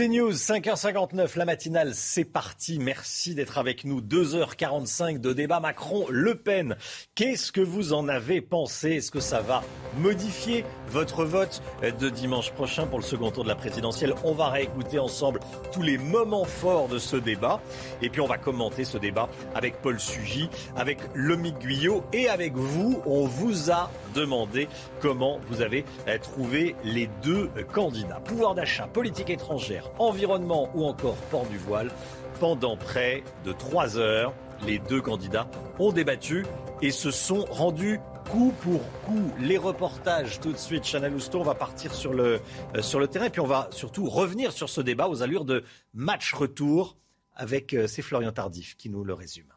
C'est 0.00 0.08
News, 0.08 0.32
5h59, 0.32 1.36
la 1.36 1.44
matinale, 1.44 1.94
c'est 1.94 2.24
parti. 2.24 2.78
Merci 2.78 3.34
d'être 3.34 3.58
avec 3.58 3.84
nous. 3.84 4.00
2h45 4.00 5.20
de 5.20 5.34
débat 5.34 5.60
Macron-Le 5.60 6.36
Pen. 6.36 6.78
Qu'est-ce 7.14 7.52
que 7.52 7.60
vous 7.60 7.92
en 7.92 8.08
avez 8.08 8.40
pensé? 8.40 8.92
Est-ce 8.92 9.10
que 9.10 9.20
ça 9.20 9.42
va 9.42 9.62
modifier 9.98 10.64
votre 10.88 11.26
vote 11.26 11.62
de 11.82 12.08
dimanche 12.08 12.50
prochain 12.52 12.86
pour 12.86 12.98
le 12.98 13.04
second 13.04 13.30
tour 13.30 13.44
de 13.44 13.50
la 13.50 13.56
présidentielle? 13.56 14.14
On 14.24 14.32
va 14.32 14.48
réécouter 14.48 14.98
ensemble 14.98 15.40
tous 15.70 15.82
les 15.82 15.98
moments 15.98 16.46
forts 16.46 16.88
de 16.88 16.98
ce 16.98 17.16
débat. 17.16 17.60
Et 18.00 18.08
puis 18.08 18.22
on 18.22 18.26
va 18.26 18.38
commenter 18.38 18.86
ce 18.86 18.96
débat 18.96 19.28
avec 19.54 19.82
Paul 19.82 20.00
Sugy, 20.00 20.48
avec 20.76 21.00
Lomique 21.12 21.58
Guyot 21.58 22.04
et 22.14 22.26
avec 22.30 22.54
vous. 22.54 23.02
On 23.04 23.26
vous 23.26 23.70
a 23.70 23.90
demandé 24.14 24.66
comment 25.00 25.40
vous 25.50 25.60
avez 25.60 25.84
trouvé 26.22 26.74
les 26.84 27.10
deux 27.22 27.50
candidats. 27.74 28.22
Pouvoir 28.24 28.54
d'achat, 28.54 28.86
politique 28.86 29.28
étrangère 29.28 29.89
environnement 29.98 30.70
ou 30.74 30.84
encore 30.84 31.16
port 31.30 31.46
du 31.46 31.58
voile. 31.58 31.90
Pendant 32.38 32.76
près 32.76 33.22
de 33.44 33.52
trois 33.52 33.98
heures, 33.98 34.32
les 34.66 34.78
deux 34.78 35.00
candidats 35.00 35.48
ont 35.78 35.92
débattu 35.92 36.46
et 36.82 36.90
se 36.90 37.10
sont 37.10 37.44
rendus 37.50 38.00
coup 38.30 38.52
pour 38.60 38.80
coup. 39.02 39.32
Les 39.40 39.58
reportages 39.58 40.40
tout 40.40 40.52
de 40.52 40.58
suite. 40.58 40.84
Chana 40.84 41.08
Lousteau, 41.08 41.40
on 41.40 41.44
va 41.44 41.54
partir 41.54 41.92
sur 41.94 42.12
le, 42.12 42.40
euh, 42.76 42.82
sur 42.82 43.00
le 43.00 43.08
terrain 43.08 43.26
et 43.26 43.30
puis 43.30 43.40
on 43.40 43.46
va 43.46 43.68
surtout 43.72 44.08
revenir 44.08 44.52
sur 44.52 44.68
ce 44.68 44.80
débat 44.80 45.08
aux 45.08 45.22
allures 45.22 45.44
de 45.44 45.64
match 45.94 46.32
retour 46.32 46.96
avec 47.34 47.74
euh, 47.74 47.86
c'est 47.86 48.02
Florian 48.02 48.32
Tardif 48.32 48.76
qui 48.76 48.90
nous 48.90 49.04
le 49.04 49.14
résume. 49.14 49.52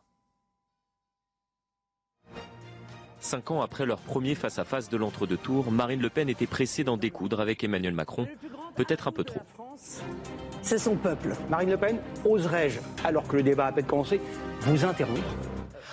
Cinq 3.19 3.51
ans 3.51 3.61
après 3.61 3.85
leur 3.85 3.99
premier 3.99 4.35
face-à-face 4.35 4.89
de 4.89 4.97
l'entre-deux 4.97 5.37
tours, 5.37 5.71
Marine 5.71 6.01
Le 6.01 6.09
Pen 6.09 6.27
était 6.27 6.47
pressée 6.47 6.83
d'en 6.83 6.97
découdre 6.97 7.39
avec 7.39 7.63
Emmanuel 7.63 7.93
Macron, 7.93 8.27
peut-être 8.75 9.07
un 9.07 9.13
peu 9.13 9.23
trop. 9.23 9.39
C'est 10.61 10.77
son 10.77 10.95
peuple. 10.95 11.33
Marine 11.49 11.71
Le 11.71 11.77
Pen, 11.77 11.97
oserais-je, 12.25 12.79
alors 13.03 13.27
que 13.27 13.37
le 13.37 13.43
débat 13.43 13.65
a 13.65 13.67
à 13.67 13.71
peine 13.71 13.85
commencé, 13.85 14.21
vous 14.61 14.85
interrompre? 14.85 15.21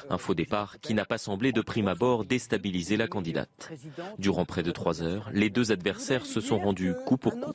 Un 0.09 0.19
faux 0.19 0.35
départ 0.35 0.81
qui 0.81 0.95
n'a 0.95 1.05
pas 1.05 1.19
semblé 1.19 1.53
de 1.53 1.61
prime 1.61 1.87
abord 1.87 2.25
déstabiliser 2.25 2.97
la 2.97 3.07
candidate. 3.07 3.71
Durant 4.19 4.45
près 4.45 4.63
de 4.63 4.73
trois 4.73 5.03
heures, 5.03 5.31
les 5.33 5.51
deux 5.51 5.71
adversaires 5.71 6.27
se 6.27 6.41
sont 6.41 6.59
rendus 6.59 6.95
coup 7.07 7.17
pour 7.17 7.39
coup. 7.39 7.53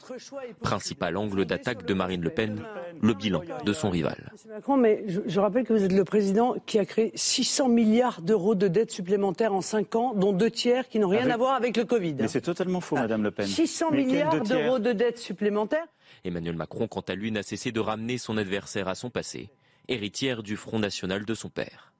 Principal 0.61 1.17
angle 1.17 1.45
d'attaque 1.45 1.85
de 1.85 1.93
Marine 1.93 2.21
Le 2.21 2.29
Pen, 2.29 2.61
le 3.01 3.13
bilan 3.13 3.41
de 3.65 3.73
son 3.73 3.89
rival. 3.89 4.31
Macron, 4.49 4.77
mais 4.77 5.03
je, 5.07 5.39
rappelle 5.39 5.65
que 5.65 5.73
vous 5.73 5.83
êtes 5.83 5.91
le 5.91 6.05
président 6.05 6.55
qui 6.65 6.79
a 6.79 6.85
créé 6.85 7.11
600 7.15 7.67
milliards 7.67 8.21
d'euros 8.21 8.55
de 8.55 8.67
dettes 8.67 8.91
supplémentaires 8.91 9.53
en 9.53 9.61
cinq 9.61 9.95
ans, 9.95 10.13
dont 10.15 10.31
deux 10.31 10.51
tiers 10.51 10.87
qui 10.87 10.99
n'ont 10.99 11.09
rien 11.09 11.29
à 11.29 11.37
voir 11.37 11.55
avec 11.55 11.75
le 11.75 11.83
Covid. 11.83 12.15
Mais 12.19 12.27
c'est 12.27 12.41
totalement 12.41 12.79
faux, 12.79 12.95
Madame 12.95 13.23
Le 13.23 13.31
Pen. 13.31 13.47
600 13.47 13.91
milliards 13.91 14.41
d'euros 14.41 14.79
de 14.79 14.93
dettes 14.93 15.19
supplémentaires 15.19 15.87
Emmanuel 16.25 16.55
Macron, 16.55 16.87
quant 16.87 17.01
à 17.01 17.15
lui, 17.15 17.31
n'a 17.31 17.43
cessé 17.43 17.71
de 17.71 17.79
ramener 17.79 18.17
son 18.17 18.37
adversaire 18.37 18.87
à 18.87 18.95
son 18.95 19.09
passé, 19.09 19.49
héritière 19.87 20.43
du 20.43 20.57
Front 20.57 20.79
National 20.79 21.25
de 21.25 21.33
son 21.33 21.49
père. 21.49 21.93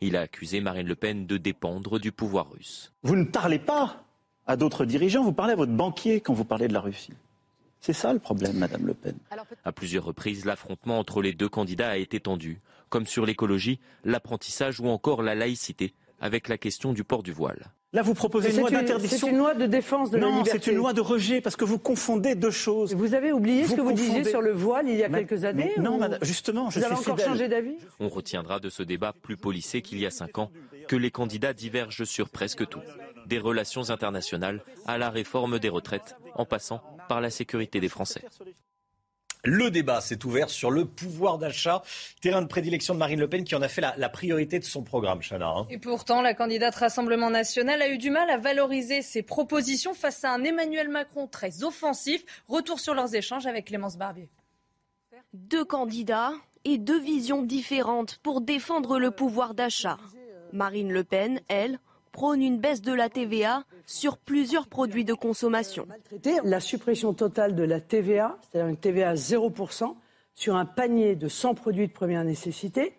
Il 0.00 0.16
a 0.16 0.22
accusé 0.22 0.60
Marine 0.60 0.86
Le 0.86 0.96
Pen 0.96 1.26
de 1.26 1.36
dépendre 1.36 1.98
du 1.98 2.12
pouvoir 2.12 2.50
russe. 2.50 2.92
Vous 3.02 3.16
ne 3.16 3.24
parlez 3.24 3.58
pas 3.58 4.04
à 4.46 4.56
d'autres 4.56 4.84
dirigeants, 4.84 5.22
vous 5.22 5.32
parlez 5.32 5.52
à 5.52 5.56
votre 5.56 5.72
banquier 5.72 6.20
quand 6.20 6.34
vous 6.34 6.44
parlez 6.44 6.68
de 6.68 6.72
la 6.72 6.80
Russie. 6.80 7.12
C'est 7.80 7.92
ça 7.92 8.12
le 8.12 8.18
problème, 8.18 8.56
Madame 8.56 8.86
Le 8.86 8.94
Pen. 8.94 9.16
À 9.64 9.72
plusieurs 9.72 10.04
reprises, 10.04 10.44
l'affrontement 10.44 10.98
entre 10.98 11.22
les 11.22 11.32
deux 11.32 11.48
candidats 11.48 11.90
a 11.90 11.96
été 11.96 12.18
tendu, 12.18 12.60
comme 12.88 13.06
sur 13.06 13.24
l'écologie, 13.24 13.78
l'apprentissage 14.04 14.80
ou 14.80 14.88
encore 14.88 15.22
la 15.22 15.34
laïcité, 15.34 15.94
avec 16.20 16.48
la 16.48 16.58
question 16.58 16.92
du 16.92 17.04
port 17.04 17.22
du 17.22 17.32
voile. 17.32 17.70
Là, 17.94 18.02
vous 18.02 18.12
proposez 18.12 18.50
une 18.50 18.58
loi 18.58 18.70
d'interdiction. 18.70 19.18
C'est 19.18 19.30
une 19.30 19.38
loi 19.38 19.54
de 19.54 19.64
défense 19.64 20.10
de 20.10 20.18
la 20.18 20.26
liberté. 20.26 20.50
Non, 20.52 20.58
c'est 20.60 20.70
une 20.70 20.76
loi 20.76 20.92
de 20.92 21.00
rejet 21.00 21.40
parce 21.40 21.56
que 21.56 21.64
vous 21.64 21.78
confondez 21.78 22.34
deux 22.34 22.50
choses. 22.50 22.94
Vous 22.94 23.14
avez 23.14 23.32
oublié 23.32 23.66
ce 23.66 23.74
que 23.74 23.80
vous 23.80 23.92
disiez 23.92 24.24
sur 24.24 24.42
le 24.42 24.52
voile 24.52 24.88
il 24.88 24.96
y 24.96 25.04
a 25.04 25.08
quelques 25.08 25.44
années 25.44 25.72
Non, 25.78 25.98
madame, 25.98 26.18
justement, 26.22 26.68
je 26.68 26.80
vous 26.80 26.84
avez 26.84 26.94
encore 26.94 27.18
changé 27.18 27.48
d'avis 27.48 27.76
On 27.98 28.08
retiendra 28.08 28.60
de 28.60 28.68
ce 28.68 28.82
débat 28.82 29.14
plus 29.22 29.38
policé 29.38 29.80
qu'il 29.80 29.98
y 29.98 30.04
a 30.04 30.10
cinq 30.10 30.36
ans 30.38 30.50
que 30.86 30.96
les 30.96 31.10
candidats 31.10 31.54
divergent 31.54 32.04
sur 32.04 32.28
presque 32.28 32.66
tout, 32.68 32.80
des 33.26 33.38
relations 33.38 33.88
internationales 33.90 34.62
à 34.86 34.98
la 34.98 35.08
réforme 35.08 35.58
des 35.58 35.68
retraites, 35.68 36.16
en 36.34 36.44
passant 36.44 36.82
par 37.08 37.20
la 37.22 37.30
sécurité 37.30 37.80
des 37.80 37.88
Français. 37.88 38.22
Le 39.44 39.70
débat 39.70 40.00
s'est 40.00 40.24
ouvert 40.24 40.50
sur 40.50 40.70
le 40.70 40.84
pouvoir 40.84 41.38
d'achat, 41.38 41.82
terrain 42.20 42.42
de 42.42 42.48
prédilection 42.48 42.94
de 42.94 42.98
Marine 42.98 43.20
Le 43.20 43.28
Pen 43.28 43.44
qui 43.44 43.54
en 43.54 43.62
a 43.62 43.68
fait 43.68 43.80
la, 43.80 44.08
priorité 44.08 44.58
de 44.58 44.64
son 44.64 44.82
programme, 44.82 45.20
Chana. 45.22 45.48
Hein. 45.48 45.66
Et 45.70 45.78
pourtant, 45.78 46.22
la 46.22 46.34
candidate 46.34 46.74
Rassemblement 46.74 47.30
national 47.30 47.80
a 47.80 47.88
eu 47.88 47.98
du 47.98 48.10
mal 48.10 48.28
à 48.30 48.36
valoriser 48.36 49.02
ses 49.02 49.22
propositions 49.22 49.94
face 49.94 50.24
à 50.24 50.32
un 50.32 50.42
Emmanuel 50.42 50.88
Macron 50.88 51.26
très 51.28 51.62
offensif. 51.62 52.24
Retour 52.48 52.80
sur 52.80 52.94
leurs 52.94 53.14
échanges 53.14 53.46
avec 53.46 53.66
Clémence 53.66 53.96
Barbier. 53.96 54.28
Deux 55.32 55.64
candidats 55.64 56.32
et 56.64 56.78
deux 56.78 57.00
visions 57.00 57.42
différentes 57.42 58.18
pour 58.22 58.40
défendre 58.40 58.98
le 58.98 59.10
pouvoir 59.10 59.54
d'achat. 59.54 59.98
Marine 60.52 60.92
Le 60.92 61.04
Pen, 61.04 61.40
elle, 61.48 61.78
prône 62.18 62.42
une 62.42 62.58
baisse 62.58 62.82
de 62.82 62.92
la 62.92 63.08
TVA 63.08 63.62
sur 63.86 64.18
plusieurs 64.18 64.66
produits 64.66 65.04
de 65.04 65.14
consommation. 65.14 65.86
La 66.42 66.58
suppression 66.58 67.14
totale 67.14 67.54
de 67.54 67.62
la 67.62 67.80
TVA, 67.80 68.36
c'est-à-dire 68.42 68.68
une 68.68 68.76
TVA 68.76 69.10
à 69.10 69.14
0%, 69.14 69.94
sur 70.34 70.56
un 70.56 70.64
panier 70.64 71.14
de 71.14 71.28
100 71.28 71.54
produits 71.54 71.86
de 71.86 71.92
première 71.92 72.24
nécessité, 72.24 72.94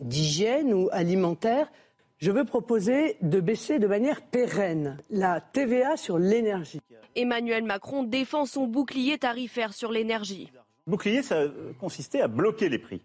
d'hygiène 0.00 0.74
ou 0.74 0.90
alimentaire, 0.92 1.72
je 2.18 2.30
veux 2.30 2.44
proposer 2.44 3.16
de 3.22 3.40
baisser 3.40 3.78
de 3.78 3.86
manière 3.86 4.20
pérenne 4.20 4.98
la 5.08 5.40
TVA 5.40 5.96
sur 5.96 6.18
l'énergie. 6.18 6.82
Emmanuel 7.14 7.64
Macron 7.64 8.02
défend 8.02 8.44
son 8.44 8.66
bouclier 8.66 9.16
tarifaire 9.16 9.72
sur 9.72 9.90
l'énergie. 9.90 10.52
Le 10.86 10.90
bouclier, 10.90 11.22
ça 11.22 11.44
consistait 11.80 12.20
à 12.20 12.28
bloquer 12.28 12.68
les 12.68 12.78
prix 12.78 13.00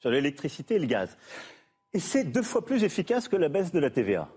sur 0.00 0.10
l'électricité 0.10 0.74
et 0.74 0.78
le 0.80 0.86
gaz. 0.86 1.16
Et 1.94 2.00
c'est 2.00 2.24
deux 2.24 2.42
fois 2.42 2.64
plus 2.64 2.84
efficace 2.84 3.28
que 3.28 3.36
la 3.36 3.48
baisse 3.48 3.72
de 3.72 3.78
la 3.78 3.90
TVA. 3.90 4.28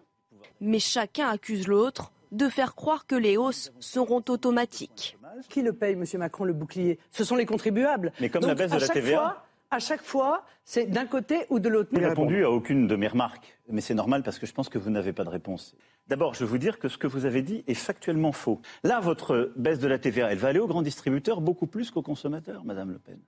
Mais 0.59 0.79
chacun 0.79 1.29
accuse 1.29 1.67
l'autre 1.67 2.11
de 2.31 2.49
faire 2.49 2.75
croire 2.75 3.05
que 3.05 3.15
les 3.15 3.37
hausses 3.37 3.71
seront 3.79 4.23
automatiques. 4.27 5.17
Qui 5.49 5.61
le 5.61 5.73
paye, 5.73 5.95
Monsieur 5.95 6.19
Macron, 6.19 6.43
le 6.43 6.53
bouclier? 6.53 6.99
Ce 7.11 7.23
sont 7.23 7.35
les 7.35 7.45
contribuables. 7.45 8.11
Mais 8.19 8.29
comme 8.29 8.45
la 8.45 8.55
baisse 8.55 8.71
de 8.71 8.77
la 8.77 8.87
TVA. 8.87 9.45
à 9.71 9.79
chaque 9.79 10.03
fois, 10.03 10.43
c'est 10.65 10.85
d'un 10.85 11.05
côté 11.05 11.45
ou 11.49 11.59
de 11.59 11.69
l'autre. 11.69 11.89
Je 11.93 11.99
n'ai 11.99 12.07
répondu 12.07 12.43
à 12.43 12.51
aucune 12.51 12.87
de 12.87 12.95
mes 12.95 13.07
remarques, 13.07 13.57
mais 13.69 13.81
c'est 13.81 13.93
normal 13.93 14.23
parce 14.23 14.39
que 14.39 14.45
je 14.45 14.53
pense 14.53 14.69
que 14.69 14.77
vous 14.77 14.89
n'avez 14.89 15.13
pas 15.13 15.23
de 15.23 15.29
réponse. 15.29 15.75
D'abord, 16.07 16.33
je 16.33 16.41
veux 16.41 16.49
vous 16.49 16.57
dire 16.57 16.77
que 16.77 16.87
ce 16.87 16.97
que 16.97 17.07
vous 17.07 17.25
avez 17.25 17.41
dit 17.41 17.63
est 17.67 17.73
factuellement 17.73 18.31
faux. 18.31 18.61
Là, 18.83 18.99
votre 18.99 19.51
baisse 19.55 19.79
de 19.79 19.87
la 19.87 19.97
TVA, 19.97 20.31
elle 20.31 20.37
va 20.37 20.49
aller 20.49 20.59
aux 20.59 20.67
grands 20.67 20.81
distributeurs 20.81 21.41
beaucoup 21.41 21.67
plus 21.67 21.89
qu'aux 21.89 22.03
consommateurs, 22.03 22.63
Madame 22.65 22.91
Le 22.91 22.99
Pen. 22.99 23.19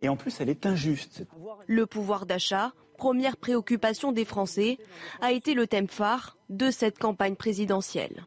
Et 0.00 0.08
en 0.08 0.16
plus, 0.16 0.40
elle 0.40 0.50
est 0.50 0.66
injuste. 0.66 1.26
Le 1.66 1.86
pouvoir 1.86 2.26
d'achat, 2.26 2.72
première 2.96 3.36
préoccupation 3.36 4.12
des 4.12 4.24
Français, 4.24 4.78
a 5.20 5.32
été 5.32 5.54
le 5.54 5.66
thème 5.66 5.88
phare 5.88 6.36
de 6.48 6.70
cette 6.70 6.98
campagne 6.98 7.36
présidentielle. 7.36 8.26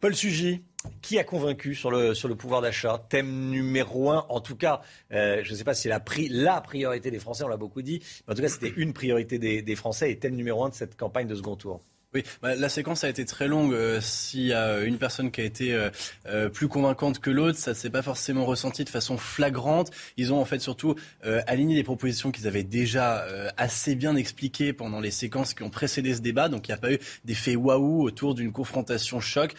Paul 0.00 0.14
Sugy, 0.14 0.62
qui 1.02 1.18
a 1.18 1.24
convaincu 1.24 1.74
sur 1.74 1.90
le, 1.90 2.14
sur 2.14 2.26
le 2.26 2.34
pouvoir 2.34 2.62
d'achat? 2.62 3.04
Thème 3.10 3.50
numéro 3.50 4.10
un, 4.10 4.24
en 4.30 4.40
tout 4.40 4.56
cas, 4.56 4.80
euh, 5.12 5.42
je 5.44 5.52
ne 5.52 5.56
sais 5.56 5.64
pas 5.64 5.74
si 5.74 5.82
c'est 5.82 5.88
la, 5.90 6.02
la 6.30 6.60
priorité 6.62 7.10
des 7.10 7.18
Français, 7.18 7.44
on 7.44 7.48
l'a 7.48 7.58
beaucoup 7.58 7.82
dit, 7.82 8.02
mais 8.26 8.32
en 8.32 8.36
tout 8.36 8.40
cas 8.42 8.48
c'était 8.48 8.72
une 8.76 8.94
priorité 8.94 9.38
des, 9.38 9.60
des 9.60 9.76
Français 9.76 10.10
et 10.10 10.18
thème 10.18 10.36
numéro 10.36 10.64
un 10.64 10.70
de 10.70 10.74
cette 10.74 10.96
campagne 10.96 11.26
de 11.26 11.34
second 11.34 11.56
tour. 11.56 11.82
Oui, 12.12 12.24
bah, 12.42 12.56
la 12.56 12.68
séquence 12.68 13.04
a 13.04 13.08
été 13.08 13.24
très 13.24 13.46
longue. 13.46 13.72
Euh, 13.72 14.00
S'il 14.00 14.46
y 14.46 14.52
a 14.52 14.80
une 14.80 14.98
personne 14.98 15.30
qui 15.30 15.42
a 15.42 15.44
été 15.44 15.72
euh, 15.72 15.90
euh, 16.26 16.48
plus 16.48 16.66
convaincante 16.66 17.20
que 17.20 17.30
l'autre, 17.30 17.56
ça 17.56 17.72
s'est 17.72 17.88
pas 17.88 18.02
forcément 18.02 18.44
ressenti 18.44 18.82
de 18.82 18.88
façon 18.88 19.16
flagrante. 19.16 19.92
Ils 20.16 20.32
ont 20.32 20.40
en 20.40 20.44
fait 20.44 20.58
surtout 20.58 20.96
euh, 21.24 21.40
aligné 21.46 21.76
des 21.76 21.84
propositions 21.84 22.32
qu'ils 22.32 22.48
avaient 22.48 22.64
déjà 22.64 23.24
assez 23.56 23.94
bien 23.94 24.16
expliquées 24.16 24.72
pendant 24.72 24.98
les 24.98 25.12
séquences 25.12 25.54
qui 25.54 25.62
ont 25.62 25.70
précédé 25.70 26.12
ce 26.14 26.20
débat. 26.20 26.48
Donc 26.48 26.66
il 26.66 26.72
n'y 26.72 26.74
a 26.74 26.78
pas 26.78 26.92
eu 26.92 26.98
d'effet 27.24 27.54
waouh 27.54 28.02
autour 28.02 28.34
d'une 28.34 28.50
confrontation 28.50 29.20
choc, 29.20 29.54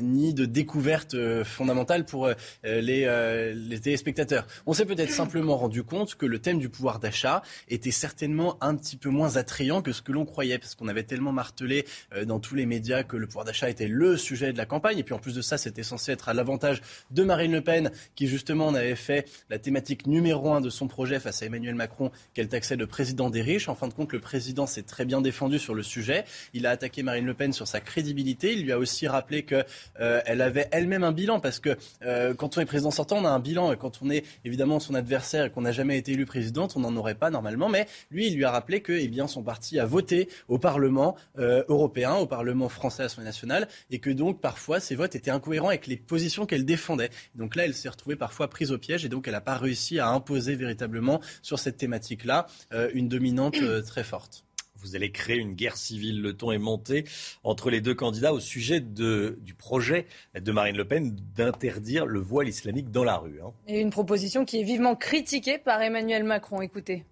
ni 0.00 0.34
de 0.34 0.46
découverte 0.46 1.16
fondamentale 1.44 2.04
pour 2.04 2.30
les, 2.64 3.52
les 3.54 3.80
téléspectateurs. 3.80 4.46
On 4.66 4.72
s'est 4.72 4.86
peut-être 4.86 5.12
simplement 5.12 5.56
rendu 5.56 5.84
compte 5.84 6.16
que 6.16 6.26
le 6.26 6.40
thème 6.40 6.58
du 6.58 6.68
pouvoir 6.68 6.98
d'achat 6.98 7.42
était 7.68 7.90
certainement 7.92 8.56
un 8.60 8.74
petit 8.74 8.96
peu 8.96 9.10
moins 9.10 9.36
attrayant 9.36 9.82
que 9.82 9.92
ce 9.92 10.02
que 10.02 10.12
l'on 10.12 10.24
croyait, 10.24 10.58
parce 10.58 10.74
qu'on 10.74 10.88
avait 10.88 11.04
tellement 11.04 11.32
martelé 11.32 11.59
martelé 11.60 11.84
dans 12.26 12.40
tous 12.40 12.54
les 12.54 12.66
médias 12.66 13.02
que 13.02 13.16
le 13.16 13.26
pouvoir 13.26 13.44
d'achat 13.44 13.68
était 13.68 13.88
le 13.88 14.16
sujet 14.16 14.52
de 14.52 14.58
la 14.58 14.66
campagne. 14.66 14.98
Et 14.98 15.02
puis 15.02 15.14
en 15.14 15.18
plus 15.18 15.34
de 15.34 15.42
ça, 15.42 15.58
c'était 15.58 15.82
censé 15.82 16.12
être 16.12 16.28
à 16.28 16.34
l'avantage 16.34 16.80
de 17.10 17.22
Marine 17.22 17.52
Le 17.52 17.60
Pen, 17.60 17.90
qui 18.14 18.26
justement 18.26 18.68
en 18.68 18.74
avait 18.74 18.96
fait 18.96 19.28
la 19.50 19.58
thématique 19.58 20.06
numéro 20.06 20.52
un 20.52 20.60
de 20.60 20.70
son 20.70 20.88
projet 20.88 21.20
face 21.20 21.42
à 21.42 21.46
Emmanuel 21.46 21.74
Macron, 21.74 22.10
qu'elle 22.34 22.48
taxait 22.48 22.76
de 22.76 22.84
président 22.84 23.30
des 23.30 23.42
riches. 23.42 23.68
En 23.68 23.74
fin 23.74 23.88
de 23.88 23.94
compte, 23.94 24.12
le 24.12 24.20
président 24.20 24.66
s'est 24.66 24.82
très 24.82 25.04
bien 25.04 25.20
défendu 25.20 25.58
sur 25.58 25.74
le 25.74 25.82
sujet. 25.82 26.24
Il 26.54 26.66
a 26.66 26.70
attaqué 26.70 27.02
Marine 27.02 27.26
Le 27.26 27.34
Pen 27.34 27.52
sur 27.52 27.68
sa 27.68 27.80
crédibilité. 27.80 28.52
Il 28.54 28.64
lui 28.64 28.72
a 28.72 28.78
aussi 28.78 29.06
rappelé 29.06 29.44
qu'elle 29.44 29.66
euh, 30.00 30.20
avait 30.26 30.68
elle-même 30.72 31.04
un 31.04 31.12
bilan, 31.12 31.40
parce 31.40 31.60
que 31.60 31.76
euh, 32.02 32.34
quand 32.34 32.56
on 32.56 32.60
est 32.60 32.66
président 32.66 32.90
sortant, 32.90 33.18
on 33.18 33.24
a 33.24 33.30
un 33.30 33.40
bilan. 33.40 33.72
Et 33.72 33.76
quand 33.76 34.00
on 34.02 34.10
est 34.10 34.24
évidemment 34.44 34.80
son 34.80 34.94
adversaire 34.94 35.46
et 35.46 35.50
qu'on 35.50 35.62
n'a 35.62 35.72
jamais 35.72 35.98
été 35.98 36.12
élu 36.12 36.24
présidente, 36.24 36.74
on 36.76 36.80
n'en 36.80 36.96
aurait 36.96 37.14
pas 37.14 37.30
normalement. 37.30 37.68
Mais 37.68 37.86
lui, 38.10 38.28
il 38.28 38.36
lui 38.36 38.44
a 38.44 38.50
rappelé 38.50 38.80
que 38.80 38.92
eh 38.92 39.08
bien, 39.08 39.26
son 39.26 39.42
parti 39.42 39.78
a 39.78 39.84
voté 39.84 40.28
au 40.48 40.58
Parlement 40.58 41.16
euh, 41.38 41.49
européen, 41.68 42.14
au 42.14 42.26
Parlement 42.26 42.68
français, 42.68 43.02
à 43.02 43.04
l'Assemblée 43.04 43.26
nationale, 43.26 43.68
et 43.90 43.98
que 43.98 44.10
donc 44.10 44.40
parfois 44.40 44.80
ses 44.80 44.94
votes 44.94 45.14
étaient 45.14 45.30
incohérents 45.30 45.68
avec 45.68 45.86
les 45.86 45.96
positions 45.96 46.46
qu'elle 46.46 46.64
défendait. 46.64 47.10
Donc 47.34 47.56
là, 47.56 47.64
elle 47.64 47.74
s'est 47.74 47.88
retrouvée 47.88 48.16
parfois 48.16 48.48
prise 48.48 48.72
au 48.72 48.78
piège 48.78 49.04
et 49.04 49.08
donc 49.08 49.26
elle 49.28 49.34
n'a 49.34 49.40
pas 49.40 49.56
réussi 49.56 49.98
à 49.98 50.08
imposer 50.08 50.54
véritablement 50.54 51.20
sur 51.42 51.58
cette 51.58 51.76
thématique-là 51.76 52.46
une 52.94 53.08
dominante 53.08 53.56
très 53.84 54.04
forte 54.04 54.44
vous 54.80 54.96
allez 54.96 55.10
créer 55.10 55.36
une 55.36 55.54
guerre 55.54 55.76
civile. 55.76 56.20
Le 56.20 56.32
ton 56.32 56.52
est 56.52 56.58
monté 56.58 57.04
entre 57.44 57.70
les 57.70 57.80
deux 57.80 57.94
candidats 57.94 58.32
au 58.32 58.40
sujet 58.40 58.80
du 58.80 59.54
projet 59.56 60.06
de 60.34 60.52
Marine 60.52 60.76
Le 60.76 60.86
Pen 60.86 61.16
d'interdire 61.36 62.06
le 62.06 62.20
voile 62.20 62.48
islamique 62.48 62.90
dans 62.90 63.04
la 63.04 63.16
rue. 63.16 63.40
Hein. 63.42 63.52
Et 63.66 63.80
une 63.80 63.90
proposition 63.90 64.44
qui 64.44 64.60
est 64.60 64.64
vivement 64.64 64.96
critiquée 64.96 65.58
par 65.58 65.80
Emmanuel 65.82 66.24
Macron. 66.24 66.62
Écoutez. 66.62 67.04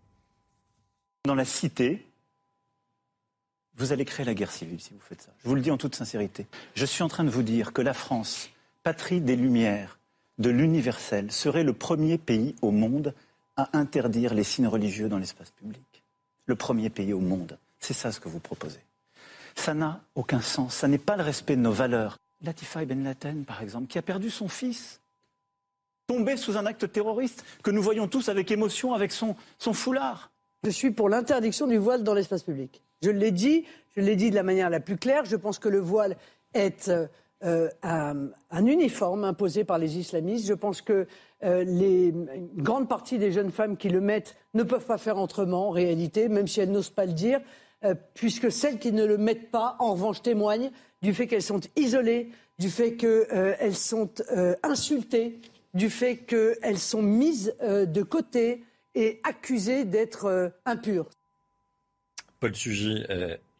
Dans 1.25 1.35
la 1.35 1.45
cité, 1.45 2.08
vous 3.79 3.93
allez 3.93 4.05
créer 4.05 4.27
la 4.27 4.35
guerre 4.35 4.51
civile 4.53 4.81
si 4.81 4.91
vous 4.93 5.01
faites 5.01 5.23
ça. 5.23 5.33
Je 5.43 5.49
vous 5.49 5.55
le 5.55 5.61
dis 5.61 5.71
en 5.71 5.79
toute 5.79 5.95
sincérité. 5.95 6.47
Je 6.75 6.85
suis 6.85 7.03
en 7.03 7.09
train 7.09 7.25
de 7.25 7.31
vous 7.31 7.43
dire 7.43 7.73
que 7.73 7.81
la 7.81 7.95
France, 7.95 8.51
patrie 8.83 9.21
des 9.21 9.37
Lumières, 9.37 9.99
de 10.39 10.51
l'universel, 10.51 11.33
serait 11.33 11.65
le 11.65 11.73
premier 11.73 12.19
pays 12.19 12.55
au 12.61 12.71
monde 12.71 13.15
à 13.57 13.71
interdire 13.77 14.35
les 14.35 14.45
signes 14.45 14.69
religieux 14.69 15.09
dans 15.09 15.19
l'espace 15.19 15.51
public 15.51 15.83
le 16.49 16.57
premier 16.57 16.91
pays 16.91 17.13
au 17.13 17.21
monde. 17.21 17.59
C'est 17.79 17.95
ça 17.95 18.11
ce 18.11 18.19
que 18.19 18.29
vous 18.29 18.41
proposez. 18.41 18.81
Ça 19.55 19.75
n'a 19.75 20.01
aucun 20.15 20.41
sens. 20.41 20.75
Ça 20.75 20.89
n'est 20.89 20.99
pas 20.99 21.17
le 21.17 21.23
respect 21.23 21.55
de 21.55 21.61
nos 21.61 21.73
valeurs. 21.73 22.19
Latifa 22.43 22.85
Ben 22.85 23.05
Laden, 23.05 23.45
par 23.45 23.63
exemple, 23.63 23.87
qui 23.87 23.99
a 23.99 24.03
perdu 24.03 24.31
son 24.31 24.49
fils, 24.49 25.01
tombé 26.07 26.37
sous 26.37 26.57
un 26.57 26.67
acte 26.67 26.91
terroriste 26.91 27.45
que 27.63 27.71
nous 27.71 27.83
voyons 27.83 28.09
tous 28.09 28.29
avec 28.29 28.51
émotion 28.51 28.95
avec 28.95 29.13
son, 29.13 29.37
son 29.59 29.73
foulard. 29.73 30.31
Je 30.65 30.71
suis 30.71 30.91
pour 30.91 31.09
l'interdiction 31.09 31.67
du 31.67 31.77
voile 31.77 32.03
dans 32.03 32.15
l'espace 32.15 32.43
public. 32.43 32.83
Je 33.03 33.11
l'ai 33.11 33.31
dit, 33.31 33.65
je 33.97 34.01
l'ai 34.01 34.17
dit 34.17 34.31
de 34.31 34.35
la 34.35 34.43
manière 34.43 34.71
la 34.71 34.81
plus 34.81 34.97
claire. 34.97 35.25
Je 35.25 35.37
pense 35.37 35.59
que 35.59 35.69
le 35.69 35.81
voile 35.81 36.17
est 36.55 36.89
euh, 36.89 37.07
euh, 37.45 37.69
un, 37.83 38.67
uniforme 38.67 39.23
imposé 39.23 39.63
par 39.63 39.79
les 39.79 39.97
islamistes. 39.97 40.47
Je 40.47 40.55
pense 40.55 40.83
que 40.83 41.07
euh, 41.45 41.63
les, 41.63 42.09
une 42.09 42.49
grande 42.57 42.89
partie 42.89 43.17
des 43.17 43.31
jeunes 43.31 43.53
femmes 43.53 43.77
qui 43.77 43.89
le 43.89 44.01
mettent 44.01 44.35
ne 44.55 44.65
peuvent 44.65 44.85
pas 44.85 44.99
faire 44.99 45.19
autrement 45.19 45.69
en 45.69 45.71
réalité, 45.71 46.29
même 46.29 46.49
si 46.49 46.61
elles 46.61 46.73
n'osent 46.73 46.91
pas 46.91 47.07
le 47.07 47.13
dire, 47.13 47.41
euh, 47.85 47.95
puisque 48.15 48.51
celles 48.51 48.81
qui 48.81 48.91
ne 48.91 49.05
le 49.05 49.19
mettent 49.19 49.53
pas, 49.53 49.77
en 49.79 49.93
revanche, 49.93 50.21
témoignent 50.21 50.73
du 51.01 51.15
fait 51.15 51.29
qu'elles 51.29 51.43
sont 51.43 51.61
isolées, 51.77 52.31
du 52.59 52.71
fait 52.71 52.97
qu'elles 52.97 53.77
sont 53.77 54.11
insultées, 54.65 55.39
du 55.75 55.91
fait 55.91 56.17
qu'elles 56.17 56.79
sont 56.79 57.03
mises 57.03 57.55
de 57.61 58.03
côté 58.03 58.65
et 58.97 59.21
accusées 59.23 59.85
d'être 59.85 60.51
impures. 60.65 61.09
Paul 62.41 62.55
Sugy, 62.55 63.05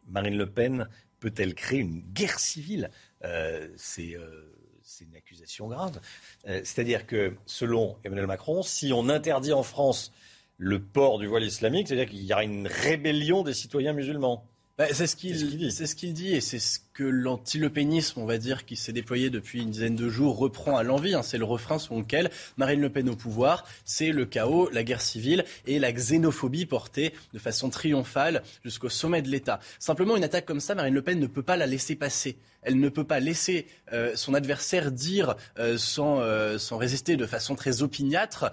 Marine 0.07 0.37
Le 0.37 0.45
Pen 0.49 0.87
peut-elle 1.19 1.53
créer 1.53 1.79
une 1.79 2.01
guerre 2.13 2.39
civile? 2.39 2.89
Euh, 3.23 3.67
euh, 3.99 4.53
c'est 4.83 5.03
une 5.03 5.15
accusation 5.15 5.67
grave. 5.67 5.99
Euh, 6.47 6.61
c'est-à-dire 6.63 7.05
que, 7.05 7.35
selon 7.45 7.97
Emmanuel 8.03 8.27
Macron, 8.27 8.63
si 8.63 8.91
on 8.93 9.09
interdit 9.09 9.53
en 9.53 9.63
France 9.63 10.11
le 10.57 10.81
port 10.81 11.19
du 11.19 11.27
voile 11.27 11.43
islamique, 11.43 11.87
c'est-à-dire 11.87 12.09
qu'il 12.09 12.23
y 12.23 12.33
aura 12.33 12.43
une 12.43 12.67
rébellion 12.67 13.43
des 13.43 13.53
citoyens 13.53 13.93
musulmans. 13.93 14.45
Bah, 14.77 14.87
c'est 14.91 15.07
ce 15.07 15.15
qu'il 15.15 15.35
dit. 15.57 15.71
C'est 15.71 15.87
ce 15.87 15.95
qu'il 15.95 16.13
dit 16.13 16.35
et 16.35 16.41
c'est 16.41 16.59
ce 16.59 16.79
que 16.99 17.05
l'antilepénisme, 17.05 18.19
on 18.19 18.25
va 18.25 18.37
dire, 18.37 18.65
qui 18.65 18.75
s'est 18.75 18.91
déployé 18.91 19.29
depuis 19.29 19.61
une 19.61 19.71
dizaine 19.71 19.95
de 19.95 20.09
jours, 20.09 20.37
reprend 20.37 20.75
à 20.75 20.83
l'envie. 20.83 21.13
Hein. 21.13 21.23
C'est 21.23 21.37
le 21.37 21.45
refrain 21.45 21.79
selon 21.79 21.99
lequel 21.99 22.29
Marine 22.57 22.81
Le 22.81 22.89
Pen 22.89 23.07
au 23.07 23.15
pouvoir, 23.15 23.65
c'est 23.85 24.11
le 24.11 24.25
chaos, 24.25 24.69
la 24.73 24.83
guerre 24.83 24.99
civile 24.99 25.45
et 25.65 25.79
la 25.79 25.93
xénophobie 25.93 26.65
portée 26.65 27.13
de 27.33 27.39
façon 27.39 27.69
triomphale 27.69 28.43
jusqu'au 28.65 28.89
sommet 28.89 29.21
de 29.21 29.29
l'État. 29.29 29.61
Simplement, 29.79 30.17
une 30.17 30.25
attaque 30.25 30.45
comme 30.45 30.59
ça, 30.59 30.75
Marine 30.75 30.93
Le 30.93 31.01
Pen 31.01 31.21
ne 31.21 31.27
peut 31.27 31.41
pas 31.41 31.55
la 31.55 31.67
laisser 31.67 31.95
passer 31.95 32.35
elle 32.61 32.79
ne 32.79 32.89
peut 32.89 33.03
pas 33.03 33.19
laisser 33.19 33.67
euh, 33.93 34.11
son 34.15 34.33
adversaire 34.33 34.91
dire 34.91 35.35
euh, 35.57 35.77
euh, 35.99 36.57
sans, 36.57 36.77
résister 36.77 37.17
de 37.17 37.25
façon 37.25 37.55
très 37.55 37.81
opiniâtre 37.81 38.51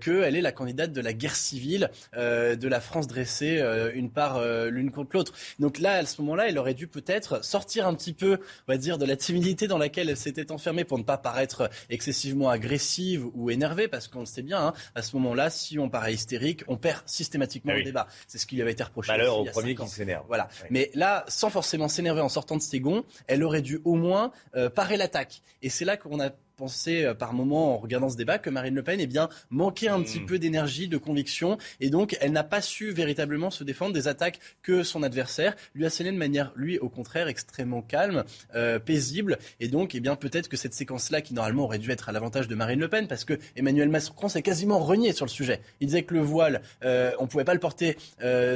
qu'elle 0.00 0.36
est 0.36 0.40
la 0.40 0.52
candidate 0.52 0.92
de 0.92 1.00
la 1.00 1.12
guerre 1.12 1.36
civile 1.36 1.90
de 2.14 2.68
la 2.68 2.80
France 2.80 3.06
dressée 3.06 3.62
une 3.94 4.10
part 4.10 4.42
l'une 4.68 4.90
contre 4.90 5.10
l'autre. 5.14 5.32
Donc 5.58 5.78
là, 5.78 5.94
à 5.94 6.06
ce 6.06 6.20
moment-là, 6.22 6.48
elle 6.48 6.58
aurait 6.58 6.74
dû 6.74 6.86
peut-être 6.86 7.44
sortir 7.44 7.85
un 7.86 7.94
petit 7.94 8.12
peu, 8.12 8.38
on 8.68 8.72
va 8.72 8.78
dire, 8.78 8.98
de 8.98 9.04
la 9.04 9.16
timidité 9.16 9.68
dans 9.68 9.78
laquelle 9.78 10.08
elle 10.10 10.16
s'était 10.16 10.52
enfermée 10.52 10.84
pour 10.84 10.98
ne 10.98 11.04
pas 11.04 11.18
paraître 11.18 11.70
excessivement 11.90 12.48
agressive 12.48 13.26
ou 13.34 13.50
énervée, 13.50 13.88
parce 13.88 14.08
qu'on 14.08 14.20
le 14.20 14.26
sait 14.26 14.42
bien, 14.42 14.68
hein, 14.68 14.72
à 14.94 15.02
ce 15.02 15.16
moment-là, 15.16 15.50
si 15.50 15.78
on 15.78 15.88
paraît 15.88 16.14
hystérique, 16.14 16.64
on 16.68 16.76
perd 16.76 17.02
systématiquement 17.06 17.72
ah 17.74 17.78
le 17.78 17.84
débat. 17.84 18.06
C'est 18.26 18.38
ce 18.38 18.46
qui 18.46 18.56
lui 18.56 18.62
avait 18.62 18.72
été 18.72 18.82
reproché. 18.82 19.12
Malheur 19.12 19.38
au 19.38 19.44
premier 19.44 19.74
qui 19.74 19.88
s'énerve. 19.88 20.24
Voilà. 20.28 20.48
Mais 20.70 20.90
là, 20.94 21.24
sans 21.28 21.50
forcément 21.50 21.88
s'énerver 21.88 22.20
en 22.20 22.28
sortant 22.28 22.56
de 22.56 22.62
ses 22.62 22.80
gonds, 22.80 23.04
elle 23.26 23.42
aurait 23.42 23.62
dû 23.62 23.80
au 23.84 23.94
moins 23.94 24.32
euh, 24.56 24.70
parer 24.70 24.96
l'attaque. 24.96 25.42
Et 25.62 25.68
c'est 25.68 25.84
là 25.84 25.96
qu'on 25.96 26.20
a 26.20 26.30
penser 26.56 27.04
euh, 27.04 27.14
par 27.14 27.34
moment 27.34 27.74
en 27.74 27.76
regardant 27.76 28.08
ce 28.08 28.16
débat 28.16 28.38
que 28.38 28.48
Marine 28.50 28.74
Le 28.74 28.82
Pen 28.82 28.98
eh 28.98 29.06
bien, 29.06 29.28
manquait 29.50 29.88
un 29.88 30.00
petit 30.02 30.20
hmm. 30.20 30.26
peu 30.26 30.38
d'énergie, 30.38 30.88
de 30.88 30.96
conviction, 30.96 31.58
et 31.80 31.90
donc 31.90 32.16
elle 32.20 32.32
n'a 32.32 32.44
pas 32.44 32.62
su 32.62 32.92
véritablement 32.92 33.50
se 33.50 33.62
défendre 33.62 33.92
des 33.92 34.08
attaques 34.08 34.40
que 34.62 34.82
son 34.82 35.02
adversaire 35.02 35.54
lui 35.74 35.84
a 35.84 35.90
scellées 35.90 36.12
de 36.12 36.16
manière, 36.16 36.52
lui, 36.56 36.78
au 36.78 36.88
contraire, 36.88 37.28
extrêmement 37.28 37.82
calme, 37.82 38.24
euh, 38.54 38.78
paisible, 38.78 39.38
et 39.60 39.68
donc 39.68 39.94
eh 39.94 40.00
bien 40.00 40.16
peut-être 40.16 40.48
que 40.48 40.56
cette 40.56 40.72
séquence-là, 40.72 41.20
qui 41.20 41.34
normalement 41.34 41.64
aurait 41.64 41.78
dû 41.78 41.90
être 41.90 42.08
à 42.08 42.12
l'avantage 42.12 42.48
de 42.48 42.54
Marine 42.54 42.80
Le 42.80 42.88
Pen, 42.88 43.06
parce 43.06 43.24
que 43.24 43.38
Emmanuel 43.54 43.90
Macron 43.90 44.28
s'est 44.28 44.42
quasiment 44.42 44.78
renié 44.78 45.12
sur 45.12 45.26
le 45.26 45.30
sujet. 45.30 45.60
Il 45.80 45.88
disait 45.88 46.04
que 46.04 46.14
le 46.14 46.20
voile, 46.20 46.62
euh, 46.84 47.12
on 47.18 47.24
ne 47.24 47.28
pouvait 47.28 47.44
pas 47.44 47.54
le 47.54 47.60
porter 47.60 47.96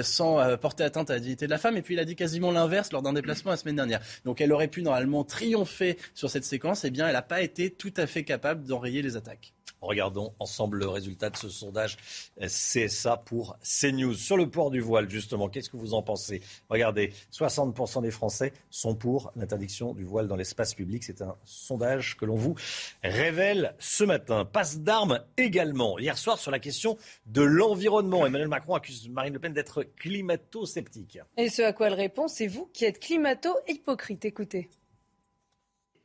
sans 0.02 0.56
porter 0.58 0.84
atteinte 0.84 1.10
à 1.10 1.14
la 1.14 1.20
dignité 1.20 1.46
de 1.46 1.50
la 1.50 1.58
femme, 1.58 1.76
et 1.76 1.82
puis 1.82 1.94
il 1.94 2.00
a 2.00 2.04
dit 2.04 2.16
quasiment 2.16 2.50
l'inverse 2.50 2.92
lors 2.92 3.02
d'un 3.02 3.12
déplacement 3.12 3.50
la 3.50 3.56
semaine 3.56 3.76
dernière. 3.76 4.00
Donc 4.24 4.40
elle 4.40 4.52
aurait 4.52 4.68
pu 4.68 4.82
normalement 4.82 5.24
triompher 5.24 5.98
sur 6.14 6.30
cette 6.30 6.44
séquence, 6.44 6.84
et 6.84 6.88
eh 6.88 6.90
bien 6.90 7.06
elle 7.06 7.12
n'a 7.12 7.22
pas 7.22 7.42
été 7.42 7.70
tout 7.70 7.89
tout 7.90 8.00
à 8.00 8.06
fait 8.06 8.24
capable 8.24 8.64
d'enrayer 8.64 9.02
les 9.02 9.16
attaques. 9.16 9.52
Regardons 9.80 10.34
ensemble 10.38 10.78
le 10.78 10.88
résultat 10.88 11.30
de 11.30 11.36
ce 11.36 11.48
sondage 11.48 11.96
CSA 12.38 13.16
pour 13.16 13.56
CNews. 13.62 14.12
Sur 14.12 14.36
le 14.36 14.50
port 14.50 14.70
du 14.70 14.80
voile, 14.80 15.08
justement, 15.08 15.48
qu'est-ce 15.48 15.70
que 15.70 15.78
vous 15.78 15.94
en 15.94 16.02
pensez? 16.02 16.42
Regardez, 16.68 17.14
60% 17.32 18.02
des 18.02 18.10
Français 18.10 18.52
sont 18.68 18.94
pour 18.94 19.32
l'interdiction 19.36 19.94
du 19.94 20.04
voile 20.04 20.28
dans 20.28 20.36
l'espace 20.36 20.74
public. 20.74 21.02
C'est 21.02 21.22
un 21.22 21.34
sondage 21.44 22.18
que 22.18 22.26
l'on 22.26 22.36
vous 22.36 22.56
révèle 23.02 23.74
ce 23.78 24.04
matin. 24.04 24.44
Passe 24.44 24.80
d'armes 24.80 25.20
également. 25.38 25.98
Hier 25.98 26.18
soir, 26.18 26.38
sur 26.38 26.50
la 26.50 26.58
question 26.58 26.98
de 27.24 27.42
l'environnement, 27.42 28.26
Emmanuel 28.26 28.48
Macron 28.48 28.74
accuse 28.74 29.08
Marine 29.08 29.32
Le 29.32 29.38
Pen 29.38 29.54
d'être 29.54 29.82
climato-sceptique. 29.82 31.20
Et 31.38 31.48
ce 31.48 31.62
à 31.62 31.72
quoi 31.72 31.86
elle 31.86 31.94
répond, 31.94 32.28
c'est 32.28 32.48
vous 32.48 32.68
qui 32.74 32.84
êtes 32.84 33.00
climato-hypocrite. 33.00 34.26
Écoutez. 34.26 34.68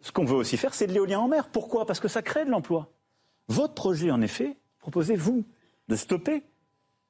Ce 0.06 0.12
qu'on 0.12 0.24
veut 0.24 0.36
aussi 0.36 0.56
faire, 0.56 0.76
c'est 0.76 0.86
de 0.86 0.94
l'éolien 0.94 1.20
en 1.20 1.28
mer. 1.28 1.50
Pourquoi? 1.50 1.88
Parce 1.88 2.00
que 2.00 2.08
ça 2.08 2.22
crée 2.22 2.46
de 2.46 2.52
l'emploi. 2.52 2.92
Votre 3.48 3.74
projet, 3.74 4.12
en 4.12 4.22
effet, 4.22 4.56
proposez-vous 4.78 5.44
de 5.88 5.96
stopper, 5.96 6.44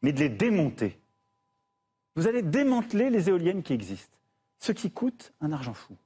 mais 0.02 0.14
de 0.14 0.20
les 0.20 0.30
démonter. 0.30 0.98
Vous 2.16 2.26
allez 2.26 2.42
démanteler 2.42 3.10
les 3.10 3.28
éoliennes 3.28 3.64
qui 3.64 3.74
existent, 3.74 4.18
ce 4.60 4.72
qui 4.72 4.92
coûte 4.92 5.34
un 5.42 5.52
argent 5.52 5.74
fou. 5.74 5.98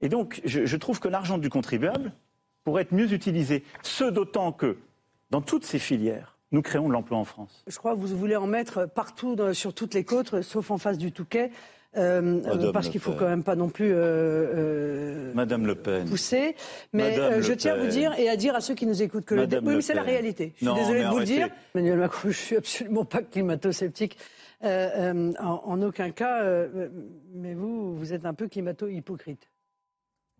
Et 0.00 0.08
donc, 0.08 0.40
je, 0.44 0.76
trouve 0.76 1.00
que 1.00 1.08
l'argent 1.08 1.36
du 1.36 1.50
contribuable 1.50 2.12
pourrait 2.62 2.82
être 2.82 2.94
mieux 2.94 3.12
utilisé, 3.12 3.64
ce 3.82 4.04
d'autant 4.04 4.52
que, 4.52 4.78
dans 5.30 5.42
toutes 5.42 5.64
ces 5.64 5.80
filières, 5.80 6.38
nous 6.52 6.62
créons 6.62 6.86
de 6.86 6.92
l'emploi 6.92 7.18
en 7.18 7.24
France. 7.24 7.64
Je 7.66 7.76
crois 7.76 7.96
que 7.96 8.00
vous 8.00 8.16
voulez 8.16 8.36
en 8.36 8.46
mettre 8.46 8.86
partout 8.86 9.36
sur 9.52 9.74
toutes 9.74 9.94
les 9.94 10.04
côtes, 10.04 10.42
sauf 10.42 10.70
en 10.70 10.78
face 10.78 10.96
du 10.96 11.10
Touquet. 11.10 11.50
Euh, 11.96 12.40
euh, 12.46 12.72
parce 12.72 12.90
qu'il 12.90 13.00
faut 13.00 13.12
quand 13.12 13.28
même 13.28 13.42
pas 13.42 13.56
non 13.56 13.70
plus 13.70 13.92
euh, 13.94 15.32
Madame 15.34 15.66
Le 15.66 15.74
Pen. 15.74 16.06
pousser. 16.06 16.54
Mais 16.92 17.40
je 17.40 17.52
tiens 17.54 17.74
à 17.74 17.76
vous 17.78 17.88
dire 17.88 18.12
et 18.18 18.28
à 18.28 18.36
dire 18.36 18.54
à 18.54 18.60
ceux 18.60 18.74
qui 18.74 18.86
nous 18.86 19.02
écoutent 19.02 19.24
que 19.24 19.34
le, 19.34 19.42
oui, 19.44 19.76
mais 19.76 19.80
c'est 19.80 19.94
la 19.94 20.02
réalité. 20.02 20.52
Je 20.60 20.66
suis 20.66 20.74
désolée 20.74 21.04
de 21.04 21.08
vous 21.08 21.18
le 21.18 21.24
dire. 21.24 21.48
Emmanuel 21.74 21.98
Macron, 21.98 22.28
je 22.30 22.36
suis 22.36 22.56
absolument 22.56 23.04
pas 23.04 23.22
climato-sceptique. 23.22 24.18
En, 24.62 25.32
en, 25.38 25.82
aucun 25.82 26.10
cas, 26.10 26.44
mais 27.32 27.54
vous, 27.54 27.94
vous 27.94 28.12
êtes 28.12 28.26
un 28.26 28.34
peu 28.34 28.48
climato-hypocrite. 28.48 29.48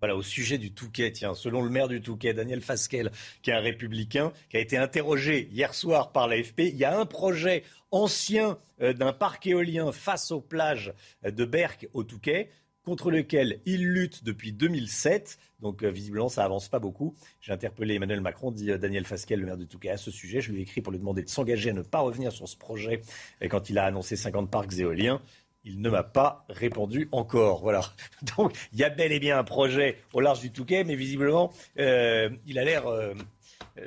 Voilà, 0.01 0.15
au 0.17 0.23
sujet 0.23 0.59
du 0.59 0.73
Touquet, 0.73 1.11
tiens, 1.13 1.35
selon 1.35 1.63
le 1.63 1.71
maire 1.71 1.89
du 1.89 2.01
Touquet, 2.01 2.33
Daniel 2.33 2.61
Fasquel, 2.61 3.11
qui 3.43 3.51
est 3.51 3.55
un 3.55 3.61
républicain, 3.61 4.33
qui 4.49 4.57
a 4.57 4.61
été 4.61 4.77
interrogé 4.77 5.49
hier 5.53 5.75
soir 5.75 6.13
par 6.13 6.29
l'AFP, 6.29 6.61
il 6.61 6.77
y 6.77 6.85
a 6.85 6.99
un 6.99 7.07
projet 7.07 7.65
ancien 7.91 8.59
euh, 8.81 8.93
d'un 8.93 9.13
parc 9.13 9.47
éolien 9.47 9.93
face 9.93 10.31
aux 10.31 10.41
plages 10.41 10.93
de 11.25 11.45
Berck 11.45 11.89
au 11.95 12.05
Touquet. 12.05 12.51
contre 12.85 13.11
lequel 13.11 13.61
il 13.67 13.87
lutte 13.87 14.25
depuis 14.25 14.53
2007. 14.53 15.39
Donc 15.61 15.83
euh, 15.83 15.91
visiblement, 15.91 16.29
ça 16.31 16.45
avance 16.45 16.69
pas 16.69 16.79
beaucoup. 16.79 17.15
J'ai 17.41 17.53
interpellé 17.53 17.95
Emmanuel 17.97 18.21
Macron, 18.23 18.51
dit 18.51 18.71
euh, 18.71 18.79
Daniel 18.79 19.05
Fasquelle, 19.05 19.41
le 19.41 19.47
maire 19.47 19.59
de 19.59 19.65
Touquet, 19.65 19.91
à 19.91 19.97
ce 19.97 20.11
sujet. 20.11 20.41
Je 20.41 20.53
lui 20.53 20.61
ai 20.61 20.63
écrit 20.63 20.81
pour 20.81 20.93
lui 20.93 20.99
demander 20.99 21.23
de 21.23 21.29
s'engager 21.29 21.71
à 21.71 21.73
ne 21.75 21.83
pas 21.83 21.99
revenir 21.99 22.33
sur 22.33 22.49
ce 22.49 22.57
projet. 22.57 23.03
Et 23.41 23.49
quand 23.49 23.69
il 23.69 23.79
a 23.79 23.85
annoncé 23.85 24.17
50 24.17 24.51
parcs 24.51 24.79
éoliens, 24.79 25.21
il 25.65 25.81
ne 25.81 25.91
m'a 25.91 26.03
pas 26.03 26.45
répondu 26.49 27.09
encore. 27.13 27.61
Voilà. 27.61 27.83
Donc 28.37 28.53
il 28.73 28.79
y 28.79 28.85
a 28.85 28.91
bel 28.91 29.13
et 29.13 29.21
bien 29.21 29.39
un 29.39 29.45
projet 29.45 29.99
au 30.13 30.21
large 30.21 30.41
du 30.41 30.53
Touquet, 30.53 30.85
mais 30.85 30.95
visiblement, 30.95 31.53
euh, 31.79 32.31
il 32.47 32.59
a 32.59 32.65
l'air 32.65 32.87
euh, 32.87 33.15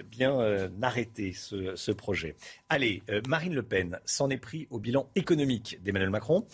bien 0.04 0.40
euh, 0.40 0.70
arrêter 0.82 1.34
ce, 1.34 1.92
projet. 1.92 2.36
Allez, 2.70 3.04
euh, 3.10 3.22
Marine 3.28 3.54
Le 3.54 3.64
Pen 3.64 4.00
s'en 4.06 4.30
est 4.30 4.38
pris 4.38 4.68
au 4.70 4.80
bilan 4.80 5.10
économique 5.16 5.82
d'Emmanuel 5.84 6.10
Macron. 6.10 6.46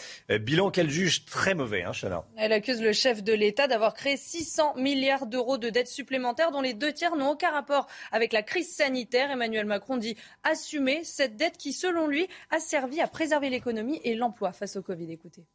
bilan 0.41 0.71
qu'elle 0.71 0.89
juge 0.89 1.25
très 1.25 1.53
mauvais, 1.53 1.83
hein, 1.83 1.91
Chana. 1.93 2.25
Elle 2.37 2.51
accuse 2.51 2.81
le 2.81 2.93
chef 2.93 3.23
de 3.23 3.33
l'État 3.33 3.67
d'avoir 3.67 3.93
créé 3.93 4.17
600 4.17 4.75
milliards 4.75 5.27
d'euros 5.27 5.57
de 5.57 5.69
dettes 5.69 5.87
supplémentaires 5.87 6.51
dont 6.51 6.61
les 6.61 6.73
deux 6.73 6.93
tiers 6.93 7.15
n'ont 7.15 7.31
aucun 7.31 7.51
rapport 7.51 7.87
avec 8.11 8.33
la 8.33 8.43
crise 8.43 8.73
sanitaire. 8.75 9.31
Emmanuel 9.31 9.65
Macron 9.65 9.97
dit 9.97 10.17
assumer 10.43 11.03
cette 11.03 11.35
dette 11.35 11.57
qui, 11.57 11.73
selon 11.73 12.07
lui, 12.07 12.27
a 12.49 12.59
servi 12.59 13.01
à 13.01 13.07
préserver 13.07 13.49
l'économie 13.49 14.01
et 14.03 14.15
l'emploi 14.15 14.51
face 14.51 14.75
au 14.75 14.81
Covid. 14.81 15.11
Écoutez. 15.11 15.45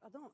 Pardon, 0.00 0.30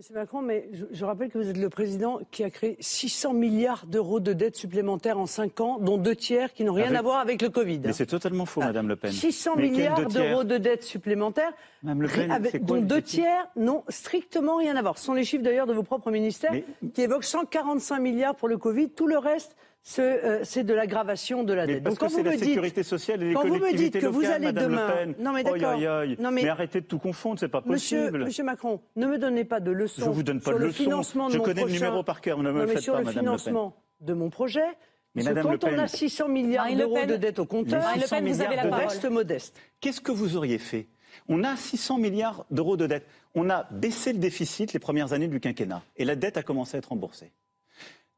Monsieur 0.00 0.14
Macron, 0.14 0.40
mais 0.40 0.66
je, 0.92 1.04
rappelle 1.04 1.28
que 1.28 1.36
vous 1.36 1.50
êtes 1.50 1.58
le 1.58 1.68
président 1.68 2.20
qui 2.30 2.42
a 2.42 2.48
créé 2.48 2.78
600 2.80 3.34
milliards 3.34 3.84
d'euros 3.84 4.18
de 4.18 4.32
dettes 4.32 4.56
supplémentaires 4.56 5.18
en 5.18 5.26
5 5.26 5.60
ans, 5.60 5.78
dont 5.78 5.98
deux 5.98 6.16
tiers 6.16 6.54
qui 6.54 6.64
n'ont 6.64 6.72
rien 6.72 6.94
à 6.94 7.02
voir 7.02 7.18
avec 7.18 7.42
le 7.42 7.50
Covid. 7.50 7.80
Mais 7.84 7.92
c'est 7.92 8.06
totalement 8.06 8.46
faux, 8.46 8.60
Madame 8.60 8.88
Le 8.88 8.96
Pen. 8.96 9.12
600 9.12 9.56
milliards 9.56 10.06
d'euros 10.06 10.42
de 10.42 10.56
dettes 10.56 10.84
supplémentaires, 10.84 11.52
Le 11.82 12.06
Pen, 12.08 12.62
dont 12.62 12.80
deux 12.80 13.02
tiers 13.02 13.46
n'ont 13.56 13.84
strictement 13.90 14.56
rien 14.56 14.74
à 14.74 14.80
voir. 14.80 14.96
Ce 14.96 15.04
sont 15.04 15.12
les 15.12 15.24
chiffres 15.24 15.44
d'ailleurs 15.44 15.66
de 15.66 15.74
vos 15.74 15.82
propres 15.82 16.10
ministères 16.10 16.54
qui 16.94 17.02
évoquent 17.02 17.24
145 17.24 17.98
milliards 17.98 18.36
pour 18.36 18.48
le 18.48 18.56
Covid. 18.56 18.88
Tout 18.88 19.06
le 19.06 19.18
reste, 19.18 19.54
c'est 19.82 20.64
de 20.64 20.74
l'aggravation 20.74 21.42
de 21.42 21.52
la 21.52 21.66
dette. 21.66 21.82
Parce 21.82 21.98
que 21.98 22.08
c'est 22.08 22.22
la 22.22 22.36
sécurité 22.36 22.82
sociale 22.82 23.22
et 23.22 23.28
les 23.28 23.34
collectivités 23.34 24.00
locales, 24.00 24.20
vous 24.20 24.30
allez 24.30 24.46
Madame 24.46 24.70
demain, 24.70 24.88
Le 24.88 24.94
Pen. 24.94 25.14
Non 25.18 25.32
mais 25.32 25.42
d'accord. 25.42 26.32
mais... 26.32 26.48
arrêtez 26.48 26.80
de 26.80 26.86
tout 26.86 26.98
confondre, 26.98 27.38
c'est 27.38 27.48
pas 27.48 27.62
possible. 27.62 28.24
Monsieur, 28.24 28.44
Macron, 28.44 28.80
ne 28.96 29.06
me 29.06 29.18
donnez 29.18 29.44
pas 29.44 29.60
de 29.60 29.70
leçons. 29.70 30.04
Je 30.04 30.10
vous 30.10 30.22
donne 30.22 30.40
pas 30.40 30.50
sur 30.50 30.58
de 30.58 30.64
le 30.64 30.72
financement 30.72 31.28
de 31.28 31.34
Je 31.34 31.38
mon 31.38 31.44
connais 31.44 31.62
prochain... 31.62 31.74
le 31.74 31.80
numéro 31.80 32.02
par 32.02 32.20
cœur. 32.20 32.42
Ne 32.42 32.52
me 32.52 32.66
mais 32.66 32.72
faites 32.74 32.82
sur 32.82 32.94
pas, 32.94 33.00
le 33.00 33.04
Madame 33.06 33.24
financement 33.24 33.76
de 34.00 34.14
mon 34.14 34.30
projet. 34.30 34.66
Mais 35.14 35.24
Madame 35.24 35.44
quand 35.44 35.52
Le 35.52 35.58
Pen, 35.58 35.74
on 35.76 35.82
a 35.82 35.88
600 35.88 36.28
milliards 36.28 36.72
d'euros 36.72 37.04
de 37.04 37.16
dette 37.16 37.38
au 37.38 37.46
compteur, 37.46 37.82
Le 37.96 38.08
Pen, 38.08 38.26
vous 38.26 38.40
avez 38.42 38.56
la 38.56 38.66
parole. 38.66 38.86
reste 38.86 39.04
modeste. 39.06 39.56
Qu'est-ce 39.80 40.00
que 40.00 40.12
vous 40.12 40.36
auriez 40.36 40.58
fait 40.58 40.86
On 41.28 41.42
a 41.42 41.56
600 41.56 41.98
milliards 41.98 42.46
d'euros 42.50 42.76
de 42.76 42.86
dette. 42.86 43.06
On 43.34 43.50
a 43.50 43.66
baissé 43.72 44.12
le 44.12 44.18
déficit 44.18 44.72
les 44.72 44.78
premières 44.78 45.12
années 45.12 45.28
du 45.28 45.40
quinquennat 45.40 45.82
et 45.96 46.04
la 46.04 46.16
dette 46.16 46.36
a 46.36 46.42
commencé 46.42 46.76
à 46.76 46.78
être 46.78 46.90
remboursée. 46.90 47.32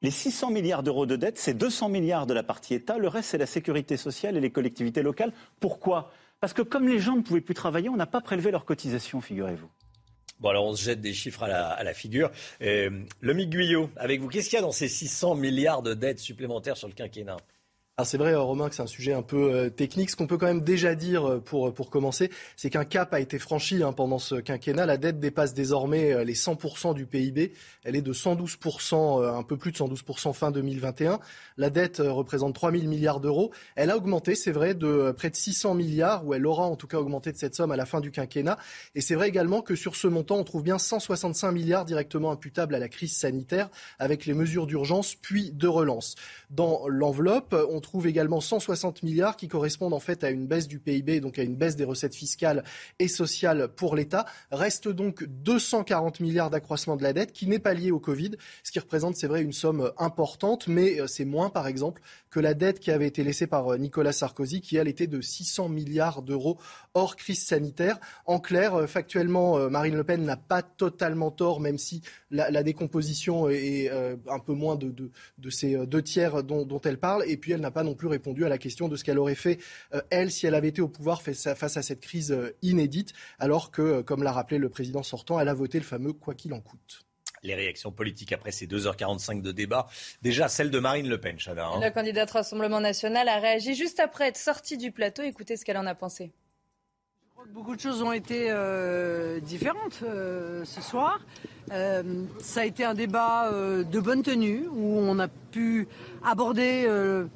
Les 0.02 0.10
600 0.10 0.50
milliards 0.50 0.82
d'euros 0.82 1.06
de 1.06 1.14
dette, 1.14 1.38
c'est 1.38 1.54
200 1.54 1.88
milliards 1.88 2.26
de 2.26 2.34
la 2.34 2.42
partie 2.42 2.74
État. 2.74 2.98
Le 2.98 3.06
reste, 3.06 3.30
c'est 3.30 3.38
la 3.38 3.46
sécurité 3.46 3.96
sociale 3.96 4.36
et 4.36 4.40
les 4.40 4.50
collectivités 4.50 5.02
locales. 5.02 5.32
Pourquoi? 5.60 6.10
Parce 6.40 6.52
que 6.52 6.62
comme 6.62 6.88
les 6.88 6.98
gens 6.98 7.14
ne 7.14 7.22
pouvaient 7.22 7.40
plus 7.40 7.54
travailler, 7.54 7.88
on 7.88 7.96
n'a 7.96 8.06
pas 8.06 8.20
prélevé 8.20 8.50
leurs 8.50 8.64
cotisations, 8.64 9.20
figurez-vous. 9.20 9.70
Bon, 10.40 10.48
alors 10.48 10.66
on 10.66 10.74
se 10.74 10.82
jette 10.82 11.00
des 11.00 11.14
chiffres 11.14 11.44
à 11.44 11.84
la, 11.84 11.94
figure. 11.94 12.32
Euh, 12.62 12.90
le 13.20 13.32
Guyot, 13.44 13.90
avec 13.96 14.20
vous, 14.20 14.26
qu'est-ce 14.26 14.50
qu'il 14.50 14.56
y 14.56 14.58
a 14.58 14.62
dans 14.62 14.72
ces 14.72 14.88
600 14.88 15.36
milliards 15.36 15.82
de 15.82 15.94
dettes 15.94 16.18
supplémentaires 16.18 16.76
sur 16.76 16.88
le 16.88 16.94
quinquennat? 16.94 17.36
Alors 17.98 18.06
c'est 18.06 18.16
vrai, 18.16 18.34
Romain, 18.34 18.70
que 18.70 18.74
c'est 18.74 18.82
un 18.82 18.86
sujet 18.86 19.12
un 19.12 19.20
peu 19.20 19.52
euh, 19.52 19.68
technique. 19.68 20.08
Ce 20.08 20.16
qu'on 20.16 20.26
peut 20.26 20.38
quand 20.38 20.46
même 20.46 20.62
déjà 20.62 20.94
dire 20.94 21.28
euh, 21.28 21.40
pour, 21.40 21.74
pour 21.74 21.90
commencer, 21.90 22.30
c'est 22.56 22.70
qu'un 22.70 22.86
cap 22.86 23.12
a 23.12 23.20
été 23.20 23.38
franchi 23.38 23.82
hein, 23.82 23.92
pendant 23.92 24.18
ce 24.18 24.36
quinquennat. 24.36 24.86
La 24.86 24.96
dette 24.96 25.20
dépasse 25.20 25.52
désormais 25.52 26.10
euh, 26.10 26.24
les 26.24 26.32
100% 26.32 26.94
du 26.94 27.04
PIB. 27.04 27.52
Elle 27.84 27.94
est 27.94 28.00
de 28.00 28.14
112%, 28.14 29.36
un 29.36 29.42
peu 29.42 29.58
plus 29.58 29.72
de 29.72 29.76
112% 29.76 30.32
fin 30.32 30.50
2021. 30.50 31.20
La 31.58 31.68
dette 31.68 31.98
représente 31.98 32.54
3 32.54 32.72
000 32.72 32.84
milliards 32.84 33.20
d'euros. 33.20 33.52
Elle 33.76 33.90
a 33.90 33.96
augmenté, 33.98 34.36
c'est 34.36 34.52
vrai, 34.52 34.72
de 34.72 35.12
près 35.14 35.28
de 35.28 35.36
600 35.36 35.74
milliards, 35.74 36.26
ou 36.26 36.32
elle 36.32 36.46
aura 36.46 36.64
en 36.64 36.76
tout 36.76 36.86
cas 36.86 36.96
augmenté 36.96 37.30
de 37.30 37.36
cette 37.36 37.54
somme 37.54 37.72
à 37.72 37.76
la 37.76 37.84
fin 37.84 38.00
du 38.00 38.10
quinquennat. 38.10 38.56
Et 38.94 39.02
c'est 39.02 39.16
vrai 39.16 39.28
également 39.28 39.60
que 39.60 39.74
sur 39.74 39.96
ce 39.96 40.06
montant, 40.06 40.36
on 40.36 40.44
trouve 40.44 40.62
bien 40.62 40.78
165 40.78 41.52
milliards 41.52 41.84
directement 41.84 42.30
imputables 42.30 42.74
à 42.74 42.78
la 42.78 42.88
crise 42.88 43.14
sanitaire, 43.14 43.68
avec 43.98 44.24
les 44.24 44.32
mesures 44.32 44.66
d'urgence 44.66 45.14
puis 45.14 45.52
de 45.52 45.68
relance. 45.68 46.14
Dans 46.48 46.88
l'enveloppe, 46.88 47.54
on 47.68 47.81
trouve 47.82 48.06
également 48.06 48.40
160 48.40 49.02
milliards 49.02 49.36
qui 49.36 49.48
correspondent 49.48 49.94
en 49.94 50.00
fait 50.00 50.24
à 50.24 50.30
une 50.30 50.46
baisse 50.46 50.68
du 50.68 50.78
PIB, 50.78 51.20
donc 51.20 51.38
à 51.38 51.42
une 51.42 51.56
baisse 51.56 51.76
des 51.76 51.84
recettes 51.84 52.14
fiscales 52.14 52.64
et 52.98 53.08
sociales 53.08 53.68
pour 53.68 53.96
l'État. 53.96 54.24
Reste 54.50 54.88
donc 54.88 55.24
240 55.24 56.20
milliards 56.20 56.50
d'accroissement 56.50 56.96
de 56.96 57.02
la 57.02 57.12
dette 57.12 57.32
qui 57.32 57.46
n'est 57.46 57.58
pas 57.58 57.74
lié 57.74 57.90
au 57.90 58.00
Covid, 58.00 58.32
ce 58.62 58.70
qui 58.70 58.78
représente, 58.78 59.16
c'est 59.16 59.26
vrai, 59.26 59.42
une 59.42 59.52
somme 59.52 59.92
importante, 59.98 60.68
mais 60.68 61.00
euh, 61.00 61.06
c'est 61.06 61.24
moins, 61.24 61.50
par 61.50 61.66
exemple, 61.66 62.02
que 62.30 62.40
la 62.40 62.54
dette 62.54 62.80
qui 62.80 62.90
avait 62.90 63.06
été 63.06 63.24
laissée 63.24 63.46
par 63.46 63.72
euh, 63.72 63.76
Nicolas 63.76 64.12
Sarkozy, 64.12 64.60
qui 64.60 64.76
elle 64.76 64.88
était 64.88 65.06
de 65.06 65.20
600 65.20 65.68
milliards 65.68 66.22
d'euros 66.22 66.58
hors 66.94 67.16
crise 67.16 67.44
sanitaire. 67.44 67.98
En 68.26 68.38
clair, 68.38 68.74
euh, 68.74 68.86
factuellement, 68.86 69.70
Marine 69.70 69.96
Le 69.96 70.04
Pen 70.04 70.24
n'a 70.24 70.36
pas 70.36 70.62
totalement 70.62 71.30
tort, 71.30 71.60
même 71.60 71.78
si 71.78 72.02
la, 72.30 72.62
décomposition 72.62 73.48
est 73.48 73.90
un 73.90 74.38
peu 74.38 74.52
moins 74.52 74.76
de, 74.76 74.94
de, 75.38 75.50
ces 75.50 75.86
deux 75.86 76.02
tiers 76.02 76.44
dont, 76.44 76.64
dont 76.64 76.80
elle 76.80 76.98
parle, 76.98 77.24
et 77.26 77.36
puis 77.36 77.52
elle 77.52 77.60
n'a 77.60 77.71
pas 77.72 77.82
non 77.82 77.94
plus 77.94 78.08
répondu 78.08 78.44
à 78.44 78.48
la 78.48 78.58
question 78.58 78.88
de 78.88 78.96
ce 78.96 79.04
qu'elle 79.04 79.18
aurait 79.18 79.34
fait, 79.34 79.58
euh, 79.94 80.00
elle, 80.10 80.30
si 80.30 80.46
elle 80.46 80.54
avait 80.54 80.68
été 80.68 80.80
au 80.80 80.88
pouvoir 80.88 81.22
face 81.22 81.46
à, 81.46 81.82
cette 81.82 82.00
crise 82.00 82.32
euh, 82.32 82.56
inédite, 82.62 83.12
alors 83.38 83.70
que, 83.70 83.82
euh, 83.82 84.02
comme 84.02 84.22
l'a 84.22 84.32
rappelé 84.32 84.58
le 84.58 84.68
président 84.68 85.02
sortant, 85.02 85.40
elle 85.40 85.48
a 85.48 85.54
voté 85.54 85.78
le 85.78 85.84
fameux 85.84 86.12
quoi 86.12 86.34
qu'il 86.34 86.52
en 86.54 86.60
coûte 86.60 87.04
les 87.44 87.56
réactions 87.56 87.90
politiques 87.90 88.32
après 88.32 88.52
ces 88.52 88.68
2h45 88.68 89.42
de 89.42 89.50
débat. 89.50 89.88
Déjà 90.22 90.46
celle 90.46 90.70
de 90.70 90.78
Marine 90.78 91.08
Le 91.08 91.18
Pen, 91.18 91.40
Chana. 91.40 91.66
Hein. 91.66 91.80
La 91.80 91.90
candidate 91.90 92.30
Rassemblement 92.30 92.78
national 92.78 93.28
a 93.28 93.40
réagi 93.40 93.74
juste 93.74 93.98
après 93.98 94.28
être 94.28 94.36
sortie 94.36 94.76
du 94.76 94.92
plateau. 94.92 95.22
Écoutez 95.22 95.56
ce 95.56 95.64
qu'elle 95.64 95.76
en 95.76 95.86
a 95.86 95.96
pensé. 95.96 96.30
Je 97.24 97.30
crois 97.32 97.44
que 97.44 97.50
beaucoup 97.50 97.74
de 97.74 97.80
choses 97.80 98.00
ont 98.00 98.12
été 98.12 98.54
différentes 99.42 100.04
ce 100.04 100.80
soir. 100.80 101.18
Ça 101.68 102.60
a 102.60 102.64
été 102.64 102.84
un 102.84 102.94
débat 102.94 103.50
de 103.50 104.00
bonne 104.00 104.22
tenue 104.22 104.66
où 104.72 104.98
on 104.98 105.18
a 105.18 105.28
pu 105.52 105.86
aborder 106.24 106.84
euh, 106.86 107.26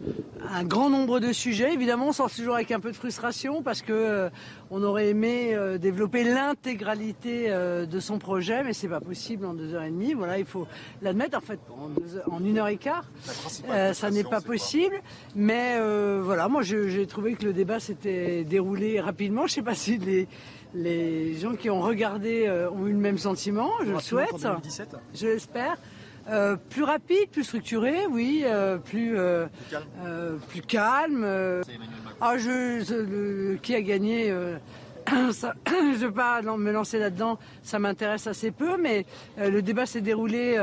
un 0.51 0.65
grand 0.65 0.91
nombre 0.91 1.21
de 1.21 1.33
sujets. 1.33 1.73
Évidemment, 1.73 2.09
on 2.09 2.13
sort 2.13 2.31
toujours 2.31 2.55
avec 2.55 2.73
un 2.73 2.81
peu 2.81 2.91
de 2.91 2.97
frustration 2.97 3.63
parce 3.63 3.83
que 3.83 3.93
euh, 3.93 4.31
on 4.71 4.83
aurait 4.83 5.09
aimé 5.09 5.55
euh, 5.55 5.79
développer 5.79 6.25
l'intégralité 6.25 7.49
de 7.49 8.01
son 8.01 8.19
projet, 8.19 8.65
mais 8.65 8.73
c'est 8.73 8.89
pas 8.89 9.01
possible 9.01 9.45
en 9.45 9.55
deux 9.55 9.75
heures 9.75 9.83
et 9.83 9.91
demie. 9.91 10.15
Voilà, 10.15 10.39
il 10.39 10.47
faut 10.47 10.67
l'admettre. 11.03 11.37
En 11.37 11.41
fait, 11.41 11.61
en, 12.31 12.45
une 12.45 12.59
heure 12.59 12.69
et 12.69 12.79
quart, 12.79 13.05
ça 13.93 14.11
n'est 14.11 14.25
pas 14.25 14.41
possible. 14.41 15.01
Mais 15.35 15.79
voilà, 16.21 16.49
moi, 16.49 16.63
j'ai 16.63 17.07
trouvé 17.07 17.35
que 17.35 17.45
le 17.45 17.53
débat 17.53 17.79
s'était 17.81 18.45
déroulé 18.45 19.01
rapidement. 19.01 19.47
Je 19.47 19.55
sais 19.55 19.63
pas 19.63 19.75
si 19.75 19.99
les 19.99 20.27
les 20.75 21.39
gens 21.39 21.55
qui 21.55 21.71
ont 21.71 21.81
regardé 21.81 22.51
ont 22.73 22.87
eu 22.87 22.93
le 22.93 22.99
même 22.99 23.19
sentiment. 23.19 23.71
Je 23.85 23.93
le 23.93 24.01
souhaite. 24.01 24.47
Je 25.15 25.27
l'espère. 25.27 25.77
Euh, 26.29 26.57
plus 26.57 26.83
rapide, 26.83 27.29
plus 27.31 27.45
structuré, 27.45 28.07
oui, 28.11 28.43
euh, 28.45 28.79
plus, 28.79 29.17
euh, 29.17 29.47
plus 30.49 30.61
calme. 30.61 31.25
Ah, 32.21 32.37
je, 32.37 33.55
qui 33.57 33.75
a 33.75 33.81
gagné 33.81 34.35
ça, 35.33 35.55
je 35.69 35.93
ne 35.93 35.97
veux 35.97 36.13
pas 36.13 36.43
me 36.43 36.73
lancer 36.73 36.99
là-dedans, 36.99 37.39
ça 37.63 37.79
m'intéresse 37.79 38.27
assez 38.27 38.51
peu, 38.51 38.77
mais 38.77 39.07
le 39.39 39.63
débat 39.63 39.87
s'est 39.87 40.01
déroulé 40.01 40.59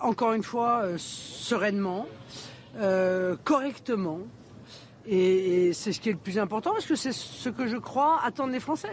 encore 0.00 0.32
une 0.32 0.42
fois 0.42 0.82
sereinement, 0.96 2.06
correctement, 3.44 4.20
et, 5.08 5.68
et 5.68 5.72
c'est 5.72 5.92
ce 5.92 6.00
qui 6.00 6.08
est 6.08 6.12
le 6.12 6.18
plus 6.18 6.38
important 6.38 6.72
parce 6.72 6.86
que 6.86 6.96
c'est 6.96 7.12
ce 7.12 7.48
que 7.48 7.66
je 7.66 7.76
crois 7.76 8.20
attendent 8.22 8.52
les 8.52 8.60
Français. 8.60 8.92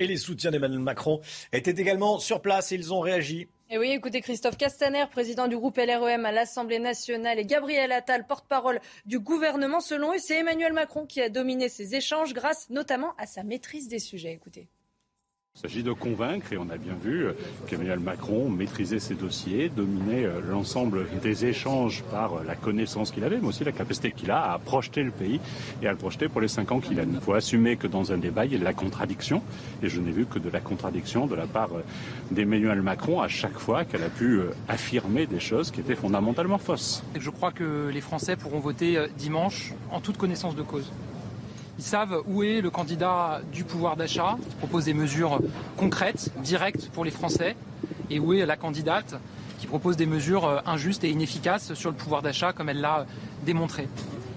Et 0.00 0.06
les 0.06 0.16
soutiens 0.16 0.50
d'Emmanuel 0.50 0.80
Macron 0.80 1.20
étaient 1.52 1.70
également 1.70 2.18
sur 2.18 2.42
place 2.42 2.72
et 2.72 2.74
ils 2.74 2.92
ont 2.92 3.00
réagi 3.00 3.48
et 3.70 3.78
oui, 3.78 3.92
écoutez, 3.92 4.20
Christophe 4.20 4.58
Castaner, 4.58 5.06
président 5.10 5.48
du 5.48 5.56
groupe 5.56 5.78
LREM 5.78 6.26
à 6.26 6.32
l'Assemblée 6.32 6.78
nationale, 6.78 7.38
et 7.38 7.46
Gabriel 7.46 7.92
Attal, 7.92 8.26
porte-parole 8.26 8.78
du 9.06 9.18
gouvernement. 9.18 9.80
Selon 9.80 10.12
eux, 10.12 10.18
c'est 10.18 10.38
Emmanuel 10.38 10.74
Macron 10.74 11.06
qui 11.06 11.22
a 11.22 11.30
dominé 11.30 11.70
ces 11.70 11.94
échanges 11.94 12.34
grâce 12.34 12.68
notamment 12.68 13.14
à 13.16 13.26
sa 13.26 13.42
maîtrise 13.42 13.88
des 13.88 14.00
sujets. 14.00 14.32
Écoutez. 14.32 14.68
Il 15.56 15.68
s'agit 15.70 15.84
de 15.84 15.92
convaincre, 15.92 16.52
et 16.52 16.58
on 16.58 16.68
a 16.68 16.76
bien 16.76 16.94
vu 17.00 17.26
qu'Emmanuel 17.68 18.00
Macron 18.00 18.50
maîtrisait 18.50 18.98
ses 18.98 19.14
dossiers, 19.14 19.68
dominait 19.68 20.24
euh, 20.24 20.40
l'ensemble 20.50 21.06
des 21.22 21.46
échanges 21.46 22.02
par 22.10 22.42
la 22.42 22.56
connaissance 22.56 23.12
qu'il 23.12 23.22
avait, 23.22 23.38
mais 23.38 23.46
aussi 23.46 23.62
la 23.62 23.70
capacité 23.70 24.10
qu'il 24.10 24.32
a 24.32 24.52
à 24.52 24.58
projeter 24.58 25.04
le 25.04 25.12
pays 25.12 25.40
et 25.80 25.86
à 25.86 25.92
le 25.92 25.96
projeter 25.96 26.28
pour 26.28 26.40
les 26.40 26.48
cinq 26.48 26.72
ans 26.72 26.80
qu'il 26.80 26.98
a. 26.98 27.04
Il 27.04 27.20
faut 27.20 27.34
assumer 27.34 27.76
que 27.76 27.86
dans 27.86 28.12
un 28.12 28.18
débat, 28.18 28.44
il 28.44 28.52
y 28.52 28.56
a 28.56 28.58
de 28.58 28.64
la 28.64 28.74
contradiction, 28.74 29.42
et 29.80 29.88
je 29.88 30.00
n'ai 30.00 30.10
vu 30.10 30.26
que 30.26 30.40
de 30.40 30.50
la 30.50 30.60
contradiction 30.60 31.28
de 31.28 31.36
la 31.36 31.46
part 31.46 31.70
euh, 31.72 31.84
d'Emmanuel 32.32 32.82
Macron 32.82 33.20
à 33.20 33.28
chaque 33.28 33.58
fois 33.58 33.84
qu'elle 33.84 34.02
a 34.02 34.10
pu 34.10 34.40
euh, 34.40 34.50
affirmer 34.68 35.26
des 35.26 35.40
choses 35.40 35.70
qui 35.70 35.80
étaient 35.80 35.94
fondamentalement 35.94 36.58
fausses. 36.58 37.04
Je 37.18 37.30
crois 37.30 37.52
que 37.52 37.88
les 37.94 38.00
Français 38.00 38.34
pourront 38.36 38.58
voter 38.58 39.06
dimanche 39.16 39.72
en 39.92 40.00
toute 40.00 40.18
connaissance 40.18 40.56
de 40.56 40.62
cause. 40.62 40.90
Ils 41.78 41.84
savent 41.84 42.22
où 42.26 42.42
est 42.42 42.60
le 42.60 42.70
candidat 42.70 43.40
du 43.52 43.64
pouvoir 43.64 43.96
d'achat, 43.96 44.36
qui 44.48 44.56
propose 44.56 44.84
des 44.84 44.94
mesures 44.94 45.40
concrètes, 45.76 46.30
directes 46.42 46.88
pour 46.92 47.04
les 47.04 47.10
Français, 47.10 47.56
et 48.10 48.20
où 48.20 48.32
est 48.32 48.46
la 48.46 48.56
candidate 48.56 49.16
qui 49.58 49.66
propose 49.66 49.96
des 49.96 50.06
mesures 50.06 50.44
euh, 50.44 50.58
injustes 50.66 51.04
et 51.04 51.10
inefficaces 51.10 51.74
sur 51.74 51.90
le 51.90 51.96
pouvoir 51.96 52.22
d'achat, 52.22 52.52
comme 52.52 52.68
elle 52.68 52.80
l'a 52.80 53.06
démontré. 53.44 53.88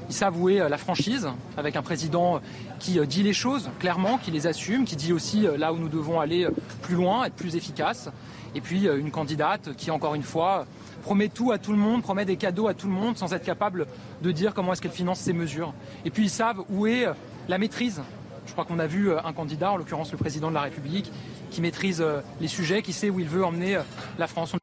Ils 0.10 0.16
savent 0.16 0.42
où 0.42 0.50
est 0.50 0.62
euh, 0.62 0.70
la 0.70 0.78
franchise, 0.78 1.28
avec 1.58 1.76
un 1.76 1.82
président 1.82 2.40
qui 2.80 2.98
euh, 2.98 3.06
dit 3.06 3.24
les 3.24 3.34
choses 3.34 3.70
clairement, 3.78 4.18
qui 4.18 4.32
les 4.32 4.48
assume, 4.48 4.86
qui 4.86 4.96
dit 4.96 5.14
aussi 5.14 5.46
là 5.58 5.74
où 5.74 5.78
nous 5.78 5.90
devons 5.90 6.20
aller 6.20 6.48
plus 6.82 6.96
loin, 6.96 7.26
être 7.26 7.36
plus 7.36 7.56
efficace. 7.56 8.10
Et 8.56 8.62
puis 8.62 8.88
une 8.88 9.12
candidate 9.12 9.76
qui, 9.76 9.92
encore 9.92 10.16
une 10.16 10.24
fois, 10.24 10.66
promet 11.02 11.30
tout 11.30 11.52
à 11.52 11.58
tout 11.58 11.72
le 11.72 11.78
monde, 11.78 12.02
promet 12.02 12.26
des 12.26 12.38
cadeaux 12.38 12.68
à 12.68 12.74
tout 12.74 12.88
le 12.88 12.94
monde 12.94 13.18
sans 13.18 13.34
être 13.34 13.44
capable 13.44 13.88
de 14.22 14.32
dire 14.32 14.54
comment 14.54 14.74
est-ce 14.74 14.82
qu'elle 14.82 14.92
finance 14.92 15.20
ses 15.20 15.34
mesures. 15.34 15.74
Et 16.06 16.10
puis 16.10 16.24
ils 16.24 16.30
savent 16.30 16.64
où 16.70 16.88
est 16.88 17.06
la 17.48 17.58
maîtrise. 17.58 18.02
Je 18.46 18.52
crois 18.52 18.66
qu'on 18.66 18.80
a 18.80 18.88
vu 18.88 19.12
un 19.14 19.34
candidat, 19.34 19.72
en 19.72 19.78
l'occurrence 19.78 20.12
le 20.12 20.18
président 20.18 20.50
de 20.50 20.54
la 20.54 20.62
République, 20.62 21.12
qui 21.52 21.62
maîtrise 21.62 22.04
les 22.40 22.48
sujets, 22.48 22.82
qui 22.82 22.94
sait 22.94 23.10
où 23.10 23.20
il 23.20 23.28
veut 23.28 23.44
emmener 23.44 23.80
la 24.18 24.28
France. 24.28 24.56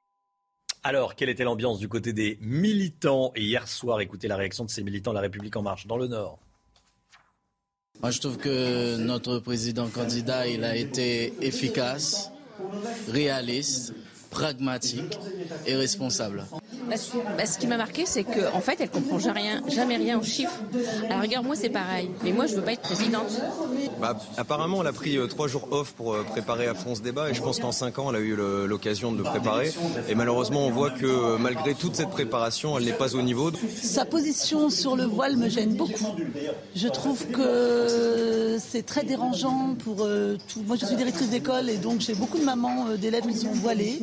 Alors, 0.86 1.14
quelle 1.14 1.30
était 1.30 1.44
l'ambiance 1.44 1.78
du 1.78 1.88
côté 1.88 2.12
des 2.12 2.38
militants 2.42 3.32
Et 3.34 3.42
hier 3.42 3.66
soir, 3.68 4.00
écoutez 4.02 4.28
la 4.28 4.36
réaction 4.36 4.66
de 4.66 4.70
ces 4.70 4.82
militants 4.82 5.12
de 5.12 5.14
la 5.14 5.22
République 5.22 5.56
en 5.56 5.62
marche 5.62 5.86
dans 5.86 5.96
le 5.96 6.08
Nord. 6.08 6.38
Moi, 8.02 8.10
je 8.10 8.20
trouve 8.20 8.36
que 8.36 8.96
notre 8.98 9.38
président 9.38 9.88
candidat, 9.88 10.46
il 10.46 10.62
a 10.62 10.76
été 10.76 11.32
efficace, 11.40 12.30
réaliste, 13.08 13.94
pragmatique 14.34 15.16
et 15.64 15.76
responsable. 15.76 16.42
Bah, 16.88 16.96
bah, 17.36 17.46
ce 17.46 17.58
qui 17.58 17.66
m'a 17.66 17.76
marqué, 17.76 18.04
c'est 18.06 18.24
qu'en 18.24 18.58
en 18.58 18.60
fait, 18.60 18.76
elle 18.80 18.90
comprend 18.90 19.18
jamais 19.18 19.40
rien, 19.40 19.62
jamais 19.68 19.96
rien 19.96 20.18
aux 20.18 20.22
chiffres. 20.22 20.60
Alors, 21.08 21.22
regarde, 21.22 21.46
moi, 21.46 21.56
c'est 21.56 21.70
pareil. 21.70 22.10
Mais 22.22 22.32
moi, 22.32 22.46
je 22.46 22.56
veux 22.56 22.62
pas 22.62 22.72
être 22.72 22.82
présidente. 22.82 23.40
Bah, 24.00 24.18
apparemment, 24.36 24.82
elle 24.82 24.88
a 24.88 24.92
pris 24.92 25.16
euh, 25.16 25.26
trois 25.26 25.48
jours 25.48 25.68
off 25.70 25.92
pour 25.92 26.14
euh, 26.14 26.22
préparer 26.22 26.66
à 26.66 26.74
fond 26.74 26.94
ce 26.94 27.00
débat. 27.00 27.30
Et 27.30 27.34
je 27.34 27.42
pense 27.42 27.58
qu'en 27.58 27.72
cinq 27.72 27.98
ans, 27.98 28.10
elle 28.10 28.16
a 28.16 28.20
eu 28.20 28.36
l'occasion 28.66 29.12
de 29.12 29.18
le 29.18 29.24
préparer. 29.24 29.72
Et 30.08 30.14
malheureusement, 30.14 30.66
on 30.66 30.70
voit 30.70 30.90
que 30.90 31.06
euh, 31.06 31.38
malgré 31.38 31.74
toute 31.74 31.96
cette 31.96 32.10
préparation, 32.10 32.76
elle 32.78 32.84
n'est 32.84 32.92
pas 32.92 33.14
au 33.14 33.22
niveau. 33.22 33.50
Sa 33.82 34.04
position 34.04 34.70
sur 34.70 34.96
le 34.96 35.04
voile 35.04 35.36
me 35.36 35.48
gêne 35.48 35.74
beaucoup. 35.74 36.14
Je 36.74 36.88
trouve 36.88 37.26
que 37.28 38.58
c'est 38.58 38.84
très 38.84 39.04
dérangeant 39.04 39.74
pour 39.78 40.06
tout. 40.48 40.62
Moi, 40.66 40.76
je 40.80 40.86
suis 40.86 40.96
directrice 40.96 41.30
d'école 41.30 41.70
et 41.70 41.76
donc 41.76 42.00
j'ai 42.00 42.14
beaucoup 42.14 42.38
de 42.38 42.44
mamans 42.44 42.86
d'élèves 42.98 43.26
qui 43.26 43.36
sont 43.36 43.52
voilées 43.52 44.02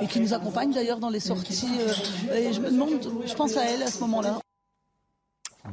et 0.00 0.06
qui 0.06 0.20
nous 0.20 0.34
accompagnent 0.34 0.72
d'ailleurs 0.72 0.98
dans 0.98 1.10
les 1.14 1.20
sorties. 1.20 1.66
Euh, 1.80 2.52
je 2.52 3.34
pense 3.34 3.56
à 3.56 3.64
elle 3.64 3.82
à 3.82 3.86
ce 3.86 4.00
moment-là. 4.00 4.40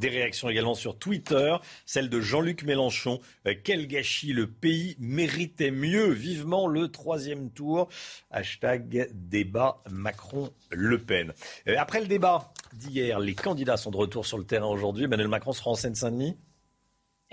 Des 0.00 0.08
réactions 0.08 0.48
également 0.48 0.74
sur 0.74 0.98
Twitter, 0.98 1.54
celle 1.84 2.08
de 2.08 2.20
Jean-Luc 2.20 2.62
Mélenchon. 2.62 3.20
Euh, 3.46 3.54
quel 3.62 3.86
gâchis, 3.86 4.32
le 4.32 4.46
pays 4.46 4.96
méritait 4.98 5.70
mieux. 5.70 6.10
Vivement 6.10 6.66
le 6.66 6.88
troisième 6.88 7.50
tour. 7.50 7.88
Hashtag 8.30 9.10
débat 9.12 9.82
Macron-Le 9.90 10.98
Pen. 10.98 11.34
Euh, 11.68 11.74
après 11.76 12.00
le 12.00 12.06
débat 12.06 12.52
d'hier, 12.72 13.20
les 13.20 13.34
candidats 13.34 13.76
sont 13.76 13.90
de 13.90 13.98
retour 13.98 14.24
sur 14.24 14.38
le 14.38 14.44
terrain 14.44 14.68
aujourd'hui. 14.68 15.04
Emmanuel 15.04 15.28
Macron 15.28 15.52
sera 15.52 15.72
en 15.72 15.74
Seine-Saint-Denis 15.74 16.38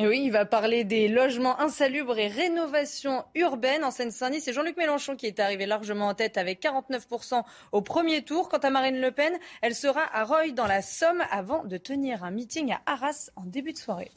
oui, 0.07 0.21
il 0.23 0.31
va 0.31 0.45
parler 0.45 0.85
des 0.85 1.09
logements 1.09 1.59
insalubres 1.59 2.17
et 2.17 2.27
rénovation 2.27 3.25
urbaine 3.35 3.83
en 3.83 3.91
Seine-Saint-Denis. 3.91 4.39
C'est 4.39 4.53
Jean-Luc 4.53 4.77
Mélenchon 4.77 5.17
qui 5.17 5.25
est 5.25 5.41
arrivé 5.41 5.65
largement 5.65 6.07
en 6.07 6.13
tête 6.13 6.37
avec 6.37 6.63
49% 6.63 7.43
au 7.73 7.81
premier 7.81 8.23
tour. 8.23 8.47
Quant 8.47 8.59
à 8.59 8.69
Marine 8.69 9.01
Le 9.01 9.11
Pen, 9.11 9.37
elle 9.61 9.75
sera 9.75 10.03
à 10.15 10.23
Reuil 10.23 10.53
dans 10.53 10.67
la 10.67 10.81
Somme 10.81 11.21
avant 11.31 11.65
de 11.65 11.75
tenir 11.75 12.23
un 12.23 12.31
meeting 12.31 12.71
à 12.71 12.81
Arras 12.85 13.29
en 13.35 13.43
début 13.43 13.73
de 13.73 13.77
soirée. 13.77 14.11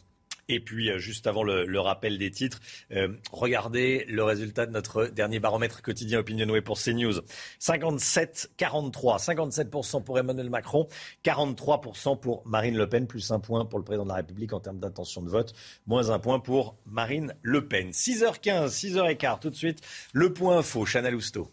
Et 0.53 0.61
puis, 0.61 0.91
euh, 0.91 0.99
juste 0.99 1.27
avant 1.27 1.43
le, 1.43 1.81
rappel 1.81 2.19
des 2.19 2.31
titres, 2.31 2.61
euh, 2.93 3.09
regardez 3.33 4.05
le 4.09 4.23
résultat 4.23 4.67
de 4.67 4.73
notre 4.73 5.07
dernier 5.07 5.41
baromètre 5.41 5.83
quotidien 5.83 6.21
Opinionway 6.21 6.61
pour 6.61 6.79
CNews. 6.79 7.21
57-43, 7.61 9.25
57% 9.25 10.05
pour 10.05 10.19
Emmanuel 10.19 10.51
Macron, 10.51 10.89
43% 11.25 12.21
pour 12.21 12.47
Marine 12.47 12.77
Le 12.77 12.89
Pen, 12.89 13.07
plus 13.07 13.31
un 13.31 13.41
point 13.41 13.65
pour 13.65 13.79
le 13.79 13.85
président 13.85 14.05
de 14.05 14.11
la 14.11 14.17
République 14.17 14.53
en 14.53 14.61
termes 14.61 14.79
d'intention 14.79 15.23
de 15.23 15.31
vote, 15.31 15.55
moins 15.87 16.11
un 16.11 16.19
point 16.19 16.39
pour 16.39 16.77
Marine 16.87 17.35
Le 17.43 17.67
Pen. 17.67 17.91
6h15, 17.91 18.69
6h15, 18.69 19.41
tout 19.41 19.51
de 19.51 19.57
suite, 19.57 19.81
le 20.13 20.33
point 20.33 20.59
info, 20.59 20.85
Chanel 20.85 21.15
Housteau. 21.15 21.51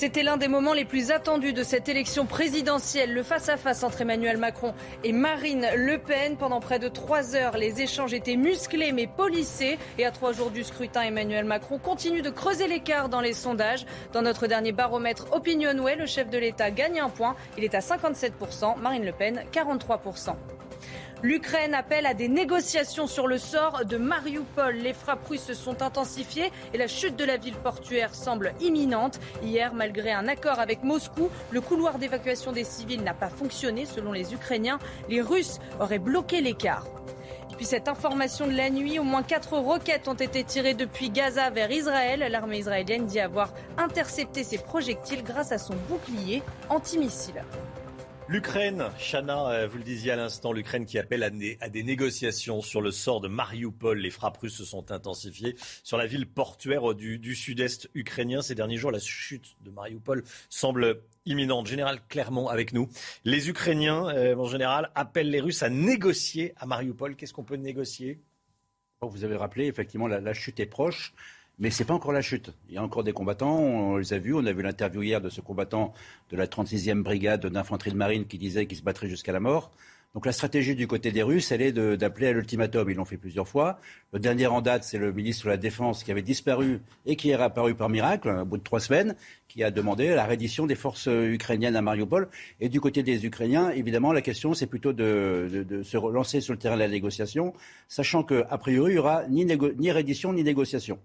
C'était 0.00 0.22
l'un 0.22 0.38
des 0.38 0.48
moments 0.48 0.72
les 0.72 0.86
plus 0.86 1.10
attendus 1.10 1.52
de 1.52 1.62
cette 1.62 1.90
élection 1.90 2.24
présidentielle, 2.24 3.12
le 3.12 3.22
face-à-face 3.22 3.82
entre 3.82 4.00
Emmanuel 4.00 4.38
Macron 4.38 4.72
et 5.04 5.12
Marine 5.12 5.66
Le 5.76 5.98
Pen. 5.98 6.38
Pendant 6.38 6.58
près 6.58 6.78
de 6.78 6.88
trois 6.88 7.36
heures, 7.36 7.58
les 7.58 7.82
échanges 7.82 8.14
étaient 8.14 8.36
musclés 8.36 8.92
mais 8.92 9.06
polissés. 9.06 9.78
Et 9.98 10.06
à 10.06 10.10
trois 10.10 10.32
jours 10.32 10.50
du 10.50 10.64
scrutin, 10.64 11.02
Emmanuel 11.02 11.44
Macron 11.44 11.78
continue 11.78 12.22
de 12.22 12.30
creuser 12.30 12.66
l'écart 12.66 13.10
dans 13.10 13.20
les 13.20 13.34
sondages. 13.34 13.84
Dans 14.14 14.22
notre 14.22 14.46
dernier 14.46 14.72
baromètre 14.72 15.26
Opinionway, 15.32 15.96
le 15.96 16.06
chef 16.06 16.30
de 16.30 16.38
l'État 16.38 16.70
gagne 16.70 16.98
un 16.98 17.10
point. 17.10 17.36
Il 17.58 17.64
est 17.64 17.74
à 17.74 17.80
57%, 17.80 18.80
Marine 18.80 19.04
Le 19.04 19.12
Pen 19.12 19.44
43%. 19.52 20.34
L'Ukraine 21.22 21.74
appelle 21.74 22.06
à 22.06 22.14
des 22.14 22.28
négociations 22.28 23.06
sur 23.06 23.26
le 23.26 23.36
sort 23.36 23.84
de 23.84 23.98
Mariupol. 23.98 24.76
Les 24.76 24.94
frappes 24.94 25.26
russes 25.28 25.44
se 25.44 25.54
sont 25.54 25.82
intensifiées 25.82 26.50
et 26.72 26.78
la 26.78 26.86
chute 26.86 27.16
de 27.16 27.24
la 27.24 27.36
ville 27.36 27.56
portuaire 27.56 28.14
semble 28.14 28.54
imminente. 28.60 29.20
Hier, 29.42 29.74
malgré 29.74 30.12
un 30.12 30.28
accord 30.28 30.60
avec 30.60 30.82
Moscou, 30.82 31.28
le 31.50 31.60
couloir 31.60 31.98
d'évacuation 31.98 32.52
des 32.52 32.64
civils 32.64 33.02
n'a 33.02 33.12
pas 33.12 33.28
fonctionné 33.28 33.84
selon 33.84 34.12
les 34.12 34.32
Ukrainiens. 34.32 34.78
Les 35.10 35.20
Russes 35.20 35.58
auraient 35.78 35.98
bloqué 35.98 36.40
l'écart. 36.40 36.86
Puis 37.58 37.66
cette 37.66 37.88
information 37.88 38.46
de 38.46 38.56
la 38.56 38.70
nuit, 38.70 38.98
au 38.98 39.04
moins 39.04 39.22
quatre 39.22 39.58
roquettes 39.58 40.08
ont 40.08 40.14
été 40.14 40.42
tirées 40.44 40.72
depuis 40.72 41.10
Gaza 41.10 41.50
vers 41.50 41.70
Israël. 41.70 42.26
L'armée 42.30 42.60
israélienne 42.60 43.04
dit 43.04 43.20
avoir 43.20 43.52
intercepté 43.76 44.42
ces 44.42 44.56
projectiles 44.56 45.22
grâce 45.22 45.52
à 45.52 45.58
son 45.58 45.74
bouclier 45.86 46.42
antimissile. 46.70 47.44
L'Ukraine, 48.30 48.84
Chana, 48.96 49.50
euh, 49.50 49.66
vous 49.66 49.78
le 49.78 49.82
disiez 49.82 50.12
à 50.12 50.16
l'instant, 50.16 50.52
l'Ukraine 50.52 50.86
qui 50.86 51.00
appelle 51.00 51.24
à, 51.24 51.30
des 51.30 51.82
négociations 51.82 52.62
sur 52.62 52.80
le 52.80 52.92
sort 52.92 53.20
de 53.20 53.26
Mariupol. 53.26 53.98
Les 53.98 54.10
frappes 54.10 54.36
russes 54.36 54.56
se 54.56 54.64
sont 54.64 54.92
intensifiées 54.92 55.56
sur 55.82 55.96
la 55.96 56.06
ville 56.06 56.28
portuaire 56.28 56.94
du, 56.94 57.34
sud-est 57.34 57.90
ukrainien. 57.92 58.40
Ces 58.40 58.54
derniers 58.54 58.76
jours, 58.76 58.92
la 58.92 59.00
chute 59.00 59.56
de 59.62 59.72
Mariupol 59.72 60.22
semble 60.48 61.02
imminente. 61.26 61.66
Général 61.66 61.98
Clermont 62.08 62.46
avec 62.46 62.72
nous. 62.72 62.88
Les 63.24 63.48
Ukrainiens, 63.48 64.06
euh, 64.10 64.36
en 64.36 64.46
général, 64.46 64.92
appellent 64.94 65.30
les 65.30 65.40
Russes 65.40 65.64
à 65.64 65.68
négocier 65.68 66.54
à 66.56 66.66
Mariupol. 66.66 67.16
Qu'est-ce 67.16 67.32
qu'on 67.32 67.42
peut 67.42 67.56
négocier? 67.56 68.20
Vous 69.02 69.24
avez 69.24 69.34
rappelé, 69.34 69.66
effectivement, 69.66 70.06
la 70.06 70.34
chute 70.34 70.60
est 70.60 70.66
proche. 70.66 71.14
Mais 71.60 71.68
ce 71.68 71.82
n'est 71.82 71.86
pas 71.86 71.92
encore 71.92 72.12
la 72.12 72.22
chute. 72.22 72.52
Il 72.70 72.74
y 72.74 72.78
a 72.78 72.82
encore 72.82 73.04
des 73.04 73.12
combattants, 73.12 73.58
on 73.58 73.98
les 73.98 74.14
a 74.14 74.18
vus. 74.18 74.34
On 74.34 74.46
a 74.46 74.52
vu 74.52 74.62
l'interview 74.62 75.02
hier 75.02 75.20
de 75.20 75.28
ce 75.28 75.42
combattant 75.42 75.92
de 76.30 76.36
la 76.38 76.46
36e 76.46 77.02
brigade 77.02 77.44
d'infanterie 77.44 77.92
de 77.92 77.96
marine 77.96 78.24
qui 78.24 78.38
disait 78.38 78.64
qu'il 78.64 78.78
se 78.78 78.82
battrait 78.82 79.08
jusqu'à 79.08 79.32
la 79.32 79.40
mort. 79.40 79.70
Donc 80.14 80.24
la 80.24 80.32
stratégie 80.32 80.74
du 80.74 80.86
côté 80.88 81.12
des 81.12 81.22
Russes, 81.22 81.52
elle 81.52 81.60
est 81.60 81.72
d'appeler 81.72 82.28
à 82.28 82.32
l'ultimatum. 82.32 82.88
Ils 82.88 82.96
l'ont 82.96 83.04
fait 83.04 83.18
plusieurs 83.18 83.46
fois. 83.46 83.78
Le 84.14 84.18
dernier 84.18 84.46
en 84.46 84.62
date, 84.62 84.84
c'est 84.84 84.96
le 84.96 85.12
ministre 85.12 85.44
de 85.44 85.50
la 85.50 85.58
Défense 85.58 86.02
qui 86.02 86.10
avait 86.10 86.22
disparu 86.22 86.80
et 87.04 87.14
qui 87.14 87.28
est 87.28 87.36
réapparu 87.36 87.74
par 87.74 87.90
miracle, 87.90 88.30
au 88.30 88.44
bout 88.46 88.56
de 88.56 88.62
trois 88.62 88.80
semaines, 88.80 89.14
qui 89.46 89.62
a 89.62 89.70
demandé 89.70 90.08
la 90.08 90.24
reddition 90.24 90.66
des 90.66 90.74
forces 90.74 91.10
ukrainiennes 91.12 91.76
à 91.76 91.82
Mariupol. 91.82 92.28
Et 92.60 92.70
du 92.70 92.80
côté 92.80 93.02
des 93.02 93.26
Ukrainiens, 93.26 93.70
évidemment, 93.70 94.14
la 94.14 94.22
question, 94.22 94.54
c'est 94.54 94.66
plutôt 94.66 94.94
de, 94.94 95.82
se 95.84 95.96
relancer 95.98 96.40
sur 96.40 96.54
le 96.54 96.58
terrain 96.58 96.76
de 96.76 96.80
la 96.80 96.88
négociation, 96.88 97.52
sachant 97.86 98.24
qu'a 98.24 98.58
priori, 98.58 98.92
il 98.92 98.94
n'y 98.94 98.98
aura 98.98 99.28
ni, 99.28 99.44
ni 99.44 99.92
reddition 99.92 100.32
ni 100.32 100.42
négociation. 100.42 100.98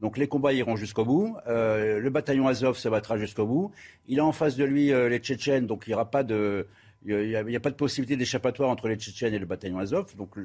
Donc 0.00 0.16
les 0.16 0.28
combats 0.28 0.52
iront 0.52 0.76
jusqu'au 0.76 1.04
bout. 1.04 1.36
Euh, 1.46 1.98
le 1.98 2.10
bataillon 2.10 2.46
Azov 2.46 2.76
se 2.78 2.88
battra 2.88 3.18
jusqu'au 3.18 3.46
bout. 3.46 3.72
Il 4.06 4.20
a 4.20 4.24
en 4.24 4.32
face 4.32 4.56
de 4.56 4.64
lui 4.64 4.92
euh, 4.92 5.08
les 5.08 5.18
Tchétchènes, 5.18 5.66
donc 5.66 5.84
il 5.86 5.90
n'y 5.90 5.94
aura 5.94 6.10
pas 6.10 6.22
de, 6.22 6.68
a, 7.08 7.60
pas 7.60 7.70
de 7.70 7.74
possibilité 7.74 8.16
d'échappatoire 8.16 8.70
entre 8.70 8.88
les 8.88 8.96
Tchétchènes 8.96 9.34
et 9.34 9.38
le 9.38 9.46
bataillon 9.46 9.78
Azov. 9.78 10.14
Donc 10.16 10.36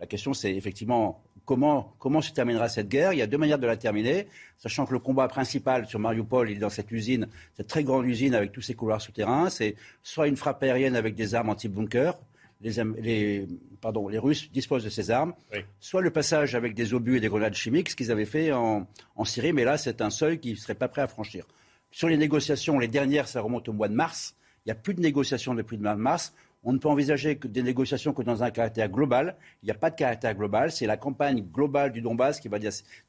la 0.00 0.06
question, 0.06 0.32
c'est 0.32 0.54
effectivement 0.54 1.22
comment, 1.44 1.94
comment 1.98 2.22
se 2.22 2.32
terminera 2.32 2.68
cette 2.68 2.88
guerre. 2.88 3.12
Il 3.12 3.18
y 3.18 3.22
a 3.22 3.26
deux 3.26 3.38
manières 3.38 3.58
de 3.58 3.66
la 3.66 3.76
terminer, 3.76 4.28
sachant 4.56 4.86
que 4.86 4.92
le 4.92 4.98
combat 4.98 5.28
principal 5.28 5.86
sur 5.86 5.98
Mariupol, 5.98 6.50
il 6.50 6.56
est 6.56 6.60
dans 6.60 6.70
cette 6.70 6.90
usine, 6.90 7.28
cette 7.56 7.66
très 7.66 7.84
grande 7.84 8.06
usine 8.06 8.34
avec 8.34 8.52
tous 8.52 8.62
ses 8.62 8.74
couloirs 8.74 9.00
souterrains. 9.00 9.50
C'est 9.50 9.76
soit 10.02 10.26
une 10.26 10.36
frappe 10.36 10.62
aérienne 10.62 10.96
avec 10.96 11.14
des 11.14 11.34
armes 11.34 11.50
anti-bunker, 11.50 12.18
les, 12.62 13.48
pardon, 13.80 14.08
les 14.08 14.18
Russes 14.18 14.50
disposent 14.52 14.84
de 14.84 14.90
ces 14.90 15.10
armes, 15.10 15.34
soit 15.80 16.00
le 16.00 16.10
passage 16.10 16.54
avec 16.54 16.74
des 16.74 16.94
obus 16.94 17.16
et 17.16 17.20
des 17.20 17.28
grenades 17.28 17.54
chimiques, 17.54 17.90
ce 17.90 17.96
qu'ils 17.96 18.10
avaient 18.10 18.24
fait 18.24 18.52
en, 18.52 18.86
Syrie, 19.24 19.52
mais 19.52 19.64
là, 19.64 19.78
c'est 19.78 20.00
un 20.00 20.10
seuil 20.10 20.38
qu'ils 20.38 20.52
ne 20.52 20.56
seraient 20.56 20.74
pas 20.74 20.88
prêts 20.88 21.02
à 21.02 21.06
franchir. 21.06 21.46
Sur 21.90 22.08
les 22.08 22.16
négociations, 22.16 22.78
les 22.78 22.88
dernières, 22.88 23.28
ça 23.28 23.40
remonte 23.40 23.68
au 23.68 23.72
mois 23.72 23.88
de 23.88 23.94
mars. 23.94 24.34
Il 24.64 24.68
n'y 24.68 24.72
a 24.72 24.76
plus 24.76 24.94
de 24.94 25.00
négociations 25.00 25.54
depuis 25.54 25.76
le 25.76 25.82
mois 25.82 25.94
de 25.94 26.00
mars. 26.00 26.34
On 26.64 26.72
ne 26.72 26.78
peut 26.78 26.88
envisager 26.88 27.36
que 27.36 27.48
des 27.48 27.62
négociations 27.62 28.12
que 28.12 28.22
dans 28.22 28.42
un 28.42 28.50
caractère 28.50 28.88
global. 28.88 29.36
Il 29.62 29.66
n'y 29.66 29.72
a 29.72 29.74
pas 29.74 29.90
de 29.90 29.96
caractère 29.96 30.34
global. 30.34 30.70
C'est 30.70 30.86
la 30.86 30.96
campagne 30.96 31.40
globale 31.40 31.90
du 31.90 32.00
Donbass 32.00 32.38
qui 32.38 32.48
va 32.48 32.58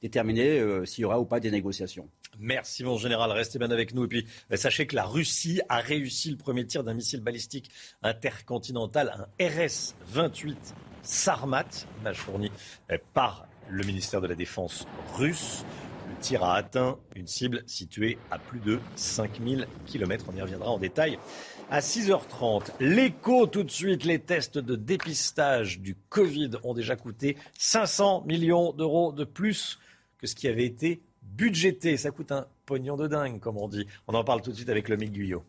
déterminer 0.01 0.59
euh, 0.59 0.85
s'il 0.85 1.03
y 1.03 1.05
aura 1.05 1.19
ou 1.19 1.25
pas 1.25 1.39
des 1.39 1.51
négociations. 1.51 2.07
Merci 2.39 2.83
mon 2.83 2.97
général, 2.97 3.31
restez 3.31 3.59
bien 3.59 3.69
avec 3.69 3.93
nous. 3.93 4.05
Et 4.05 4.07
puis 4.07 4.25
euh, 4.51 4.57
sachez 4.57 4.87
que 4.87 4.95
la 4.95 5.05
Russie 5.05 5.61
a 5.69 5.77
réussi 5.77 6.31
le 6.31 6.37
premier 6.37 6.65
tir 6.65 6.83
d'un 6.83 6.95
missile 6.95 7.21
balistique 7.21 7.69
intercontinental, 8.01 9.27
un 9.39 9.45
RS-28 9.45 10.55
Sarmat, 11.03 11.65
image 12.01 12.17
fournie 12.17 12.51
euh, 12.91 12.97
par 13.13 13.47
le 13.69 13.83
ministère 13.85 14.21
de 14.21 14.27
la 14.27 14.35
Défense 14.35 14.87
russe. 15.15 15.63
Le 16.09 16.15
tir 16.21 16.43
a 16.43 16.55
atteint 16.55 16.97
une 17.15 17.27
cible 17.27 17.63
située 17.67 18.17
à 18.31 18.39
plus 18.39 18.59
de 18.59 18.79
5000 18.95 19.67
km. 19.85 20.25
On 20.31 20.35
y 20.35 20.41
reviendra 20.41 20.71
en 20.71 20.79
détail 20.79 21.19
à 21.69 21.79
6h30. 21.79 22.71
L'écho 22.79 23.47
tout 23.47 23.63
de 23.63 23.71
suite, 23.71 24.03
les 24.03 24.19
tests 24.19 24.57
de 24.57 24.75
dépistage 24.75 25.79
du 25.79 25.95
Covid 26.09 26.51
ont 26.63 26.73
déjà 26.73 26.95
coûté 26.95 27.37
500 27.57 28.23
millions 28.25 28.73
d'euros 28.73 29.11
de 29.11 29.23
plus 29.23 29.79
que 30.17 30.27
ce 30.27 30.35
qui 30.35 30.47
avait 30.47 30.65
été 30.65 31.01
budgété. 31.21 31.97
Ça 31.97 32.11
coûte 32.11 32.31
un 32.31 32.47
pognon 32.65 32.95
de 32.95 33.07
dingue, 33.07 33.39
comme 33.39 33.57
on 33.57 33.67
dit. 33.67 33.87
On 34.07 34.13
en 34.13 34.23
parle 34.23 34.41
tout 34.41 34.51
de 34.51 34.55
suite 34.55 34.69
avec 34.69 34.89
le 34.89 34.95
Guyot. 34.95 35.43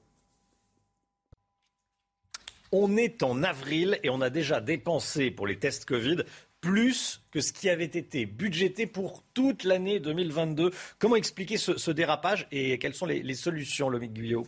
On 2.73 2.97
est 2.97 3.23
en 3.23 3.43
avril 3.43 4.01
et 4.03 4.11
on 4.11 4.21
a 4.21 4.31
déjà 4.31 4.61
dépensé 4.61 5.31
pour 5.31 5.47
les 5.47 5.59
tests 5.59 5.85
Covid 5.85 6.25
plus 6.61 7.21
que 7.31 7.41
ce 7.41 7.53
qui 7.53 7.69
avait 7.69 7.85
été 7.85 8.25
budgété 8.25 8.87
pour 8.87 9.23
toute 9.35 9.65
l'année 9.65 10.01
2022. 10.01 10.71
Comment 10.99 11.17
expliquer 11.17 11.59
ce, 11.59 11.91
dérapage 11.91 12.49
et 12.51 12.79
quelles 12.79 12.95
sont 12.95 13.05
les, 13.05 13.35
solutions, 13.35 13.91
le 13.91 13.99
Guyot? 13.99 14.47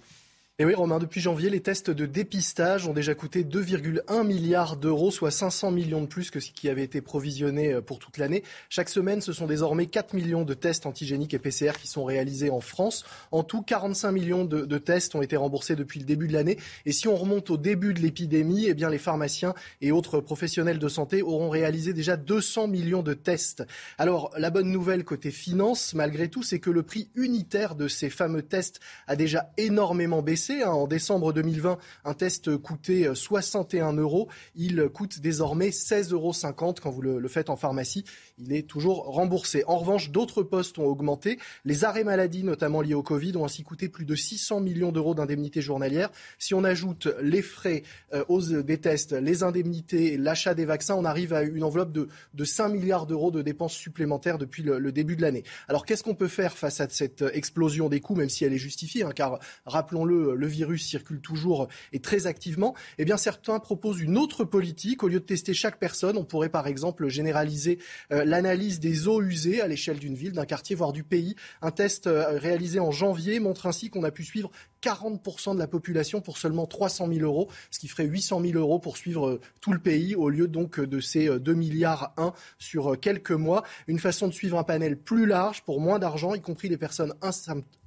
Et 0.58 0.64
oui, 0.64 0.74
Romain, 0.74 0.98
depuis 0.98 1.20
janvier, 1.20 1.50
les 1.50 1.60
tests 1.60 1.90
de 1.90 2.06
dépistage 2.06 2.88
ont 2.88 2.94
déjà 2.94 3.14
coûté 3.14 3.44
2,1 3.44 4.26
milliards 4.26 4.78
d'euros, 4.78 5.10
soit 5.10 5.30
500 5.30 5.70
millions 5.70 6.00
de 6.00 6.06
plus 6.06 6.30
que 6.30 6.40
ce 6.40 6.50
qui 6.50 6.70
avait 6.70 6.82
été 6.82 7.02
provisionné 7.02 7.74
euh, 7.74 7.82
pour 7.82 7.98
toute 7.98 8.16
l'année. 8.16 8.42
Chaque 8.70 8.88
semaine, 8.88 9.20
ce 9.20 9.34
sont 9.34 9.46
désormais 9.46 9.84
4 9.84 10.14
millions 10.14 10.44
de 10.44 10.54
tests 10.54 10.86
antigéniques 10.86 11.34
et 11.34 11.38
PCR 11.38 11.72
qui 11.78 11.88
sont 11.88 12.06
réalisés 12.06 12.48
en 12.48 12.62
France. 12.62 13.04
En 13.32 13.42
tout, 13.42 13.60
45 13.60 14.12
millions 14.12 14.46
de, 14.46 14.78
tests 14.78 15.14
ont 15.14 15.20
été 15.20 15.36
remboursés 15.36 15.76
depuis 15.76 16.00
le 16.00 16.06
début 16.06 16.26
de 16.26 16.32
l'année. 16.32 16.56
Et 16.86 16.92
si 16.92 17.06
on 17.06 17.16
remonte 17.16 17.50
au 17.50 17.58
début 17.58 17.92
de 17.92 18.00
l'épidémie, 18.00 18.64
eh 18.66 18.72
bien, 18.72 18.88
les 18.88 18.96
pharmaciens 18.96 19.52
et 19.82 19.92
autres 19.92 20.20
professionnels 20.20 20.78
de 20.78 20.88
santé 20.88 21.20
auront 21.20 21.50
réalisé 21.50 21.92
déjà 21.92 22.16
200 22.16 22.68
millions 22.68 23.02
de 23.02 23.12
tests. 23.12 23.62
Alors, 23.98 24.30
la 24.38 24.48
bonne 24.48 24.72
nouvelle 24.72 25.04
côté 25.04 25.30
finance, 25.30 25.92
malgré 25.92 26.28
tout, 26.28 26.42
c'est 26.42 26.60
que 26.60 26.70
le 26.70 26.82
prix 26.82 27.10
unitaire 27.14 27.74
de 27.74 27.88
ces 27.88 28.08
fameux 28.08 28.40
tests 28.40 28.80
a 29.06 29.16
déjà 29.16 29.50
énormément 29.58 30.22
baissé 30.22 30.45
Hein. 30.50 30.70
En 30.70 30.86
décembre 30.86 31.32
2020, 31.32 31.78
un 32.04 32.14
test 32.14 32.56
coûtait 32.56 33.08
61 33.14 33.94
euros. 33.94 34.28
Il 34.54 34.88
coûte 34.88 35.20
désormais 35.20 35.70
16,50 35.70 36.12
euros 36.12 36.32
quand 36.80 36.90
vous 36.90 37.02
le, 37.02 37.28
faites 37.28 37.50
en 37.50 37.56
pharmacie. 37.56 38.04
Il 38.38 38.52
est 38.52 38.66
toujours 38.66 39.04
remboursé. 39.04 39.64
En 39.66 39.78
revanche, 39.78 40.10
d'autres 40.10 40.42
postes 40.42 40.78
ont 40.78 40.86
augmenté. 40.86 41.38
Les 41.64 41.84
arrêts 41.84 42.04
maladie, 42.04 42.44
notamment 42.44 42.80
liés 42.80 42.94
au 42.94 43.02
Covid, 43.02 43.36
ont 43.36 43.44
ainsi 43.44 43.62
coûté 43.62 43.88
plus 43.88 44.04
de 44.04 44.14
600 44.14 44.60
millions 44.60 44.92
d'euros 44.92 45.14
d'indemnités 45.14 45.60
journalières. 45.60 46.10
Si 46.38 46.54
on 46.54 46.64
ajoute 46.64 47.08
les 47.20 47.42
frais 47.42 47.82
euh, 48.14 48.62
des 48.62 48.78
tests, 48.78 49.12
les 49.12 49.42
indemnités, 49.42 50.16
l'achat 50.16 50.54
des 50.54 50.64
vaccins, 50.64 50.94
on 50.94 51.04
arrive 51.04 51.32
à 51.32 51.42
une 51.42 51.64
enveloppe 51.64 51.92
de, 51.92 52.08
5 52.44 52.68
milliards 52.68 53.06
d'euros 53.06 53.30
de 53.30 53.42
dépenses 53.42 53.74
supplémentaires 53.74 54.38
depuis 54.38 54.62
le, 54.62 54.92
début 54.92 55.16
de 55.16 55.22
l'année. 55.22 55.42
Alors 55.68 55.84
qu'est-ce 55.84 56.04
qu'on 56.04 56.14
peut 56.14 56.28
faire 56.28 56.56
face 56.56 56.80
à 56.80 56.88
cette 56.88 57.24
explosion 57.32 57.88
des 57.88 58.00
coûts, 58.00 58.14
même 58.14 58.28
si 58.28 58.44
elle 58.44 58.52
est 58.52 58.58
justifiée, 58.58 59.02
hein, 59.02 59.12
car 59.14 59.40
rappelons-le, 59.64 60.35
le 60.36 60.46
virus 60.46 60.86
circule 60.86 61.20
toujours 61.20 61.68
et 61.92 62.00
très 62.00 62.26
activement, 62.26 62.74
eh 62.98 63.04
bien 63.04 63.16
certains 63.16 63.58
proposent 63.58 64.00
une 64.00 64.16
autre 64.16 64.44
politique. 64.44 65.02
Au 65.02 65.08
lieu 65.08 65.20
de 65.20 65.24
tester 65.24 65.54
chaque 65.54 65.78
personne, 65.78 66.16
on 66.16 66.24
pourrait 66.24 66.48
par 66.48 66.66
exemple 66.66 67.08
généraliser 67.08 67.78
euh, 68.12 68.24
l'analyse 68.24 68.80
des 68.80 69.08
eaux 69.08 69.22
usées 69.22 69.60
à 69.60 69.66
l'échelle 69.66 69.98
d'une 69.98 70.14
ville, 70.14 70.32
d'un 70.32 70.46
quartier, 70.46 70.76
voire 70.76 70.92
du 70.92 71.02
pays. 71.02 71.34
Un 71.62 71.70
test 71.70 72.06
euh, 72.06 72.38
réalisé 72.38 72.80
en 72.80 72.90
janvier 72.90 73.40
montre 73.40 73.66
ainsi 73.66 73.90
qu'on 73.90 74.04
a 74.04 74.10
pu 74.10 74.24
suivre 74.24 74.50
40% 74.86 75.54
de 75.54 75.58
la 75.58 75.66
population 75.66 76.20
pour 76.20 76.38
seulement 76.38 76.66
300 76.66 77.08
000 77.12 77.20
euros, 77.20 77.48
ce 77.70 77.78
qui 77.78 77.88
ferait 77.88 78.06
800 78.06 78.40
000 78.40 78.58
euros 78.58 78.78
pour 78.78 78.96
suivre 78.96 79.28
euh, 79.28 79.40
tout 79.60 79.72
le 79.72 79.78
pays 79.78 80.14
au 80.14 80.28
lieu 80.28 80.48
donc 80.48 80.80
de 80.80 81.00
ces 81.00 81.28
2 81.38 81.54
milliards 81.54 82.12
1 82.16 82.32
sur 82.58 82.98
quelques 83.00 83.32
mois. 83.32 83.64
Une 83.86 83.98
façon 83.98 84.28
de 84.28 84.32
suivre 84.32 84.58
un 84.58 84.64
panel 84.64 84.96
plus 84.96 85.26
large 85.26 85.62
pour 85.62 85.80
moins 85.80 85.98
d'argent, 85.98 86.34
y 86.34 86.40
compris 86.40 86.68
les 86.68 86.78
personnes 86.78 87.14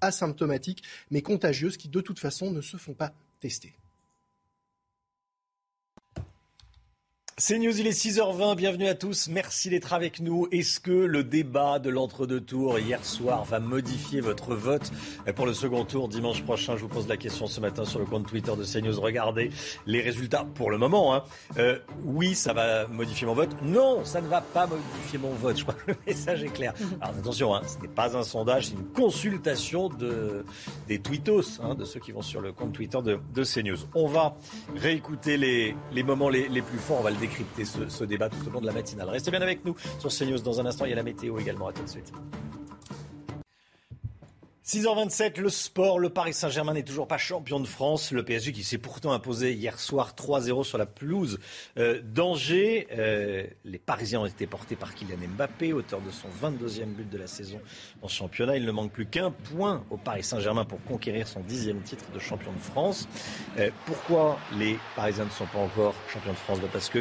asymptomatiques 0.01 0.83
mais 1.11 1.21
contagieuses 1.21 1.77
qui 1.77 1.89
de 1.89 2.01
toute 2.01 2.19
façon 2.19 2.51
ne 2.51 2.61
se 2.61 2.77
font 2.77 2.93
pas 2.93 3.13
tester. 3.39 3.73
C'est 7.41 7.57
News, 7.57 7.79
il 7.79 7.87
est 7.87 7.91
6h20, 7.91 8.57
bienvenue 8.57 8.89
à 8.89 8.95
tous, 8.95 9.29
merci 9.29 9.69
d'être 9.69 9.93
avec 9.93 10.19
nous. 10.19 10.49
Est-ce 10.51 10.81
que 10.81 10.91
le 10.91 11.23
débat 11.23 11.79
de 11.79 11.89
l'entre-deux 11.89 12.41
tours 12.41 12.77
hier 12.79 13.05
soir 13.05 13.45
va 13.45 13.61
modifier 13.61 14.19
votre 14.19 14.55
vote? 14.55 14.91
Pour 15.37 15.45
le 15.45 15.53
second 15.53 15.85
tour 15.85 16.09
dimanche 16.09 16.43
prochain 16.43 16.75
Je 16.75 16.81
vous 16.81 16.89
pose 16.89 17.07
la 17.07 17.15
question 17.15 17.47
ce 17.47 17.61
matin 17.61 17.85
sur 17.85 17.99
le 17.99 18.05
compte 18.05 18.27
Twitter 18.27 18.51
de 18.57 18.65
CNews. 18.65 18.99
Regardez 18.99 19.51
les 19.85 20.01
résultats 20.01 20.45
pour 20.53 20.69
le 20.69 20.77
moment. 20.77 21.15
Hein. 21.15 21.23
Euh, 21.57 21.79
oui, 22.03 22.35
ça 22.35 22.51
va 22.51 22.87
modifier 22.87 23.25
mon 23.25 23.35
vote. 23.35 23.55
Non, 23.61 24.03
ça 24.03 24.19
ne 24.19 24.27
va 24.27 24.41
pas 24.41 24.67
modifier 24.67 25.17
mon 25.17 25.31
vote. 25.31 25.59
Je 25.59 25.63
crois 25.63 25.75
que 25.75 25.91
le 25.91 25.97
message 26.05 26.43
est 26.43 26.53
clair. 26.53 26.73
Alors 27.01 27.15
attention, 27.15 27.55
hein, 27.55 27.61
ce 27.65 27.81
n'est 27.81 27.93
pas 27.93 28.17
un 28.17 28.23
sondage, 28.23 28.67
c'est 28.67 28.73
une 28.73 28.87
consultation 28.87 29.87
de, 29.87 30.43
des 30.89 30.99
tweetos, 30.99 31.61
hein, 31.63 31.73
de 31.73 31.85
ceux 31.85 32.01
qui 32.01 32.11
vont 32.11 32.21
sur 32.21 32.41
le 32.41 32.51
compte 32.51 32.73
Twitter 32.73 32.99
de, 33.01 33.17
de 33.33 33.43
CNews. 33.45 33.79
On 33.95 34.07
va 34.07 34.35
réécouter 34.75 35.37
les, 35.37 35.73
les 35.93 36.03
moments 36.03 36.27
les, 36.27 36.49
les 36.49 36.61
plus 36.61 36.79
forts, 36.79 36.99
on 36.99 37.03
va 37.03 37.11
le 37.11 37.28
décrypter 37.29 37.65
ce, 37.65 38.03
débat 38.03 38.29
tout 38.29 38.47
au 38.47 38.51
long 38.51 38.61
de 38.61 38.65
la 38.65 38.73
matinale. 38.73 39.09
Restez 39.09 39.31
bien 39.31 39.41
avec 39.41 39.63
nous 39.63 39.75
sur 39.99 40.09
CNews. 40.09 40.39
Dans 40.39 40.59
un 40.59 40.65
instant, 40.65 40.85
il 40.85 40.89
y 40.89 40.93
a 40.93 40.95
la 40.95 41.03
météo 41.03 41.39
également. 41.39 41.67
À 41.67 41.73
tout 41.73 41.83
de 41.83 41.89
suite. 41.89 42.11
6h27, 44.69 45.39
le 45.39 45.49
sport, 45.49 45.97
le 45.97 46.11
Paris 46.11 46.31
Saint-Germain 46.31 46.73
n'est 46.73 46.83
toujours 46.83 47.07
pas 47.07 47.17
champion 47.17 47.59
de 47.59 47.65
France. 47.65 48.11
Le 48.11 48.23
PSG 48.23 48.51
qui 48.51 48.63
s'est 48.63 48.77
pourtant 48.77 49.13
imposé 49.13 49.53
hier 49.53 49.79
soir 49.79 50.13
3-0 50.15 50.63
sur 50.63 50.77
la 50.77 50.85
pelouse 50.85 51.39
euh, 51.79 51.99
d'Angers. 52.03 52.87
Euh, 52.91 53.47
les 53.65 53.79
Parisiens 53.79 54.19
ont 54.19 54.25
été 54.27 54.45
portés 54.45 54.75
par 54.75 54.93
Kylian 54.93 55.27
Mbappé, 55.35 55.73
auteur 55.73 56.01
de 56.01 56.11
son 56.11 56.27
22e 56.27 56.85
but 56.85 57.09
de 57.09 57.17
la 57.17 57.25
saison 57.25 57.59
en 58.03 58.07
championnat. 58.07 58.57
Il 58.57 58.65
ne 58.65 58.71
manque 58.71 58.91
plus 58.91 59.07
qu'un 59.07 59.31
point 59.31 59.83
au 59.89 59.97
Paris 59.97 60.21
Saint-Germain 60.21 60.65
pour 60.65 60.83
conquérir 60.83 61.27
son 61.27 61.39
dixième 61.39 61.81
titre 61.81 62.05
de 62.13 62.19
champion 62.19 62.53
de 62.53 62.59
France. 62.59 63.07
Euh, 63.57 63.71
pourquoi 63.87 64.37
les 64.55 64.77
Parisiens 64.95 65.25
ne 65.25 65.31
sont 65.31 65.47
pas 65.47 65.57
encore 65.57 65.95
champions 66.13 66.33
de 66.33 66.37
France? 66.37 66.59
Bah, 66.59 66.67
Parce 66.71 66.89
que 66.89 66.99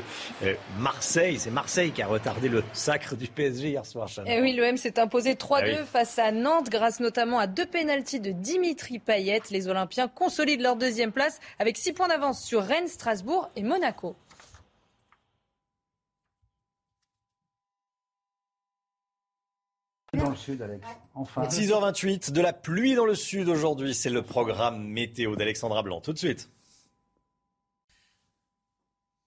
Marseille, 0.78 1.38
c'est 1.38 1.50
Marseille 1.50 1.90
qui 1.90 2.00
a 2.00 2.06
retardé 2.06 2.48
le 2.48 2.64
sacre 2.72 3.14
du 3.14 3.26
PSG 3.26 3.68
hier 3.68 3.84
soir. 3.84 4.08
Et 4.24 4.36
eh 4.38 4.40
oui, 4.40 4.56
l'OM 4.56 4.78
s'est 4.78 4.98
imposé 4.98 5.34
3-2 5.34 5.76
ah 5.80 5.84
face 5.84 6.18
à 6.18 6.32
Nantes 6.32 6.70
grâce 6.70 7.00
notamment 7.00 7.38
à 7.38 7.46
deux 7.58 7.66
pénalties 7.66 8.20
de 8.20 8.30
Dimitri 8.30 9.00
Payet. 9.00 9.42
Les 9.50 9.66
Olympiens 9.66 10.06
consolident 10.06 10.62
leur 10.62 10.76
deuxième 10.76 11.10
place 11.10 11.40
avec 11.58 11.76
six 11.76 11.92
points 11.92 12.06
d'avance 12.06 12.44
sur 12.44 12.62
Rennes, 12.62 12.86
Strasbourg 12.86 13.50
et 13.56 13.64
Monaco. 13.64 14.14
Dans 20.12 20.30
le 20.30 20.36
sud, 20.36 20.62
Alex. 20.62 20.86
Enfin. 21.14 21.48
6h28, 21.48 22.30
de 22.30 22.40
la 22.40 22.52
pluie 22.52 22.94
dans 22.94 23.04
le 23.04 23.16
sud 23.16 23.48
aujourd'hui. 23.48 23.92
C'est 23.92 24.08
le 24.08 24.22
programme 24.22 24.86
météo 24.86 25.34
d'Alexandra 25.34 25.82
Blanc. 25.82 26.00
Tout 26.00 26.12
de 26.12 26.18
suite. 26.18 26.48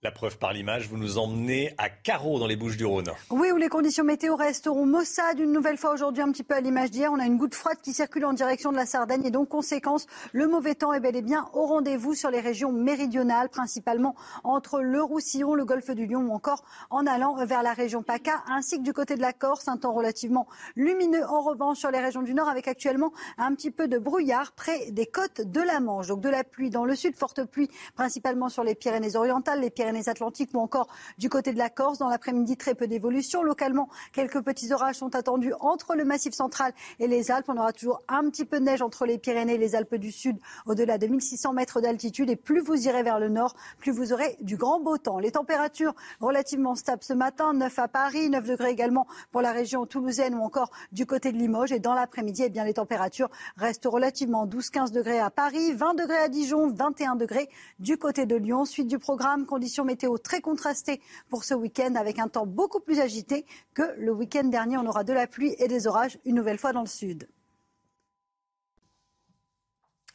La 0.03 0.09
preuve 0.09 0.39
par 0.39 0.51
l'image, 0.51 0.87
vous 0.87 0.97
nous 0.97 1.19
emmenez 1.19 1.75
à 1.77 1.87
Carreau 1.87 2.39
dans 2.39 2.47
les 2.47 2.55
Bouches 2.55 2.75
du 2.75 2.85
Rhône. 2.85 3.11
Oui, 3.29 3.51
où 3.51 3.57
les 3.57 3.69
conditions 3.69 4.03
météo 4.03 4.35
resteront 4.35 4.87
maussades 4.87 5.37
une 5.37 5.51
nouvelle 5.51 5.77
fois 5.77 5.91
aujourd'hui, 5.93 6.23
un 6.23 6.31
petit 6.31 6.41
peu 6.41 6.55
à 6.55 6.59
l'image 6.59 6.89
d'hier. 6.89 7.11
On 7.13 7.19
a 7.19 7.27
une 7.27 7.37
goutte 7.37 7.53
froide 7.53 7.77
qui 7.83 7.93
circule 7.93 8.25
en 8.25 8.33
direction 8.33 8.71
de 8.71 8.77
la 8.77 8.87
Sardaigne 8.87 9.23
et 9.25 9.29
donc 9.29 9.49
conséquence, 9.49 10.07
le 10.31 10.47
mauvais 10.47 10.73
temps 10.73 10.91
est 10.91 10.99
bel 10.99 11.15
et 11.15 11.21
bien 11.21 11.47
au 11.53 11.67
rendez-vous 11.67 12.15
sur 12.15 12.31
les 12.31 12.39
régions 12.39 12.71
méridionales, 12.71 13.49
principalement 13.49 14.15
entre 14.43 14.81
le 14.81 15.03
Roussillon, 15.03 15.53
le 15.53 15.65
golfe 15.65 15.91
du 15.91 16.07
Lion 16.07 16.21
ou 16.21 16.33
encore 16.33 16.63
en 16.89 17.05
allant 17.05 17.35
vers 17.45 17.61
la 17.61 17.73
région 17.73 18.01
PACA, 18.01 18.43
ainsi 18.47 18.79
que 18.79 18.83
du 18.83 18.93
côté 18.93 19.15
de 19.15 19.21
la 19.21 19.33
Corse. 19.33 19.67
Un 19.67 19.77
temps 19.77 19.93
relativement 19.93 20.47
lumineux 20.75 21.25
en 21.25 21.41
revanche 21.41 21.77
sur 21.77 21.91
les 21.91 21.99
régions 21.99 22.23
du 22.23 22.33
Nord 22.33 22.49
avec 22.49 22.67
actuellement 22.67 23.13
un 23.37 23.53
petit 23.53 23.69
peu 23.69 23.87
de 23.87 23.99
brouillard 23.99 24.53
près 24.53 24.89
des 24.89 25.05
côtes 25.05 25.41
de 25.41 25.61
la 25.61 25.79
Manche. 25.79 26.07
Donc 26.07 26.21
de 26.21 26.29
la 26.29 26.43
pluie 26.43 26.71
dans 26.71 26.85
le 26.85 26.95
sud, 26.95 27.15
forte 27.15 27.43
pluie 27.43 27.69
principalement 27.93 28.49
sur 28.49 28.63
les 28.63 28.73
Pyrénées 28.73 29.15
orientales, 29.15 29.61
les 29.61 29.69
Pyrénées 29.69 29.90
Pyrénées-Atlantiques 29.91 30.51
ou 30.53 30.59
encore 30.59 30.87
du 31.17 31.29
côté 31.29 31.51
de 31.51 31.57
la 31.57 31.69
Corse. 31.69 31.97
Dans 31.97 32.07
l'après-midi, 32.07 32.55
très 32.55 32.75
peu 32.75 32.87
d'évolution. 32.87 33.43
Localement, 33.43 33.89
quelques 34.13 34.41
petits 34.41 34.71
orages 34.71 34.95
sont 34.95 35.15
attendus 35.15 35.53
entre 35.59 35.95
le 35.95 36.05
Massif 36.05 36.33
central 36.33 36.73
et 36.99 37.07
les 37.07 37.29
Alpes. 37.29 37.47
On 37.49 37.57
aura 37.57 37.73
toujours 37.73 38.01
un 38.07 38.29
petit 38.29 38.45
peu 38.45 38.59
de 38.59 38.65
neige 38.65 38.81
entre 38.81 39.05
les 39.05 39.17
Pyrénées 39.17 39.55
et 39.55 39.57
les 39.57 39.75
Alpes 39.75 39.95
du 39.95 40.11
Sud, 40.11 40.37
au-delà 40.65 40.97
de 40.97 41.07
1600 41.07 41.53
mètres 41.53 41.81
d'altitude. 41.81 42.29
Et 42.29 42.35
plus 42.37 42.61
vous 42.61 42.87
irez 42.87 43.03
vers 43.03 43.19
le 43.19 43.29
nord, 43.29 43.55
plus 43.79 43.91
vous 43.91 44.13
aurez 44.13 44.37
du 44.41 44.55
grand 44.55 44.79
beau 44.79 44.97
temps. 44.97 45.19
Les 45.19 45.31
températures 45.31 45.93
relativement 46.21 46.75
stables 46.75 47.03
ce 47.03 47.13
matin, 47.13 47.53
9 47.53 47.79
à 47.79 47.87
Paris, 47.87 48.29
9 48.29 48.47
degrés 48.47 48.71
également 48.71 49.07
pour 49.31 49.41
la 49.41 49.51
région 49.51 49.85
toulousaine 49.85 50.35
ou 50.35 50.41
encore 50.41 50.71
du 50.93 51.05
côté 51.05 51.31
de 51.31 51.37
Limoges. 51.37 51.73
Et 51.73 51.79
dans 51.79 51.93
l'après-midi, 51.93 52.43
eh 52.45 52.49
bien, 52.49 52.63
les 52.63 52.75
températures 52.75 53.29
restent 53.57 53.85
relativement 53.85 54.47
12-15 54.47 54.91
degrés 54.91 55.19
à 55.19 55.29
Paris, 55.29 55.73
20 55.73 55.95
degrés 55.95 56.17
à 56.17 56.29
Dijon, 56.29 56.69
21 56.69 57.15
degrés 57.15 57.49
du 57.79 57.97
côté 57.97 58.25
de 58.25 58.35
Lyon. 58.35 58.63
Suite 58.63 58.87
du 58.87 58.99
programme, 58.99 59.45
conditions 59.45 59.80
météo 59.83 60.17
très 60.17 60.41
contrastées 60.41 61.01
pour 61.29 61.43
ce 61.43 61.53
week-end 61.53 61.95
avec 61.95 62.19
un 62.19 62.27
temps 62.27 62.45
beaucoup 62.45 62.79
plus 62.79 62.99
agité 62.99 63.45
que 63.73 63.93
le 63.97 64.11
week-end 64.11 64.45
dernier. 64.45 64.77
On 64.77 64.85
aura 64.85 65.03
de 65.03 65.13
la 65.13 65.27
pluie 65.27 65.55
et 65.59 65.67
des 65.67 65.87
orages 65.87 66.17
une 66.25 66.35
nouvelle 66.35 66.57
fois 66.57 66.73
dans 66.73 66.81
le 66.81 66.87
sud. 66.87 67.27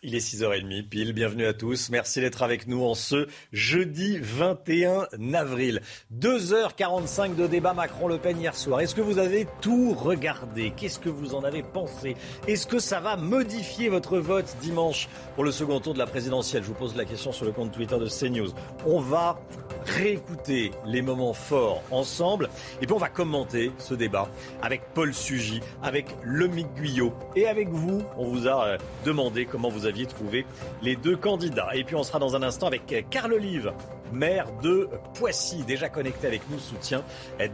Il 0.02 0.14
est 0.14 0.18
6h30 0.18 0.88
pile, 0.90 1.14
bienvenue 1.14 1.46
à 1.46 1.54
tous. 1.54 1.88
Merci 1.88 2.20
d'être 2.20 2.42
avec 2.42 2.66
nous 2.66 2.84
en 2.84 2.94
ce 2.94 3.28
jeudi 3.50 4.18
21 4.20 5.06
avril. 5.32 5.80
2h45 6.14 7.34
de 7.34 7.46
débat 7.46 7.72
Macron-Le 7.72 8.18
Pen 8.18 8.38
hier 8.38 8.54
soir. 8.54 8.80
Est-ce 8.80 8.94
que 8.94 9.00
vous 9.00 9.16
avez 9.16 9.46
tout 9.62 9.94
regardé? 9.94 10.74
Qu'est-ce 10.76 10.98
que 10.98 11.08
vous 11.08 11.34
en 11.34 11.44
avez 11.44 11.62
pensé? 11.62 12.14
Est-ce 12.46 12.66
que 12.66 12.78
ça 12.78 13.00
va 13.00 13.16
modifier 13.16 13.88
votre 13.88 14.18
vote 14.18 14.54
dimanche 14.60 15.08
pour 15.34 15.44
le 15.44 15.50
second 15.50 15.80
tour 15.80 15.94
de 15.94 15.98
la 15.98 16.06
présidentielle? 16.06 16.62
Je 16.62 16.68
vous 16.68 16.74
pose 16.74 16.94
la 16.94 17.06
question 17.06 17.32
sur 17.32 17.46
le 17.46 17.52
compte 17.52 17.72
Twitter 17.72 17.98
de 17.98 18.06
CNews. 18.06 18.52
On 18.84 19.00
va 19.00 19.40
réécouter 19.86 20.72
les 20.84 21.00
moments 21.00 21.32
forts 21.32 21.82
ensemble 21.90 22.50
et 22.82 22.86
puis 22.86 22.92
on 22.92 22.98
va 22.98 23.08
commenter 23.08 23.70
ce 23.78 23.94
débat 23.94 24.28
avec 24.60 24.82
Paul 24.94 25.14
Sugy, 25.14 25.60
avec 25.82 26.06
Lomic 26.22 26.66
Guyot 26.74 27.14
et 27.34 27.46
avec 27.46 27.68
vous. 27.68 28.02
On 28.18 28.26
vous 28.26 28.46
a 28.46 28.66
euh, 28.66 28.78
demandé 29.04 29.46
comment 29.46 29.68
vous 29.70 29.85
aviez 29.86 30.06
trouvé 30.06 30.46
les 30.82 30.96
deux 30.96 31.16
candidats. 31.16 31.70
Et 31.74 31.84
puis 31.84 31.96
on 31.96 32.02
sera 32.02 32.18
dans 32.18 32.36
un 32.36 32.42
instant 32.42 32.66
avec 32.66 33.08
Carl 33.10 33.32
Olive, 33.32 33.72
maire 34.12 34.46
de 34.62 34.88
Poissy, 35.14 35.64
déjà 35.64 35.88
connecté 35.88 36.26
avec 36.26 36.42
nous, 36.50 36.58
soutien 36.58 37.04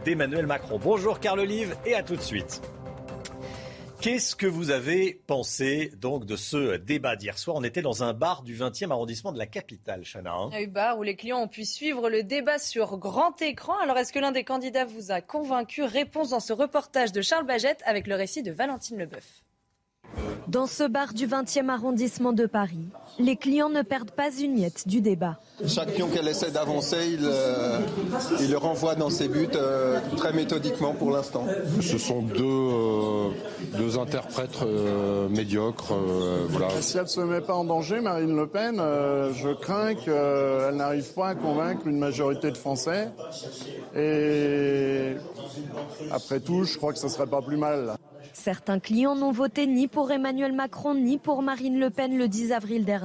d'Emmanuel 0.05 0.47
Macron. 0.47 0.79
Bonjour 0.81 1.19
Carl 1.19 1.39
Olive 1.39 1.75
et 1.85 1.95
à 1.95 2.03
tout 2.03 2.15
de 2.15 2.21
suite. 2.21 2.61
Qu'est-ce 4.03 4.35
que 4.35 4.47
vous 4.47 4.69
avez 4.69 5.21
pensé 5.27 5.89
donc 5.95 6.25
de 6.25 6.35
ce 6.35 6.75
débat 6.75 7.15
d'hier 7.15 7.37
soir? 7.37 7.55
On 7.55 7.63
était 7.63 7.81
dans 7.81 8.03
un 8.03 8.11
bar 8.11 8.43
du 8.43 8.53
20e 8.53 8.91
arrondissement 8.91 9.31
de 9.31 9.37
la 9.37 9.45
capitale, 9.45 10.03
Chana. 10.03 10.33
Hein. 10.33 10.49
un 10.51 10.67
bar 10.67 10.99
où 10.99 11.03
les 11.03 11.15
clients 11.15 11.39
ont 11.39 11.47
pu 11.47 11.63
suivre 11.63 12.09
le 12.09 12.21
débat 12.21 12.59
sur 12.59 12.97
grand 12.97 13.41
écran. 13.41 13.77
Alors 13.81 13.97
est-ce 13.97 14.11
que 14.11 14.19
l'un 14.19 14.33
des 14.33 14.43
candidats 14.43 14.83
vous 14.83 15.11
a 15.11 15.21
convaincu? 15.21 15.83
Réponse 15.83 16.31
dans 16.31 16.41
ce 16.41 16.51
reportage 16.51 17.13
de 17.13 17.21
Charles 17.21 17.45
Bagette 17.45 17.81
avec 17.85 18.07
le 18.07 18.15
récit 18.15 18.43
de 18.43 18.51
Valentine 18.51 18.97
Leboeuf. 18.97 19.42
Dans 20.47 20.67
ce 20.67 20.87
bar 20.87 21.13
du 21.13 21.27
20e 21.27 21.69
arrondissement 21.69 22.33
de 22.33 22.45
Paris, 22.45 22.87
les 23.19 23.35
clients 23.35 23.69
ne 23.69 23.81
perdent 23.81 24.11
pas 24.11 24.31
une 24.31 24.55
miette 24.55 24.87
du 24.87 25.01
débat. 25.01 25.39
Chaque 25.67 25.93
pion 25.93 26.07
qu'elle 26.07 26.27
essaie 26.27 26.51
d'avancer, 26.51 26.97
il, 27.13 27.19
euh, 27.23 27.79
il, 28.39 28.49
le 28.49 28.57
renvoie 28.57 28.95
dans 28.95 29.09
ses 29.09 29.27
buts 29.27 29.47
euh, 29.55 29.99
très 30.17 30.33
méthodiquement 30.33 30.93
pour 30.93 31.11
l'instant. 31.11 31.45
Ce 31.81 31.97
sont 31.97 32.21
deux, 32.21 32.43
euh, 32.43 33.29
deux 33.77 33.99
interprètes 33.99 34.59
médiocres. 35.29 35.93
voilà. 36.49 36.69
Si 36.81 36.97
elle 36.97 37.03
ne 37.03 37.07
se 37.07 37.21
met 37.21 37.41
pas 37.41 37.55
en 37.55 37.65
danger, 37.65 38.01
Marine 38.01 38.35
Le 38.35 38.47
Pen, 38.47 38.77
je 38.77 39.53
crains 39.53 39.93
qu'elle 39.93 40.75
n'arrive 40.75 41.13
pas 41.13 41.29
à 41.29 41.35
convaincre 41.35 41.87
une 41.87 41.99
majorité 41.99 42.51
de 42.51 42.57
Français. 42.57 43.09
Et 43.95 45.15
après 46.11 46.39
tout, 46.39 46.63
je 46.63 46.77
crois 46.77 46.93
que 46.93 46.99
ce 46.99 47.05
ne 47.05 47.11
serait 47.11 47.27
pas 47.27 47.41
plus 47.41 47.57
mal. 47.57 47.95
Certains 48.33 48.79
clients 48.79 49.15
n'ont 49.15 49.31
voté 49.31 49.67
ni 49.67 49.87
pour 49.87 50.11
Emmanuel 50.11 50.53
Macron 50.53 50.95
ni 50.95 51.17
pour 51.17 51.43
Marine 51.43 51.79
Le 51.79 51.91
Pen 51.91 52.17
le 52.17 52.27
10 52.27 52.51
avril 52.51 52.83
dernier. 52.83 53.02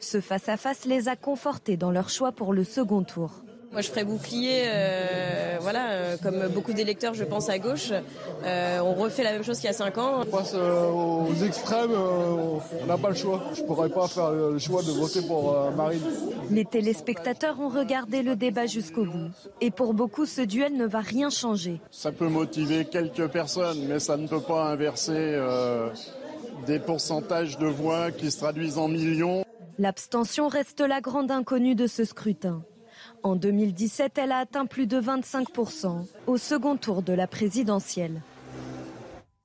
Ce 0.00 0.20
face-à-face 0.20 0.84
les 0.84 1.08
a 1.08 1.16
confortés 1.16 1.76
dans 1.76 1.90
leur 1.90 2.08
choix 2.08 2.32
pour 2.32 2.52
le 2.52 2.64
second 2.64 3.02
tour. 3.02 3.42
Moi, 3.70 3.82
je 3.82 3.90
ferais 3.90 4.04
bouclier, 4.04 4.62
euh, 4.64 5.58
voilà, 5.60 5.90
euh, 5.90 6.16
comme 6.22 6.48
beaucoup 6.48 6.72
d'électeurs, 6.72 7.12
je 7.12 7.24
pense 7.24 7.50
à 7.50 7.58
gauche. 7.58 7.92
Euh, 8.44 8.80
on 8.80 8.94
refait 8.94 9.22
la 9.22 9.32
même 9.32 9.44
chose 9.44 9.58
qu'il 9.58 9.66
y 9.66 9.70
a 9.70 9.74
5 9.74 9.98
ans. 9.98 10.22
On 10.22 10.24
passe 10.24 10.54
aux 10.54 11.44
extrêmes, 11.44 11.92
on 11.92 12.86
n'a 12.86 12.96
pas 12.96 13.10
le 13.10 13.14
choix. 13.14 13.42
Je 13.54 13.62
pourrais 13.62 13.90
pas 13.90 14.08
faire 14.08 14.30
le 14.30 14.58
choix 14.58 14.82
de 14.82 14.90
voter 14.90 15.20
pour 15.20 15.54
Marine. 15.76 16.00
Les 16.50 16.64
téléspectateurs 16.64 17.60
ont 17.60 17.68
regardé 17.68 18.22
le 18.22 18.36
débat 18.36 18.64
jusqu'au 18.64 19.04
bout. 19.04 19.30
Et 19.60 19.70
pour 19.70 19.92
beaucoup, 19.92 20.24
ce 20.24 20.40
duel 20.40 20.74
ne 20.74 20.86
va 20.86 21.00
rien 21.00 21.28
changer. 21.28 21.78
Ça 21.90 22.10
peut 22.10 22.28
motiver 22.28 22.86
quelques 22.86 23.26
personnes, 23.26 23.84
mais 23.86 23.98
ça 23.98 24.16
ne 24.16 24.26
peut 24.26 24.40
pas 24.40 24.64
inverser 24.64 25.38
des 26.68 26.78
pourcentages 26.78 27.56
de 27.56 27.66
voix 27.66 28.12
qui 28.12 28.30
se 28.30 28.36
traduisent 28.36 28.76
en 28.76 28.88
millions. 28.88 29.42
L'abstention 29.78 30.48
reste 30.48 30.80
la 30.80 31.00
grande 31.00 31.30
inconnue 31.30 31.74
de 31.74 31.86
ce 31.86 32.04
scrutin. 32.04 32.62
En 33.22 33.36
2017, 33.36 34.18
elle 34.18 34.32
a 34.32 34.38
atteint 34.38 34.66
plus 34.66 34.86
de 34.86 35.00
25% 35.00 36.06
au 36.26 36.36
second 36.36 36.76
tour 36.76 37.02
de 37.02 37.14
la 37.14 37.26
présidentielle. 37.26 38.20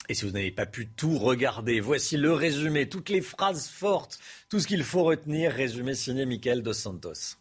Et 0.09 0.15
si 0.15 0.25
vous 0.25 0.31
n'avez 0.31 0.51
pas 0.51 0.65
pu 0.65 0.89
tout 0.89 1.17
regarder, 1.17 1.79
voici 1.79 2.17
le 2.17 2.33
résumé, 2.33 2.89
toutes 2.89 3.07
les 3.07 3.21
phrases 3.21 3.69
fortes, 3.69 4.19
tout 4.49 4.59
ce 4.59 4.67
qu'il 4.67 4.83
faut 4.83 5.03
retenir, 5.03 5.53
résumé 5.53 5.95
signé 5.95 6.25
Michael 6.25 6.61
Dos 6.61 6.73
Santos. 6.73 7.37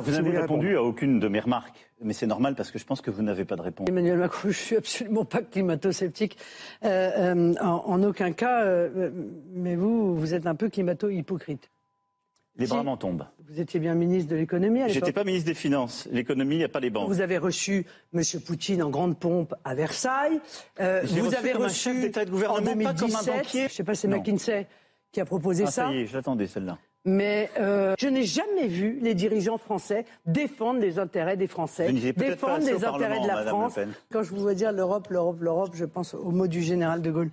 Vous 0.00 0.12
n'avez 0.12 0.38
répondu 0.38 0.74
à 0.74 0.82
aucune 0.82 1.20
de 1.20 1.28
mes 1.28 1.40
remarques, 1.40 1.89
mais 2.02 2.12
c'est 2.12 2.26
normal 2.26 2.54
parce 2.54 2.70
que 2.70 2.78
je 2.78 2.84
pense 2.84 3.00
que 3.00 3.10
vous 3.10 3.22
n'avez 3.22 3.44
pas 3.44 3.56
de 3.56 3.62
réponse. 3.62 3.88
Emmanuel 3.88 4.18
Macron, 4.18 4.48
je 4.50 4.58
suis 4.58 4.76
absolument 4.76 5.24
pas 5.24 5.42
climato-sceptique 5.42 6.36
euh, 6.84 7.34
euh, 7.34 7.54
en, 7.60 8.02
aucun 8.02 8.32
cas, 8.32 8.64
euh, 8.64 9.10
mais 9.52 9.76
vous, 9.76 10.14
vous 10.14 10.34
êtes 10.34 10.46
un 10.46 10.54
peu 10.54 10.68
climato-hypocrite. 10.68 11.70
Les 12.56 12.66
bras 12.66 12.82
m'en 12.82 12.96
tombent. 12.96 13.26
Vous 13.48 13.60
étiez 13.60 13.80
bien 13.80 13.94
ministre 13.94 14.30
de 14.30 14.36
l'économie 14.36 14.80
à 14.80 14.86
l'époque. 14.86 14.94
J'étais 14.94 15.12
pas 15.12 15.24
ministre 15.24 15.46
des 15.46 15.54
Finances. 15.54 16.08
L'économie, 16.10 16.56
il 16.56 16.58
n'y 16.58 16.64
a 16.64 16.68
pas 16.68 16.80
les 16.80 16.90
banques. 16.90 17.08
Vous 17.08 17.20
avez 17.20 17.38
reçu 17.38 17.86
M. 18.12 18.22
Poutine 18.44 18.82
en 18.82 18.90
grande 18.90 19.18
pompe 19.18 19.54
à 19.64 19.74
Versailles. 19.74 20.40
Vous 20.78 21.34
avez 21.34 21.52
reçu 21.52 21.88
un 21.88 21.92
chef 21.92 22.00
d'État 22.00 22.24
de 22.24 22.30
gouvernement, 22.30 22.72
en 22.72 22.92
pas 22.92 22.94
comme 22.94 23.14
un 23.14 23.22
banquier. 23.22 23.68
Je 23.68 23.74
sais 23.74 23.84
pas, 23.84 23.94
c'est 23.94 24.08
McKinsey 24.08 24.66
qui 25.10 25.20
a 25.20 25.24
proposé 25.24 25.64
ah, 25.66 25.70
ça. 25.70 25.86
Ça 25.86 25.92
y 25.92 26.00
est, 26.00 26.06
je 26.06 26.14
l'attendais 26.14 26.46
celle-là. 26.46 26.78
Mais 27.06 27.48
euh, 27.58 27.94
je 27.98 28.08
n'ai 28.08 28.24
jamais 28.24 28.66
vu 28.66 28.98
les 29.00 29.14
dirigeants 29.14 29.56
français 29.56 30.04
défendre 30.26 30.80
les 30.80 30.98
intérêts 30.98 31.38
des 31.38 31.46
Français, 31.46 31.90
défendre 31.92 32.66
les 32.66 32.84
intérêts 32.84 33.20
de 33.20 33.26
la 33.26 33.44
France. 33.44 33.78
Quand 34.12 34.22
je 34.22 34.30
vous 34.30 34.40
vois 34.40 34.52
dire 34.52 34.70
l'Europe, 34.70 35.08
l'Europe, 35.08 35.38
l'Europe, 35.40 35.70
je 35.74 35.86
pense 35.86 36.12
au 36.12 36.30
mot 36.30 36.46
du 36.46 36.60
général 36.60 37.00
de 37.00 37.10
Gaulle. 37.10 37.30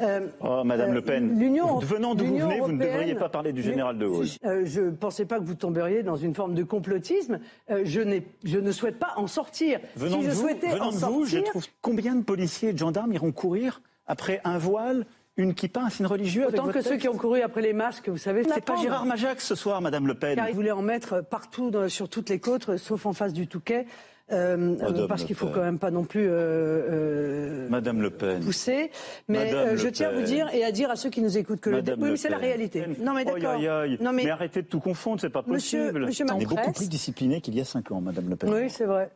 Euh, 0.00 0.28
oh, 0.40 0.62
Madame 0.62 0.92
Le 0.92 1.02
Pen, 1.02 1.36
venant 1.82 2.14
d'où 2.14 2.26
vous 2.26 2.38
venez, 2.38 2.60
vous 2.60 2.72
ne 2.72 2.78
devriez 2.78 3.16
pas 3.16 3.28
parler 3.28 3.52
du 3.52 3.62
général 3.62 3.98
de 3.98 4.06
Gaulle. 4.06 4.26
Euh, 4.44 4.62
je 4.64 4.82
ne 4.82 4.90
pensais 4.90 5.24
pas 5.24 5.40
que 5.40 5.44
vous 5.44 5.56
tomberiez 5.56 6.04
dans 6.04 6.16
une 6.16 6.34
forme 6.34 6.54
de 6.54 6.62
complotisme. 6.62 7.40
Euh, 7.70 7.82
je, 7.84 8.20
je, 8.44 8.58
ne 8.58 8.70
souhaite 8.70 9.00
pas 9.00 9.14
en 9.16 9.26
sortir. 9.26 9.80
Venant 9.96 10.18
si 10.18 10.26
je 10.26 10.28
de 10.28 10.34
vous, 10.34 10.40
souhaitais 10.42 10.68
venant 10.68 10.86
en 10.86 10.92
de 10.92 10.96
sortir, 10.96 11.18
vous, 11.18 11.24
je 11.24 11.38
trouve 11.38 11.66
combien 11.82 12.14
de 12.14 12.22
policiers 12.22 12.68
et 12.68 12.72
de 12.72 12.78
gendarmes 12.78 13.12
iront 13.12 13.32
courir 13.32 13.82
après 14.06 14.40
un 14.44 14.58
voile 14.58 15.06
une 15.38 15.54
kippa, 15.54 15.80
un 15.80 15.88
signe 15.88 16.06
religieux 16.06 16.46
Autant 16.46 16.64
avec 16.64 16.74
que 16.76 16.82
ceux 16.82 16.96
qui 16.96 17.08
ont 17.08 17.16
couru 17.16 17.40
après 17.40 17.62
les 17.62 17.72
masques, 17.72 18.08
vous 18.08 18.18
savez. 18.18 18.42
C'est 18.44 18.64
pas 18.64 18.76
Gérard 18.76 19.06
Majac 19.06 19.40
ce 19.40 19.54
soir, 19.54 19.80
Madame 19.80 20.06
Le 20.06 20.14
Pen. 20.14 20.36
Car 20.36 20.48
il 20.48 20.54
voulait 20.54 20.72
en 20.72 20.82
mettre 20.82 21.22
partout 21.22 21.72
sur 21.88 22.08
toutes 22.08 22.28
les 22.28 22.38
côtes, 22.40 22.76
sauf 22.76 23.06
en 23.06 23.12
face 23.12 23.32
du 23.32 23.46
Touquet. 23.46 23.86
Euh, 24.30 25.06
parce 25.08 25.24
qu'il 25.24 25.34
faut 25.34 25.46
quand 25.46 25.62
même 25.62 25.78
pas 25.78 25.90
non 25.90 26.04
plus 26.04 26.26
euh, 26.28 26.32
euh, 26.32 27.68
Madame 27.70 28.02
Le 28.02 28.10
Pen. 28.10 28.40
pousser. 28.40 28.90
Mais 29.26 29.54
euh, 29.54 29.76
je 29.78 29.88
tiens 29.88 30.10
à 30.10 30.12
vous 30.12 30.20
dire 30.22 30.52
et 30.52 30.64
à 30.64 30.70
dire 30.70 30.90
à 30.90 30.96
ceux 30.96 31.08
qui 31.08 31.22
nous 31.22 31.38
écoutent 31.38 31.60
que 31.60 31.70
Madame 31.70 31.96
le... 31.96 32.02
oui, 32.02 32.06
Le 32.08 32.12
mais 32.12 32.16
c'est 32.18 32.28
la 32.28 32.36
réalité. 32.36 32.84
Non 33.00 33.14
mais 33.14 33.24
d'accord. 33.24 33.52
Aïe, 33.52 33.66
aïe, 33.66 33.92
aïe. 33.92 33.98
Non 34.02 34.12
mais... 34.12 34.24
mais 34.24 34.30
arrêtez 34.30 34.60
de 34.60 34.66
tout 34.66 34.80
confondre, 34.80 35.18
c'est 35.20 35.30
pas 35.30 35.42
Monsieur- 35.46 35.84
possible. 35.92 36.04
Monsieur 36.04 36.26
On 36.30 36.38
est 36.40 36.44
beaucoup 36.44 36.72
plus 36.72 36.90
discipliné 36.90 37.40
qu'il 37.40 37.54
y 37.54 37.60
a 37.62 37.64
cinq 37.64 37.90
ans, 37.90 38.02
Madame 38.02 38.28
Le 38.28 38.36
Pen. 38.36 38.52
Oui, 38.52 38.68
c'est 38.68 38.84
vrai. 38.84 39.08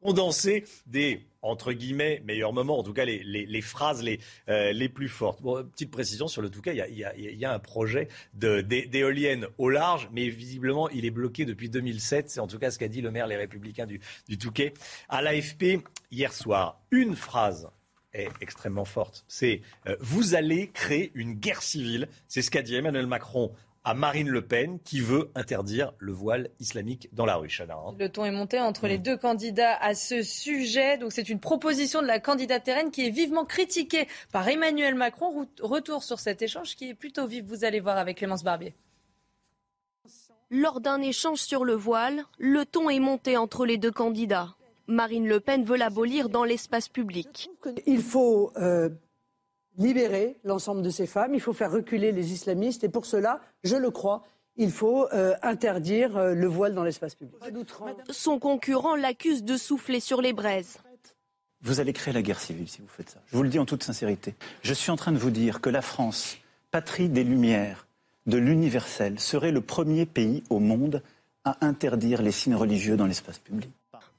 Condenser 0.00 0.64
des 0.86 1.26
entre 1.42 1.72
guillemets 1.72 2.22
meilleurs 2.24 2.52
moments, 2.52 2.78
en 2.78 2.82
tout 2.82 2.92
cas 2.92 3.04
les, 3.04 3.60
phrases 3.62 4.02
les, 4.02 4.20
euh, 4.48 4.72
les 4.72 4.88
plus 4.88 5.08
fortes. 5.08 5.42
Bon, 5.42 5.64
petite 5.64 5.90
précision 5.90 6.28
sur 6.28 6.42
le 6.42 6.50
Touquet, 6.50 6.76
il 6.90 7.38
y 7.38 7.44
a, 7.44 7.52
un 7.52 7.58
projet 7.58 8.08
d'éoliennes 8.34 9.46
au 9.56 9.68
large, 9.68 10.08
mais 10.12 10.28
visiblement 10.28 10.88
il 10.90 11.04
est 11.04 11.10
bloqué 11.10 11.44
depuis 11.44 11.68
2007. 11.68 12.30
C'est 12.30 12.40
en 12.40 12.46
tout 12.46 12.58
cas 12.58 12.70
ce 12.70 12.78
qu'a 12.78 12.88
dit 12.88 13.00
le 13.00 13.10
maire 13.10 13.26
Les 13.26 13.36
Républicains 13.36 13.86
du, 13.86 14.00
du 14.28 14.38
Touquet 14.38 14.74
à 15.08 15.22
l'AFP 15.22 15.80
hier 16.10 16.32
soir. 16.32 16.80
Une 16.90 17.16
phrase 17.16 17.68
est 18.12 18.30
extrêmement 18.40 18.84
forte. 18.84 19.24
C'est 19.28 19.62
euh, 19.86 19.96
vous 20.00 20.34
allez 20.34 20.68
créer 20.68 21.10
une 21.14 21.34
guerre 21.34 21.62
civile. 21.62 22.08
C'est 22.26 22.42
ce 22.42 22.50
qu'a 22.50 22.62
dit 22.62 22.74
Emmanuel 22.74 23.06
Macron 23.06 23.52
à 23.88 23.94
Marine 23.94 24.28
Le 24.28 24.42
Pen 24.42 24.78
qui 24.84 25.00
veut 25.00 25.30
interdire 25.34 25.94
le 25.98 26.12
voile 26.12 26.50
islamique 26.60 27.08
dans 27.14 27.24
la 27.24 27.36
rue. 27.36 27.48
Chana, 27.48 27.74
hein. 27.74 27.94
Le 27.98 28.10
ton 28.10 28.26
est 28.26 28.30
monté 28.30 28.60
entre 28.60 28.86
les 28.86 28.98
deux 28.98 29.16
candidats 29.16 29.74
à 29.80 29.94
ce 29.94 30.22
sujet. 30.22 30.98
Donc 30.98 31.10
c'est 31.10 31.30
une 31.30 31.40
proposition 31.40 32.02
de 32.02 32.06
la 32.06 32.20
candidate 32.20 32.64
terraine 32.64 32.90
qui 32.90 33.06
est 33.06 33.10
vivement 33.10 33.46
critiquée 33.46 34.06
par 34.30 34.46
Emmanuel 34.46 34.94
Macron. 34.94 35.48
Retour 35.62 36.02
sur 36.02 36.20
cet 36.20 36.42
échange 36.42 36.76
qui 36.76 36.90
est 36.90 36.94
plutôt 36.94 37.26
vif. 37.26 37.46
Vous 37.46 37.64
allez 37.64 37.80
voir 37.80 37.96
avec 37.96 38.18
Clémence 38.18 38.44
Barbier. 38.44 38.74
Lors 40.50 40.82
d'un 40.82 41.00
échange 41.00 41.38
sur 41.38 41.64
le 41.64 41.72
voile, 41.72 42.24
le 42.38 42.66
ton 42.66 42.90
est 42.90 43.00
monté 43.00 43.38
entre 43.38 43.64
les 43.64 43.78
deux 43.78 43.90
candidats. 43.90 44.54
Marine 44.86 45.26
Le 45.26 45.40
Pen 45.40 45.64
veut 45.64 45.78
l'abolir 45.78 46.28
dans 46.28 46.44
l'espace 46.44 46.90
public. 46.90 47.48
Il 47.86 48.02
faut 48.02 48.52
euh, 48.58 48.90
libérer 49.78 50.36
l'ensemble 50.44 50.82
de 50.82 50.90
ces 50.90 51.06
femmes, 51.06 51.34
il 51.34 51.40
faut 51.40 51.52
faire 51.52 51.72
reculer 51.72 52.12
les 52.12 52.32
islamistes 52.32 52.84
et 52.84 52.88
pour 52.88 53.06
cela, 53.06 53.40
je 53.64 53.76
le 53.76 53.90
crois, 53.90 54.24
il 54.56 54.72
faut 54.72 55.06
euh, 55.12 55.34
interdire 55.42 56.16
euh, 56.16 56.34
le 56.34 56.46
voile 56.46 56.74
dans 56.74 56.82
l'espace 56.82 57.14
public. 57.14 57.40
Son 58.10 58.38
concurrent 58.38 58.96
l'accuse 58.96 59.44
de 59.44 59.56
souffler 59.56 60.00
sur 60.00 60.20
les 60.20 60.32
braises. 60.32 60.78
Vous 61.60 61.80
allez 61.80 61.92
créer 61.92 62.14
la 62.14 62.22
guerre 62.22 62.40
civile 62.40 62.68
si 62.68 62.80
vous 62.80 62.88
faites 62.88 63.10
ça. 63.10 63.20
Je 63.26 63.36
vous 63.36 63.42
le 63.42 63.48
dis 63.48 63.58
en 63.58 63.64
toute 63.64 63.82
sincérité. 63.82 64.34
Je 64.62 64.74
suis 64.74 64.90
en 64.90 64.96
train 64.96 65.12
de 65.12 65.18
vous 65.18 65.30
dire 65.30 65.60
que 65.60 65.70
la 65.70 65.82
France, 65.82 66.36
patrie 66.70 67.08
des 67.08 67.24
Lumières, 67.24 67.86
de 68.26 68.38
l'universel, 68.38 69.18
serait 69.18 69.50
le 69.50 69.60
premier 69.60 70.06
pays 70.06 70.44
au 70.50 70.60
monde 70.60 71.02
à 71.44 71.56
interdire 71.66 72.22
les 72.22 72.30
signes 72.30 72.54
religieux 72.54 72.96
dans 72.96 73.06
l'espace 73.06 73.38
public. 73.38 73.70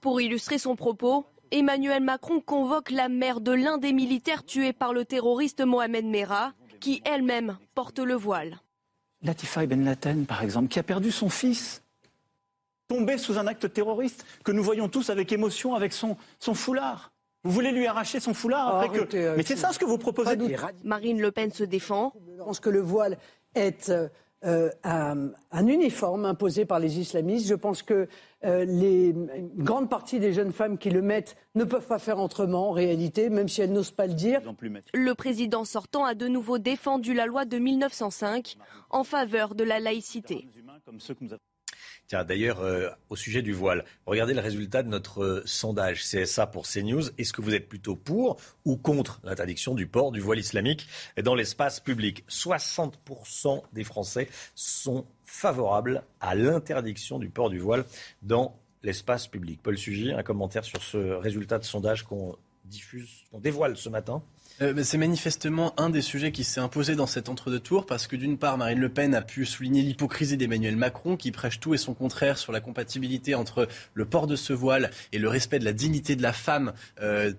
Pour 0.02 0.19
illustrer 0.19 0.58
son 0.58 0.76
propos, 0.76 1.26
Emmanuel 1.51 2.03
Macron 2.03 2.41
convoque 2.41 2.91
la 2.91 3.09
mère 3.09 3.41
de 3.41 3.51
l'un 3.51 3.77
des 3.77 3.93
militaires 3.93 4.43
tués 4.43 4.73
par 4.73 4.93
le 4.93 5.05
terroriste 5.05 5.62
Mohamed 5.62 6.05
Merah, 6.05 6.53
qui 6.79 7.01
elle-même 7.05 7.57
porte 7.75 7.99
le 7.99 8.13
voile. 8.13 8.59
Latifa 9.21 9.65
Ben 9.65 9.83
Laden, 9.83 10.25
par 10.25 10.43
exemple, 10.43 10.69
qui 10.69 10.79
a 10.79 10.83
perdu 10.83 11.12
son 11.12 11.29
fils, 11.29 11.83
tombé 12.88 13.17
sous 13.17 13.38
un 13.38 13.47
acte 13.47 13.73
terroriste, 13.73 14.25
que 14.43 14.51
nous 14.51 14.63
voyons 14.63 14.88
tous 14.89 15.09
avec 15.09 15.31
émotion 15.31 15.75
avec 15.75 15.91
son, 15.91 16.17
son 16.39 16.53
foulard. 16.53 17.12
Vous 17.43 17.51
voulez 17.51 17.71
lui 17.71 17.88
arracher 17.88 18.19
son 18.19 18.33
foulard 18.33 18.75
après 18.75 19.07
que... 19.07 19.35
Mais 19.35 19.43
c'est 19.43 19.55
ça 19.55 19.71
ce 19.71 19.79
que 19.79 19.85
vous 19.85 19.97
proposez. 19.97 20.38
Marine 20.83 21.21
Le 21.21 21.31
Pen 21.31 21.51
se 21.51 21.63
défend. 21.63 22.13
Je 22.38 22.43
pense 22.43 22.59
que 22.59 22.69
le 22.69 22.81
voile 22.81 23.17
est 23.55 23.91
euh, 24.45 24.69
un, 24.84 25.32
un 25.52 25.67
uniforme 25.67 26.25
imposé 26.25 26.65
par 26.65 26.80
les 26.80 26.99
islamistes. 26.99 27.47
Je 27.47 27.56
pense 27.56 27.84
que 27.84 28.08
euh, 28.45 28.63
les, 28.63 29.10
une 29.10 29.49
grande 29.58 29.89
partie 29.89 30.19
des 30.19 30.32
jeunes 30.32 30.54
femmes 30.54 30.78
qui 30.78 30.89
le 30.89 31.02
mettent 31.02 31.36
ne 31.56 31.65
peuvent 31.65 31.88
pas 31.88 31.99
faire 31.99 32.19
autrement 32.19 32.69
en 32.69 32.71
réalité, 32.71 33.30
même 33.30 33.49
si 33.49 33.62
elles 33.62 33.73
n'osent 33.73 33.91
pas 33.91 34.08
le 34.08 34.13
dire. 34.13 34.41
Le 34.93 35.13
président 35.13 35.65
sortant 35.65 36.06
a 36.06 36.15
de 36.15 36.28
nouveau 36.28 36.58
défendu 36.58 37.13
la 37.13 37.25
loi 37.25 37.43
de 37.43 37.58
1905 37.58 38.56
en 38.89 39.04
faveur 39.04 39.56
de 39.56 39.63
la 39.65 39.80
laïcité. 39.80 40.47
Tiens, 42.10 42.24
d'ailleurs, 42.24 42.62
euh, 42.62 42.89
au 43.12 43.15
sujet 43.15 43.43
du 43.43 43.54
voile, 43.54 43.86
regardez 44.08 44.34
le 44.34 44.39
résultat 44.39 44.82
de 44.82 44.88
notre 44.88 45.22
euh, 45.22 45.43
sondage 45.45 46.02
CSA 46.02 46.48
pour 46.48 46.67
CNews. 46.67 47.04
Est-ce 47.19 47.32
que 47.32 47.43
vous 47.43 47.54
êtes 47.54 47.69
plutôt 47.69 47.95
pour 47.95 48.38
ou 48.65 48.78
contre 48.78 49.22
l'interdiction 49.24 49.76
du 49.76 49.86
port 49.86 50.12
du 50.12 50.19
voile 50.19 50.39
islamique 50.39 50.88
dans 51.22 51.36
l'espace 51.36 51.80
public? 51.80 52.26
60% 52.28 53.62
des 53.74 53.84
Français 53.84 54.28
sont 54.56 55.06
favorables 55.24 56.04
à 56.19 56.34
l'interdiction 56.34 57.19
du 57.19 57.30
port 57.30 57.52
du 57.52 57.60
voile 57.60 57.86
dans 58.24 58.60
l'espace 58.82 59.28
public. 59.28 59.60
Paul 59.62 59.78
Sugy, 59.78 60.12
un 60.12 60.24
commentaire 60.24 60.65
sur 60.65 60.82
ce 60.82 60.98
résultat 60.98 61.60
de 61.60 61.63
sondage 61.63 62.06
qu'on 62.06 62.36
diffuse, 62.65 63.26
qu'on 63.30 63.39
dévoile 63.39 63.78
ce 63.78 63.89
matin 63.89 64.24
euh, 64.62 64.84
c'est 64.84 64.98
manifestement 64.98 65.74
un 65.80 65.89
des 65.89 66.02
sujets 66.02 66.32
qui 66.32 66.43
s'est 66.43 66.60
imposé 66.60 66.95
dans 66.95 67.08
cet 67.08 67.30
entre-deux 67.30 67.60
tours 67.60 67.86
parce 67.86 68.08
que 68.08 68.15
d'une 68.15 68.38
part, 68.38 68.58
Marine 68.58 68.80
Le 68.80 68.89
Pen 68.89 69.15
a 69.15 69.22
pu 69.22 69.45
souligner 69.45 69.82
l'hypocrisie 69.82 70.38
d'Emmanuel 70.38 70.76
Macron 70.76 71.15
qui 71.15 71.32
prêche 71.32 71.60
tout 71.60 71.74
et 71.74 71.78
son 71.78 71.93
contraire 71.93 72.38
sur 72.38 72.52
la 72.52 72.60
compatibilité 72.60 73.36
entre 73.36 73.67
le 73.93 74.06
port 74.06 74.28
de 74.28 74.36
ce 74.36 74.54
voile 74.54 74.91
et 75.13 75.19
le 75.19 75.30
respect 75.30 75.60
de 75.60 75.65
la 75.65 75.74
dignité 75.74 76.15
de 76.15 76.22
la 76.22 76.34
femme. 76.34 76.74
Euh, 77.02 77.34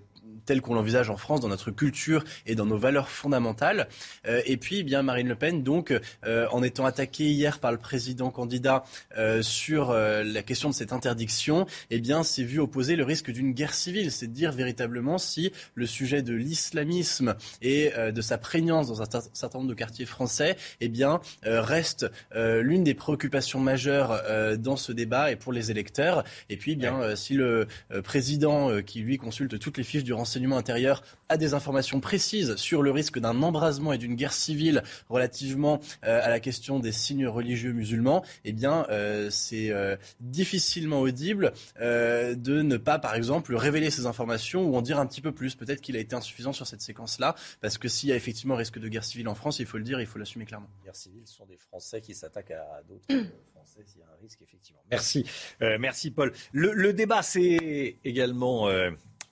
tel 0.47 0.61
qu'on 0.61 0.75
l'envisage 0.75 1.11
en 1.11 1.17
France, 1.17 1.41
dans 1.41 1.49
notre 1.49 1.71
culture 1.71 2.25
et 2.47 2.55
dans 2.55 2.67
nos 2.67 2.79
valeurs 2.79 3.09
fondamentales. 3.09 3.89
Euh, 4.27 4.41
et 4.47 4.57
puis, 4.57 4.81
eh 4.81 4.83
bien 4.83 5.03
Marine 5.03 5.29
Le 5.29 5.37
Pen, 5.37 5.63
donc, 5.63 5.93
euh, 6.25 6.47
en 6.51 6.63
étant 6.63 6.87
attaquée 6.87 7.31
hier 7.31 7.59
par 7.59 7.73
le 7.73 7.79
président 7.79 8.31
candidat 8.31 8.85
euh, 9.17 9.43
sur 9.43 9.93
la 9.93 10.43
question 10.43 10.71
de 10.71 10.75
cette 10.75 10.93
interdiction, 10.93 11.67
eh 11.91 12.01
bien, 12.01 12.23
s'est 12.23 12.43
vu 12.43 12.59
opposer 12.59 12.97
le 12.97 13.05
risque 13.05 13.31
d'une 13.31 13.53
guerre 13.53 13.75
civile. 13.75 14.11
C'est 14.11 14.27
de 14.27 14.33
dire 14.33 14.53
véritablement 14.53 15.19
si 15.19 15.53
le 15.75 15.87
sujet 15.87 16.23
de 16.23 16.35
l'islamisme 16.35 17.35
et 17.63 17.93
de 18.13 18.21
sa 18.21 18.39
prégnance 18.39 18.89
dans 18.89 19.03
un 19.03 19.05
cer- 19.05 19.29
certain 19.33 19.59
nombre 19.59 19.71
de 19.71 19.75
quartiers 19.75 20.07
français, 20.07 20.57
eh 20.81 20.89
bien, 20.89 21.21
reste 21.43 22.07
l'une 22.35 22.85
des 22.85 22.95
préoccupations 22.95 23.61
majeures 23.61 24.23
dans 24.59 24.77
ce 24.77 24.93
débat 24.93 25.31
et 25.33 25.37
pour 25.37 25.53
les 25.53 25.71
électeurs. 25.71 26.25
Et 26.49 26.57
puis, 26.57 26.73
eh 26.73 26.77
bien, 26.77 27.15
si 27.17 27.35
le 27.35 27.67
président, 28.05 28.83
qui 28.83 29.01
lui 29.01 29.19
consulte 29.19 29.59
toutes 29.59 29.79
les 29.79 29.85
fiches 29.85 30.05
du 30.05 30.13
renseignement 30.13 30.30
intérieur, 30.53 31.03
a 31.31 31.37
des 31.37 31.55
informations 31.55 32.01
précises 32.01 32.57
sur 32.57 32.83
le 32.83 32.91
risque 32.91 33.19
d'un 33.19 33.43
embrasement 33.43 33.93
et 33.93 33.99
d'une 33.99 34.15
guerre 34.15 34.33
civile 34.33 34.83
relativement 35.09 35.81
euh, 36.05 36.21
à 36.23 36.29
la 36.29 36.41
question 36.41 36.81
des 36.81 36.93
signes 36.93 37.27
religieux 37.27 37.73
musulmans, 37.73 38.25
eh 38.45 38.53
bien, 38.53 38.87
euh, 38.91 39.31
c'est 39.31 39.71
euh, 39.71 39.97
difficilement 40.21 41.01
audible 41.01 41.53
de 41.81 42.63
ne 42.63 42.77
pas, 42.77 42.99
par 42.99 43.15
exemple, 43.15 43.55
révéler 43.55 43.91
ces 43.91 44.07
informations 44.07 44.65
ou 44.65 44.77
en 44.77 44.83
dire 44.83 44.99
un 44.99 45.07
petit 45.07 45.21
peu 45.21 45.33
plus. 45.33 45.55
Peut-être 45.55 45.81
qu'il 45.81 45.97
a 45.97 46.01
été 46.01 46.15
insuffisant 46.15 46.53
sur 46.53 46.67
cette 46.67 46.81
séquence-là, 46.81 47.35
parce 47.61 47.79
que 47.79 47.89
s'il 47.89 48.09
y 48.09 48.13
a 48.13 48.17
effectivement 48.17 48.57
risque 48.57 48.79
de 48.79 48.89
guerre 48.89 49.05
civile 49.05 49.29
en 49.29 49.35
France, 49.35 49.61
il 49.61 49.67
faut 49.67 49.79
le 49.79 49.85
dire, 49.85 50.01
il 50.01 50.07
faut 50.07 50.19
l'assumer 50.19 50.45
clairement. 50.45 50.69
guerre 50.85 50.97
civile, 50.97 51.23
ce 51.25 51.35
sont 51.35 51.47
des 51.47 51.57
Français 51.57 52.01
qui 52.01 52.15
s'attaquent 52.15 52.51
à 52.53 52.83
d'autres 52.89 53.07
Français 53.55 53.85
s'il 53.87 54.01
y 54.01 54.05
a 54.05 54.07
un 54.07 54.21
risque, 54.21 54.43
effectivement. 54.43 54.83
Merci, 54.91 55.25
merci 55.61 56.11
Paul. 56.11 56.33
Le, 56.53 56.93
débat 56.93 57.23
s'est 57.23 57.99
également 58.05 58.69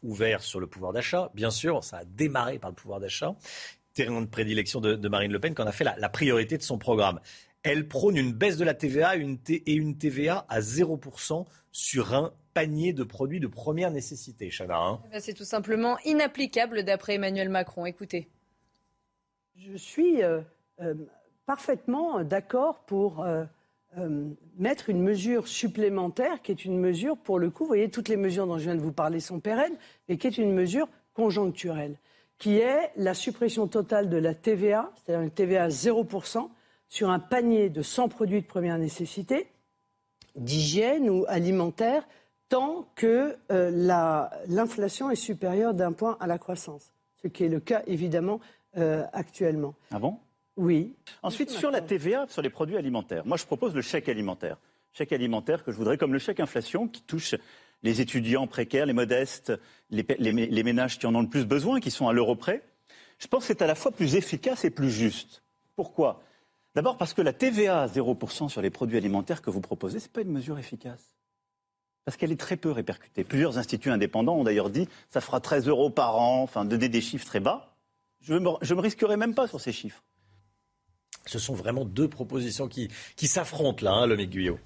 ouvert 0.02 0.42
sur 0.42 0.60
le 0.60 0.66
pouvoir 0.66 0.92
d'achat. 0.92 1.30
Bien 1.34 1.50
sûr, 1.50 1.82
ça 1.84 1.98
a 1.98 2.04
démarré 2.04 2.58
par 2.58 2.70
le 2.70 2.76
pouvoir 2.76 3.00
d'achat. 3.00 3.34
Terrain 3.94 4.20
de 4.20 4.26
prédilection 4.26 4.80
de, 4.80 4.94
de 4.94 5.08
Marine 5.08 5.32
Le 5.32 5.40
Pen, 5.40 5.54
qui 5.54 5.62
en 5.62 5.66
a 5.66 5.72
fait 5.72 5.84
la, 5.84 5.96
la 5.96 6.08
priorité 6.08 6.56
de 6.56 6.62
son 6.62 6.78
programme. 6.78 7.20
Elle 7.64 7.88
prône 7.88 8.16
une 8.16 8.32
baisse 8.32 8.56
de 8.56 8.64
la 8.64 8.74
TVA 8.74 9.16
et 9.16 9.18
une, 9.20 9.38
T- 9.38 9.62
et 9.66 9.74
une 9.74 9.98
TVA 9.98 10.46
à 10.48 10.60
0% 10.60 11.44
sur 11.72 12.14
un 12.14 12.32
panier 12.54 12.92
de 12.92 13.02
produits 13.02 13.40
de 13.40 13.48
première 13.48 13.90
nécessité, 13.90 14.50
Chana. 14.50 14.76
hein. 14.78 15.00
Eh 15.06 15.08
ben, 15.10 15.20
C'est 15.20 15.34
tout 15.34 15.44
simplement 15.44 15.98
inapplicable 16.04 16.84
d'après 16.84 17.14
Emmanuel 17.14 17.48
Macron. 17.48 17.86
Écoutez. 17.86 18.28
Je 19.56 19.76
suis 19.76 20.22
euh, 20.22 20.40
euh, 20.80 20.94
parfaitement 21.46 22.22
d'accord 22.22 22.84
pour 22.84 23.24
euh, 23.24 23.44
euh, 23.96 24.28
mettre 24.58 24.90
une 24.90 25.00
mesure 25.02 25.48
supplémentaire 25.48 26.42
qui 26.42 26.52
est 26.52 26.64
une 26.64 26.78
mesure, 26.78 27.16
pour 27.16 27.38
le 27.38 27.48
coup, 27.50 27.64
vous 27.64 27.68
voyez, 27.68 27.88
toutes 27.90 28.08
les 28.08 28.16
mesures 28.18 28.46
dont 28.46 28.58
je 28.58 28.64
viens 28.64 28.74
de 28.74 28.80
vous 28.82 28.92
parler 28.92 29.20
sont 29.20 29.40
pérennes, 29.40 29.76
mais 30.08 30.18
qui 30.18 30.26
est 30.26 30.36
une 30.38 30.52
mesure 30.52 30.88
conjoncturelle, 31.14 31.96
qui 32.36 32.58
est 32.58 32.92
la 32.96 33.14
suppression 33.14 33.66
totale 33.66 34.08
de 34.10 34.16
la 34.18 34.34
TVA, 34.34 34.92
c'est-à-dire 34.96 35.22
une 35.24 35.30
TVA 35.30 35.64
à 35.64 35.68
0% 35.68 36.48
sur 36.88 37.10
un 37.10 37.18
panier 37.18 37.70
de 37.70 37.82
100 37.82 38.08
produits 38.08 38.42
de 38.42 38.46
première 38.46 38.78
nécessité, 38.78 39.48
d'hygiène 40.36 41.08
ou 41.10 41.24
alimentaire, 41.28 42.06
tant 42.48 42.88
que 42.94 43.36
euh, 43.50 43.70
la- 43.72 44.30
l'inflation 44.48 45.10
est 45.10 45.16
supérieure 45.16 45.74
d'un 45.74 45.92
point 45.92 46.16
à 46.20 46.26
la 46.26 46.38
croissance, 46.38 46.92
ce 47.22 47.28
qui 47.28 47.44
est 47.44 47.48
le 47.48 47.60
cas 47.60 47.82
évidemment 47.86 48.40
euh, 48.76 49.04
actuellement. 49.12 49.74
Ah 49.90 49.98
bon? 49.98 50.16
Oui. 50.58 50.92
Ensuite, 51.22 51.50
sur 51.50 51.70
la 51.70 51.80
TVA, 51.80 52.26
sur 52.28 52.42
les 52.42 52.50
produits 52.50 52.76
alimentaires, 52.76 53.24
moi 53.24 53.36
je 53.36 53.46
propose 53.46 53.74
le 53.74 53.80
chèque 53.80 54.08
alimentaire. 54.08 54.58
Chèque 54.92 55.12
alimentaire 55.12 55.64
que 55.64 55.70
je 55.70 55.76
voudrais 55.76 55.96
comme 55.96 56.12
le 56.12 56.18
chèque 56.18 56.40
inflation 56.40 56.88
qui 56.88 57.00
touche 57.02 57.36
les 57.84 58.00
étudiants 58.00 58.48
précaires, 58.48 58.84
les 58.84 58.92
modestes, 58.92 59.52
les, 59.90 60.62
ménages 60.64 60.98
qui 60.98 61.06
en 61.06 61.14
ont 61.14 61.22
le 61.22 61.28
plus 61.28 61.46
besoin, 61.46 61.78
qui 61.78 61.92
sont 61.92 62.08
à 62.08 62.12
l'euro 62.12 62.34
près. 62.34 62.64
Je 63.20 63.28
pense 63.28 63.42
que 63.42 63.46
c'est 63.46 63.62
à 63.62 63.68
la 63.68 63.76
fois 63.76 63.92
plus 63.92 64.16
efficace 64.16 64.64
et 64.64 64.70
plus 64.70 64.90
juste. 64.90 65.44
Pourquoi? 65.76 66.24
D'abord 66.74 66.96
parce 66.96 67.14
que 67.14 67.22
la 67.22 67.32
TVA 67.32 67.82
à 67.82 67.86
0% 67.86 68.48
sur 68.48 68.60
les 68.60 68.70
produits 68.70 68.96
alimentaires 68.96 69.42
que 69.42 69.50
vous 69.50 69.60
proposez, 69.60 70.00
ce 70.00 70.06
n'est 70.06 70.12
pas 70.12 70.22
une 70.22 70.32
mesure 70.32 70.58
efficace. 70.58 71.14
Parce 72.04 72.16
qu'elle 72.16 72.32
est 72.32 72.40
très 72.40 72.56
peu 72.56 72.72
répercutée. 72.72 73.22
Plusieurs 73.22 73.58
instituts 73.58 73.90
indépendants 73.90 74.34
ont 74.34 74.44
d'ailleurs 74.44 74.70
dit 74.70 74.88
ça 75.08 75.20
fera 75.20 75.38
13 75.38 75.68
euros 75.68 75.90
par 75.90 76.16
an, 76.16 76.42
enfin 76.42 76.64
donner 76.64 76.88
des 76.88 77.00
chiffres 77.00 77.26
très 77.26 77.40
bas. 77.40 77.76
Je 78.22 78.34
ne 78.34 78.40
me, 78.40 78.50
je 78.60 78.74
me 78.74 78.80
risquerai 78.80 79.16
même 79.16 79.34
pas 79.34 79.46
sur 79.46 79.60
ces 79.60 79.70
chiffres. 79.70 80.02
Ce 81.28 81.38
sont 81.38 81.54
vraiment 81.54 81.84
deux 81.84 82.08
propositions 82.08 82.68
qui, 82.68 82.88
qui 83.16 83.26
s'affrontent 83.26 83.84
là, 83.84 83.92
hein, 83.92 84.06
le 84.06 84.16
Guyot. 84.16 84.58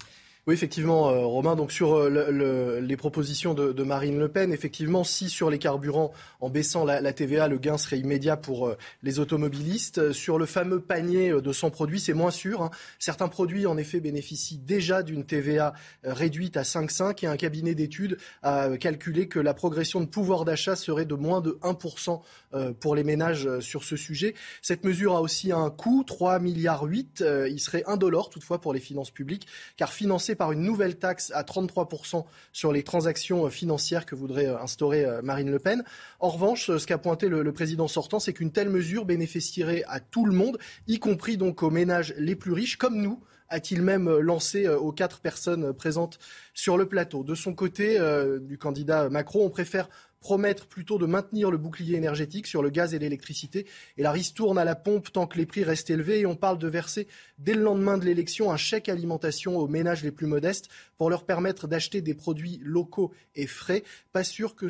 Oui, 0.45 0.55
effectivement, 0.55 1.09
euh, 1.09 1.19
Romain. 1.25 1.55
Donc 1.55 1.71
sur 1.71 1.93
euh, 1.95 2.09
le- 2.09 2.29
le- 2.29 2.79
les 2.81 2.97
propositions 2.97 3.53
de, 3.53 3.81
Marine 3.83 4.19
Le 4.19 4.27
Pen, 4.27 4.51
effectivement, 4.51 5.05
si 5.05 5.29
sur 5.29 5.49
les 5.49 5.57
carburants, 5.57 6.11
en 6.41 6.49
baissant 6.49 6.83
la, 6.83 7.13
TVA, 7.13 7.47
le 7.47 7.57
gain 7.57 7.77
serait 7.77 7.99
immédiat 7.99 8.35
pour 8.35 8.67
euh, 8.67 8.77
les 9.03 9.19
automobilistes. 9.19 10.11
Sur 10.11 10.37
le 10.37 10.45
fameux 10.45 10.81
panier 10.81 11.29
de 11.31 11.51
100 11.53 11.69
produits, 11.69 12.01
c'est 12.01 12.13
moins 12.13 12.29
sûr. 12.29 12.61
hein. 12.61 12.71
Certains 12.99 13.29
produits, 13.29 13.65
en 13.67 13.77
effet, 13.77 14.01
bénéficient 14.01 14.57
déjà 14.57 15.01
d'une 15.01 15.23
TVA 15.23 15.73
réduite 16.03 16.57
à 16.57 16.63
5,5 16.63 17.23
et 17.23 17.27
un 17.27 17.37
cabinet 17.37 17.73
d'études 17.73 18.17
a 18.41 18.75
calculé 18.77 19.29
que 19.29 19.39
la 19.39 19.53
progression 19.53 20.01
de 20.01 20.07
pouvoir 20.07 20.43
d'achat 20.43 20.75
serait 20.75 21.05
de 21.05 21.15
moins 21.15 21.39
de 21.39 21.57
1% 21.61 22.19
euh, 22.53 22.73
pour 22.73 22.95
les 22.95 23.05
ménages 23.05 23.47
sur 23.61 23.85
ce 23.85 23.95
sujet. 23.95 24.33
Cette 24.61 24.83
mesure 24.83 25.15
a 25.15 25.21
aussi 25.21 25.53
un 25.53 25.69
coût, 25.69 26.03
3 26.05 26.39
milliards 26.39 26.83
8. 26.83 27.21
Euh, 27.21 27.47
Il 27.47 27.61
serait 27.61 27.83
indolore 27.87 28.29
toutefois 28.29 28.59
pour 28.59 28.73
les 28.73 28.81
finances 28.81 29.11
publiques, 29.11 29.47
car 29.77 29.93
par 30.35 30.51
une 30.51 30.61
nouvelle 30.61 30.97
taxe 30.97 31.31
à 31.35 31.43
33% 31.43 32.25
sur 32.51 32.71
les 32.71 32.83
transactions 32.83 33.45
euh, 33.45 33.49
financières 33.49 34.05
que 34.05 34.15
voudrait 34.15 34.47
euh, 34.47 34.59
instaurer 34.59 35.05
euh, 35.05 35.21
Marine 35.21 35.51
Le 35.51 35.59
Pen. 35.59 35.83
En 36.19 36.29
revanche, 36.29 36.75
ce 36.77 36.85
qu'a 36.85 36.97
pointé 36.97 37.29
le, 37.29 37.43
le 37.43 37.51
président 37.51 37.87
sortant, 37.87 38.19
c'est 38.19 38.33
qu'une 38.33 38.51
telle 38.51 38.69
mesure 38.69 39.05
bénéficierait 39.05 39.83
à 39.87 39.99
tout 39.99 40.25
le 40.25 40.33
monde, 40.33 40.57
y 40.87 40.99
compris 40.99 41.37
donc 41.37 41.63
aux 41.63 41.69
ménages 41.69 42.13
les 42.17 42.35
plus 42.35 42.53
riches, 42.53 42.77
comme 42.77 43.01
nous, 43.01 43.19
a-t-il 43.49 43.81
même 43.81 44.09
lancé 44.09 44.67
aux 44.67 44.91
quatre 44.91 45.19
personnes 45.19 45.73
présentes 45.73 46.17
sur 46.55 46.75
le 46.75 46.87
plateau. 46.87 47.23
De 47.23 47.35
son 47.35 47.53
côté, 47.53 47.99
du 48.41 48.57
candidat 48.57 49.09
Macron, 49.09 49.45
on 49.45 49.51
préfère 49.51 49.89
promettre 50.23 50.67
plutôt 50.67 50.97
de 50.97 51.05
maintenir 51.05 51.51
le 51.51 51.57
bouclier 51.57 51.97
énergétique 51.97 52.47
sur 52.47 52.63
le 52.63 52.69
gaz 52.69 52.93
et 52.93 52.99
l'électricité. 52.99 53.67
Et 53.97 54.03
la 54.03 54.11
ristourne 54.13 54.57
à 54.57 54.63
la 54.63 54.73
pompe 54.73 55.11
tant 55.11 55.27
que 55.27 55.37
les 55.37 55.45
prix 55.45 55.65
restent 55.65 55.89
élevés. 55.89 56.21
Et 56.21 56.25
on 56.25 56.37
parle 56.37 56.57
de 56.57 56.67
verser 56.67 57.07
dès 57.37 57.53
le 57.53 57.61
lendemain 57.61 57.97
de 57.97 58.05
l'élection 58.05 58.49
un 58.49 58.57
chèque 58.57 58.87
alimentation 58.87 59.57
aux 59.57 59.67
ménages 59.67 60.01
les 60.01 60.11
plus 60.11 60.25
modestes 60.25 60.69
pour 60.97 61.09
leur 61.09 61.25
permettre 61.25 61.67
d'acheter 61.67 62.01
des 62.01 62.13
produits 62.13 62.61
locaux 62.63 63.11
et 63.35 63.47
frais. 63.47 63.83
Pas 64.13 64.23
sûr 64.23 64.55
que, 64.55 64.67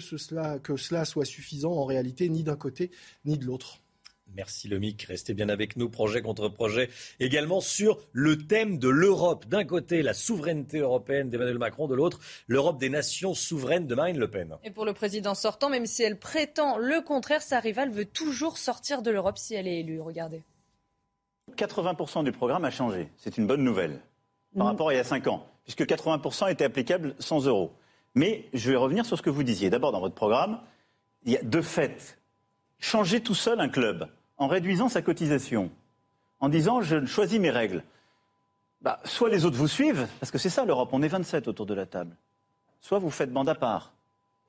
que 0.58 0.76
cela 0.76 1.06
soit 1.06 1.26
suffisant 1.26 1.74
en 1.74 1.86
réalité, 1.86 2.30
ni 2.30 2.44
d'un 2.44 2.58
côté 2.58 2.90
ni 3.24 3.38
de 3.38 3.46
l'autre. 3.46 3.83
Merci 4.36 4.68
Lomic, 4.68 5.04
restez 5.04 5.34
bien 5.34 5.50
avec 5.50 5.78
nous, 5.78 5.90
projet 5.90 6.22
contre 6.22 6.50
projet, 6.50 6.90
également 7.20 7.62
sur 7.62 8.00
le 8.12 8.38
thème 8.38 8.80
de 8.80 8.90
l'Europe. 8.90 9.46
D'un 9.46 9.64
côté, 9.64 10.02
la 10.02 10.14
souveraineté 10.14 10.80
européenne 10.80 11.30
d'Emmanuel 11.30 11.60
Macron, 11.60 11.88
de 11.88 11.94
l'autre, 11.94 12.20
l'Europe 12.48 12.80
des 12.80 12.90
nations 12.90 13.34
souveraines 13.34 13.86
de 13.86 13.94
Marine 13.96 14.18
Le 14.18 14.30
Pen. 14.30 14.58
Et 14.64 14.72
pour 14.72 14.86
le 14.86 14.94
président 14.94 15.36
sortant, 15.36 15.70
même 15.70 15.86
si 15.86 16.02
elle 16.04 16.18
prétend 16.18 16.78
le 16.78 17.02
contraire, 17.02 17.42
sa 17.42 17.60
rivale 17.60 17.92
veut 17.92 18.06
toujours 18.06 18.58
sortir 18.58 19.02
de 19.02 19.12
l'Europe 19.12 19.38
si 19.38 19.54
elle 19.54 19.68
est 19.68 19.80
élue. 19.82 20.02
Regardez. 20.02 20.42
80% 21.56 22.24
du 22.24 22.32
programme 22.32 22.66
a 22.66 22.72
changé. 22.72 23.10
C'est 23.18 23.38
une 23.38 23.46
bonne 23.46 23.64
nouvelle 23.64 24.00
par 24.56 24.66
mm. 24.66 24.70
rapport 24.70 24.90
à 24.90 24.94
il 24.94 24.98
y 24.98 25.00
a 25.00 25.04
5 25.04 25.28
ans, 25.28 25.46
puisque 25.64 25.84
80% 25.84 26.52
étaient 26.52 26.66
applicables 26.66 27.16
sans 27.20 27.46
euros. 27.46 27.74
Mais 28.16 28.50
je 28.54 28.72
vais 28.72 28.78
revenir 28.78 29.06
sur 29.06 29.18
ce 29.18 29.22
que 29.22 29.30
vous 29.30 29.44
disiez. 29.44 29.70
D'abord, 29.70 29.92
dans 29.92 30.00
votre 30.00 30.16
programme, 30.16 30.62
il 31.26 31.34
y 31.34 31.38
a 31.38 31.44
deux 31.44 31.62
faits. 31.62 32.20
Changer 32.80 33.22
tout 33.22 33.36
seul 33.36 33.60
un 33.60 33.70
club 33.70 34.08
en 34.38 34.48
réduisant 34.48 34.90
sa 34.90 35.02
cotisation, 35.02 35.72
en 36.40 36.50
disant 36.50 36.82
je 36.82 37.06
choisis 37.06 37.40
mes 37.40 37.50
règles, 37.50 37.84
bah, 38.82 39.00
soit 39.06 39.30
les 39.30 39.46
autres 39.46 39.58
vous 39.58 39.68
suivent, 39.68 40.08
parce 40.20 40.32
que 40.32 40.38
c'est 40.38 40.50
ça 40.50 40.66
l'Europe, 40.66 40.90
on 40.92 41.02
est 41.02 41.08
27 41.08 41.48
autour 41.48 41.66
de 41.66 41.74
la 41.74 41.86
table, 41.86 42.16
soit 42.82 43.00
vous 43.00 43.10
faites 43.10 43.32
bande 43.32 43.50
à 43.50 43.56
part. 43.56 43.94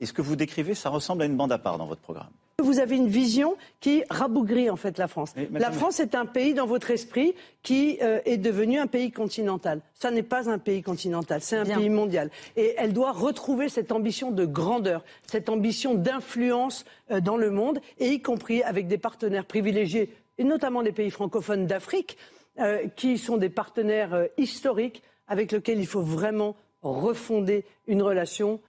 Et 0.00 0.06
ce 0.06 0.12
que 0.12 0.22
vous 0.22 0.36
décrivez, 0.36 0.74
ça 0.74 0.90
ressemble 0.90 1.22
à 1.22 1.26
une 1.26 1.36
bande 1.36 1.52
à 1.52 1.58
part 1.58 1.78
dans 1.78 1.86
votre 1.86 2.00
programme. 2.00 2.32
Vous 2.64 2.78
avez 2.78 2.96
une 2.96 3.08
vision 3.08 3.58
qui 3.78 4.04
rabougrit 4.08 4.70
en 4.70 4.76
fait 4.76 4.96
la 4.96 5.06
France. 5.06 5.34
la 5.52 5.70
France 5.70 6.00
est 6.00 6.14
un 6.14 6.24
pays 6.24 6.54
dans 6.54 6.64
votre 6.64 6.90
esprit 6.90 7.34
qui 7.62 7.98
euh, 8.00 8.20
est 8.24 8.38
devenu 8.38 8.78
un 8.78 8.86
pays 8.86 9.12
continental. 9.12 9.82
Ça 9.92 10.10
n'est 10.10 10.22
pas 10.22 10.48
un 10.48 10.56
pays 10.56 10.80
continental, 10.80 11.42
c'est 11.42 11.58
un 11.58 11.66
pays 11.66 11.90
mondial. 11.90 12.30
Et 12.56 12.74
elle 12.78 12.94
doit 12.94 13.12
retrouver 13.12 13.68
cette 13.68 13.92
ambition 13.92 14.30
de 14.30 14.46
grandeur, 14.46 15.04
cette 15.26 15.50
ambition 15.50 15.92
d'influence 15.92 16.86
euh, 17.10 17.20
dans 17.20 17.36
le 17.36 17.50
monde, 17.50 17.80
et 17.98 18.08
y 18.08 18.22
compris 18.22 18.62
avec 18.62 18.88
des 18.88 18.96
partenaires 18.96 19.44
privilégiés, 19.44 20.08
et 20.38 20.44
notamment 20.44 20.82
des 20.82 20.92
pays 20.92 21.10
francophones 21.10 21.66
d'Afrique, 21.66 22.16
euh, 22.60 22.88
qui 22.96 23.18
sont 23.18 23.36
des 23.36 23.50
partenaires 23.50 24.26
historiques 24.38 25.02
avec 25.28 25.52
lesquels 25.52 25.80
il 25.80 25.86
faut 25.86 26.00
vraiment 26.00 26.56
refonder 26.80 27.66
une 27.86 28.02
relation 28.02 28.60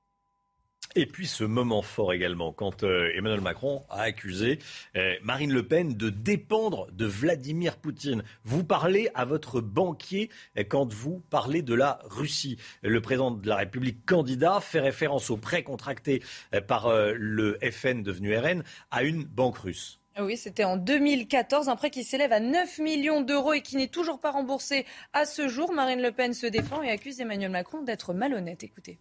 et 0.95 1.05
puis 1.05 1.27
ce 1.27 1.43
moment 1.43 1.81
fort 1.81 2.13
également, 2.13 2.53
quand 2.53 2.83
euh, 2.83 3.11
Emmanuel 3.15 3.41
Macron 3.41 3.83
a 3.89 4.01
accusé 4.01 4.59
euh, 4.95 5.13
Marine 5.23 5.51
Le 5.51 5.67
Pen 5.67 5.95
de 5.95 6.09
dépendre 6.09 6.87
de 6.91 7.05
Vladimir 7.05 7.77
Poutine. 7.77 8.23
Vous 8.43 8.63
parlez 8.63 9.09
à 9.13 9.25
votre 9.25 9.61
banquier 9.61 10.29
euh, 10.57 10.63
quand 10.67 10.93
vous 10.93 11.21
parlez 11.29 11.61
de 11.61 11.73
la 11.73 11.99
Russie. 12.05 12.57
Le 12.81 13.01
président 13.01 13.31
de 13.31 13.47
la 13.47 13.57
République 13.57 14.05
candidat 14.05 14.59
fait 14.61 14.79
référence 14.79 15.29
au 15.29 15.37
prêt 15.37 15.63
contracté 15.63 16.21
par 16.67 16.89
le 17.13 17.57
FN 17.71 18.03
devenu 18.03 18.37
RN 18.37 18.63
à 18.91 19.03
une 19.03 19.23
banque 19.23 19.57
russe. 19.57 19.99
Ah 20.15 20.23
oui, 20.23 20.37
c'était 20.37 20.63
en 20.63 20.77
2014, 20.77 21.67
un 21.67 21.75
prêt 21.75 21.89
qui 21.89 22.03
s'élève 22.03 22.31
à 22.31 22.39
9 22.39 22.79
millions 22.79 23.21
d'euros 23.21 23.53
et 23.53 23.61
qui 23.61 23.75
n'est 23.75 23.89
toujours 23.89 24.19
pas 24.19 24.31
remboursé 24.31 24.85
à 25.13 25.25
ce 25.25 25.47
jour. 25.47 25.73
Marine 25.73 26.01
Le 26.01 26.11
Pen 26.11 26.33
se 26.33 26.47
défend 26.47 26.81
et 26.81 26.89
accuse 26.89 27.19
Emmanuel 27.19 27.51
Macron 27.51 27.81
d'être 27.81 28.13
malhonnête. 28.13 28.63
Écoutez. 28.63 28.97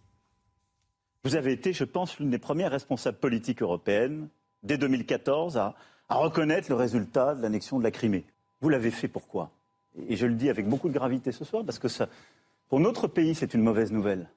Vous 1.25 1.35
avez 1.35 1.51
été, 1.53 1.73
je 1.73 1.83
pense, 1.83 2.19
l'une 2.19 2.29
des 2.29 2.37
premières 2.37 2.69
responsables 2.69 3.17
politiques 3.17 3.63
européennes, 3.63 4.29
dès 4.61 4.77
2014, 4.77 5.57
à, 5.57 5.73
reconnaître 6.07 6.69
le 6.69 6.75
résultat 6.75 7.33
de 7.33 7.41
l'annexion 7.41 7.79
de 7.79 7.83
la 7.83 7.89
Crimée. 7.89 8.25
Vous 8.61 8.69
l'avez 8.69 8.91
fait 8.91 9.07
pourquoi? 9.07 9.49
Et 10.07 10.17
je 10.17 10.27
le 10.27 10.35
dis 10.35 10.51
avec 10.51 10.69
beaucoup 10.69 10.87
de 10.87 10.93
gravité 10.93 11.31
ce 11.31 11.43
soir, 11.43 11.65
parce 11.65 11.79
que 11.79 11.87
pour 12.69 12.79
notre 12.79 13.07
pays, 13.07 13.33
c'est 13.33 13.55
une 13.55 13.63
mauvaise 13.63 13.91
nouvelle. 13.91 14.29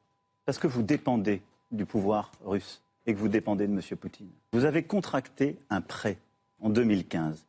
Parce 0.47 0.59
que 0.59 0.67
vous 0.67 0.83
dépendez 0.83 1.43
du 1.71 1.85
pouvoir 1.85 2.33
russe 2.43 2.81
et 3.07 3.13
que 3.13 3.19
vous 3.19 3.29
dépendez 3.29 3.67
de 3.67 3.73
M. 3.73 3.83
Poutine. 4.01 4.31
Vous 4.55 4.65
avez 4.65 4.83
contracté 4.83 5.59
un 5.69 5.83
prêt 5.83 6.17
en 6.59 6.71
2015 6.71 7.45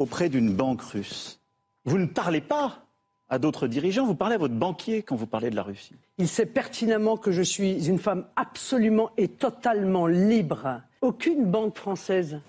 auprès 0.00 0.28
d'une 0.28 0.52
banque 0.52 0.82
russe. 0.82 1.38
Vous 1.84 1.98
ne 1.98 2.06
parlez 2.06 2.40
pas 2.40 2.84
à 3.32 3.38
d'autres 3.38 3.66
dirigeants, 3.66 4.04
vous 4.04 4.14
parlez 4.14 4.34
à 4.34 4.38
votre 4.38 4.52
banquier 4.52 5.02
quand 5.02 5.16
vous 5.16 5.26
parlez 5.26 5.48
de 5.48 5.56
la 5.56 5.62
Russie. 5.62 5.94
Il 6.18 6.28
sait 6.28 6.44
pertinemment 6.44 7.16
que 7.16 7.32
je 7.32 7.40
suis 7.40 7.88
une 7.88 7.98
femme 7.98 8.26
absolument 8.36 9.10
et 9.16 9.26
totalement 9.26 10.06
libre. 10.06 10.82
Aucune 11.00 11.46
banque 11.46 11.74
française 11.74 12.40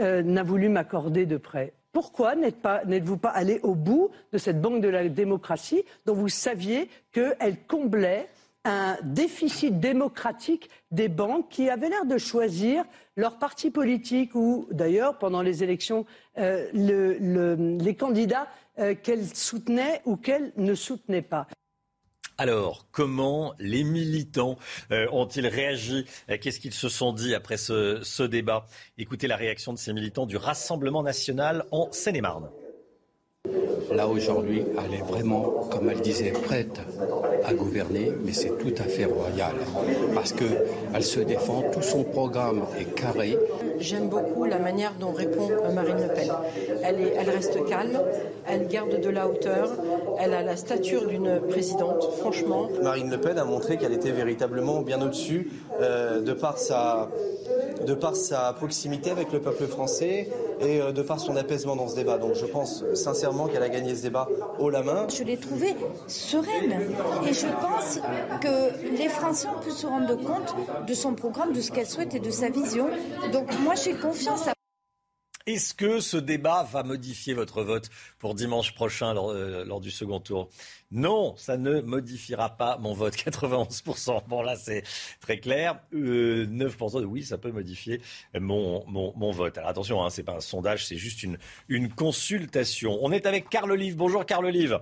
euh, 0.00 0.22
n'a 0.22 0.44
voulu 0.44 0.68
m'accorder 0.68 1.26
de 1.26 1.36
prêt. 1.36 1.72
Pourquoi 1.92 2.36
n'êtes-vous 2.36 3.16
pas, 3.16 3.30
allé 3.30 3.58
au 3.64 3.74
bout 3.74 4.10
de 4.32 4.38
cette 4.38 4.60
banque 4.60 4.80
de 4.80 4.88
la 4.88 5.08
démocratie 5.08 5.82
dont 6.06 6.14
vous 6.14 6.28
saviez 6.28 6.88
qu'elle 7.10 7.56
comblait 7.66 8.28
un 8.64 8.98
déficit 9.02 9.80
démocratique 9.80 10.70
des 10.92 11.08
banques 11.08 11.48
qui 11.48 11.68
avaient 11.68 11.88
l'air 11.88 12.04
de 12.04 12.18
choisir 12.18 12.84
leur 13.16 13.38
parti 13.38 13.70
politique 13.70 14.36
ou 14.36 14.68
d'ailleurs 14.70 15.18
pendant 15.18 15.42
les 15.42 15.64
élections 15.64 16.04
euh, 16.38 16.68
les 16.72 17.94
candidats 17.96 18.46
euh, 18.80 18.94
qu'elle 18.94 19.26
soutenait 19.26 20.00
ou 20.04 20.16
qu'elle 20.16 20.52
ne 20.56 20.74
soutenait 20.74 21.22
pas. 21.22 21.46
Alors, 22.38 22.86
comment 22.90 23.52
les 23.58 23.84
militants 23.84 24.56
euh, 24.92 25.06
ont-ils 25.12 25.46
réagi? 25.46 26.06
Euh, 26.30 26.38
Qu'est-ce 26.40 26.58
qu'ils 26.58 26.72
se 26.72 26.88
sont 26.88 27.12
dit 27.12 27.34
après 27.34 27.58
ce, 27.58 28.00
ce 28.02 28.22
débat? 28.22 28.66
Écoutez 28.96 29.26
la 29.26 29.36
réaction 29.36 29.74
de 29.74 29.78
ces 29.78 29.92
militants 29.92 30.24
du 30.24 30.38
Rassemblement 30.38 31.02
national 31.02 31.66
en 31.70 31.92
Seine-et-Marne. 31.92 32.48
Là, 33.92 34.06
aujourd'hui, 34.06 34.62
elle 34.78 34.94
est 34.94 35.02
vraiment, 35.02 35.68
comme 35.70 35.90
elle 35.90 36.00
disait, 36.00 36.30
prête 36.30 36.80
à 37.44 37.52
gouverner, 37.54 38.12
mais 38.24 38.32
c'est 38.32 38.56
tout 38.56 38.74
à 38.78 38.84
fait 38.84 39.04
royal. 39.04 39.54
Parce 40.14 40.32
qu'elle 40.32 41.02
se 41.02 41.20
défend, 41.20 41.64
tout 41.72 41.82
son 41.82 42.04
programme 42.04 42.62
est 42.78 42.94
carré. 42.94 43.36
J'aime 43.78 44.08
beaucoup 44.08 44.44
la 44.44 44.58
manière 44.58 44.92
dont 45.00 45.10
répond 45.10 45.48
Marine 45.74 45.96
Le 46.06 46.14
Pen. 46.14 46.30
Elle, 46.84 47.00
est, 47.00 47.14
elle 47.18 47.30
reste 47.30 47.64
calme, 47.66 47.98
elle 48.46 48.68
garde 48.68 49.00
de 49.00 49.08
la 49.08 49.26
hauteur, 49.26 49.70
elle 50.20 50.34
a 50.34 50.42
la 50.42 50.56
stature 50.56 51.06
d'une 51.06 51.40
présidente, 51.48 52.08
franchement. 52.18 52.68
Marine 52.82 53.10
Le 53.10 53.18
Pen 53.18 53.38
a 53.38 53.44
montré 53.44 53.76
qu'elle 53.76 53.94
était 53.94 54.12
véritablement 54.12 54.82
bien 54.82 55.02
au-dessus 55.02 55.50
euh, 55.80 56.20
de 56.20 56.32
par 56.32 56.58
sa 56.58 57.08
de 57.86 57.94
par 57.94 58.16
sa 58.16 58.52
proximité 58.52 59.10
avec 59.10 59.32
le 59.32 59.40
peuple 59.40 59.66
français 59.66 60.28
et 60.60 60.80
euh, 60.80 60.92
de 60.92 61.02
par 61.02 61.20
son 61.20 61.36
apaisement 61.36 61.76
dans 61.76 61.88
ce 61.88 61.96
débat. 61.96 62.18
Donc 62.18 62.34
je 62.34 62.46
pense 62.46 62.84
sincèrement 62.94 63.46
qu'elle 63.46 63.62
a 63.62 63.68
gagné 63.68 63.94
ce 63.94 64.02
débat 64.02 64.28
haut 64.58 64.70
la 64.70 64.82
main. 64.82 65.06
Je 65.08 65.24
l'ai 65.24 65.36
trouvée 65.36 65.74
sereine 66.06 66.80
et 67.26 67.32
je 67.32 67.46
pense 67.46 68.00
que 68.40 68.96
les 68.96 69.08
Français 69.08 69.48
ont 69.48 69.60
pu 69.60 69.70
se 69.70 69.86
rendre 69.86 70.16
compte 70.16 70.54
de 70.86 70.94
son 70.94 71.14
programme, 71.14 71.52
de 71.52 71.60
ce 71.60 71.70
qu'elle 71.70 71.86
souhaite 71.86 72.14
et 72.14 72.20
de 72.20 72.30
sa 72.30 72.48
vision. 72.48 72.88
Donc 73.32 73.46
moi 73.60 73.74
j'ai 73.74 73.94
confiance 73.94 74.48
à 74.48 74.52
est-ce 75.54 75.74
que 75.74 76.00
ce 76.00 76.16
débat 76.16 76.62
va 76.62 76.82
modifier 76.82 77.34
votre 77.34 77.62
vote 77.62 77.90
pour 78.18 78.34
dimanche 78.34 78.74
prochain 78.74 79.14
lors, 79.14 79.30
euh, 79.30 79.80
du 79.80 79.90
second 79.90 80.20
tour? 80.20 80.48
Non, 80.92 81.36
ça 81.36 81.56
ne 81.56 81.80
modifiera 81.80 82.56
pas 82.56 82.78
mon 82.78 82.92
vote. 82.94 83.14
91%. 83.16 84.26
Bon, 84.26 84.42
là, 84.42 84.56
c'est 84.56 84.82
très 85.20 85.38
clair. 85.38 85.80
9% 85.92 85.94
euh, 85.94 87.00
de 87.00 87.06
oui, 87.06 87.22
ça 87.22 87.38
peut 87.38 87.52
modifier 87.52 88.00
mon, 88.38 88.84
mon, 88.86 89.30
vote. 89.30 89.58
Alors 89.58 89.70
attention, 89.70 90.04
hein, 90.04 90.10
c'est 90.10 90.24
pas 90.24 90.36
un 90.36 90.40
sondage, 90.40 90.86
c'est 90.86 90.96
juste 90.96 91.22
une, 91.22 91.38
une 91.68 91.88
consultation. 91.88 92.98
On 93.02 93.12
est 93.12 93.26
avec 93.26 93.48
Carl 93.48 93.70
Olive. 93.70 93.96
Bonjour, 93.96 94.26
Carl 94.26 94.44
Olive. 94.44 94.80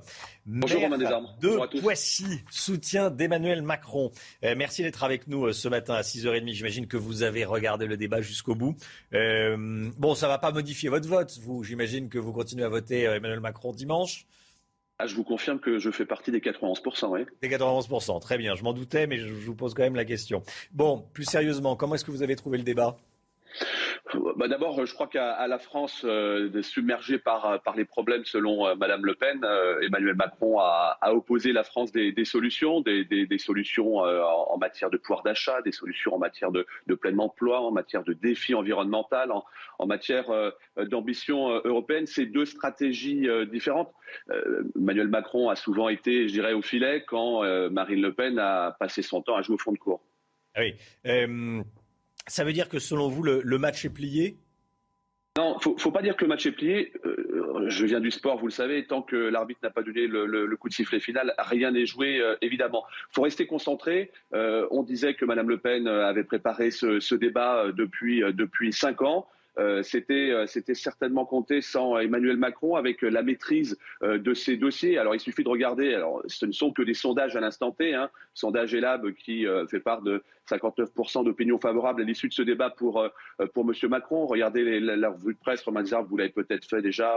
Bonjour, 0.51 0.81
Romain 0.81 0.97
Desarmes. 0.97 1.29
De 1.43 1.79
Poissy, 1.81 2.41
soutien 2.51 3.11
d'Emmanuel 3.11 3.61
Macron. 3.61 4.11
Euh, 4.45 4.55
merci 4.57 4.83
d'être 4.83 5.05
avec 5.05 5.29
nous 5.29 5.45
euh, 5.45 5.53
ce 5.53 5.69
matin 5.69 5.93
à 5.93 6.01
6h30. 6.01 6.55
J'imagine 6.55 6.87
que 6.87 6.97
vous 6.97 7.23
avez 7.23 7.45
regardé 7.45 7.85
le 7.85 7.99
débat 7.99 8.23
jusqu'au 8.23 8.55
bout. 8.55 8.75
bon, 9.13 10.15
ça 10.15 10.27
va 10.27 10.39
pas 10.39 10.51
modifier 10.51 10.89
votre 10.89 11.07
vote, 11.07 11.39
vous. 11.43 11.65
J'imagine 11.65 12.09
que 12.09 12.19
vous 12.19 12.33
continuez 12.33 12.65
à 12.65 12.71
voter 12.71 13.03
Emmanuel 13.03 13.41
Macron 13.41 13.73
dimanche. 13.73 14.27
Ah, 14.99 15.07
je 15.07 15.15
vous 15.15 15.23
confirme 15.23 15.61
que 15.61 15.79
je 15.79 15.91
fais 15.91 16.07
partie 16.07 16.33
des 16.33 16.41
91%, 16.41 17.11
oui. 17.11 17.21
Des 17.43 17.51
91%, 17.51 18.19
très 18.19 18.39
bien. 18.39 18.55
Je 18.55 18.65
m'en 18.65 18.73
doutais, 18.73 19.07
mais 19.07 19.19
je 19.19 19.33
vous 19.33 19.55
pose 19.55 19.75
quand 19.75 19.83
même 19.83 19.97
la 19.97 20.07
question. 20.07 20.43
Bon, 20.73 21.05
plus 21.13 21.25
sérieusement, 21.25 21.77
comment 21.77 21.95
est-ce 21.95 22.07
que 22.07 22.11
vous 22.11 22.23
avez 22.23 22.37
trouvé 22.37 22.57
le 22.57 22.65
débat? 22.65 22.97
Bah 24.37 24.49
D'abord, 24.49 24.85
je 24.87 24.95
crois 24.95 25.07
qu'à 25.07 25.47
la 25.47 25.59
France, 25.59 26.03
euh, 26.05 26.63
submergée 26.63 27.19
par, 27.19 27.61
par 27.63 27.77
les 27.77 27.85
problèmes 27.85 28.25
selon 28.25 28.67
euh, 28.67 28.75
Madame 28.75 29.05
Le 29.05 29.15
Pen, 29.15 29.41
euh, 29.45 29.81
Emmanuel 29.81 30.15
Macron 30.15 30.59
a, 30.59 30.99
a, 31.01 31.13
opposé 31.13 31.53
la 31.53 31.65
France 31.65 31.93
des, 31.93 32.13
solutions, 32.25 32.81
des, 32.81 33.27
solutions 33.39 34.05
euh, 34.05 34.23
en, 34.23 34.57
matière 34.59 34.91
de 34.91 34.97
pouvoir 34.97 35.23
d'achat, 35.23 35.63
des 35.63 35.73
solutions 35.73 36.15
en 36.15 36.19
matière 36.19 36.51
de, 36.51 36.67
plein 36.95 37.19
emploi, 37.19 37.61
en 37.61 37.71
matière 37.71 38.03
de 38.05 38.13
défi 38.13 38.55
environnemental, 38.55 39.33
en, 39.33 39.45
en 39.79 39.87
matière 39.87 40.31
euh, 40.31 40.51
d'ambition 40.77 41.49
européenne. 41.65 42.07
C'est 42.07 42.27
deux 42.27 42.47
stratégies 42.47 43.29
différentes. 43.51 43.93
Emmanuel 44.77 45.09
Macron 45.09 45.49
a 45.49 45.57
souvent 45.57 45.89
été, 45.89 46.29
je 46.29 46.33
dirais, 46.33 46.53
au 46.53 46.63
filet 46.63 47.05
quand 47.07 47.43
Marine 47.71 48.01
Le 48.01 48.13
Pen 48.13 48.39
a 48.39 48.77
passé 48.79 49.03
son 49.03 49.23
temps 49.23 49.37
à 49.37 49.43
jouer 49.43 49.55
au 49.55 49.59
fond 49.59 49.73
de 49.73 49.79
cours. 49.79 50.01
Ah 50.55 50.61
oui. 50.61 50.75
Ça 52.29 52.45
veut 52.45 52.53
dire 52.53 52.69
que 52.69 52.79
selon 52.79 53.09
vous, 53.09 53.23
le, 53.23 53.59
match 53.59 53.85
est 53.85 53.91
plié? 53.91 54.37
Non, 55.37 55.59
faut, 55.61 55.77
faut 55.79 55.91
pas 55.91 56.03
dire 56.03 56.17
que 56.17 56.25
le 56.25 56.29
match 56.29 56.47
est 56.47 56.53
plié. 56.53 56.93
Euh, 57.07 57.69
je 57.69 57.87
viens 57.87 58.01
du 58.01 58.11
sport, 58.11 58.39
vous 58.39 58.47
le 58.47 58.53
savez. 58.53 58.87
Tant 58.87 59.03
que 59.03 59.17
l'arbitre 59.17 59.61
n'a 59.63 59.71
pas 59.71 59.83
donné 59.83 60.07
le, 60.07 60.57
coup 60.57 60.69
de 60.69 60.75
sifflet 60.75 61.01
final, 61.01 61.35
rien 61.39 61.71
n'est 61.71 61.87
joué, 61.87 62.21
euh, 62.21 62.37
évidemment. 62.43 62.85
faut 63.13 63.23
rester 63.23 63.47
concentré. 63.47 64.11
Euh, 64.35 64.67
on 64.71 64.83
disait 64.83 65.15
que 65.15 65.25
Mme 65.25 65.49
Le 65.49 65.59
Pen 65.59 65.89
avait 65.89 66.25
préparé 66.25 66.71
ce, 66.71 67.15
débat 67.15 67.73
depuis 67.73 68.23
depuis 68.33 68.73
cinq 68.73 69.03
ans. 69.03 69.27
Euh, 69.59 69.83
c'était 69.83 70.31
euh, 70.31 70.47
c'était 70.47 70.75
certainement 70.75 71.25
compté 71.25 71.61
sans 71.61 71.99
Emmanuel 71.99 72.37
Macron 72.37 72.77
avec 72.77 73.03
la 73.03 73.23
maîtrise 73.23 73.79
euh, 74.03 74.19
de 74.19 74.35
ces 74.35 74.57
dossiers. 74.57 74.99
Alors 74.99 75.15
il 75.15 75.21
suffit 75.21 75.43
de 75.43 75.49
regarder. 75.49 75.95
Alors 75.95 76.23
ce 76.27 76.47
ne 76.47 76.53
sont 76.53 76.73
que 76.73 76.83
des 76.83 76.95
sondages 76.95 77.35
à 77.35 77.41
l'instant 77.41 77.73
T. 77.73 77.95
Hein, 77.95 78.11
sondage 78.35 78.75
Elab 78.75 79.11
qui 79.13 79.47
fait 79.69 79.81
part 79.81 80.03
de 80.03 80.23
59% 80.49 81.25
d'opinion 81.25 81.59
favorable 81.59 82.03
à 82.03 82.05
l'issue 82.05 82.29
de 82.29 82.33
ce 82.33 82.43
débat 82.43 82.71
pour 82.71 83.05
pour 83.53 83.65
Monsieur 83.65 83.89
Macron. 83.89 84.27
Regardez 84.27 84.81
la, 84.81 84.97
la, 84.97 85.11
revue 85.11 85.35
de 85.35 85.39
presse, 85.39 85.63
Romain 85.63 85.83
vous 86.09 86.17
l'avez 86.17 86.31
peut-être 86.31 86.65
fait 86.65 86.81
déjà 86.81 87.13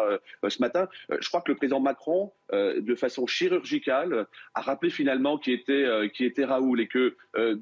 ce 0.47 0.61
matin. 0.61 0.87
je 1.19 1.27
crois 1.27 1.41
que 1.41 1.51
le 1.51 1.57
président 1.57 1.79
Macron, 1.79 2.31
de 2.51 2.95
façon 2.95 3.27
chirurgicale, 3.27 4.25
a 4.55 4.61
rappelé 4.61 4.89
finalement 4.89 5.37
qui 5.37 5.53
était 5.53 6.09
qui 6.13 6.25
était 6.25 6.45
Raoul 6.45 6.81
et 6.81 6.87
que 6.87 7.15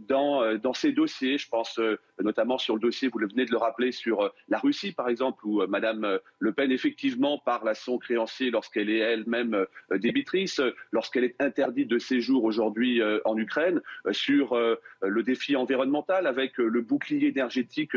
dans 0.08 0.56
dans 0.58 0.74
ces 0.74 0.94
dossiers, 0.94 1.38
je 1.38 1.50
pense 1.50 1.80
notamment 2.20 2.58
sur 2.58 2.76
le 2.76 2.82
dossier, 2.82 3.10
vous 3.10 3.20
le 3.20 3.28
venez 3.28 3.46
de 3.46 3.52
le 3.52 3.58
rappeler 3.58 3.92
sur 3.92 4.32
la 4.48 4.58
rue 4.60 4.69
Russie, 4.70 4.92
par 4.92 5.10
exemple, 5.10 5.44
où 5.48 5.64
euh, 5.64 5.68
Madame 5.68 6.04
euh, 6.04 6.20
Le 6.38 6.54
Pen, 6.54 6.72
effectivement, 6.72 7.40
parle 7.40 7.68
à 7.70 7.74
son 7.74 7.98
créancier 7.98 8.52
lorsqu'elle 8.52 8.92
est 8.92 9.00
elle-même 9.00 9.56
euh, 9.56 9.98
débitrice, 9.98 10.62
lorsqu'elle 10.92 11.24
est 11.24 11.42
interdite 11.42 11.88
de 11.88 11.98
séjour 11.98 12.44
aujourd'hui 12.44 13.02
en 13.26 13.36
Ukraine, 13.38 13.82
sur 14.12 14.56
le 15.02 15.24
défi 15.24 15.56
environnemental 15.56 16.28
avec 16.28 16.58
le 16.58 16.82
bouclier 16.82 17.30
énergétique 17.30 17.96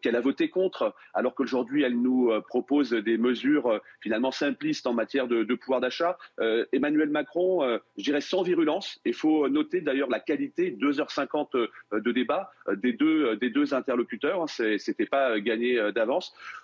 qu'elle 0.00 0.16
a 0.16 0.20
voté 0.20 0.48
contre, 0.48 0.94
alors 1.14 1.34
qu'aujourd'hui, 1.34 1.82
elle 1.82 2.00
nous 2.00 2.30
propose 2.48 2.90
des 2.90 3.18
mesures 3.18 3.80
finalement 4.00 4.30
simplistes 4.30 4.86
en 4.86 4.94
matière 4.94 5.26
de, 5.28 5.54
pouvoir 5.54 5.80
d'achat. 5.80 6.18
Emmanuel 6.72 7.10
Macron, 7.10 7.78
je 7.96 8.02
dirais 8.04 8.20
sans 8.20 8.42
virulence, 8.42 9.00
il 9.04 9.14
faut 9.14 9.48
noter 9.48 9.80
d'ailleurs 9.80 10.10
la 10.10 10.20
qualité, 10.20 10.76
2h50 10.80 11.68
de 11.92 12.12
débat 12.12 12.52
des 12.76 12.92
deux, 12.92 13.36
des 13.36 13.50
deux 13.50 13.74
interlocuteurs, 13.74 14.42
hein, 14.42 14.76
c'était 14.78 15.06
pas 15.06 15.40
gagné 15.40 15.92
d'avance 15.92 16.01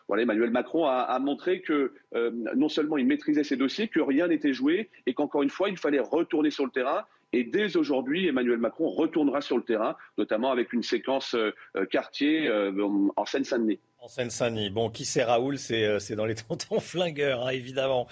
voilà, 0.09 0.23
Emmanuel 0.23 0.51
Macron 0.51 0.87
a, 0.87 1.19
montré 1.19 1.61
que 1.61 1.93
euh, 2.15 2.31
non 2.57 2.69
seulement 2.69 2.97
il 2.97 3.07
maîtrisait 3.07 3.45
ses 3.45 3.57
dossiers, 3.57 3.89
que 3.89 4.01
rien 4.01 4.29
n'était 4.29 4.53
joué 4.53 4.91
et 5.07 5.15
qu'encore 5.15 5.43
une 5.43 5.51
fois, 5.51 5.69
il 5.69 5.77
fallait 5.77 6.01
retourner 6.01 6.51
sur 6.51 6.65
le 6.65 6.71
terrain. 6.71 7.05
Et 7.35 7.45
dès 7.45 7.77
aujourd'hui, 7.77 8.27
Emmanuel 8.27 8.57
Macron 8.57 8.89
retournera 8.89 9.43
sur 9.43 9.59
le 9.59 9.63
terrain, 9.63 9.97
notamment 10.17 10.51
avec 10.51 10.73
une 10.73 10.83
séquence 10.83 11.35
euh, 11.35 11.53
quartier 11.91 12.49
euh, 12.49 12.73
en 13.17 13.27
Seine-Saint-Denis. 13.27 13.81
En 14.01 14.09
Seine-Saint-Denis. 14.09 14.71
Bon, 14.71 14.89
qui 14.89 15.05
c'est 15.05 15.25
Raoul 15.25 15.59
C'est 15.59 16.15
dans 16.15 16.25
les 16.25 16.35
tontons 16.49 16.81
flingueurs, 16.81 17.47
hein, 17.47 17.51
évidemment. 17.51 18.07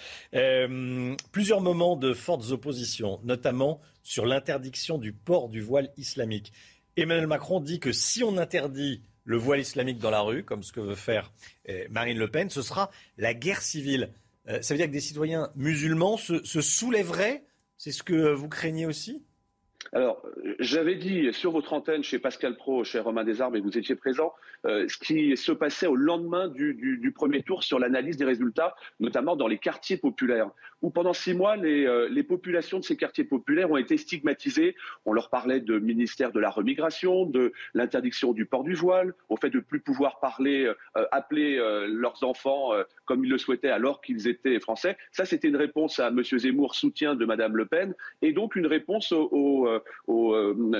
Plusieurs 1.31 1.61
moments 1.61 1.95
de 1.95 2.13
fortes 2.13 2.51
oppositions, 2.51 3.19
notamment 3.23 3.81
sur 4.03 4.27
l'interdiction 4.27 4.99
du 4.99 5.13
port 5.13 5.49
du 5.49 5.61
voile 5.61 5.89
islamique. 5.97 6.53
Emmanuel 6.95 7.27
Macron 7.27 7.59
dit 7.59 7.79
que 7.79 7.91
si 7.91 8.23
on 8.23 8.37
interdit 8.37 9.01
le 9.27 9.37
voile 9.37 9.59
islamique 9.59 9.99
dans 9.99 10.09
la 10.09 10.21
rue, 10.21 10.43
comme 10.43 10.63
ce 10.63 10.71
que 10.71 10.79
veut 10.79 10.95
faire 10.95 11.31
euh, 11.69 11.85
Marine 11.91 12.17
Le 12.17 12.31
Pen, 12.31 12.49
ce 12.49 12.61
sera 12.61 12.89
la 13.17 13.33
guerre 13.33 13.61
civile. 13.61 14.13
Euh, 14.47 14.61
ça 14.61 14.73
veut 14.73 14.77
dire 14.77 14.87
que 14.87 14.93
des 14.93 15.01
citoyens 15.01 15.51
musulmans 15.55 16.15
se, 16.15 16.43
se 16.45 16.61
soulèveraient 16.61 17.43
C'est 17.75 17.91
ce 17.91 18.03
que 18.03 18.31
vous 18.31 18.47
craignez 18.47 18.85
aussi? 18.85 19.25
Alors, 19.93 20.21
j'avais 20.59 20.95
dit 20.95 21.31
sur 21.33 21.51
votre 21.51 21.73
antenne 21.73 22.03
chez 22.03 22.19
Pascal 22.19 22.55
Pro, 22.55 22.83
chez 22.83 22.99
Romain 22.99 23.23
Desarbes, 23.23 23.55
et 23.55 23.61
vous 23.61 23.77
étiez 23.77 23.95
présent, 23.95 24.33
euh, 24.65 24.87
ce 24.87 24.97
qui 24.97 25.37
se 25.37 25.51
passait 25.51 25.87
au 25.87 25.95
lendemain 25.95 26.47
du, 26.47 27.11
premier 27.15 27.41
tour 27.41 27.63
sur 27.63 27.79
l'analyse 27.79 28.17
des 28.17 28.25
résultats, 28.25 28.75
notamment 28.99 29.35
dans 29.35 29.47
les 29.47 29.57
quartiers 29.57 29.97
populaires, 29.97 30.49
où 30.81 30.89
pendant 30.89 31.13
six 31.13 31.33
mois, 31.33 31.55
les, 31.55 31.85
euh, 31.85 32.07
les, 32.09 32.23
populations 32.23 32.79
de 32.79 32.83
ces 32.83 32.97
quartiers 32.97 33.23
populaires 33.23 33.71
ont 33.71 33.77
été 33.77 33.97
stigmatisées. 33.97 34.75
On 35.05 35.13
leur 35.13 35.29
parlait 35.29 35.59
de 35.59 35.79
ministère 35.79 36.31
de 36.31 36.39
la 36.39 36.49
remigration, 36.49 37.25
de 37.25 37.53
l'interdiction 37.73 38.33
du 38.33 38.45
port 38.45 38.63
du 38.63 38.75
voile, 38.75 39.13
au 39.29 39.37
fait 39.37 39.49
de 39.49 39.59
plus 39.59 39.79
pouvoir 39.79 40.19
parler, 40.19 40.65
euh, 40.97 41.05
appeler 41.11 41.57
euh, 41.57 41.87
leurs 41.87 42.23
enfants 42.23 42.71
comme 43.05 43.23
ils 43.23 43.29
le 43.29 43.37
souhaitaient 43.37 43.69
alors 43.69 44.01
qu'ils 44.01 44.27
étaient 44.27 44.59
français. 44.59 44.97
Ça, 45.11 45.25
c'était 45.25 45.47
une 45.47 45.55
réponse 45.55 45.99
à 45.99 46.07
M. 46.07 46.21
Zemmour, 46.23 46.75
soutien 46.75 47.15
de 47.15 47.25
Mme 47.25 47.55
Le 47.55 47.65
Pen, 47.65 47.95
et 48.21 48.33
donc 48.33 48.55
une 48.55 48.67
réponse 48.67 49.11
au, 49.11 49.67
au 50.07 50.35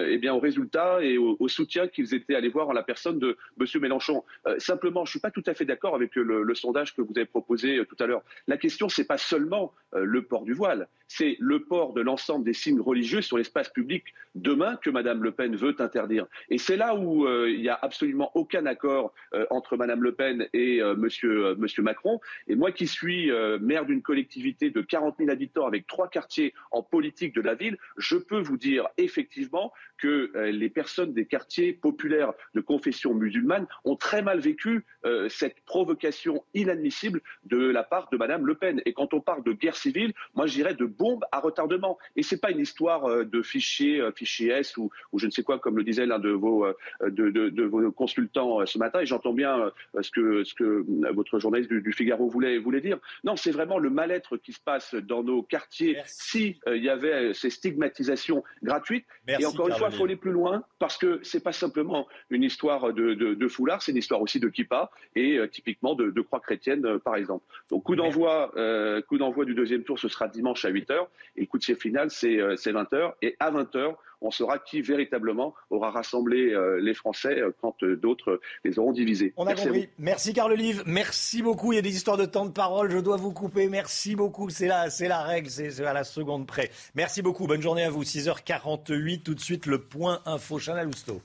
eh 0.07 0.17
bien, 0.17 0.33
aux 0.33 0.39
résultats 0.39 0.99
et 1.01 1.17
au, 1.17 1.47
soutien 1.47 1.87
qu'ils 1.87 2.13
étaient 2.13 2.35
allés 2.35 2.49
voir 2.49 2.69
en 2.69 2.73
la 2.73 2.83
personne 2.83 3.19
de 3.19 3.37
M. 3.59 3.81
Mélenchon. 3.81 4.23
simplement, 4.57 5.05
je 5.05 5.09
ne 5.09 5.11
suis 5.11 5.19
pas 5.19 5.31
tout 5.31 5.43
à 5.45 5.53
fait 5.53 5.65
d'accord 5.65 5.95
avec 5.95 6.15
le, 6.15 6.55
sondage 6.55 6.95
que 6.95 7.01
vous 7.01 7.13
avez 7.15 7.25
proposé 7.25 7.83
tout 7.87 7.95
à 7.99 8.07
l'heure. 8.07 8.23
La 8.47 8.57
question, 8.57 8.89
c'est 8.89 9.05
pas 9.05 9.17
seulement 9.17 9.73
euh, 9.93 10.03
le 10.03 10.21
port 10.21 10.43
du 10.43 10.53
voile. 10.53 10.87
C'est 11.07 11.37
le 11.39 11.63
port 11.63 11.93
de 11.93 12.01
l'ensemble 12.01 12.43
des 12.43 12.53
signes 12.53 12.81
religieux 12.81 13.21
sur 13.21 13.37
l'espace 13.37 13.69
public 13.69 14.03
demain 14.35 14.75
que 14.75 14.89
Mme 14.89 15.23
Le 15.23 15.31
Pen 15.31 15.55
veut 15.55 15.75
interdire. 15.79 16.27
Et 16.49 16.57
c'est 16.57 16.77
là 16.77 16.95
où 16.95 17.25
euh, 17.25 17.49
il 17.49 17.61
n'y 17.61 17.69
a 17.69 17.79
absolument 17.81 18.31
aucun 18.35 18.65
accord 18.65 19.13
euh, 19.33 19.45
entre 19.49 19.77
Mme 19.77 20.03
Le 20.03 20.11
Pen 20.11 20.47
et 20.53 20.81
euh, 20.81 20.95
monsieur, 20.95 21.55
Macron. 21.79 22.19
Et 22.47 22.55
moi 22.55 22.71
qui 22.71 22.87
suis 22.87 23.31
euh, 23.31 23.57
maire 23.59 23.85
d'une 23.85 24.01
collectivité 24.01 24.69
de 24.69 24.81
40 24.81 25.15
000 25.17 25.29
habitants 25.29 25.65
avec 25.65 25.87
trois 25.87 26.09
quartiers 26.09 26.53
en 26.71 26.83
politique 26.83 27.33
de 27.33 27.41
la 27.41 27.55
ville, 27.55 27.77
je 27.97 28.17
peux 28.17 28.39
vous 28.39 28.57
dire 28.57 28.76
effectivement 28.97 29.73
que 29.97 30.31
euh, 30.35 30.51
les 30.51 30.69
personnes 30.69 31.13
des 31.13 31.25
quartiers 31.25 31.73
populaires 31.73 32.33
de 32.53 32.61
confession 32.61 33.13
musulmane 33.13 33.67
ont 33.85 33.95
très 33.95 34.21
mal 34.21 34.39
vécu 34.39 34.85
cette 35.29 35.61
provocation 35.65 36.43
inadmissible 36.53 37.21
de 37.45 37.57
la 37.57 37.83
part 37.83 38.09
de 38.11 38.17
Mme 38.17 38.45
Le 38.45 38.55
Pen. 38.55 38.81
Et 38.85 38.91
quand 38.93 39.13
on 39.13 39.21
parle 39.21 39.43
de 39.43 39.53
guerre 39.53 39.75
civile, 39.75 40.13
moi 40.35 40.47
j'irais 40.47 40.73
de 40.73 40.85
bombe 40.85 41.23
à 41.31 41.39
retardement. 41.39 41.97
Et 42.15 42.23
c'est 42.23 42.39
pas 42.39 42.51
une 42.51 42.59
histoire 42.59 43.05
euh, 43.05 43.23
de 43.23 43.41
fichier, 43.41 44.01
euh, 44.01 44.11
fichier 44.11 44.49
S 44.49 44.77
ou, 44.77 44.89
ou, 45.11 45.19
je 45.19 45.25
ne 45.25 45.31
sais 45.31 45.43
quoi, 45.43 45.59
comme 45.59 45.77
le 45.77 45.83
disait 45.83 46.05
l'un 46.05 46.19
de 46.19 46.29
vos, 46.29 46.65
euh, 46.65 46.73
de, 47.01 47.29
de, 47.29 47.49
de, 47.49 47.63
vos 47.63 47.91
consultants 47.91 48.65
ce 48.65 48.77
matin. 48.77 49.01
Et 49.01 49.05
j'entends 49.05 49.33
bien 49.33 49.71
ce 49.99 50.11
que, 50.11 50.43
ce 50.43 50.53
que 50.53 50.85
votre 51.13 51.39
journaliste 51.39 51.69
du, 51.69 51.81
du 51.81 51.93
Figaro 51.93 52.27
voulait, 52.29 52.57
voulait 52.57 52.81
dire. 52.81 52.97
Non, 53.23 53.35
c'est 53.35 53.51
vraiment 53.51 53.77
le 53.77 53.89
mal-être 53.89 54.37
qui 54.37 54.53
se 54.53 54.59
passe 54.59 54.95
dans 54.95 55.23
nos 55.23 55.43
quartiers 55.43 55.97
si 56.05 56.59
il 56.67 56.83
y 56.83 56.89
avait 56.89 57.33
ces 57.33 57.49
stigmatisations 57.49 58.43
gratuites. 58.67 59.05
Merci, 59.25 59.43
et 59.43 59.45
encore 59.45 59.69
une 59.69 59.75
fois, 59.75 59.89
il 59.91 59.95
faut 59.95 60.03
aller 60.03 60.15
plus 60.15 60.31
loin 60.31 60.63
parce 60.79 60.97
que 60.97 61.19
c'est 61.23 61.43
pas 61.43 61.53
simplement 61.53 62.07
une 62.29 62.43
histoire 62.43 62.93
de, 62.93 63.13
de, 63.13 63.33
de 63.33 63.47
foulard, 63.47 63.81
c'est 63.81 63.91
une 63.91 63.97
histoire 63.97 64.21
aussi 64.21 64.39
de 64.39 64.49
kippa 64.49 64.91
et 65.15 65.37
euh, 65.37 65.47
typiquement 65.47 65.95
de, 65.95 66.11
de, 66.11 66.21
croix 66.21 66.39
chrétienne, 66.39 66.85
euh, 66.85 66.99
par 66.99 67.15
exemple. 67.15 67.45
Donc 67.69 67.83
coup 67.83 67.95
d'envoi, 67.95 68.51
euh, 68.57 69.01
coup 69.01 69.17
d'envoi 69.17 69.45
du 69.45 69.55
deuxième 69.55 69.83
tour, 69.83 69.97
ce 69.97 70.09
sera 70.09 70.27
dimanche 70.27 70.65
à 70.65 70.69
8 70.69 70.89
h 70.89 71.07
et 71.37 71.41
le 71.41 71.47
coup 71.47 71.57
de 71.57 71.63
sifflet 71.63 71.77
final, 71.77 72.11
c'est 72.11 72.37
20 72.37 72.91
h 72.91 73.13
et 73.21 73.35
à 73.39 73.51
20 73.51 73.75
h 73.75 73.95
on 74.21 74.31
saura 74.31 74.59
qui 74.59 74.81
véritablement 74.81 75.53
aura 75.69 75.91
rassemblé 75.91 76.51
euh, 76.53 76.79
les 76.81 76.93
Français 76.93 77.39
euh, 77.39 77.51
quand 77.61 77.83
euh, 77.83 77.95
d'autres 77.95 78.39
les 78.63 78.79
auront 78.79 78.91
divisés. 78.91 79.33
On 79.37 79.43
a 79.43 79.49
Merci 79.49 79.65
compris. 79.65 79.89
Merci 79.97 80.33
Carl 80.33 80.51
Olive. 80.51 80.83
Merci 80.85 81.41
beaucoup. 81.41 81.73
Il 81.73 81.75
y 81.75 81.79
a 81.79 81.83
des 81.83 81.95
histoires 81.95 82.17
de 82.17 82.25
temps 82.25 82.45
de 82.45 82.51
parole. 82.51 82.91
Je 82.91 82.97
dois 82.97 83.17
vous 83.17 83.31
couper. 83.31 83.67
Merci 83.69 84.15
beaucoup. 84.15 84.49
C'est 84.49 84.67
la, 84.67 84.89
c'est 84.89 85.07
la 85.07 85.21
règle. 85.21 85.49
C'est 85.49 85.85
à 85.85 85.93
la 85.93 86.03
seconde 86.03 86.47
près. 86.47 86.71
Merci 86.95 87.21
beaucoup. 87.21 87.47
Bonne 87.47 87.61
journée 87.61 87.83
à 87.83 87.89
vous. 87.89 88.03
6h48. 88.03 89.23
Tout 89.23 89.35
de 89.35 89.39
suite, 89.39 89.65
le 89.65 89.79
point 89.79 90.21
info. 90.25 90.59
Chana 90.59 90.83
Lousteau. 90.83 91.21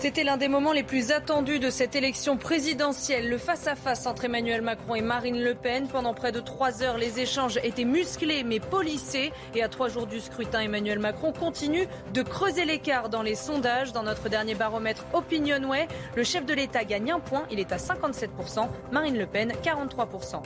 C'était 0.00 0.24
l'un 0.24 0.38
des 0.38 0.48
moments 0.48 0.72
les 0.72 0.82
plus 0.82 1.12
attendus 1.12 1.58
de 1.58 1.68
cette 1.68 1.94
élection 1.94 2.38
présidentielle, 2.38 3.28
le 3.28 3.36
face-à-face 3.36 4.06
entre 4.06 4.24
Emmanuel 4.24 4.62
Macron 4.62 4.94
et 4.94 5.02
Marine 5.02 5.38
Le 5.38 5.54
Pen. 5.54 5.88
Pendant 5.88 6.14
près 6.14 6.32
de 6.32 6.40
trois 6.40 6.82
heures, 6.82 6.96
les 6.96 7.20
échanges 7.20 7.60
étaient 7.62 7.84
musclés 7.84 8.42
mais 8.42 8.60
polissés. 8.60 9.30
Et 9.54 9.62
à 9.62 9.68
trois 9.68 9.90
jours 9.90 10.06
du 10.06 10.20
scrutin, 10.20 10.60
Emmanuel 10.60 11.00
Macron 11.00 11.34
continue 11.34 11.86
de 12.14 12.22
creuser 12.22 12.64
l'écart 12.64 13.10
dans 13.10 13.20
les 13.20 13.34
sondages. 13.34 13.92
Dans 13.92 14.02
notre 14.02 14.30
dernier 14.30 14.54
baromètre 14.54 15.04
Opinionway, 15.12 15.86
le 16.16 16.24
chef 16.24 16.46
de 16.46 16.54
l'État 16.54 16.84
gagne 16.84 17.12
un 17.12 17.20
point, 17.20 17.44
il 17.50 17.60
est 17.60 17.70
à 17.70 17.76
57%, 17.76 18.68
Marine 18.92 19.18
Le 19.18 19.26
Pen 19.26 19.52
43%. 19.62 20.40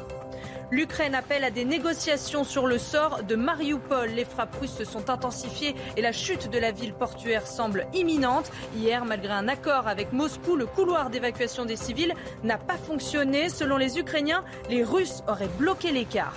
L'Ukraine 0.71 1.15
appelle 1.15 1.45
à 1.45 1.51
des 1.51 1.65
négociations 1.65 2.45
sur 2.45 2.67
le 2.67 2.79
sort 2.79 3.23
de 3.23 3.37
Mariupol. 3.37 4.11
Les 4.11 4.25
frappes 4.25 4.57
russes 4.61 4.77
se 4.77 4.85
sont 4.85 5.11
intensifiées 5.11 5.75
et 5.97 6.03
la 6.03 6.13
chute 6.13 6.51
de 6.51 6.59
la 6.59 6.73
ville 6.73 6.95
portuaire 6.95 7.47
semble 7.47 7.87
imminente. 7.95 8.51
Hier, 8.77 9.05
malgré 9.05 9.33
un 9.33 9.49
accord 9.49 9.89
avec 9.89 10.13
Moscou, 10.13 10.57
le 10.57 10.67
couloir 10.67 11.11
d'évacuation 11.11 11.65
des 11.65 11.77
civils 11.77 12.15
n'a 12.43 12.59
pas 12.59 12.77
fonctionné. 12.77 13.49
Selon 13.49 13.77
les 13.77 13.99
Ukrainiens, 13.99 14.45
les 14.69 14.83
Russes 14.83 15.23
auraient 15.29 15.49
bloqué 15.59 15.93
l'écart. 15.93 16.35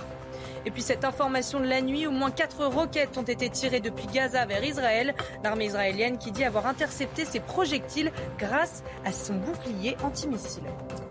Et 0.66 0.70
puis 0.70 0.82
cette 0.82 1.04
information 1.04 1.60
de 1.60 1.66
la 1.66 1.80
nuit, 1.80 2.06
au 2.06 2.10
moins 2.10 2.30
quatre 2.30 2.66
roquettes 2.66 3.16
ont 3.16 3.22
été 3.22 3.48
tirées 3.48 3.80
depuis 3.80 4.06
Gaza 4.06 4.44
vers 4.44 4.62
Israël. 4.62 5.14
L'armée 5.42 5.66
israélienne 5.66 6.18
qui 6.18 6.30
dit 6.30 6.44
avoir 6.44 6.66
intercepté 6.66 7.24
ces 7.24 7.40
projectiles 7.40 8.12
grâce 8.38 8.82
à 9.04 9.12
son 9.12 9.34
bouclier 9.34 9.96
antimissile. 10.02 10.64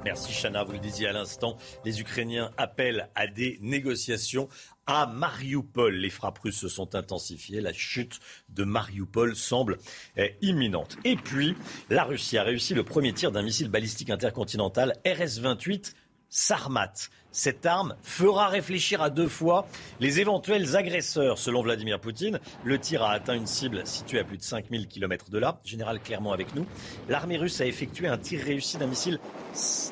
Merci 0.08 0.32
Chana, 0.32 0.64
vous 0.64 0.72
le 0.72 0.80
disiez 0.80 1.08
à 1.08 1.12
l'instant, 1.12 1.58
les 1.84 2.00
Ukrainiens 2.00 2.50
appellent 2.56 3.10
à 3.14 3.28
des 3.28 3.60
négociations 3.62 4.48
à 4.86 5.06
Mariupol. 5.06 5.96
Les 5.96 6.10
frappes 6.10 6.40
russes 6.40 6.62
se 6.62 6.70
sont 6.70 6.96
intensifiées. 6.96 7.60
La 7.60 7.74
chute 7.74 8.22
de 8.48 8.64
Mariupol 8.64 9.36
semble 9.36 9.80
eh, 10.16 10.38
imminente. 10.42 10.96
Et 11.04 11.18
puis, 11.18 11.56
la 11.90 12.06
Russie 12.06 12.38
a 12.38 12.44
réussi 12.44 12.74
le 12.74 12.84
premier 12.84 13.12
tir 13.12 13.34
d'un 13.34 13.42
missile 13.42 13.68
balistique 13.68 14.10
intercontinental 14.10 14.94
RS-28 15.04 15.94
Sarmat. 16.30 16.94
Cette 17.32 17.66
arme 17.66 17.96
fera 18.02 18.48
réfléchir 18.48 19.02
à 19.02 19.10
deux 19.10 19.28
fois 19.28 19.68
les 20.00 20.20
éventuels 20.20 20.76
agresseurs. 20.76 21.38
Selon 21.38 21.62
Vladimir 21.62 22.00
Poutine, 22.00 22.40
le 22.64 22.80
tir 22.80 23.04
a 23.04 23.12
atteint 23.12 23.36
une 23.36 23.46
cible 23.46 23.86
située 23.86 24.20
à 24.20 24.24
plus 24.24 24.38
de 24.38 24.44
5000 24.44 24.88
km 24.88 25.30
de 25.30 25.38
là. 25.38 25.60
Général 25.64 26.00
clairement 26.00 26.34
avec 26.34 26.56
nous. 26.56 26.66
L'armée 27.10 27.38
russe 27.38 27.62
a 27.62 27.66
effectué 27.66 28.08
un 28.08 28.18
tir 28.18 28.44
réussi 28.44 28.78
d'un 28.78 28.88
missile 28.88 29.20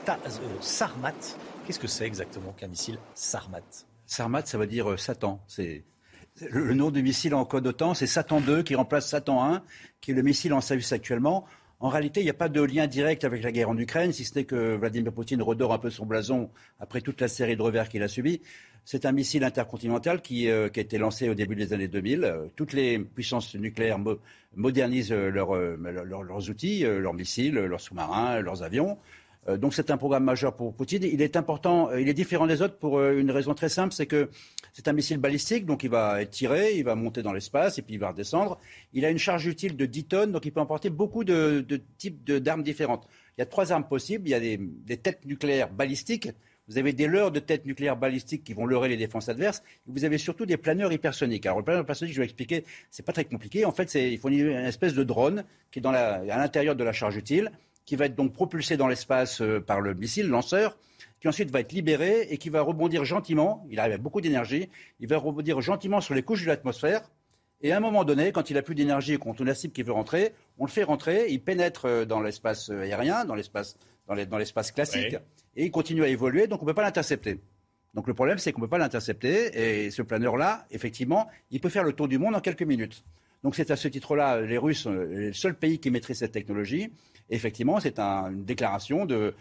euh, 0.10 0.16
Sarmat. 0.60 1.14
Qu'est-ce 1.66 1.80
que 1.80 1.88
c'est 1.88 2.06
exactement 2.06 2.52
qu'un 2.54 2.68
missile 2.68 2.98
Sarmat? 3.14 3.62
Sarmat, 4.06 4.46
ça 4.46 4.58
veut 4.58 4.68
dire 4.68 4.90
euh, 4.92 4.98
Satan. 4.98 5.44
C'est 5.48 5.84
le, 6.42 6.74
nom 6.74 6.92
du 6.92 7.02
missile 7.02 7.34
en 7.34 7.46
code 7.46 7.68
OTAN, 7.68 7.94
c'est 7.94 8.08
Satan 8.08 8.42
2 8.42 8.64
qui 8.64 8.76
remplace 8.76 9.08
Satan 9.08 9.44
1, 9.44 9.64
qui 10.02 10.12
est 10.12 10.14
le 10.14 10.22
missile 10.22 10.54
en 10.54 10.62
service 10.62 10.92
actuellement. 10.92 11.46
En 11.86 11.90
réalité, 11.90 12.22
il 12.22 12.24
n'y 12.24 12.32
a 12.32 12.34
pas 12.34 12.50
de 12.50 12.64
lien 12.64 12.88
direct 12.88 13.26
avec 13.26 13.44
la 13.44 13.52
guerre 13.52 13.70
en 13.70 13.78
Ukraine, 13.78 14.12
si 14.12 14.26
ce 14.26 14.34
n'est 14.34 14.46
que 14.46 14.76
Vladimir 14.76 15.14
Poutine 15.14 15.40
redore 15.44 15.72
un 15.72 15.78
peu 15.78 15.92
son 15.92 16.08
blason 16.08 16.50
après 16.80 17.00
toute 17.00 17.22
la 17.22 17.28
série 17.28 17.56
de 17.56 17.62
revers 17.62 17.90
qu'il 17.90 18.02
a 18.02 18.08
subis. 18.08 18.42
C'est 18.86 19.06
un 19.06 19.12
missile 19.12 19.44
intercontinental 19.44 20.24
qui, 20.24 20.50
euh, 20.50 20.68
a 20.76 20.80
été 20.80 20.98
lancé 20.98 21.30
au 21.30 21.36
début 21.36 21.56
des 21.56 21.74
années 21.74 21.88
2000. 21.88 22.24
Euh, 22.24 22.48
toutes 22.56 22.74
les 22.74 22.98
puissances 22.98 23.54
nucléaires 23.54 24.00
modernisent 24.56 25.12
euh, 25.12 25.30
leurs 25.30 26.50
outils, 26.50 26.80
leurs 26.80 27.14
missiles, 27.14 27.54
leurs 27.54 27.82
sous-marins, 27.82 28.40
leurs 28.40 28.64
avions. 28.64 28.98
Euh, 29.48 29.58
donc 29.58 29.74
c'est 29.74 29.92
un 29.92 29.98
programme 29.98 30.24
majeur 30.24 30.56
pour 30.56 30.74
Poutine. 30.74 31.04
Il 31.04 31.22
est 31.22 31.36
important, 31.36 31.90
euh, 31.90 32.02
il 32.02 32.10
est 32.10 32.14
différent 32.14 32.48
des 32.48 32.62
autres 32.62 32.78
pour 32.78 32.98
euh, 32.98 33.20
une 33.20 33.32
raison 33.32 33.54
très 33.54 33.70
simple, 33.70 33.94
c'est 33.94 34.08
que 34.08 34.30
c'est 34.74 34.88
un 34.88 34.94
missile 34.94 35.18
balistique, 35.18 35.66
donc 35.66 35.84
il 35.84 35.90
va 35.90 36.22
être 36.22 36.32
tiré, 36.32 36.76
il 36.76 36.84
va 36.84 36.96
monter 36.96 37.22
dans 37.22 37.34
l'espace 37.34 37.78
et 37.78 37.82
puis 37.82 37.96
il 37.96 38.00
va 38.00 38.10
redescendre. 38.10 38.60
Il 38.94 39.06
a 39.06 39.10
une 39.10 39.20
charge 39.20 39.46
utile 39.46 39.78
de 39.78 39.86
10 39.86 40.04
tonnes, 40.06 40.32
donc 40.32 40.46
il 40.46 40.52
peut 40.52 40.60
emporter 40.60 40.90
beaucoup 40.90 41.24
de, 41.24 41.66
types 41.98 42.24
d'armes 42.26 42.64
différentes. 42.64 43.08
Il 43.38 43.42
y 43.42 43.44
a 43.44 43.46
trois 43.46 43.72
armes 43.72 43.88
possibles. 43.88 44.28
Il 44.28 44.32
y 44.32 44.34
a 44.34 44.40
des, 44.40 44.98
têtes 44.98 45.26
nucléaires 45.26 45.70
balistiques. 45.70 46.30
Vous 46.68 46.78
avez 46.80 46.94
des 46.94 47.06
leurres 47.06 47.32
de 47.32 47.40
têtes 47.40 47.66
nucléaires 47.66 47.98
balistiques 47.98 48.44
qui 48.44 48.54
vont 48.54 48.66
leurrer 48.66 48.90
les 48.90 48.98
défenses 48.98 49.30
adverses. 49.30 49.62
vous 49.86 50.04
avez 50.04 50.18
surtout 50.18 50.48
des 50.48 50.58
planeurs 50.58 50.92
hypersoniques. 50.92 51.46
Alors 51.46 51.60
le 51.60 51.64
planeur 51.64 51.84
hypersonique, 51.84 52.14
je 52.14 52.20
vais 52.20 52.26
expliquer, 52.26 52.64
c'est 52.90 53.06
pas 53.06 53.14
très 53.14 53.26
compliqué. 53.26 53.66
En 53.66 53.72
fait, 53.72 53.94
il 53.94 54.18
faut 54.18 54.30
une, 54.30 54.50
espèce 54.50 54.96
de 54.96 55.04
drone 55.04 55.44
qui 55.70 55.80
est 55.80 55.86
à 55.86 56.38
l'intérieur 56.38 56.76
de 56.76 56.84
la 56.84 56.92
charge 56.92 57.18
utile 57.18 57.52
qui 57.86 57.96
va 57.96 58.06
être 58.06 58.16
donc 58.16 58.34
propulsé 58.34 58.78
dans 58.78 58.88
l'espace 58.88 59.42
euh, 59.42 59.60
par 59.60 59.80
le 59.80 59.94
missile 59.94 60.28
lanceur, 60.28 60.78
qui 61.20 61.28
ensuite 61.28 61.52
va 61.52 61.62
être 61.62 61.72
libéré 61.72 62.28
et 62.30 62.38
qui 62.38 62.50
va 62.50 62.62
rebondir 62.62 63.06
gentiment, 63.06 63.66
il 63.70 63.80
arrive 63.80 63.94
à 63.94 63.98
beaucoup 63.98 64.22
d'énergie, 64.22 64.70
il 65.00 65.08
va 65.08 65.18
rebondir 65.18 65.62
gentiment 65.62 66.02
sur 66.02 66.14
les 66.14 66.24
couches 66.24 66.44
de 66.44 66.48
l'atmosphère, 66.48 67.10
et 67.62 67.72
à 67.72 67.78
un 67.78 67.80
moment 67.80 68.04
donné, 68.04 68.32
quand 68.32 68.50
il 68.50 68.58
a 68.58 68.62
plus 68.62 68.76
d'énergie 68.76 69.14
et 69.14 69.18
qu'on 69.18 69.32
a 69.32 69.44
la 69.44 69.56
cible 69.56 69.74
qui 69.74 69.84
veut 69.84 69.94
rentrer, 69.94 70.34
on 70.58 70.66
le 70.66 70.70
fait 70.70 70.84
rentrer, 70.84 71.28
il 71.30 71.42
pénètre 71.42 71.86
euh, 71.86 72.06
dans 72.06 72.20
l'espace 72.20 72.70
euh, 72.70 72.82
aérien, 72.82 73.26
dans 73.26 73.36
l'espace, 73.36 73.78
dans 74.08 74.38
l'espace 74.38 74.72
classique, 74.72 75.16
et 75.56 75.66
il 75.66 75.72
continue 75.72 76.04
à 76.04 76.08
évoluer, 76.08 76.48
donc 76.48 76.62
on 76.62 76.66
ne 76.66 76.70
peut 76.72 76.76
pas 76.76 76.84
l'intercepter. 76.84 77.40
Donc 77.94 78.08
le 78.08 78.14
problème, 78.14 78.38
c'est 78.38 78.52
qu'on 78.52 78.62
ne 78.62 78.66
peut 78.66 78.72
pas 78.72 78.78
l'intercepter, 78.78 79.86
et 79.86 79.90
ce 79.90 80.02
planeur-là, 80.02 80.66
effectivement, 80.70 81.28
il 81.50 81.62
peut 81.62 81.70
faire 81.70 81.84
le 81.84 81.94
tour 81.94 82.08
du 82.08 82.18
monde 82.20 82.36
en 82.36 82.42
quelques 82.42 82.64
minutes. 82.64 83.04
Donc 83.42 83.56
c'est 83.56 83.72
à 83.72 83.76
ce 83.76 83.88
titre-là, 83.88 84.42
les 84.42 84.58
Russes, 84.58 84.86
le 84.86 85.32
seul 85.32 85.56
pays 85.56 85.80
qui 85.80 85.92
maîtrise 85.92 86.18
cette 86.18 86.34
technologie, 86.34 86.92
effectivement, 87.30 87.80
c'est 87.80 88.00
une 88.00 88.46
déclaration 88.46 89.06
de, 89.06 89.34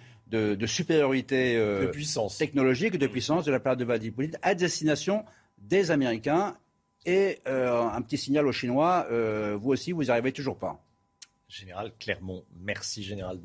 supériorité 0.67 1.57
euh, 1.57 1.93
technologique, 2.39 2.99
de 2.99 3.07
puissance 3.07 3.45
de 3.45 3.53
la 3.53 3.61
part 3.61 3.77
de 3.77 3.85
Vladimir 3.85 4.15
Poutine 4.15 4.39
à 4.43 4.55
destination 4.55 5.25
des 5.59 5.91
Américains. 5.91 6.57
Et 7.07 7.41
euh, 7.47 7.83
un 7.83 8.01
petit 8.01 8.17
signal 8.17 8.47
aux 8.47 8.53
Chinois, 8.53 9.07
euh, 9.11 9.59
vous 9.61 9.71
aussi, 9.71 9.93
vous 9.93 10.05
n'y 10.05 10.11
arrivez 10.11 10.33
toujours 10.33 10.59
pas. 10.59 10.83
Général 11.49 11.93
Clermont, 12.01 12.45
merci 12.61 13.03
Général 13.03 13.39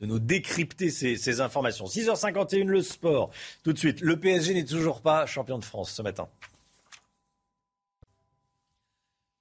de 0.00 0.06
nous, 0.06 0.18
décrypter 0.18 0.90
ces, 0.90 1.16
ces 1.16 1.40
informations. 1.40 1.84
6h51, 1.84 2.64
le 2.64 2.80
sport. 2.82 3.30
Tout 3.62 3.74
de 3.74 3.78
suite, 3.78 4.00
le 4.00 4.18
PSG 4.18 4.54
n'est 4.54 4.64
toujours 4.64 5.02
pas 5.02 5.26
champion 5.26 5.58
de 5.58 5.64
France 5.64 5.92
ce 5.92 6.00
matin. 6.00 6.28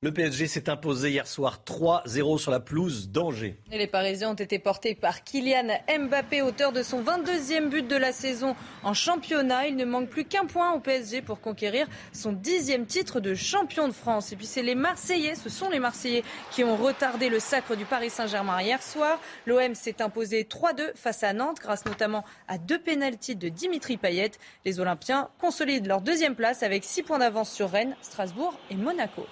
Le 0.04 0.14
PSG 0.14 0.46
s'est 0.46 0.70
imposé 0.70 1.10
hier 1.10 1.26
soir 1.26 1.64
3-0 1.66 2.38
sur 2.38 2.52
la 2.52 2.60
pelouse 2.60 3.10
d'Angers. 3.10 3.58
Les 3.72 3.88
Parisiens 3.88 4.30
ont 4.30 4.36
été 4.36 4.60
portés 4.60 4.94
par 4.94 5.24
Kylian 5.24 5.70
Mbappé, 5.90 6.44
auteur 6.44 6.72
de 6.72 6.84
son 6.84 7.02
22e 7.02 7.70
but 7.70 7.88
de 7.88 7.96
la 7.96 8.12
saison 8.12 8.56
en 8.84 8.94
championnat. 8.94 9.66
Il 9.66 9.76
ne 9.76 9.86
manque 9.86 10.10
plus 10.10 10.26
qu'un 10.26 10.46
point 10.46 10.74
au 10.74 10.80
PSG 10.80 11.24
pour 11.24 11.42
conquérir 11.42 11.88
son 12.14 12.32
dixième 12.32 12.86
titre 12.86 13.20
de 13.20 13.34
champion 13.34 13.88
de 13.88 13.92
France. 13.92 14.32
Et 14.32 14.36
puis 14.36 14.46
c'est 14.46 14.62
les 14.62 14.76
Marseillais, 14.76 15.34
ce 15.34 15.50
sont 15.50 15.68
les 15.68 15.80
Marseillais 15.80 16.24
qui 16.52 16.64
ont 16.64 16.78
retardé 16.78 17.30
le 17.30 17.40
sacre 17.40 17.76
du 17.76 17.86
Paris 17.86 18.12
Saint-Germain 18.12 18.62
hier 18.62 18.84
soir. 18.84 19.20
L'OM 19.48 19.74
s'est 19.74 20.00
imposé 20.04 20.44
3-2 20.44 20.92
face 20.94 21.24
à 21.24 21.34
Nantes 21.34 21.58
grâce 21.60 21.88
notamment 21.88 22.24
à 22.48 22.60
deux 22.60 22.80
pénalties 22.80 23.36
de 23.36 23.50
Dimitri 23.50 23.98
Payet. 23.98 24.30
Les 24.64 24.80
Olympiens 24.80 25.32
consolident 25.40 25.88
leur 25.88 26.02
deuxième 26.02 26.36
place 26.36 26.62
avec 26.62 26.84
six 26.84 27.02
points 27.02 27.18
d'avance 27.18 27.52
sur 27.52 27.72
Rennes, 27.72 27.96
Strasbourg 28.04 28.54
et 28.70 28.76
Monaco. 28.76 29.26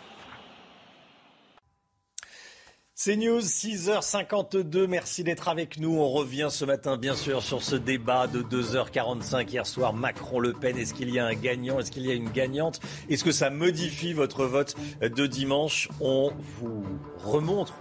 C'est 2.98 3.18
News, 3.18 3.42
6h52. 3.42 4.88
Merci 4.88 5.26
d'être 5.26 5.50
avec 5.50 5.82
nous. 5.82 5.98
On 5.98 6.10
revient 6.12 6.48
ce 6.50 6.64
matin, 6.64 6.96
bien 6.96 7.14
sûr, 7.14 7.44
sur 7.44 7.62
ce 7.62 7.76
débat 7.76 8.26
de 8.28 8.42
2h45 8.42 9.50
hier 9.50 9.68
soir. 9.68 9.92
Macron-Le 9.92 10.54
Pen, 10.54 10.78
est-ce 10.78 10.94
qu'il 10.94 11.10
y 11.10 11.20
a 11.20 11.26
un 11.26 11.34
gagnant? 11.34 11.78
Est-ce 11.78 11.92
qu'il 11.92 12.06
y 12.06 12.12
a 12.12 12.14
une 12.14 12.30
gagnante? 12.30 12.80
Est-ce 13.10 13.26
que 13.26 13.34
ça 13.34 13.50
modifie 13.50 14.14
votre 14.14 14.46
vote 14.46 14.76
de 15.02 15.28
dimanche? 15.28 15.90
On 16.00 16.32
vous 16.62 16.86
remontre 17.18 17.74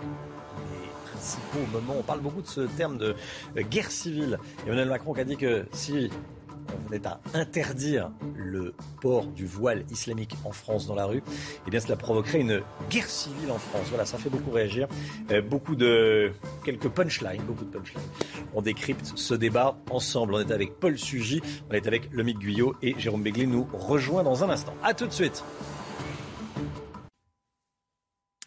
les 0.72 1.10
principaux 1.12 1.64
moments. 1.72 1.94
On 1.96 2.02
parle 2.02 2.20
beaucoup 2.20 2.42
de 2.42 2.48
ce 2.48 2.62
terme 2.62 2.98
de 2.98 3.14
guerre 3.70 3.92
civile. 3.92 4.40
Emmanuel 4.66 4.88
Macron 4.88 5.14
qui 5.14 5.20
a 5.20 5.24
dit 5.24 5.36
que 5.36 5.64
si 5.70 6.10
venait 6.88 7.06
à 7.06 7.20
interdire 7.34 8.10
le 8.36 8.74
port 9.00 9.26
du 9.26 9.46
voile 9.46 9.84
islamique 9.90 10.34
en 10.44 10.52
France 10.52 10.86
dans 10.86 10.94
la 10.94 11.06
rue, 11.06 11.22
eh 11.66 11.70
bien 11.70 11.80
cela 11.80 11.96
provoquerait 11.96 12.40
une 12.40 12.62
guerre 12.90 13.08
civile 13.08 13.50
en 13.50 13.58
France. 13.58 13.86
Voilà, 13.88 14.04
ça 14.04 14.18
fait 14.18 14.30
beaucoup 14.30 14.50
réagir. 14.50 14.88
Euh, 15.30 15.42
beaucoup 15.42 15.76
de 15.76 16.32
quelques 16.64 16.88
punchlines, 16.88 17.42
beaucoup 17.42 17.64
de 17.64 17.70
punchlines. 17.70 18.02
On 18.54 18.62
décrypte 18.62 19.12
ce 19.14 19.34
débat 19.34 19.76
ensemble. 19.90 20.34
On 20.34 20.40
est 20.40 20.52
avec 20.52 20.78
Paul 20.78 20.98
Sugy, 20.98 21.40
on 21.70 21.74
est 21.74 21.86
avec 21.86 22.12
Lomique 22.12 22.38
Guyot 22.38 22.74
et 22.82 22.94
Jérôme 22.98 23.22
Béglé 23.22 23.46
nous 23.46 23.66
rejoint 23.72 24.22
dans 24.22 24.44
un 24.44 24.50
instant. 24.50 24.74
À 24.82 24.94
tout 24.94 25.06
de 25.06 25.12
suite. 25.12 25.44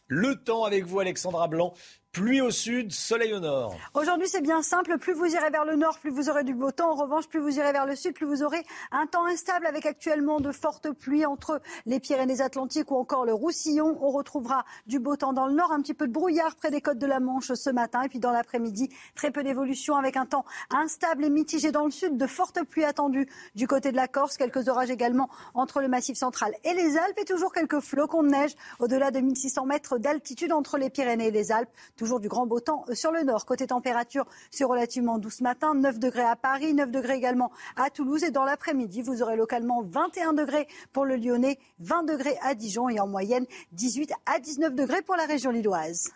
Le 0.10 0.36
temps 0.36 0.64
avec 0.64 0.86
vous, 0.86 1.02
Alexandra 1.02 1.50
Blanc, 1.50 1.74
Pluie 2.18 2.42
au 2.42 2.50
sud, 2.50 2.92
soleil 2.92 3.32
au 3.36 3.40
nord. 3.40 3.76
Aujourd'hui, 3.94 4.28
c'est 4.28 4.42
bien 4.42 4.64
simple. 4.64 4.98
Plus 4.98 5.14
vous 5.14 5.28
irez 5.28 5.52
vers 5.52 5.66
le 5.66 5.76
nord, 5.76 6.00
plus 6.00 6.10
vous 6.10 6.32
aurez 6.32 6.44
du 6.44 6.56
beau 6.56 6.72
temps. 6.72 6.90
En 6.90 6.96
revanche, 6.96 7.28
plus 7.28 7.40
vous 7.40 7.60
irez 7.60 7.72
vers 7.72 7.86
le 7.86 7.96
sud, 7.96 8.16
plus 8.16 8.26
vous 8.26 8.42
aurez 8.42 8.66
un 8.92 9.06
temps 9.06 9.28
instable 9.28 9.68
avec 9.68 9.86
actuellement 9.86 10.40
de 10.40 10.52
fortes 10.52 10.90
pluies 10.94 11.28
entre 11.28 11.62
les 11.86 12.00
Pyrénées-Atlantiques 12.00 12.90
ou 12.90 12.96
encore 12.96 13.24
le 13.24 13.36
Roussillon. 13.36 14.00
On 14.02 14.10
retrouvera 14.10 14.66
du 14.88 14.98
beau 14.98 15.16
temps 15.16 15.32
dans 15.32 15.46
le 15.46 15.54
nord, 15.54 15.72
un 15.72 15.80
petit 15.80 15.94
peu 15.94 16.08
de 16.08 16.12
brouillard 16.12 16.56
près 16.56 16.72
des 16.72 16.82
côtes 16.82 16.98
de 16.98 17.06
la 17.06 17.20
Manche 17.20 17.54
ce 17.54 17.70
matin. 17.70 18.02
Et 18.02 18.10
puis 18.10 18.18
dans 18.18 18.32
l'après-midi, 18.32 18.90
très 19.14 19.30
peu 19.30 19.44
d'évolution 19.44 19.96
avec 19.96 20.18
un 20.18 20.26
temps 20.26 20.44
instable 20.72 21.24
et 21.24 21.30
mitigé 21.30 21.72
dans 21.72 21.86
le 21.86 21.92
sud. 21.92 22.18
De 22.18 22.26
fortes 22.26 22.64
pluies 22.64 22.86
attendues 22.86 23.30
du 23.54 23.68
côté 23.68 23.92
de 23.92 23.96
la 23.96 24.08
Corse. 24.08 24.38
Quelques 24.38 24.70
orages 24.70 24.90
également 24.90 25.30
entre 25.54 25.82
le 25.82 25.88
Massif 25.88 26.18
central 26.18 26.52
et 26.64 26.74
les 26.74 26.98
Alpes. 26.98 27.20
Et 27.20 27.26
toujours 27.26 27.54
quelques 27.54 27.80
flocons 27.80 28.24
de 28.24 28.30
neige 28.30 28.56
au-delà 28.80 29.12
de 29.12 29.20
1600 29.20 29.68
mètres 29.68 30.00
d'altitude 30.00 30.52
entre 30.52 30.80
les 30.80 30.90
Pyrénées 30.90 31.28
et 31.28 31.32
les 31.32 31.52
Alpes. 31.52 31.70
Du 32.16 32.30
grand 32.30 32.48
beau 32.48 32.60
temps 32.60 32.86
euh, 32.90 32.96
sur 32.96 33.12
le 33.12 33.24
nord. 33.24 33.46
Côté 33.46 33.68
température, 33.68 34.26
c'est 34.52 34.64
relativement 34.64 35.20
doux 35.20 35.30
ce 35.30 35.44
matin. 35.44 35.76
9 35.76 36.00
degrés 36.00 36.24
à 36.24 36.36
Paris, 36.36 36.74
9 36.74 36.92
degrés 36.92 37.16
également 37.16 37.52
à 37.76 37.90
Toulouse. 37.90 38.24
Et 38.24 38.32
dans 38.32 38.46
l'après-midi, 38.46 39.02
vous 39.02 39.22
aurez 39.22 39.36
localement 39.36 39.84
21 39.84 40.34
degrés 40.34 40.68
pour 40.94 41.06
le 41.06 41.18
Lyonnais, 41.18 41.60
20 41.80 42.04
degrés 42.04 42.38
à 42.42 42.56
Dijon 42.56 42.90
et 42.90 43.00
en 43.00 43.08
moyenne 43.08 43.46
18 43.74 44.12
à 44.26 44.40
19 44.40 44.74
degrés 44.74 45.02
pour 45.02 45.16
la 45.16 45.26
région 45.26 45.52
lilloise. 45.52 46.12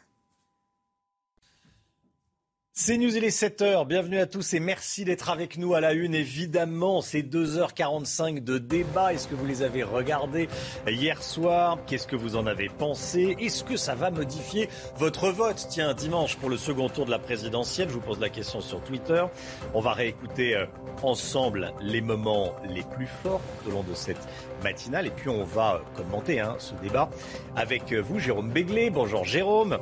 C'est 2.84 2.98
News, 2.98 3.16
il 3.16 3.24
est 3.24 3.30
7h. 3.30 3.86
Bienvenue 3.86 4.18
à 4.18 4.26
tous 4.26 4.56
et 4.56 4.60
merci 4.60 5.06
d'être 5.06 5.30
avec 5.30 5.60
nous 5.60 5.76
à 5.76 5.82
la 5.82 5.94
une. 5.94 6.16
Évidemment, 6.16 7.02
c'est 7.02 7.22
2h45 7.22 8.44
de 8.44 8.58
débat. 8.58 9.14
Est-ce 9.14 9.28
que 9.28 9.36
vous 9.36 9.46
les 9.46 9.62
avez 9.62 9.84
regardés 9.84 10.50
hier 10.88 11.22
soir? 11.22 11.78
Qu'est-ce 11.86 12.08
que 12.08 12.16
vous 12.16 12.38
en 12.38 12.48
avez 12.48 12.70
pensé? 12.70 13.38
Est-ce 13.40 13.64
que 13.64 13.78
ça 13.78 13.94
va 13.94 14.10
modifier 14.10 14.68
votre 14.98 15.30
vote? 15.30 15.68
Tiens, 15.70 15.94
dimanche 15.94 16.38
pour 16.38 16.50
le 16.50 16.58
second 16.58 16.90
tour 16.90 17.06
de 17.06 17.12
la 17.12 17.20
présidentielle, 17.20 17.88
je 17.88 17.94
vous 17.94 18.00
pose 18.00 18.20
la 18.20 18.30
question 18.30 18.62
sur 18.62 18.82
Twitter. 18.82 19.24
On 19.76 19.80
va 19.80 19.94
réécouter 19.94 20.56
euh, 20.56 20.66
ensemble 21.04 21.74
les 21.82 22.02
moments 22.02 22.56
les 22.68 22.82
plus 22.82 23.08
forts 23.22 23.42
tout 23.64 23.70
au 23.70 23.74
long 23.74 23.84
de 23.84 23.94
cette 23.94 24.28
matinale. 24.64 25.06
Et 25.06 25.12
puis 25.12 25.30
on 25.30 25.44
va 25.44 25.76
euh, 25.76 25.80
commenter 25.96 26.40
hein, 26.40 26.56
ce 26.58 26.74
débat 26.82 27.12
avec 27.56 27.94
euh, 27.94 28.02
vous, 28.02 28.18
Jérôme 28.18 28.50
Béglé. 28.50 28.90
Bonjour 28.90 29.24
Jérôme. 29.24 29.78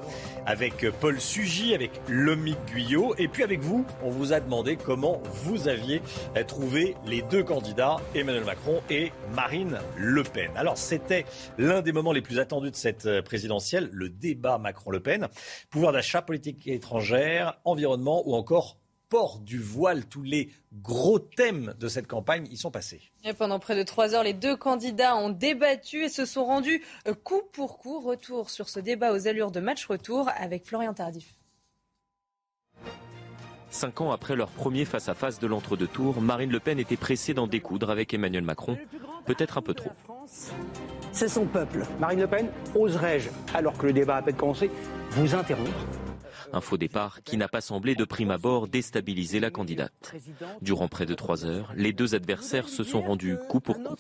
Avec 0.46 0.86
Paul 1.00 1.22
Sugy, 1.22 1.74
avec 1.76 1.92
Lomic 2.10 2.58
Guyot 2.74 2.89
et 3.18 3.28
puis 3.28 3.44
avec 3.44 3.60
vous, 3.60 3.86
on 4.04 4.10
vous 4.10 4.34
a 4.34 4.40
demandé 4.40 4.76
comment 4.76 5.22
vous 5.46 5.68
aviez 5.68 6.02
euh, 6.36 6.44
trouvé 6.44 6.96
les 7.06 7.22
deux 7.22 7.44
candidats, 7.44 7.98
Emmanuel 8.16 8.46
Macron 8.46 8.82
et 8.90 9.12
Marine 9.36 9.78
Le 9.96 10.24
Pen. 10.24 10.50
Alors 10.56 10.76
c'était 10.76 11.26
l'un 11.60 11.82
des 11.82 11.92
moments 11.92 12.14
les 12.14 12.24
plus 12.24 12.40
attendus 12.40 12.72
de 12.72 12.76
cette 12.76 13.06
euh, 13.06 13.22
présidentielle, 13.22 13.90
le 13.92 14.10
débat 14.10 14.58
Macron-Le 14.58 15.02
Pen. 15.02 15.28
Pouvoir 15.70 15.94
d'achat, 15.94 16.24
politique 16.24 16.68
étrangère, 16.68 17.60
environnement 17.64 18.28
ou 18.28 18.34
encore 18.34 18.78
port 19.08 19.40
du 19.40 19.60
voile. 19.60 20.06
Tous 20.06 20.24
les 20.24 20.50
gros 20.74 21.20
thèmes 21.20 21.76
de 21.80 21.88
cette 21.90 22.08
campagne 22.08 22.48
y 22.50 22.58
sont 22.58 22.72
passés. 22.72 23.02
Pendant 23.38 23.60
près 23.60 23.76
de 23.76 23.84
trois 23.84 24.16
heures, 24.16 24.24
les 24.24 24.34
deux 24.34 24.58
candidats 24.58 25.16
ont 25.16 25.30
débattu 25.30 26.06
et 26.06 26.10
se 26.10 26.26
sont 26.26 26.46
rendus 26.46 26.84
euh, 27.08 27.14
coup 27.14 27.44
pour 27.54 27.78
coup. 27.78 28.00
Retour 28.00 28.50
sur 28.50 28.68
ce 28.68 28.80
débat 28.80 29.14
aux 29.14 29.28
allures 29.28 29.52
de 29.52 29.60
match 29.60 29.86
retour 29.86 30.28
avec 30.40 30.66
Florian 30.66 30.96
Tardif. 30.96 31.39
Cinq 33.72 34.02
ans 34.02 34.12
après 34.12 34.36
leur 34.36 34.50
premier 34.50 34.84
face-à-face 34.86 35.40
de 35.40 35.48
l'entre-deux 35.48 35.88
tours, 35.88 36.22
Marine 36.22 36.52
Le 36.52 36.60
Pen 36.60 36.80
était 36.80 36.98
pressée 36.98 37.34
d'en 37.34 37.48
découdre 37.48 37.92
avec 37.92 38.14
Emmanuel 38.14 38.44
Macron, 38.44 38.78
peut-être 39.26 39.58
un 39.58 39.62
peu 39.62 39.74
trop. 39.74 39.92
C'est 41.12 41.28
son 41.28 41.46
peuple. 41.46 41.86
Marine 42.00 42.20
Le 42.20 42.28
Pen, 42.28 42.48
oserais-je, 42.76 43.30
alors 43.54 43.78
que 43.78 43.86
le 43.86 43.94
débat 43.94 44.16
a 44.16 44.18
à 44.20 44.22
peine 44.22 44.36
commencé, 44.36 44.72
vous 45.12 45.36
interrompre 45.36 45.70
un 46.54 46.62
faux 46.62 46.78
départ 46.78 47.22
qui 47.24 47.38
n'a 47.38 47.48
pas 47.48 47.62
semblé 47.62 47.96
de 47.96 48.04
prime 48.04 48.32
abord 48.32 48.68
déstabiliser 48.68 49.40
la 49.40 49.52
candidate. 49.52 50.14
Durant 50.62 50.88
près 50.88 51.06
de 51.06 51.14
trois 51.14 51.46
heures, 51.46 51.74
les 51.76 51.94
deux 51.94 52.16
adversaires 52.16 52.70
se 52.70 52.84
sont 52.84 53.02
rendus 53.02 53.38
coup 53.48 53.60
pour 53.60 53.82
coup. 53.82 53.96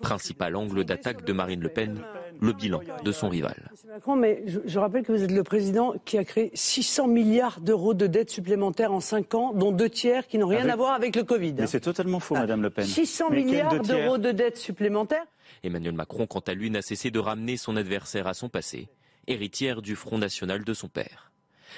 Principal 0.00 0.56
angle 0.56 0.84
d'attaque 0.84 1.24
de 1.24 1.32
Marine 1.32 1.60
Le 1.60 1.68
Pen, 1.68 2.02
le 2.40 2.52
bilan 2.52 2.80
de 3.04 3.12
son 3.12 3.28
rival. 3.28 3.70
Macron, 3.88 4.16
mais 4.16 4.44
je, 4.46 4.78
rappelle 4.78 5.02
que 5.02 5.12
vous 5.12 5.22
êtes 5.22 5.32
le 5.32 5.42
président 5.42 5.94
qui 6.04 6.18
a 6.18 6.24
créé 6.24 6.50
600 6.54 7.08
milliards 7.08 7.60
d'euros 7.60 7.94
de 7.94 8.06
dettes 8.06 8.30
supplémentaires 8.30 8.92
en 8.92 9.00
cinq 9.00 9.34
ans, 9.34 9.52
dont 9.52 9.72
deux 9.72 9.90
tiers 9.90 10.26
qui 10.26 10.38
n'ont 10.38 10.48
rien 10.48 10.68
à 10.68 10.76
voir 10.76 10.92
avec 10.92 11.16
le 11.16 11.24
Covid. 11.24 11.54
Mais 11.58 11.66
c'est 11.66 11.80
totalement 11.80 12.20
faux, 12.20 12.34
Madame 12.34 12.62
Le 12.62 12.70
Pen. 12.70 12.84
600 12.84 13.30
milliards 13.30 13.80
d'euros 13.80 14.18
de 14.18 14.32
dettes 14.32 14.58
supplémentaires 14.58 15.26
Emmanuel 15.62 15.94
Macron, 15.94 16.26
quant 16.26 16.40
à 16.40 16.54
lui, 16.54 16.70
n'a 16.70 16.82
cessé 16.82 17.10
de 17.10 17.18
ramener 17.18 17.56
son 17.56 17.76
adversaire 17.76 18.26
à 18.26 18.34
son 18.34 18.48
passé, 18.48 18.88
héritière 19.26 19.82
du 19.82 19.96
Front 19.96 20.18
National 20.18 20.64
de 20.64 20.74
son 20.74 20.88
père. 20.88 21.29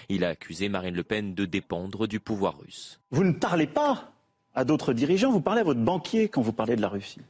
Il 0.08 0.24
a 0.24 0.30
accusé 0.30 0.68
Marine 0.68 0.94
Le 0.94 1.02
Pen 1.02 1.34
de 1.34 1.44
dépendre 1.44 2.06
du 2.06 2.20
pouvoir 2.20 2.58
russe. 2.58 3.00
Vous 3.10 3.24
ne 3.24 3.32
parlez 3.32 3.66
pas 3.66 4.12
à 4.54 4.64
d'autres 4.64 4.92
dirigeants, 4.92 5.30
vous 5.30 5.40
parlez 5.40 5.60
à 5.60 5.64
votre 5.64 5.80
banquier 5.80 6.28
quand 6.28 6.42
vous 6.42 6.52
parlez 6.52 6.76
de 6.76 6.82
la 6.82 6.88
Russie. 6.88 7.20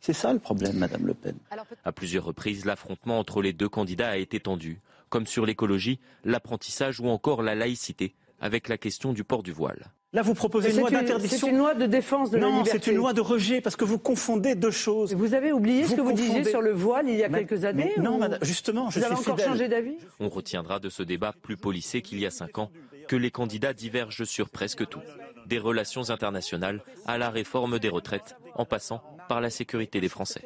C'est 0.00 0.12
ça 0.12 0.32
le 0.32 0.38
problème, 0.38 0.76
Madame 0.76 1.06
Le 1.06 1.14
Pen. 1.14 1.36
À 1.84 1.92
plusieurs 1.92 2.24
reprises, 2.24 2.64
l'affrontement 2.64 3.18
entre 3.18 3.40
les 3.40 3.52
deux 3.52 3.68
candidats 3.68 4.10
a 4.10 4.16
été 4.16 4.38
tendu, 4.38 4.80
comme 5.08 5.26
sur 5.26 5.46
l'écologie, 5.46 5.98
l'apprentissage 6.24 7.00
ou 7.00 7.08
encore 7.08 7.42
la 7.42 7.54
laïcité, 7.54 8.14
avec 8.40 8.68
la 8.68 8.76
question 8.76 9.12
du 9.12 9.24
port 9.24 9.42
du 9.42 9.52
voile. 9.52 9.90
Là, 10.14 10.22
vous 10.22 10.34
proposez 10.34 10.70
une 10.70 10.78
loi 10.78 10.90
d'interdiction. 10.90 11.38
C'est 11.38 11.50
une 11.50 11.58
loi 11.58 11.74
de 11.74 11.86
défense 11.86 12.30
de 12.30 12.38
la 12.38 12.46
liberté. 12.46 12.70
Non, 12.70 12.72
c'est 12.72 12.86
une 12.90 12.96
loi 12.96 13.12
de 13.12 13.20
rejet 13.20 13.60
parce 13.60 13.74
que 13.74 13.84
vous 13.84 13.98
confondez 13.98 14.54
deux 14.54 14.70
choses. 14.70 15.12
Vous 15.12 15.34
avez 15.34 15.50
oublié 15.52 15.84
ce 15.84 15.96
que 15.96 16.00
vous 16.00 16.12
disiez 16.12 16.44
sur 16.44 16.62
le 16.62 16.70
voile 16.70 17.08
il 17.08 17.16
y 17.16 17.24
a 17.24 17.28
quelques 17.28 17.64
années 17.64 17.92
Non, 17.98 18.18
madame, 18.18 18.38
justement, 18.42 18.90
je 18.90 19.00
vous 19.00 19.04
avez 19.04 19.16
encore 19.16 19.38
changé 19.40 19.66
d'avis 19.66 19.96
On 20.20 20.28
retiendra 20.28 20.78
de 20.78 20.88
ce 20.88 21.02
débat 21.02 21.34
plus 21.42 21.56
policé 21.56 22.00
qu'il 22.00 22.20
y 22.20 22.26
a 22.26 22.30
cinq 22.30 22.58
ans 22.58 22.70
que 23.08 23.16
les 23.16 23.32
candidats 23.32 23.72
divergent 23.72 24.24
sur 24.24 24.48
presque 24.50 24.86
tout, 24.88 25.02
des 25.46 25.58
relations 25.58 26.10
internationales 26.10 26.80
à 27.06 27.18
la 27.18 27.28
réforme 27.28 27.80
des 27.80 27.88
retraites, 27.88 28.36
en 28.54 28.64
passant 28.64 29.02
par 29.28 29.40
la 29.40 29.50
sécurité 29.50 30.00
des 30.00 30.08
Français. 30.08 30.42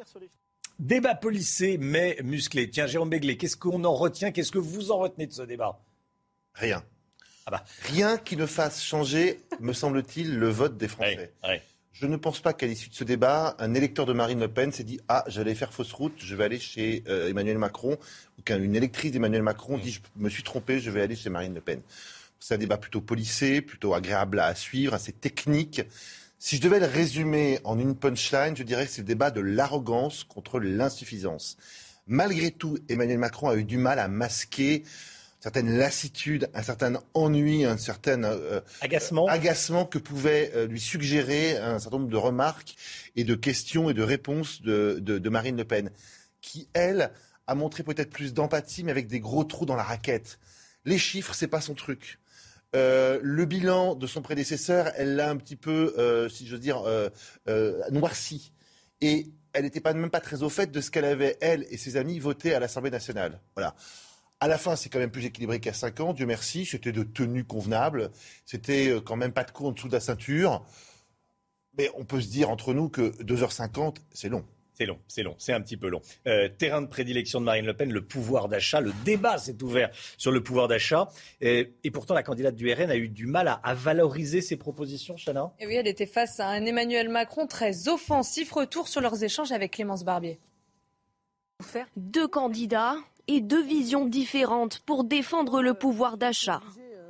Débat 0.79 1.13
policé 1.13 1.77
mais 1.79 2.17
musclé. 2.23 2.69
Tiens, 2.69 2.87
Jérôme 2.87 3.09
Béglé, 3.09 3.37
qu'est-ce 3.37 3.57
qu'on 3.57 3.83
en 3.83 3.93
retient? 3.93 4.31
Qu'est-ce 4.31 4.51
que 4.51 4.57
vous 4.57 4.91
en 4.91 4.97
retenez 4.97 5.27
de 5.27 5.33
ce 5.33 5.43
débat? 5.43 5.79
Rien. 6.55 6.83
Ah 7.49 7.51
bah. 7.51 7.63
Rien 7.81 8.17
qui 8.19 8.37
ne 8.37 8.45
fasse 8.45 8.83
changer, 8.83 9.39
me 9.59 9.73
semble-t-il, 9.73 10.37
le 10.37 10.49
vote 10.49 10.77
des 10.77 10.87
Français. 10.87 11.33
Je 11.91 12.05
ne 12.05 12.15
pense 12.15 12.41
pas 12.41 12.53
qu'à 12.53 12.67
l'issue 12.67 12.89
de 12.89 12.93
ce 12.93 13.03
débat, 13.03 13.55
un 13.57 13.73
électeur 13.73 14.05
de 14.05 14.13
Marine 14.13 14.39
Le 14.39 14.47
Pen 14.47 14.71
s'est 14.71 14.83
dit 14.83 14.99
Ah, 15.07 15.23
j'allais 15.25 15.55
faire 15.55 15.73
fausse 15.73 15.91
route, 15.91 16.13
je 16.19 16.35
vais 16.35 16.43
aller 16.43 16.59
chez 16.59 17.03
euh, 17.07 17.27
Emmanuel 17.27 17.57
Macron, 17.57 17.97
ou 18.37 18.43
qu'une 18.43 18.75
électrice 18.75 19.11
d'Emmanuel 19.11 19.41
Macron 19.41 19.79
dit 19.79 19.93
Je 19.93 19.99
me 20.15 20.29
suis 20.29 20.43
trompé, 20.43 20.79
je 20.79 20.91
vais 20.91 21.01
aller 21.01 21.15
chez 21.15 21.31
Marine 21.31 21.55
Le 21.55 21.59
Pen. 21.59 21.81
C'est 22.39 22.53
un 22.53 22.59
débat 22.59 22.77
plutôt 22.77 23.01
policé, 23.01 23.61
plutôt 23.61 23.95
agréable 23.95 24.39
à 24.39 24.53
suivre, 24.53 24.93
assez 24.93 25.11
technique. 25.11 25.81
Si 26.37 26.57
je 26.57 26.61
devais 26.61 26.79
le 26.79 26.85
résumer 26.85 27.59
en 27.63 27.79
une 27.79 27.95
punchline, 27.95 28.55
je 28.55 28.63
dirais 28.63 28.85
que 28.85 28.91
c'est 28.91 29.01
le 29.01 29.07
débat 29.07 29.31
de 29.31 29.41
l'arrogance 29.41 30.23
contre 30.23 30.59
l'insuffisance. 30.59 31.57
Malgré 32.05 32.51
tout, 32.51 32.77
Emmanuel 32.89 33.17
Macron 33.17 33.49
a 33.49 33.55
eu 33.55 33.63
du 33.63 33.77
mal 33.77 33.97
à 33.97 34.07
masquer 34.07 34.83
certaine 35.39 35.77
lassitude, 35.77 36.49
un 36.53 36.63
certain 36.63 37.01
ennui, 37.13 37.65
un 37.65 37.77
certain 37.77 38.23
euh, 38.23 38.61
agacement. 38.81 39.25
agacement 39.27 39.85
que 39.85 39.97
pouvait 39.97 40.51
euh, 40.53 40.67
lui 40.67 40.79
suggérer 40.79 41.57
un 41.57 41.79
certain 41.79 41.97
nombre 41.97 42.09
de 42.09 42.17
remarques 42.17 42.75
et 43.15 43.23
de 43.23 43.35
questions 43.35 43.89
et 43.89 43.93
de 43.93 44.03
réponses 44.03 44.61
de, 44.61 44.99
de, 44.99 45.29
Marine 45.29 45.57
Le 45.57 45.65
Pen, 45.65 45.91
qui, 46.41 46.67
elle, 46.73 47.11
a 47.47 47.55
montré 47.55 47.83
peut-être 47.83 48.09
plus 48.09 48.33
d'empathie, 48.33 48.83
mais 48.83 48.91
avec 48.91 49.07
des 49.07 49.19
gros 49.19 49.43
trous 49.43 49.65
dans 49.65 49.75
la 49.75 49.83
raquette. 49.83 50.39
Les 50.85 50.97
chiffres, 50.97 51.33
c'est 51.33 51.47
pas 51.47 51.61
son 51.61 51.73
truc. 51.73 52.19
Euh, 52.75 53.19
le 53.23 53.45
bilan 53.45 53.95
de 53.95 54.05
son 54.07 54.21
prédécesseur, 54.21 54.91
elle 54.95 55.15
l'a 55.15 55.29
un 55.29 55.37
petit 55.37 55.55
peu, 55.55 56.27
si 56.29 56.47
je 56.47 56.53
veux 56.53 56.59
dire, 56.59 56.83
noirci. 57.91 58.51
Et 59.01 59.31
elle 59.53 59.63
n'était 59.63 59.79
pas, 59.79 59.93
même 59.93 60.11
pas 60.11 60.19
très 60.19 60.43
au 60.43 60.49
fait 60.49 60.71
de 60.71 60.81
ce 60.81 60.91
qu'elle 60.91 61.05
avait, 61.05 61.37
elle 61.41 61.65
et 61.69 61.77
ses 61.77 61.97
amis, 61.97 62.19
voté 62.19 62.53
à 62.53 62.59
l'Assemblée 62.59 62.91
nationale. 62.91 63.39
Voilà. 63.55 63.75
À 64.41 64.47
la 64.47 64.57
fin, 64.57 64.75
c'est 64.77 64.89
quand 64.89 64.99
même 64.99 65.11
plus 65.11 65.25
équilibré 65.25 65.59
qu'à 65.59 65.73
5 65.73 65.99
ans, 65.99 66.13
Dieu 66.13 66.25
merci. 66.25 66.65
C'était 66.65 66.93
de 66.93 67.03
tenue 67.03 67.43
convenable. 67.43 68.11
C'était 68.45 68.87
euh, 68.87 69.01
quand 69.01 69.17
même 69.17 69.33
pas 69.33 69.43
de 69.43 69.51
coup 69.51 69.67
en 69.67 69.71
dessous 69.71 69.89
de 69.89 69.93
la 69.93 69.99
ceinture. 69.99 70.65
Mais 71.77 71.89
on 71.95 72.05
peut 72.05 72.21
se 72.21 72.29
dire 72.29 72.49
entre 72.49 72.73
nous 72.73 72.89
que 72.89 73.11
2h50, 73.23 73.97
c'est 74.13 74.29
long. 74.29 74.45
C'est 74.79 74.85
long, 74.85 74.99
c'est 75.09 75.23
long, 75.23 75.35
c'est 75.37 75.51
un 75.51 75.59
petit 75.59 75.75
peu 75.75 75.89
long. 75.89 76.01
Euh, 76.25 76.47
terrain 76.47 76.81
de 76.81 76.87
prédilection 76.87 77.41
de 77.41 77.45
Marine 77.45 77.65
Le 77.65 77.73
Pen, 77.73 77.91
le 77.91 78.01
pouvoir 78.01 78.47
d'achat. 78.47 78.79
Le 78.79 78.93
débat 79.03 79.37
s'est 79.37 79.61
ouvert 79.61 79.89
sur 80.17 80.31
le 80.31 80.41
pouvoir 80.41 80.69
d'achat. 80.69 81.09
Et, 81.41 81.73
pourtant, 81.91 82.13
la 82.13 82.23
candidate 82.23 82.55
du 82.55 82.71
RN 82.71 82.89
a 82.89 82.95
eu 82.95 83.09
du 83.09 83.25
mal 83.25 83.59
à, 83.61 83.73
valoriser 83.73 84.39
ses 84.39 84.55
propositions, 84.55 85.17
Chana? 85.17 85.51
Et 85.59 85.67
oui, 85.67 85.75
elle 85.75 85.87
était 85.87 86.05
face 86.05 86.39
à 86.39 86.47
un 86.47 86.65
Emmanuel 86.65 87.09
Macron 87.09 87.45
très 87.45 87.89
offensif. 87.89 88.53
Retour 88.53 88.87
sur 88.87 89.01
leurs 89.01 89.21
échanges 89.21 89.51
avec 89.51 89.71
Clémence 89.71 90.05
Barbier. 90.05 90.39
Deux 91.97 92.29
candidats, 92.29 92.95
et 93.29 93.41
deux 93.41 93.61
visions 93.61 94.05
différentes 94.05 94.79
pour 94.79 95.03
défendre 95.03 95.61
le 95.61 95.75
pouvoir 95.75 96.17
d'achat. 96.17 96.61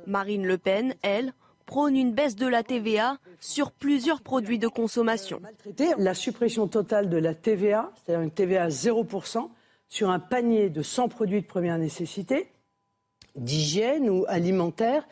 Marine 0.06 0.46
Le 0.46 0.58
Pen, 0.58 0.94
elle, 1.00 1.32
prône 1.64 1.96
une 1.96 2.12
baisse 2.12 2.36
de 2.36 2.46
la 2.46 2.62
TVA 2.62 3.16
sur 3.40 3.72
plusieurs 3.72 4.20
produits 4.20 4.58
de 4.58 4.68
consommation. 4.68 5.40
La 5.96 6.12
suppression 6.14 6.68
totale 6.68 7.08
de 7.08 7.16
la 7.16 7.34
TVA, 7.34 7.90
c'est-à-dire 7.96 8.22
une 8.22 8.30
TVA 8.30 8.64
à 8.64 8.68
0%, 8.68 9.48
sur 9.88 10.10
un 10.10 10.18
panier 10.18 10.68
de 10.68 10.82
100 10.82 11.08
produits 11.08 11.40
de 11.40 11.46
première 11.46 11.78
nécessité, 11.78 12.48
d'hygiène 13.34 14.10
ou 14.10 14.26
alimentaire. 14.28 15.08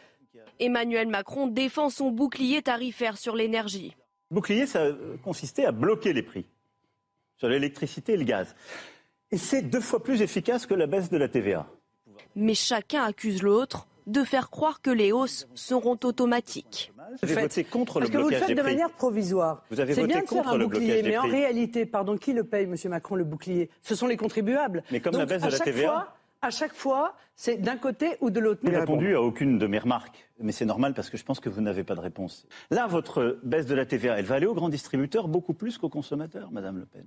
Emmanuel 0.60 1.08
Macron 1.08 1.46
défend 1.46 1.88
son 1.88 2.10
bouclier 2.10 2.60
tarifaire 2.60 3.16
sur 3.16 3.34
l'énergie. 3.34 3.96
Bouclier, 4.30 4.66
ça 4.66 4.88
consistait 5.24 5.64
à 5.64 5.72
bloquer 5.72 6.12
les 6.12 6.22
prix 6.22 6.44
sur 7.38 7.48
l'électricité 7.48 8.12
et 8.12 8.16
le 8.18 8.24
gaz. 8.24 8.54
Et 9.30 9.36
c'est 9.38 9.62
deux 9.62 9.80
fois 9.80 10.02
plus 10.02 10.22
efficace 10.22 10.66
que 10.66 10.74
la 10.74 10.86
baisse 10.86 11.10
de 11.10 11.16
la 11.18 11.28
TVA. 11.28 11.66
Mais 12.34 12.54
chacun 12.54 13.04
accuse 13.04 13.42
l'autre 13.42 13.86
de 14.06 14.24
faire 14.24 14.48
croire 14.48 14.80
que 14.80 14.90
les 14.90 15.12
hausses 15.12 15.46
seront 15.54 15.98
automatiques. 16.02 16.92
Vous 17.22 17.30
avez 17.30 17.42
voté 17.42 17.64
contre 17.64 18.00
le 18.00 18.06
Parce 18.06 18.16
que 18.16 18.22
vous 18.22 18.30
le 18.30 18.36
faites 18.36 18.56
de 18.56 18.62
manière 18.62 18.90
provisoire. 18.90 19.64
Vous 19.70 19.80
avez 19.80 19.94
C'est 19.94 20.00
voté 20.02 20.14
bien 20.14 20.22
de 20.22 20.26
contre 20.28 20.44
faire 20.44 20.52
un 20.54 20.56
le 20.58 20.66
bouclier, 20.66 21.02
mais 21.02 21.18
en 21.18 21.22
prix. 21.22 21.30
réalité, 21.32 21.84
pardon, 21.86 22.16
qui 22.16 22.32
le 22.32 22.44
paye, 22.44 22.66
Monsieur 22.66 22.88
Macron, 22.88 23.16
le 23.16 23.24
bouclier? 23.24 23.68
Ce 23.82 23.94
sont 23.94 24.06
les 24.06 24.16
contribuables. 24.16 24.82
Mais 24.90 25.00
comme 25.00 25.12
Donc, 25.12 25.20
la 25.20 25.26
baisse 25.26 25.42
à 25.42 25.46
de 25.46 25.52
la 25.52 25.58
chaque 25.58 25.66
TVA. 25.66 25.88
fois- 25.88 26.14
à 26.40 26.50
chaque 26.50 26.72
fois, 26.74 27.14
c'est 27.34 27.56
d'un 27.56 27.76
côté 27.76 28.16
ou 28.20 28.30
de 28.30 28.38
l'autre. 28.40 28.60
Je 28.64 28.70
n'ai 28.70 28.78
répondu 28.78 29.14
à 29.14 29.20
aucune 29.20 29.58
de 29.58 29.66
mes 29.66 29.78
remarques, 29.78 30.28
mais 30.40 30.52
c'est 30.52 30.64
normal 30.66 30.94
parce 30.94 31.10
que 31.10 31.16
je 31.18 31.24
pense 31.24 31.40
que 31.40 31.48
vous 31.48 31.60
n'avez 31.60 31.82
pas 31.84 31.94
de 31.96 32.00
réponse. 32.00 32.46
Là, 32.70 32.86
votre 32.86 33.38
baisse 33.42 33.66
de 33.66 33.74
la 33.74 33.84
TVA, 33.84 34.18
elle 34.18 34.24
va 34.24 34.36
aller 34.36 34.46
aux 34.46 34.54
grands 34.54 34.68
distributeurs 34.68 35.28
beaucoup 35.28 35.52
plus 35.54 35.76
qu'aux 35.78 35.88
consommateurs, 35.88 36.50
Madame 36.52 36.78
Le 36.78 36.86
Pen. 36.86 37.04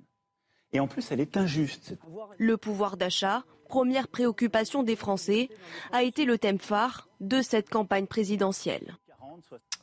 Et 0.73 0.79
en 0.79 0.87
plus, 0.87 1.11
elle 1.11 1.19
est 1.19 1.37
injuste. 1.37 1.97
Le 2.37 2.57
pouvoir 2.57 2.97
d'achat, 2.97 3.43
première 3.67 4.07
préoccupation 4.07 4.83
des 4.83 4.95
Français, 4.95 5.49
a 5.91 6.03
été 6.03 6.25
le 6.25 6.37
thème 6.37 6.59
phare 6.59 7.09
de 7.19 7.41
cette 7.41 7.69
campagne 7.69 8.07
présidentielle 8.07 8.97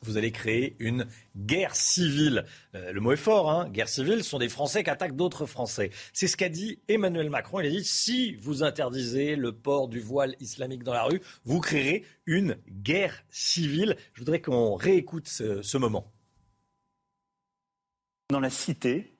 vous 0.01 0.17
allez 0.17 0.31
créer 0.31 0.75
une 0.79 1.07
guerre 1.35 1.75
civile. 1.75 2.45
Euh, 2.75 2.91
le 2.91 3.01
mot 3.01 3.11
est 3.11 3.17
fort, 3.17 3.51
hein 3.51 3.69
guerre 3.69 3.89
civile, 3.89 4.23
ce 4.23 4.29
sont 4.29 4.39
des 4.39 4.49
Français 4.49 4.83
qui 4.83 4.89
attaquent 4.89 5.15
d'autres 5.15 5.45
Français. 5.45 5.91
C'est 6.13 6.27
ce 6.27 6.37
qu'a 6.37 6.49
dit 6.49 6.79
Emmanuel 6.87 7.29
Macron. 7.29 7.59
Il 7.59 7.67
a 7.67 7.69
dit 7.69 7.83
si 7.83 8.35
vous 8.35 8.63
interdisez 8.63 9.35
le 9.35 9.51
port 9.51 9.87
du 9.87 9.99
voile 9.99 10.35
islamique 10.39 10.83
dans 10.83 10.93
la 10.93 11.03
rue, 11.03 11.21
vous 11.45 11.59
créerez 11.59 12.05
une 12.25 12.57
guerre 12.69 13.23
civile. 13.29 13.97
Je 14.13 14.21
voudrais 14.21 14.41
qu'on 14.41 14.75
réécoute 14.75 15.27
ce, 15.27 15.61
ce 15.61 15.77
moment. 15.77 16.11
Dans 18.29 18.39
la 18.39 18.51
cité, 18.51 19.18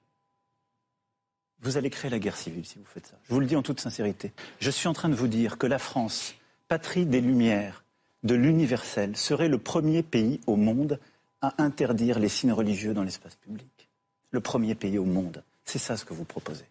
vous 1.62 1.78
allez 1.78 1.90
créer 1.90 2.10
la 2.10 2.20
guerre 2.20 2.38
civile 2.38 2.66
si 2.66 2.78
vous 2.78 2.86
faites 2.86 3.08
ça. 3.08 3.16
Je 3.28 3.34
vous 3.34 3.40
le 3.40 3.46
dis 3.46 3.56
en 3.56 3.62
toute 3.62 3.80
sincérité. 3.80 4.32
Je 4.60 4.70
suis 4.70 4.88
en 4.88 4.94
train 4.94 5.10
de 5.10 5.16
vous 5.16 5.28
dire 5.28 5.58
que 5.58 5.68
la 5.68 5.80
France, 5.80 6.36
patrie 6.68 7.06
des 7.06 7.22
Lumières, 7.22 7.84
de 8.24 8.36
l'universel 8.36 9.16
serait 9.16 9.50
le 9.50 9.58
premier 9.58 10.04
pays 10.04 10.40
au 10.48 10.56
monde 10.56 11.00
à 11.42 11.62
interdire 11.62 12.20
les 12.20 12.30
signes 12.30 12.52
religieux 12.52 12.94
dans 12.94 13.04
l'espace 13.04 13.36
public. 13.36 13.90
Le 14.32 14.42
premier 14.42 14.76
pays 14.76 14.98
au 14.98 15.06
monde. 15.06 15.44
C'est 15.66 15.80
ça 15.80 15.98
ce 15.98 16.06
que 16.06 16.14
vous 16.14 16.26
proposez. 16.26 16.66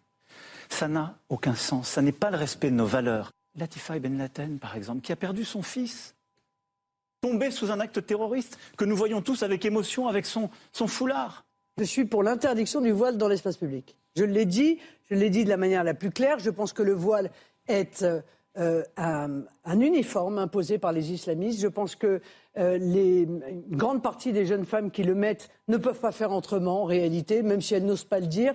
Ça 0.68 0.88
n'a 0.88 1.16
aucun 1.28 1.54
sens. 1.54 1.88
Ça 1.88 2.02
n'est 2.02 2.12
pas 2.12 2.30
le 2.30 2.36
respect 2.36 2.70
de 2.70 2.76
nos 2.76 2.86
valeurs. 2.86 3.32
Latifa 3.56 3.98
Ben 3.98 4.18
Laden, 4.18 4.58
par 4.58 4.76
exemple, 4.76 5.00
qui 5.00 5.12
a 5.12 5.16
perdu 5.16 5.44
son 5.44 5.62
fils, 5.62 6.14
tombé 7.20 7.50
sous 7.50 7.70
un 7.70 7.80
acte 7.80 8.04
terroriste 8.06 8.58
que 8.76 8.84
nous 8.84 8.96
voyons 8.96 9.22
tous 9.22 9.42
avec 9.42 9.64
émotion 9.64 10.06
avec 10.06 10.26
son, 10.26 10.50
son 10.72 10.86
foulard. 10.86 11.44
Je 11.78 11.84
suis 11.84 12.04
pour 12.04 12.22
l'interdiction 12.22 12.80
du 12.80 12.92
voile 12.92 13.16
dans 13.16 13.28
l'espace 13.28 13.56
public. 13.56 13.96
Je 14.18 14.24
l'ai 14.24 14.46
dit, 14.46 14.78
je 15.10 15.14
l'ai 15.14 15.30
dit 15.30 15.44
de 15.44 15.48
la 15.48 15.56
manière 15.56 15.84
la 15.84 15.94
plus 15.94 16.10
claire. 16.10 16.40
Je 16.40 16.50
pense 16.50 16.72
que 16.72 16.82
le 16.82 16.92
voile 16.92 17.30
est 17.68 18.02
euh, 18.02 18.20
euh, 18.58 18.82
un, 18.96 19.80
uniforme 19.80 20.38
imposé 20.38 20.78
par 20.78 20.90
les 20.90 21.12
islamistes. 21.12 21.60
Je 21.60 21.68
pense 21.68 21.94
que 21.94 22.20
euh, 22.58 22.78
les, 22.78 23.22
une 23.22 23.76
grande 23.76 24.02
partie 24.02 24.32
des 24.32 24.44
jeunes 24.44 24.64
femmes 24.64 24.90
qui 24.90 25.04
le 25.04 25.14
mettent 25.14 25.50
ne 25.68 25.76
peuvent 25.76 26.00
pas 26.00 26.10
faire 26.10 26.32
autrement 26.32 26.82
en 26.82 26.84
réalité, 26.84 27.42
même 27.42 27.60
si 27.60 27.74
elles 27.74 27.84
n'osent 27.84 28.04
pas 28.04 28.18
le 28.18 28.26
dire, 28.26 28.54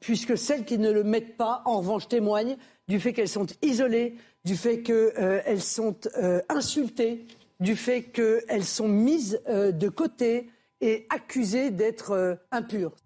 puisque 0.00 0.36
celles 0.36 0.64
qui 0.64 0.78
ne 0.78 0.90
le 0.90 1.04
mettent 1.04 1.36
pas, 1.36 1.62
en 1.64 1.78
revanche, 1.78 2.08
témoignent 2.08 2.56
du 2.88 2.98
fait 2.98 3.12
qu'elles 3.12 3.28
sont 3.28 3.46
isolées, 3.62 4.16
du 4.44 4.56
fait 4.56 4.82
qu'elles 4.82 5.62
sont 5.62 5.94
insultées, 6.48 7.24
du 7.60 7.76
fait 7.76 8.02
qu'elles 8.02 8.64
sont 8.64 8.88
mises 8.88 9.40
de 9.46 9.88
côté 9.88 10.50
et 10.80 11.06
accusées 11.08 11.70
d'être 11.70 12.40
impures. 12.50 12.96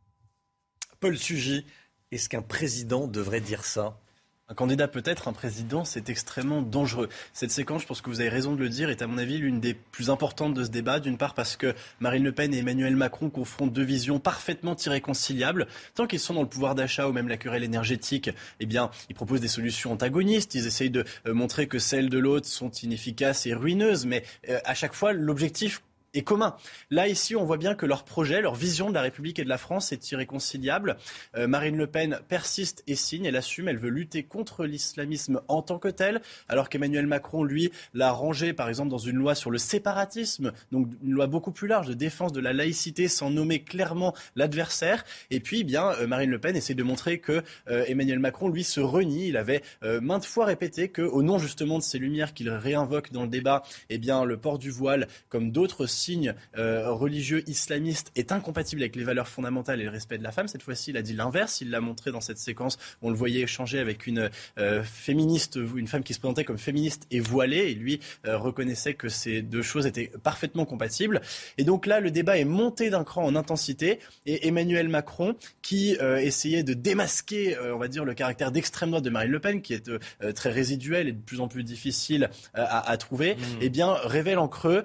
Paul 1.04 1.18
Sugy, 1.18 1.66
est-ce 2.12 2.30
qu'un 2.30 2.40
président 2.40 3.06
devrait 3.06 3.42
dire 3.42 3.66
ça? 3.66 4.00
Un 4.48 4.54
candidat 4.54 4.88
peut-être, 4.88 5.28
un 5.28 5.34
président, 5.34 5.84
c'est 5.84 6.08
extrêmement 6.08 6.62
dangereux. 6.62 7.10
Cette 7.34 7.50
séquence, 7.50 7.82
je 7.82 7.86
pense 7.86 8.00
que 8.00 8.08
vous 8.08 8.20
avez 8.22 8.30
raison 8.30 8.54
de 8.54 8.58
le 8.58 8.70
dire, 8.70 8.88
est 8.88 9.02
à 9.02 9.06
mon 9.06 9.18
avis 9.18 9.36
l'une 9.36 9.60
des 9.60 9.74
plus 9.74 10.08
importantes 10.08 10.54
de 10.54 10.64
ce 10.64 10.70
débat. 10.70 11.00
D'une 11.00 11.18
part 11.18 11.34
parce 11.34 11.58
que 11.58 11.74
Marine 12.00 12.24
Le 12.24 12.32
Pen 12.32 12.54
et 12.54 12.58
Emmanuel 12.60 12.96
Macron 12.96 13.28
confrontent 13.28 13.74
deux 13.74 13.84
visions 13.84 14.18
parfaitement 14.18 14.76
irréconciliables. 14.76 15.66
Tant 15.94 16.06
qu'ils 16.06 16.20
sont 16.20 16.32
dans 16.32 16.40
le 16.40 16.48
pouvoir 16.48 16.74
d'achat 16.74 17.06
ou 17.06 17.12
même 17.12 17.28
la 17.28 17.36
querelle 17.36 17.64
énergétique, 17.64 18.30
eh 18.60 18.64
bien, 18.64 18.90
ils 19.10 19.14
proposent 19.14 19.42
des 19.42 19.48
solutions 19.48 19.92
antagonistes. 19.92 20.54
Ils 20.54 20.66
essayent 20.66 20.88
de 20.88 21.04
euh, 21.26 21.34
montrer 21.34 21.68
que 21.68 21.78
celles 21.78 22.08
de 22.08 22.18
l'autre 22.18 22.46
sont 22.46 22.70
inefficaces 22.70 23.44
et 23.44 23.52
ruineuses. 23.52 24.06
Mais 24.06 24.24
euh, 24.48 24.58
à 24.64 24.72
chaque 24.72 24.94
fois, 24.94 25.12
l'objectif 25.12 25.82
est 26.14 26.22
commun. 26.22 26.56
Là, 26.90 27.08
ici, 27.08 27.36
on 27.36 27.44
voit 27.44 27.56
bien 27.56 27.74
que 27.74 27.86
leur 27.86 28.04
projet, 28.04 28.40
leur 28.40 28.54
vision 28.54 28.88
de 28.88 28.94
la 28.94 29.02
République 29.02 29.38
et 29.38 29.44
de 29.44 29.48
la 29.48 29.58
France 29.58 29.92
est 29.92 30.10
irréconciliable. 30.10 30.96
Euh, 31.36 31.46
Marine 31.46 31.76
Le 31.76 31.86
Pen 31.86 32.20
persiste 32.28 32.82
et 32.86 32.94
signe, 32.94 33.24
elle 33.24 33.36
assume, 33.36 33.68
elle 33.68 33.78
veut 33.78 33.90
lutter 33.90 34.22
contre 34.22 34.64
l'islamisme 34.64 35.40
en 35.48 35.62
tant 35.62 35.78
que 35.78 35.88
tel, 35.88 36.22
alors 36.48 36.68
qu'Emmanuel 36.68 37.06
Macron, 37.06 37.44
lui, 37.44 37.70
l'a 37.92 38.12
rangé, 38.12 38.52
par 38.52 38.68
exemple, 38.68 38.90
dans 38.90 38.98
une 38.98 39.16
loi 39.16 39.34
sur 39.34 39.50
le 39.50 39.58
séparatisme, 39.58 40.52
donc 40.72 40.88
une 41.02 41.12
loi 41.12 41.26
beaucoup 41.26 41.52
plus 41.52 41.68
large 41.68 41.88
de 41.88 41.94
défense 41.94 42.32
de 42.32 42.40
la 42.40 42.52
laïcité 42.52 43.08
sans 43.08 43.30
nommer 43.30 43.62
clairement 43.62 44.14
l'adversaire. 44.36 45.04
Et 45.30 45.40
puis, 45.40 45.60
eh 45.60 45.64
bien, 45.64 45.92
euh, 46.00 46.06
Marine 46.06 46.30
Le 46.30 46.38
Pen 46.38 46.56
essaie 46.56 46.74
de 46.74 46.82
montrer 46.82 47.18
que 47.18 47.42
euh, 47.68 47.84
Emmanuel 47.86 48.18
Macron, 48.18 48.48
lui, 48.48 48.64
se 48.64 48.80
renie. 48.80 49.28
Il 49.28 49.36
avait 49.36 49.62
maintes 49.82 50.24
fois 50.24 50.46
répété 50.46 50.88
que, 50.88 51.02
au 51.02 51.22
nom 51.22 51.38
justement 51.38 51.78
de 51.78 51.82
ces 51.82 51.98
lumières 51.98 52.34
qu'il 52.34 52.48
réinvoque 52.50 53.12
dans 53.12 53.22
le 53.22 53.28
débat, 53.28 53.62
eh 53.90 53.98
bien, 53.98 54.24
le 54.24 54.36
port 54.36 54.58
du 54.58 54.70
voile, 54.70 55.08
comme 55.28 55.50
d'autres 55.50 55.86
signe 56.04 56.34
euh, 56.58 56.90
religieux 56.90 57.42
islamiste 57.48 58.12
est 58.14 58.30
incompatible 58.32 58.82
avec 58.82 58.96
les 58.96 59.04
valeurs 59.04 59.28
fondamentales 59.28 59.80
et 59.80 59.84
le 59.84 59.90
respect 59.90 60.18
de 60.18 60.22
la 60.22 60.32
femme. 60.32 60.48
Cette 60.48 60.62
fois-ci, 60.62 60.90
il 60.90 60.96
a 60.96 61.02
dit 61.02 61.14
l'inverse. 61.14 61.60
Il 61.60 61.70
l'a 61.70 61.80
montré 61.80 62.10
dans 62.10 62.20
cette 62.20 62.38
séquence 62.38 62.78
où 63.00 63.08
on 63.08 63.10
le 63.10 63.16
voyait 63.16 63.40
échanger 63.40 63.78
avec 63.78 64.06
une 64.06 64.30
euh, 64.58 64.82
féministe, 64.82 65.58
une 65.76 65.86
femme 65.86 66.02
qui 66.02 66.12
se 66.14 66.18
présentait 66.18 66.44
comme 66.44 66.58
féministe 66.58 67.06
et 67.10 67.20
voilée. 67.20 67.70
Et 67.70 67.74
lui 67.74 68.00
euh, 68.26 68.36
reconnaissait 68.36 68.94
que 68.94 69.08
ces 69.08 69.40
deux 69.40 69.62
choses 69.62 69.86
étaient 69.86 70.10
parfaitement 70.22 70.66
compatibles. 70.66 71.22
Et 71.56 71.64
donc 71.64 71.86
là, 71.86 72.00
le 72.00 72.10
débat 72.10 72.36
est 72.38 72.44
monté 72.44 72.90
d'un 72.90 73.04
cran 73.04 73.24
en 73.24 73.34
intensité. 73.34 73.98
Et 74.26 74.46
Emmanuel 74.46 74.88
Macron, 74.88 75.36
qui 75.62 75.96
essayait 76.00 76.62
de 76.62 76.74
démasquer, 76.74 77.56
on 77.72 77.78
va 77.78 77.88
dire, 77.88 78.04
le 78.04 78.14
caractère 78.14 78.52
d'extrême 78.52 78.90
droite 78.90 79.04
de 79.04 79.10
Marine 79.10 79.30
Le 79.30 79.40
Pen, 79.40 79.62
qui 79.62 79.74
est 79.74 79.90
très 80.34 80.50
résiduel 80.50 81.08
et 81.08 81.12
de 81.12 81.20
plus 81.20 81.40
en 81.40 81.48
plus 81.48 81.64
difficile 81.64 82.30
à, 82.54 82.96
trouver, 82.96 83.34
mmh. 83.34 83.38
eh 83.60 83.68
bien, 83.70 83.94
révèle 83.94 84.38
en 84.38 84.48
creux 84.48 84.84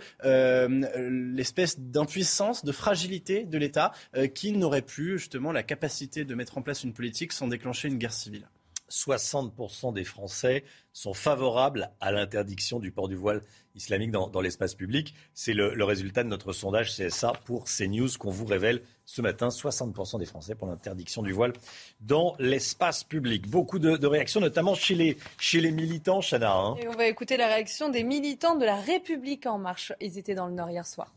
l'espèce 1.09 1.79
d'impuissance, 1.79 2.63
de 2.63 2.71
fragilité 2.71 3.45
de 3.45 3.57
l'État 3.57 3.91
euh, 4.15 4.27
qui 4.27 4.51
n'aurait 4.51 4.81
plus 4.81 5.19
justement 5.19 5.51
la 5.51 5.63
capacité 5.63 6.25
de 6.25 6.35
mettre 6.35 6.57
en 6.57 6.61
place 6.61 6.83
une 6.83 6.93
politique 6.93 7.33
sans 7.33 7.47
déclencher 7.47 7.87
une 7.87 7.97
guerre 7.97 8.13
civile. 8.13 8.47
60% 8.89 9.93
des 9.93 10.03
Français 10.03 10.63
sont 10.93 11.13
favorables 11.13 11.91
à 11.99 12.11
l'interdiction 12.11 12.79
du 12.79 12.91
port 12.91 13.07
du 13.07 13.15
voile 13.15 13.41
islamique 13.75 14.11
dans, 14.11 14.41
l'espace 14.41 14.75
public. 14.75 15.13
C'est 15.33 15.53
le, 15.53 15.83
résultat 15.83 16.23
de 16.23 16.29
notre 16.29 16.53
sondage 16.53 16.95
CSA 16.95 17.33
pour 17.45 17.65
CNews 17.65 18.09
qu'on 18.19 18.31
vous 18.31 18.45
révèle 18.45 18.81
ce 19.05 19.21
matin. 19.21 19.49
60% 19.49 20.19
des 20.19 20.25
Français 20.25 20.55
pour 20.55 20.67
l'interdiction 20.67 21.21
du 21.23 21.31
voile 21.31 21.53
dans 22.01 22.35
l'espace 22.39 23.03
public. 23.03 23.47
Beaucoup 23.47 23.79
de, 23.79 24.05
réactions, 24.05 24.41
notamment 24.41 24.75
chez 24.75 24.95
les, 24.95 25.17
chez 25.39 25.61
les 25.61 25.71
militants, 25.71 26.21
Chana. 26.21 26.53
Hein. 26.53 26.75
Et 26.81 26.87
on 26.87 26.95
va 26.95 27.07
écouter 27.07 27.37
la 27.37 27.47
réaction 27.47 27.89
des 27.89 28.03
militants 28.03 28.55
de 28.55 28.65
la 28.65 28.75
République 28.75 29.45
en 29.45 29.57
marche. 29.57 29.93
Ils 30.01 30.17
étaient 30.17 30.35
dans 30.35 30.47
le 30.47 30.53
Nord 30.53 30.69
hier 30.69 30.85
soir. 30.85 31.13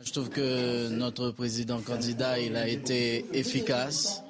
Je 0.00 0.12
trouve 0.12 0.30
que 0.30 0.88
notre 0.90 1.30
président 1.32 1.80
candidat, 1.80 2.38
il 2.38 2.54
a 2.56 2.68
été 2.68 3.26
efficace, 3.32 4.22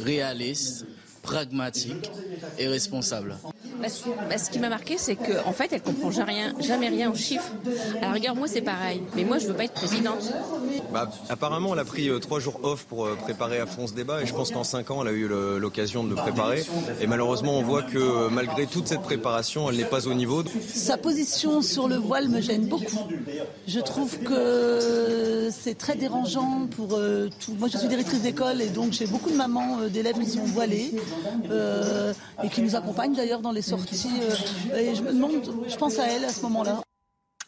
réaliste 0.00 0.86
pragmatique 1.28 2.10
et 2.58 2.66
responsable. 2.68 3.36
Bah, 3.80 3.86
bah, 4.28 4.38
ce 4.38 4.50
qui 4.50 4.58
m'a 4.58 4.68
marqué, 4.68 4.96
c'est 4.98 5.14
qu'en 5.14 5.50
en 5.50 5.52
fait, 5.52 5.72
elle 5.72 5.82
comprend 5.82 6.10
jamais, 6.10 6.52
jamais 6.60 6.88
rien 6.88 7.10
aux 7.10 7.14
chiffres. 7.14 7.52
Alors 8.00 8.14
regarde, 8.14 8.36
moi 8.36 8.48
c'est 8.48 8.62
pareil, 8.62 9.02
mais 9.14 9.24
moi 9.24 9.38
je 9.38 9.46
veux 9.46 9.54
pas 9.54 9.64
être 9.64 9.74
présidente. 9.74 10.32
Bah, 10.92 11.10
apparemment, 11.28 11.74
elle 11.74 11.80
a 11.80 11.84
pris 11.84 12.08
euh, 12.08 12.18
trois 12.18 12.40
jours 12.40 12.60
off 12.62 12.86
pour 12.86 13.06
euh, 13.06 13.14
préparer 13.14 13.58
à 13.58 13.66
fond 13.66 13.86
ce 13.86 13.92
débat, 13.92 14.22
et 14.22 14.26
je 14.26 14.34
pense 14.34 14.50
qu'en 14.50 14.64
cinq 14.64 14.90
ans, 14.90 15.02
elle 15.02 15.08
a 15.08 15.12
eu 15.12 15.28
l'occasion 15.58 16.02
de 16.02 16.10
le 16.10 16.16
préparer. 16.16 16.64
Et 17.00 17.06
malheureusement, 17.06 17.58
on 17.58 17.62
voit 17.62 17.82
que 17.82 17.98
euh, 17.98 18.28
malgré 18.30 18.66
toute 18.66 18.88
cette 18.88 19.02
préparation, 19.02 19.70
elle 19.70 19.76
n'est 19.76 19.84
pas 19.84 20.08
au 20.08 20.14
niveau. 20.14 20.42
Sa 20.74 20.96
position 20.96 21.62
sur 21.62 21.88
le 21.88 21.96
voile 21.96 22.28
me 22.28 22.40
gêne 22.40 22.66
beaucoup. 22.66 23.06
Je 23.66 23.80
trouve 23.80 24.18
que 24.18 25.50
c'est 25.52 25.76
très 25.76 25.94
dérangeant 25.94 26.68
pour 26.74 27.00
tout. 27.40 27.54
Moi, 27.58 27.68
je 27.70 27.76
suis 27.76 27.88
directrice 27.88 28.22
d'école, 28.22 28.60
et 28.60 28.68
donc 28.68 28.92
j'ai 28.92 29.06
beaucoup 29.06 29.30
de 29.30 29.36
mamans 29.36 29.78
d'élèves 29.88 30.18
qui 30.18 30.30
sont 30.30 30.44
voilées. 30.44 30.94
Euh, 31.50 32.12
et 32.42 32.48
qui 32.48 32.62
nous 32.62 32.76
accompagne 32.76 33.14
d'ailleurs 33.14 33.40
dans 33.40 33.52
les 33.52 33.62
sorties. 33.62 34.10
Euh, 34.72 34.76
et 34.76 34.94
je 34.94 35.02
me 35.02 35.12
demande, 35.12 35.32
je 35.66 35.76
pense 35.76 35.98
à 35.98 36.06
elle 36.06 36.24
à 36.24 36.30
ce 36.30 36.42
moment-là. 36.42 36.80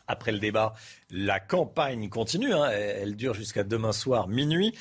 Après 0.07 0.33
le 0.33 0.39
débat, 0.39 0.75
la 1.11 1.39
campagne 1.39 2.09
continue. 2.09 2.53
Hein. 2.53 2.69
elle 2.71 3.15
dure 3.15 3.35
jusqu'à 3.35 3.63
demain 3.63 3.93
soir, 3.93 4.29
minuit. 4.29 4.75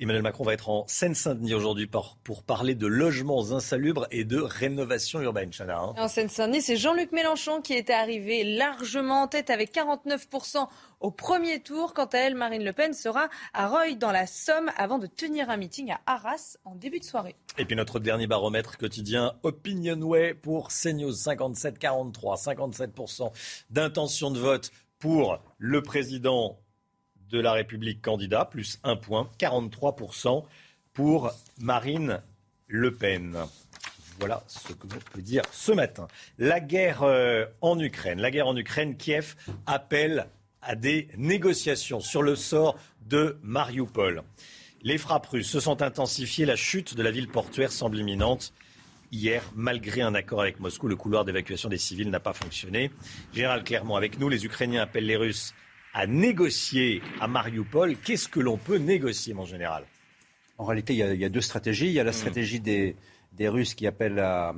Emmanuel 0.00 0.22
Macron 0.22 0.44
va 0.44 0.54
être 0.54 0.68
en 0.68 0.84
Seine-Saint-Denis 0.86 1.54
aujourd'hui 1.54 1.88
pour, 1.88 2.18
pour, 2.22 2.44
parler 2.44 2.76
de 2.76 2.86
logements 2.86 3.50
insalubres 3.50 4.06
et 4.12 4.24
de 4.24 4.38
rénovation 4.38 5.20
urbaine. 5.20 5.50
Chana, 5.52 5.78
hein. 5.78 5.94
En 5.96 6.06
Seine-Saint-Denis, 6.06 6.62
c'est 6.62 6.76
Jean-Luc 6.76 7.10
Mélenchon 7.10 7.60
qui 7.60 7.74
était 7.74 7.92
arrivé 7.92 8.44
largement 8.44 9.22
en 9.22 9.28
tête 9.28 9.50
avec 9.50 9.74
49% 9.74 10.68
au 11.00 11.10
premier 11.10 11.60
tour. 11.60 11.94
Quant 11.94 12.06
à 12.06 12.18
elle, 12.18 12.36
Marine 12.36 12.62
Le 12.62 12.72
Pen 12.72 12.94
sera 12.94 13.28
à 13.52 13.66
Reuil 13.66 13.96
dans 13.96 14.12
la 14.12 14.28
Somme 14.28 14.70
avant 14.76 14.98
de 14.98 15.08
tenir 15.08 15.50
un 15.50 15.56
meeting 15.56 15.90
à 15.90 16.00
Arras 16.06 16.58
en 16.64 16.76
début 16.76 17.00
de 17.00 17.04
soirée. 17.04 17.34
Et 17.58 17.64
puis 17.64 17.74
notre 17.74 17.98
dernier 17.98 18.28
baromètre 18.28 18.78
quotidien 18.78 19.34
Opinionway 19.42 20.34
pour 20.34 20.68
CNews 20.68 21.10
57-43, 21.10 22.44
57% 22.44 23.32
d'intention 23.70 24.30
de 24.30 24.38
vote 24.38 24.70
pour 25.00 25.40
le 25.58 25.82
président 25.82 26.58
de 27.30 27.40
la 27.40 27.52
République 27.52 28.02
candidat, 28.02 28.44
plus 28.44 28.78
un 28.84 28.96
point, 28.96 29.28
43% 29.38 30.44
pour 30.92 31.30
Marine 31.60 32.20
Le 32.66 32.92
Pen. 32.92 33.36
Voilà 34.18 34.42
ce 34.48 34.72
que 34.72 34.86
l'on 34.88 34.98
peut 35.12 35.22
dire 35.22 35.42
ce 35.52 35.70
matin. 35.72 36.08
La 36.38 36.58
guerre 36.60 37.02
euh, 37.02 37.46
en 37.60 37.78
Ukraine. 37.78 38.20
La 38.20 38.30
guerre 38.30 38.48
en 38.48 38.56
Ukraine, 38.56 38.96
Kiev 38.96 39.36
appelle 39.66 40.26
à 40.60 40.74
des 40.74 41.08
négociations 41.16 42.00
sur 42.00 42.22
le 42.22 42.34
sort 42.34 42.76
de 43.06 43.38
Mariupol. 43.42 44.22
Les 44.82 44.98
frappes 44.98 45.26
russes 45.26 45.50
se 45.50 45.60
sont 45.60 45.82
intensifiées. 45.82 46.46
La 46.46 46.56
chute 46.56 46.94
de 46.94 47.02
la 47.02 47.10
ville 47.10 47.28
portuaire 47.28 47.72
semble 47.72 47.98
imminente. 47.98 48.52
hier. 49.12 49.42
Malgré 49.54 50.02
un 50.02 50.14
accord 50.14 50.42
avec 50.42 50.60
Moscou, 50.60 50.88
le 50.88 50.96
couloir 50.96 51.24
d'évacuation 51.24 51.68
des 51.68 51.78
civils 51.78 52.10
n'a 52.10 52.20
pas 52.20 52.32
fonctionné. 52.32 52.90
Général 53.32 53.64
Clermont 53.64 53.96
avec 53.96 54.18
nous, 54.18 54.28
les 54.28 54.44
Ukrainiens 54.44 54.82
appellent 54.82 55.06
les 55.06 55.16
Russes 55.16 55.54
à 55.98 56.06
négocier 56.06 57.02
à 57.20 57.26
Mariupol. 57.26 57.96
Qu'est-ce 57.96 58.28
que 58.28 58.38
l'on 58.38 58.56
peut 58.56 58.78
négocier, 58.78 59.34
mon 59.34 59.44
général? 59.44 59.82
En 60.56 60.64
réalité, 60.64 60.92
il 60.94 60.98
y, 60.98 61.24
a, 61.24 61.28
deux 61.28 61.40
stratégies. 61.40 61.86
Il 61.86 61.92
y 61.92 61.98
a 61.98 62.04
la 62.04 62.12
hmm. 62.12 62.14
stratégie 62.14 62.60
des, 62.60 62.94
Russes 63.40 63.74
qui 63.74 63.84
appellent 63.84 64.20
à, 64.20 64.54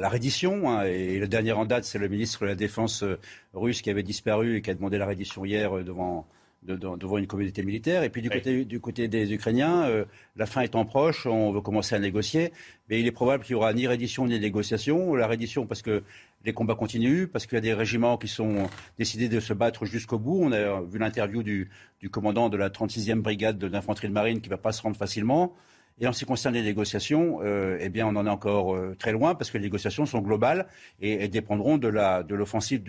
la 0.00 0.08
reddition. 0.08 0.70
Hein, 0.70 0.84
et 0.84 1.18
le 1.18 1.28
dernier 1.28 1.52
en 1.52 1.66
date, 1.66 1.84
c'est 1.84 1.98
le 1.98 2.08
ministre 2.08 2.40
de 2.40 2.46
la 2.46 2.54
Défense 2.54 3.02
euh, 3.02 3.18
russe 3.52 3.82
qui 3.82 3.90
avait 3.90 4.02
disparu 4.02 4.56
et 4.56 4.62
qui 4.62 4.70
a 4.70 4.74
demandé 4.74 4.96
la 4.96 5.04
reddition 5.04 5.44
hier 5.44 5.76
euh, 5.76 5.84
devant 5.84 6.26
devant 6.62 7.16
une 7.16 7.26
communauté 7.26 7.62
militaire. 7.62 8.02
Et 8.02 8.10
puis 8.10 8.20
du, 8.20 8.28
côté, 8.28 8.64
du 8.64 8.80
côté 8.80 9.08
des 9.08 9.32
Ukrainiens, 9.32 9.84
euh, 9.84 10.04
la 10.36 10.44
fin 10.44 10.60
étant 10.60 10.84
proche, 10.84 11.26
on 11.26 11.52
veut 11.52 11.62
commencer 11.62 11.94
à 11.94 11.98
négocier. 11.98 12.52
Mais 12.88 13.00
il 13.00 13.06
est 13.06 13.12
probable 13.12 13.44
qu'il 13.44 13.54
n'y 13.56 13.62
aura 13.62 13.72
ni 13.72 13.86
reddition 13.86 14.26
ni 14.26 14.38
négociation. 14.38 15.14
La 15.14 15.26
reddition 15.26 15.66
parce 15.66 15.80
que 15.82 16.02
les 16.44 16.52
combats 16.52 16.74
continuent, 16.74 17.26
parce 17.26 17.46
qu'il 17.46 17.56
y 17.56 17.58
a 17.58 17.62
des 17.62 17.74
régiments 17.74 18.16
qui 18.16 18.28
sont 18.28 18.68
décidés 18.98 19.28
de 19.28 19.40
se 19.40 19.52
battre 19.52 19.84
jusqu'au 19.84 20.18
bout. 20.18 20.40
On 20.42 20.52
a 20.52 20.80
vu 20.80 20.98
l'interview 20.98 21.42
du, 21.42 21.70
commandant 22.10 22.48
de 22.48 22.56
la 22.56 22.70
36e 22.70 23.20
brigade 23.20 23.58
d'infanterie 23.58 24.08
de 24.08 24.12
marine 24.12 24.40
qui 24.40 24.48
ne 24.48 24.54
va 24.54 24.58
pas 24.58 24.72
se 24.72 24.82
rendre 24.82 24.96
facilement. 24.96 25.54
Et 26.02 26.06
en 26.06 26.14
ce 26.14 26.20
qui 26.20 26.24
concerne 26.24 26.54
les 26.54 26.62
négociations, 26.62 27.40
euh, 27.42 27.76
eh 27.78 27.90
bien, 27.90 28.06
on 28.06 28.16
en 28.16 28.26
est 28.26 28.30
encore 28.30 28.74
euh, 28.74 28.96
très 28.98 29.12
loin 29.12 29.34
parce 29.34 29.50
que 29.50 29.58
les 29.58 29.64
négociations 29.64 30.06
sont 30.06 30.20
globales 30.20 30.66
et, 31.02 31.28
dépendront 31.28 31.76
de 31.76 31.88
l'offensive 31.88 32.82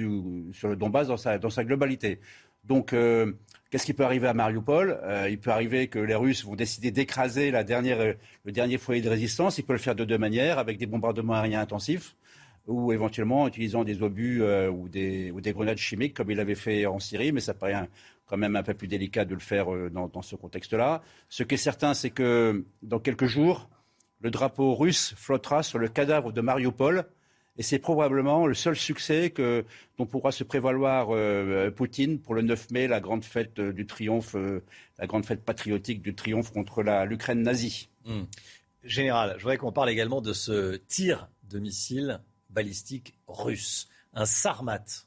sur 0.53 0.69
le 0.69 0.77
Donbass 0.77 1.07
dans 1.07 1.17
sa, 1.17 1.63
globalité. 1.63 2.19
Donc, 2.63 2.93
euh, 2.93 3.33
Qu'est-ce 3.69 3.85
qui 3.85 3.93
peut 3.93 4.03
arriver 4.03 4.27
à 4.27 4.33
Mariupol? 4.33 4.99
Il 5.29 5.39
peut 5.39 5.49
arriver 5.49 5.87
que 5.87 5.97
les 5.97 6.13
Russes 6.13 6.43
vont 6.43 6.55
décider 6.55 6.91
d'écraser 6.91 7.51
le 7.51 7.63
dernier 8.51 8.77
foyer 8.77 9.01
de 9.01 9.07
résistance. 9.07 9.57
Ils 9.57 9.63
peuvent 9.63 9.77
le 9.77 9.81
faire 9.81 9.95
de 9.95 10.03
deux 10.03 10.17
manières, 10.17 10.59
avec 10.59 10.77
des 10.77 10.87
bombardements 10.87 11.35
aériens 11.35 11.61
intensifs 11.61 12.17
ou 12.68 12.93
éventuellement 12.93 13.43
en 13.43 13.47
utilisant 13.47 13.84
des 13.84 14.03
obus 14.03 14.41
euh, 14.41 14.70
ou, 14.70 14.88
des, 14.89 15.32
grenades 15.47 15.78
chimiques 15.78 16.16
comme 16.16 16.32
il 16.32 16.38
l'avait 16.38 16.55
fait 16.55 16.86
en 16.86 16.99
Syrie, 16.99 17.32
mais 17.32 17.41
ça 17.41 17.53
paraît 17.53 17.89
quand 18.26 18.38
même 18.38 18.55
un 18.55 18.64
peu 18.64 18.74
plus 18.74 18.88
délicat 18.88 19.26
de 19.26 19.34
le 19.34 19.39
faire 19.39 19.68
dans, 19.91 20.07
dans, 20.07 20.22
ce 20.22 20.36
contexte-là. 20.36 21.01
Ce 21.28 21.43
qui 21.43 21.55
est 21.55 21.57
certain, 21.57 21.93
c'est 21.93 22.12
que 22.12 22.66
dans 22.82 22.99
quelques 22.99 23.26
jours, 23.26 23.70
le 24.22 24.32
drapeau 24.32 24.76
russe 24.76 25.14
flottera 25.18 25.64
sur 25.64 25.80
le 25.80 25.88
cadavre 25.88 26.32
de 26.32 26.41
Mariupol 26.41 27.05
et 27.57 27.64
c'est 27.64 27.80
probablement 27.80 28.47
le 28.47 28.53
seul 28.53 28.76
succès 28.76 29.34
dont 29.97 30.05
pourra 30.05 30.32
se 30.32 30.43
prévaloir 30.43 31.09
euh, 31.12 31.70
Poutine 31.70 32.20
pour 32.20 32.34
le 32.34 32.41
9 32.41 32.72
mai, 32.72 32.88
la 32.88 33.01
grande 33.01 33.26
fête 33.26 33.59
euh, 33.59 33.74
du 33.74 33.86
triomphe, 33.86 34.36
euh, 34.36 34.64
la 34.97 35.05
grande 35.05 35.26
fête 35.26 35.43
patriotique 35.43 36.01
du 36.01 36.16
triomphe 36.16 36.51
contre 36.51 36.82
l'Ukraine 37.05 37.41
nazie. 37.41 37.89
Hmm. 38.05 38.24
Général, 38.84 39.36
je 39.38 39.43
voudrais 39.43 39.57
qu'on 39.57 39.72
parle 39.72 39.89
également 39.89 40.22
de 40.22 40.34
ce 40.34 40.78
tir 40.88 41.30
de 41.49 41.59
missile 41.59 42.22
balistique 42.51 43.15
russe, 43.27 43.89
un 44.13 44.25
Sarmat. 44.25 45.05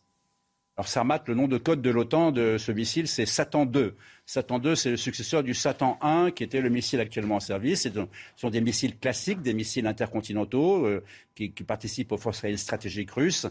Alors 0.76 0.88
Sarmat, 0.88 1.22
le 1.28 1.34
nom 1.34 1.47
de 1.47 1.57
code 1.57 1.82
de 1.82 1.90
l'OTAN 1.90 2.32
de 2.32 2.59
ce 2.59 2.72
missile, 2.72 3.07
c'est 3.07 3.26
Satan 3.26 3.64
2. 3.64 3.95
Satan 4.26 4.59
2, 4.59 4.74
c'est 4.74 4.90
le 4.90 4.97
successeur 4.97 5.45
du 5.45 5.55
Satan 5.55 5.99
1, 6.01 6.32
qui 6.32 6.42
était 6.42 6.61
le 6.61 6.68
missile 6.68 6.99
actuellement 6.99 7.36
en 7.36 7.40
service. 7.40 7.82
Ce 7.82 7.90
sont 8.36 8.51
des 8.51 8.61
missiles 8.61 8.99
classiques, 8.99 9.40
des 9.40 9.55
missiles 9.55 9.86
intercontinentaux 9.86 10.84
euh, 10.84 11.05
qui, 11.36 11.51
participent 11.51 12.11
aux 12.11 12.16
forces 12.16 12.42
aériennes 12.42 12.59
stratégiques 12.59 13.12
russes. 13.12 13.47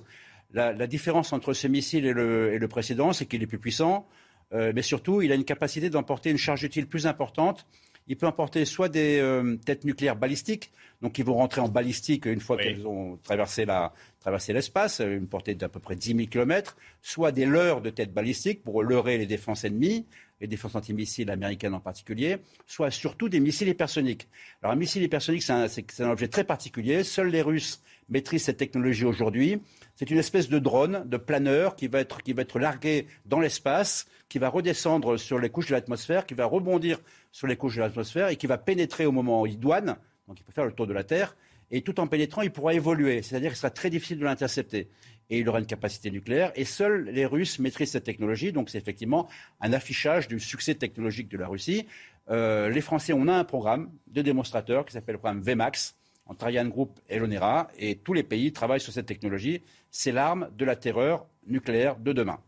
La, 0.51 0.85
différence 0.85 1.31
entre 1.31 1.53
ce 1.53 1.67
missile 1.67 2.05
et 2.05 2.13
le, 2.13 2.67
précédent, 2.67 3.13
c'est 3.13 3.25
qu'il 3.25 3.41
est 3.41 3.47
plus 3.47 3.57
puissant, 3.57 4.05
euh, 4.53 4.71
mais 4.75 4.81
surtout, 4.81 5.21
il 5.21 5.31
a 5.31 5.35
une 5.35 5.45
capacité 5.45 5.89
d'emporter 5.89 6.29
une 6.29 6.37
charge 6.37 6.63
utile 6.63 6.87
plus 6.87 7.07
importante. 7.07 7.65
Il 8.08 8.18
peut 8.18 8.28
emporter 8.28 8.66
soit 8.66 8.89
des 8.89 9.20
euh, 9.20 9.56
têtes 9.66 9.86
nucléaires 9.86 10.16
balistiques, 10.16 10.72
donc 11.01 11.14
qui 11.14 11.24
vont 11.24 11.36
rentrer 11.36 11.62
en 11.62 11.70
balistique 11.70 12.26
une 12.26 12.39
fois 12.39 12.58
qu'elles 12.58 12.86
ont 12.88 13.18
traversé 13.24 13.66
la, 13.66 13.93
traverser 14.20 14.54
l'espace, 14.54 14.99
une 14.99 15.28
portée 15.28 15.54
d'à 15.54 15.70
peu 15.70 15.80
près 15.80 15.95
10 15.95 16.16
000 16.16 16.28
km, 16.28 16.78
soit 17.01 17.32
des 17.32 17.45
leurres 17.45 17.82
de 17.82 17.89
têtes 17.89 18.14
balistiques 18.14 18.64
pour 18.64 18.84
leurrer 18.84 19.18
les 19.18 19.26
défenses 19.26 19.66
ennemies, 19.66 20.06
les 20.39 20.47
défenses 20.47 20.76
antimissiles 20.76 21.30
américaines 21.30 21.74
en 21.74 21.80
particulier, 21.80 22.38
soit 22.66 22.91
surtout 22.91 23.30
des 23.30 23.39
missiles 23.39 23.68
hypersoniques. 23.70 24.28
Alors 24.62 24.74
un 24.74 24.78
missile 24.78 25.04
hypersonique, 25.04 25.43
c'est 25.43 26.01
un, 26.01 26.10
objet 26.10 26.28
très 26.28 26.43
particulier. 26.43 27.04
Seuls 27.04 27.30
les 27.30 27.41
Russes 27.41 27.82
maîtrisent 28.14 28.43
cette 28.43 28.57
technologie 28.57 29.05
aujourd'hui. 29.05 29.61
C'est 29.95 30.09
une 30.09 30.20
espèce 30.20 30.47
de 30.47 30.59
drone, 30.59 31.03
de 31.05 31.18
planeur 31.18 31.76
qui 31.76 31.88
va 31.88 31.99
être, 31.99 32.22
qui 32.22 32.34
va 32.34 32.43
être 32.43 32.59
largué 32.59 33.07
dans 33.26 33.39
l'espace, 33.39 34.05
qui 34.30 34.39
va 34.39 34.49
redescendre 34.49 35.18
sur 35.18 35.39
les 35.39 35.49
couches 35.49 35.68
de 35.68 35.74
l'atmosphère, 35.74 36.26
qui 36.26 36.36
va 36.36 36.45
rebondir 36.45 36.99
sur 37.32 37.47
les 37.47 37.57
couches 37.57 37.76
de 37.76 37.82
l'atmosphère 37.82 38.30
et 38.30 38.38
qui 38.38 38.47
va 38.47 38.57
pénétrer 38.57 39.05
au 39.05 39.11
moment 39.11 39.45
douane, 39.47 39.97
donc 40.28 40.39
il 40.39 40.43
peut 40.43 40.53
faire 40.53 40.66
le 40.66 40.72
tour 40.72 40.88
de 40.88 40.93
la 40.93 41.03
Terre, 41.03 41.36
et 41.72 41.82
tout 41.82 41.99
en 41.99 42.07
pénétrant, 42.07 42.43
il 42.43 42.51
pourra 42.51 42.76
évoluer. 42.76 43.24
C'est-à-dire 43.24 43.49
qu'il 43.49 43.57
sera 43.57 43.72
très 43.72 43.89
difficile 43.89 44.20
de 44.20 44.26
l'intercepter. 44.26 44.89
Et 45.30 45.39
il 45.39 45.49
aura 45.49 45.59
une 45.59 45.66
capacité 45.66 46.11
nucléaire. 46.11 46.51
Et 46.55 46.66
seuls 46.66 47.05
les 47.05 47.26
Russes 47.26 47.57
maîtrisent 47.57 47.91
cette 47.91 48.03
technologie. 48.03 48.51
Donc 48.51 48.70
c'est 48.70 48.78
effectivement 48.78 49.28
un 49.59 49.74
affichage 49.74 50.28
du 50.28 50.39
succès 50.39 50.76
technologique 50.76 51.30
de 51.30 51.38
la 51.38 51.47
Russie. 51.47 51.88
Euh, 52.30 52.70
les 52.70 52.82
Français, 52.82 53.14
on 53.14 53.28
a 53.28 53.34
un 53.34 53.43
programme 53.43 53.91
de 54.07 54.22
démonstrateurs 54.22 54.86
qui 54.86 54.93
s'appelle 54.93 55.14
le 55.14 55.20
programme 55.20 55.41
VMAX 55.41 55.95
entre 56.26 56.45
Ariane 56.45 56.69
Group 56.69 56.99
et 57.09 57.19
l'ONERA. 57.19 57.69
Et 57.78 57.95
tous 57.95 58.13
les 58.13 58.24
pays 58.24 58.51
travaillent 58.51 58.80
sur 58.80 58.93
cette 58.93 59.05
technologie. 59.05 59.61
C'est 59.91 60.11
l'arme 60.11 60.49
de 60.57 60.65
la 60.65 60.76
terreur 60.76 61.26
nucléaire 61.47 61.97
de 61.97 62.13
demain. 62.13 62.39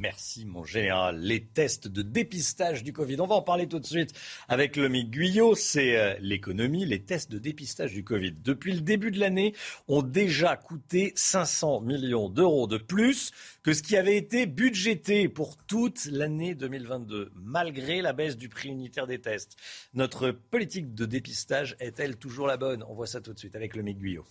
Merci, 0.00 0.46
mon 0.46 0.64
général. 0.64 1.20
Les 1.20 1.44
tests 1.44 1.86
de 1.86 2.00
dépistage 2.00 2.82
du 2.82 2.94
Covid. 2.94 3.20
On 3.20 3.26
va 3.26 3.34
en 3.34 3.42
parler 3.42 3.68
tout 3.68 3.78
de 3.78 3.84
suite 3.84 4.14
avec 4.48 4.76
Lomi 4.76 5.04
Guyot. 5.04 5.54
C'est 5.54 5.98
euh, 5.98 6.14
l'économie. 6.20 6.86
Les 6.86 7.02
tests 7.02 7.30
de 7.30 7.38
dépistage 7.38 7.92
du 7.92 8.02
Covid, 8.02 8.32
depuis 8.32 8.72
le 8.72 8.80
début 8.80 9.10
de 9.10 9.20
l'année, 9.20 9.54
ont 9.88 10.00
déjà 10.00 10.56
coûté 10.56 11.12
500 11.16 11.82
millions 11.82 12.30
d'euros 12.30 12.66
de 12.66 12.78
plus 12.78 13.30
que 13.62 13.74
ce 13.74 13.82
qui 13.82 13.94
avait 13.98 14.16
été 14.16 14.46
budgété 14.46 15.28
pour 15.28 15.58
toute 15.58 16.06
l'année 16.06 16.54
2022, 16.54 17.30
malgré 17.34 18.00
la 18.00 18.14
baisse 18.14 18.38
du 18.38 18.48
prix 18.48 18.70
unitaire 18.70 19.06
des 19.06 19.20
tests. 19.20 19.58
Notre 19.92 20.30
politique 20.30 20.94
de 20.94 21.04
dépistage 21.04 21.76
est-elle 21.78 22.16
toujours 22.16 22.46
la 22.46 22.56
bonne? 22.56 22.82
On 22.88 22.94
voit 22.94 23.06
ça 23.06 23.20
tout 23.20 23.34
de 23.34 23.38
suite 23.38 23.54
avec 23.54 23.76
Lomi 23.76 23.94
Guyot. 23.94 24.24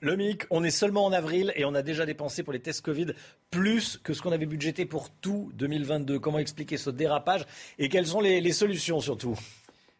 Le 0.00 0.16
MIC, 0.16 0.44
on 0.50 0.62
est 0.64 0.70
seulement 0.70 1.04
en 1.04 1.12
avril 1.12 1.52
et 1.56 1.64
on 1.64 1.74
a 1.74 1.82
déjà 1.82 2.06
dépensé 2.06 2.42
pour 2.42 2.52
les 2.52 2.60
tests 2.60 2.82
Covid 2.82 3.08
plus 3.50 3.98
que 4.02 4.12
ce 4.12 4.22
qu'on 4.22 4.32
avait 4.32 4.46
budgété 4.46 4.84
pour 4.84 5.10
tout 5.10 5.50
2022. 5.54 6.18
Comment 6.18 6.38
expliquer 6.38 6.76
ce 6.76 6.90
dérapage 6.90 7.46
et 7.78 7.88
quelles 7.88 8.06
sont 8.06 8.20
les, 8.20 8.40
les 8.40 8.52
solutions 8.52 9.00
surtout? 9.00 9.38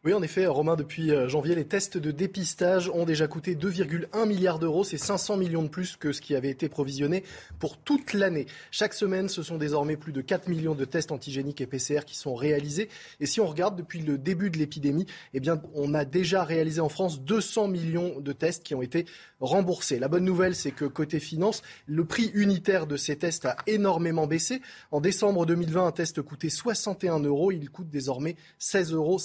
Oui, 0.06 0.14
en 0.14 0.22
effet, 0.22 0.46
Romain, 0.46 0.76
depuis 0.76 1.10
euh, 1.10 1.28
janvier, 1.28 1.56
les 1.56 1.64
tests 1.64 1.98
de 1.98 2.12
dépistage 2.12 2.88
ont 2.90 3.04
déjà 3.04 3.26
coûté 3.26 3.56
2,1 3.56 4.28
milliards 4.28 4.60
d'euros. 4.60 4.84
C'est 4.84 4.98
500 4.98 5.36
millions 5.36 5.64
de 5.64 5.68
plus 5.68 5.96
que 5.96 6.12
ce 6.12 6.20
qui 6.20 6.36
avait 6.36 6.48
été 6.48 6.68
provisionné 6.68 7.24
pour 7.58 7.76
toute 7.76 8.12
l'année. 8.12 8.46
Chaque 8.70 8.94
semaine, 8.94 9.28
ce 9.28 9.42
sont 9.42 9.58
désormais 9.58 9.96
plus 9.96 10.12
de 10.12 10.20
4 10.20 10.46
millions 10.46 10.76
de 10.76 10.84
tests 10.84 11.10
antigéniques 11.10 11.60
et 11.60 11.66
PCR 11.66 12.04
qui 12.06 12.16
sont 12.16 12.36
réalisés. 12.36 12.88
Et 13.18 13.26
si 13.26 13.40
on 13.40 13.48
regarde 13.48 13.74
depuis 13.74 14.00
le 14.00 14.16
début 14.16 14.48
de 14.48 14.58
l'épidémie, 14.58 15.06
eh 15.34 15.40
bien, 15.40 15.60
on 15.74 15.92
a 15.92 16.04
déjà 16.04 16.44
réalisé 16.44 16.80
en 16.80 16.88
France 16.88 17.20
200 17.22 17.66
millions 17.66 18.20
de 18.20 18.30
tests 18.30 18.62
qui 18.62 18.76
ont 18.76 18.82
été 18.82 19.06
remboursés. 19.40 19.98
La 19.98 20.06
bonne 20.06 20.24
nouvelle, 20.24 20.54
c'est 20.54 20.70
que 20.70 20.84
côté 20.84 21.18
finance, 21.18 21.62
le 21.88 22.04
prix 22.04 22.30
unitaire 22.32 22.86
de 22.86 22.96
ces 22.96 23.16
tests 23.16 23.44
a 23.44 23.56
énormément 23.66 24.28
baissé. 24.28 24.62
En 24.92 25.00
décembre 25.00 25.46
2020, 25.46 25.84
un 25.84 25.90
test 25.90 26.22
coûtait 26.22 26.48
61 26.48 27.18
euros. 27.18 27.50
Il 27.50 27.70
coûte 27.70 27.90
désormais 27.90 28.36
16,50 28.60 28.94
euros. 28.94 29.18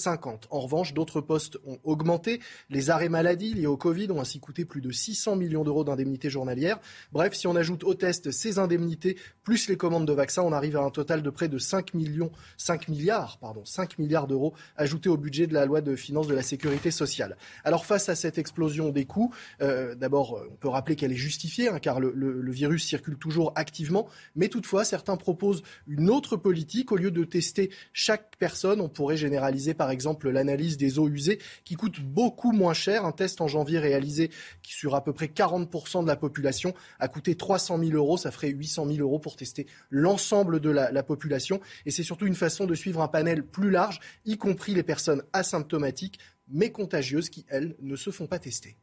En 0.50 0.71
revanche, 0.72 0.94
d'autres 0.94 1.22
postes 1.22 1.58
ont 1.66 1.80
augmenté. 1.84 2.40
Les 2.70 2.90
arrêts 2.90 3.10
maladie 3.10 3.54
liés 3.54 3.68
au 3.68 3.78
Covid 3.78 4.10
ont 4.12 4.22
ainsi 4.22 4.40
coûté 4.40 4.66
plus 4.66 4.82
de 4.82 4.92
600 4.92 5.36
millions 5.36 5.64
d'euros 5.64 5.84
d'indemnités 5.84 6.30
journalières. 6.30 6.80
Bref, 7.12 7.34
si 7.34 7.48
on 7.48 7.56
ajoute 7.56 7.84
au 7.84 7.94
test 7.94 8.32
ces 8.32 8.60
indemnités 8.60 9.18
plus 9.44 9.68
les 9.68 9.78
commandes 9.78 10.08
de 10.08 10.14
vaccins, 10.14 10.44
on 10.44 10.54
arrive 10.54 10.78
à 10.78 10.82
un 10.82 10.90
total 10.90 11.22
de 11.22 11.30
près 11.30 11.48
de 11.48 11.58
5 11.58 11.94
millions, 11.94 12.32
5 12.58 12.88
milliards, 12.88 13.38
pardon, 13.40 13.66
5 13.66 14.00
milliards 14.00 14.28
d'euros 14.28 14.54
ajoutés 14.78 15.10
au 15.10 15.18
budget 15.18 15.48
de 15.48 15.54
la 15.54 15.66
loi 15.66 15.82
de 15.82 15.96
finances 15.96 16.28
de 16.28 16.36
la 16.36 16.44
sécurité 16.44 16.92
sociale. 16.92 17.38
Alors 17.64 17.86
face 17.86 18.10
à 18.10 18.16
cette 18.16 18.38
explosion 18.38 18.90
des 18.90 19.06
coûts, 19.06 19.34
euh, 19.62 19.96
d'abord, 19.96 20.42
on 20.52 20.56
peut 20.56 20.70
rappeler 20.70 20.96
qu'elle 20.96 21.12
est 21.12 21.16
justifiée, 21.16 21.70
hein, 21.70 21.80
car 21.80 22.00
le, 22.00 22.12
le 22.16 22.52
virus 22.52 22.86
circule 22.86 23.18
toujours 23.18 23.52
activement, 23.56 24.08
mais 24.36 24.48
toutefois, 24.48 24.86
certains 24.86 25.18
proposent 25.18 25.64
une 25.88 26.10
autre 26.10 26.38
politique. 26.38 26.92
Au 26.92 26.96
lieu 26.96 27.12
de 27.12 27.24
tester 27.24 27.72
chaque 27.94 28.38
personne, 28.38 28.82
on 28.82 28.90
pourrait 28.90 29.18
généraliser 29.18 29.74
par 29.74 29.92
exemple 29.92 30.30
l'analyse 30.30 30.61
des 30.78 31.00
eaux 31.00 31.10
usées 31.10 31.40
qui 31.64 31.76
coûte 31.76 32.00
beaucoup 32.02 32.52
moins 32.52 32.74
cher. 32.74 33.06
Un 33.06 33.12
test 33.12 33.42
en 33.42 33.48
janvier 33.48 33.80
réalisé 33.80 34.32
sur 34.62 34.96
à 34.96 35.04
peu 35.04 35.14
près 35.14 35.28
40% 35.28 36.04
de 36.04 36.08
la 36.08 36.16
population 36.16 36.74
a 37.00 37.08
coûté 37.08 37.36
300 37.36 37.80
000 37.80 37.92
euros. 37.92 38.18
Ça 38.18 38.32
ferait 38.32 38.50
800 38.50 38.88
000 38.88 39.00
euros 39.00 39.20
pour 39.20 39.36
tester 39.36 39.68
l'ensemble 39.90 40.60
de 40.60 40.70
la, 40.70 40.92
la 40.92 41.04
population. 41.04 41.60
Et 41.86 41.92
c'est 41.92 42.04
surtout 42.04 42.26
une 42.26 42.36
façon 42.36 42.66
de 42.66 42.76
suivre 42.76 43.02
un 43.02 43.08
panel 43.08 43.46
plus 43.46 43.72
large, 43.72 44.00
y 44.26 44.38
compris 44.38 44.74
les 44.74 44.84
personnes 44.84 45.24
asymptomatiques 45.34 46.20
mais 46.52 46.72
contagieuses 46.72 47.30
qui, 47.30 47.46
elles, 47.50 47.76
ne 47.82 47.96
se 47.96 48.12
font 48.12 48.28
pas 48.28 48.40
tester. 48.40 48.78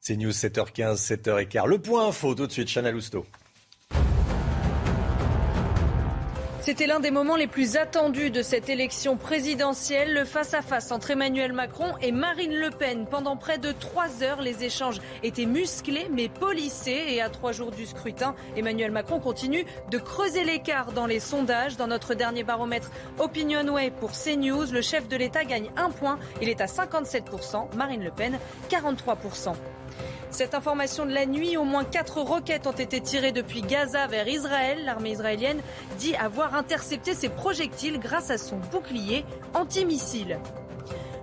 C'est 0.00 0.16
News 0.16 0.30
7h15, 0.30 0.96
7h15. 0.96 1.66
Le 1.66 1.78
point 1.78 2.08
info 2.08 2.34
tout 2.34 2.46
de 2.46 2.52
suite, 2.52 2.68
Chana 2.68 2.90
Lousteau. 2.90 3.26
C'était 6.68 6.86
l'un 6.86 7.00
des 7.00 7.10
moments 7.10 7.36
les 7.36 7.46
plus 7.46 7.78
attendus 7.78 8.28
de 8.28 8.42
cette 8.42 8.68
élection 8.68 9.16
présidentielle, 9.16 10.12
le 10.12 10.26
face-à-face 10.26 10.92
entre 10.92 11.12
Emmanuel 11.12 11.54
Macron 11.54 11.94
et 12.02 12.12
Marine 12.12 12.54
Le 12.54 12.68
Pen. 12.68 13.06
Pendant 13.10 13.38
près 13.38 13.56
de 13.56 13.72
trois 13.72 14.22
heures, 14.22 14.42
les 14.42 14.64
échanges 14.64 15.00
étaient 15.22 15.46
musclés 15.46 16.10
mais 16.12 16.28
polissés. 16.28 17.06
Et 17.08 17.22
à 17.22 17.30
trois 17.30 17.52
jours 17.52 17.70
du 17.70 17.86
scrutin, 17.86 18.34
Emmanuel 18.54 18.90
Macron 18.90 19.18
continue 19.18 19.64
de 19.90 19.96
creuser 19.96 20.44
l'écart 20.44 20.92
dans 20.92 21.06
les 21.06 21.20
sondages. 21.20 21.78
Dans 21.78 21.86
notre 21.86 22.12
dernier 22.12 22.44
baromètre 22.44 22.90
Opinionway 23.18 23.90
pour 23.90 24.12
CNews, 24.12 24.70
le 24.70 24.82
chef 24.82 25.08
de 25.08 25.16
l'État 25.16 25.44
gagne 25.44 25.70
un 25.78 25.88
point. 25.88 26.18
Il 26.42 26.50
est 26.50 26.60
à 26.60 26.66
57%, 26.66 27.74
Marine 27.76 28.04
Le 28.04 28.10
Pen 28.10 28.38
43%. 28.68 29.54
Cette 30.30 30.54
information 30.54 31.06
de 31.06 31.12
la 31.12 31.26
nuit, 31.26 31.56
au 31.56 31.64
moins 31.64 31.84
quatre 31.84 32.20
roquettes 32.20 32.66
ont 32.66 32.72
été 32.72 33.00
tirées 33.00 33.32
depuis 33.32 33.62
Gaza 33.62 34.06
vers 34.06 34.28
Israël. 34.28 34.84
L'armée 34.84 35.12
israélienne 35.12 35.60
dit 35.98 36.14
avoir 36.16 36.54
intercepté 36.54 37.14
ces 37.14 37.28
projectiles 37.28 37.98
grâce 37.98 38.30
à 38.30 38.38
son 38.38 38.56
bouclier 38.56 39.24
antimissile. 39.54 40.38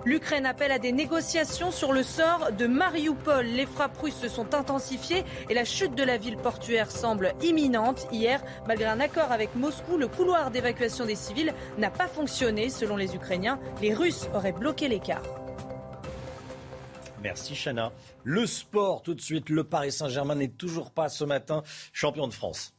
L'Ukraine 0.05 0.45
appelle 0.45 0.71
à 0.71 0.79
des 0.79 0.91
négociations 0.91 1.71
sur 1.71 1.91
le 1.91 2.03
sort 2.03 2.51
de 2.51 2.67
Mariupol. 2.67 3.45
Les 3.45 3.65
frappes 3.65 3.97
russes 3.97 4.19
se 4.21 4.27
sont 4.27 4.53
intensifiées 4.53 5.23
et 5.49 5.53
la 5.53 5.65
chute 5.65 5.95
de 5.95 6.03
la 6.03 6.17
ville 6.17 6.37
portuaire 6.37 6.91
semble 6.91 7.33
imminente. 7.41 8.07
Hier, 8.11 8.39
malgré 8.67 8.85
un 8.85 8.99
accord 8.99 9.31
avec 9.31 9.55
Moscou, 9.55 9.97
le 9.97 10.07
couloir 10.07 10.51
d'évacuation 10.51 11.05
des 11.05 11.15
civils 11.15 11.53
n'a 11.77 11.89
pas 11.89 12.07
fonctionné. 12.07 12.69
Selon 12.69 12.97
les 12.97 13.15
Ukrainiens, 13.15 13.59
les 13.81 13.93
Russes 13.93 14.27
auraient 14.35 14.51
bloqué 14.51 14.87
l'écart. 14.87 15.23
Merci 17.25 17.55
Chana. 17.55 17.91
Le 18.23 18.45
sport, 18.45 19.01
tout 19.01 19.15
de 19.15 19.19
suite, 19.19 19.49
le 19.49 19.63
Paris 19.63 19.91
Saint-Germain 19.91 20.35
n'est 20.35 20.47
toujours 20.47 20.91
pas 20.91 21.09
ce 21.09 21.23
matin 21.23 21.63
champion 21.91 22.27
de 22.27 22.33
France. 22.33 22.75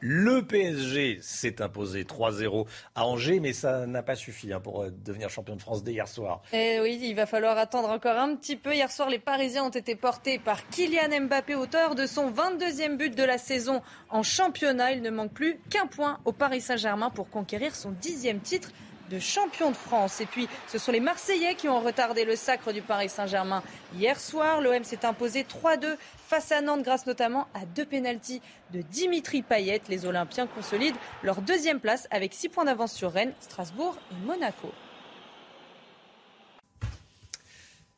Le 0.00 0.44
PSG 0.44 1.20
s'est 1.22 1.62
imposé 1.62 2.02
3-0 2.02 2.66
à 2.96 3.06
Angers, 3.06 3.38
mais 3.38 3.52
ça 3.52 3.86
n'a 3.86 4.02
pas 4.02 4.16
suffi 4.16 4.52
hein, 4.52 4.58
pour 4.58 4.82
euh, 4.82 4.90
devenir 4.90 5.30
champion 5.30 5.54
de 5.54 5.62
France 5.62 5.84
dès 5.84 5.92
hier 5.92 6.08
soir. 6.08 6.42
Eh 6.52 6.80
oui, 6.82 6.98
il 7.00 7.14
va 7.14 7.26
falloir 7.26 7.56
attendre 7.58 7.90
encore 7.90 8.18
un 8.18 8.34
petit 8.34 8.56
peu. 8.56 8.74
Hier 8.74 8.90
soir, 8.90 9.08
les 9.08 9.20
Parisiens 9.20 9.62
ont 9.62 9.70
été 9.70 9.94
portés 9.94 10.40
par 10.40 10.68
Kylian 10.70 11.26
Mbappé, 11.26 11.54
auteur 11.54 11.94
de 11.94 12.06
son 12.06 12.28
22e 12.28 12.96
but 12.96 13.14
de 13.14 13.22
la 13.22 13.38
saison 13.38 13.82
en 14.10 14.24
championnat. 14.24 14.94
Il 14.94 15.00
ne 15.00 15.10
manque 15.10 15.32
plus 15.32 15.60
qu'un 15.70 15.86
point 15.86 16.18
au 16.24 16.32
Paris 16.32 16.60
Saint-Germain 16.60 17.10
pour 17.10 17.30
conquérir 17.30 17.76
son 17.76 17.92
dixième 17.92 18.40
titre 18.40 18.72
de 19.10 19.18
champion 19.18 19.70
de 19.70 19.76
France. 19.76 20.20
Et 20.20 20.26
puis, 20.26 20.48
ce 20.66 20.78
sont 20.78 20.92
les 20.92 21.00
Marseillais 21.00 21.54
qui 21.54 21.68
ont 21.68 21.80
retardé 21.80 22.24
le 22.24 22.36
sacre 22.36 22.72
du 22.72 22.82
Paris 22.82 23.08
Saint-Germain. 23.08 23.62
Hier 23.96 24.18
soir, 24.18 24.60
l'OM 24.60 24.84
s'est 24.84 25.04
imposé 25.04 25.42
3-2 25.44 25.96
face 26.28 26.52
à 26.52 26.60
Nantes 26.60 26.82
grâce 26.82 27.06
notamment 27.06 27.46
à 27.54 27.64
deux 27.66 27.84
pénalties 27.84 28.42
de 28.72 28.80
Dimitri 28.80 29.42
Payet. 29.42 29.82
Les 29.88 30.06
Olympiens 30.06 30.46
consolident 30.46 30.98
leur 31.22 31.42
deuxième 31.42 31.80
place 31.80 32.08
avec 32.10 32.34
6 32.34 32.48
points 32.48 32.64
d'avance 32.64 32.92
sur 32.92 33.12
Rennes, 33.12 33.34
Strasbourg 33.40 33.96
et 34.10 34.26
Monaco. 34.26 34.70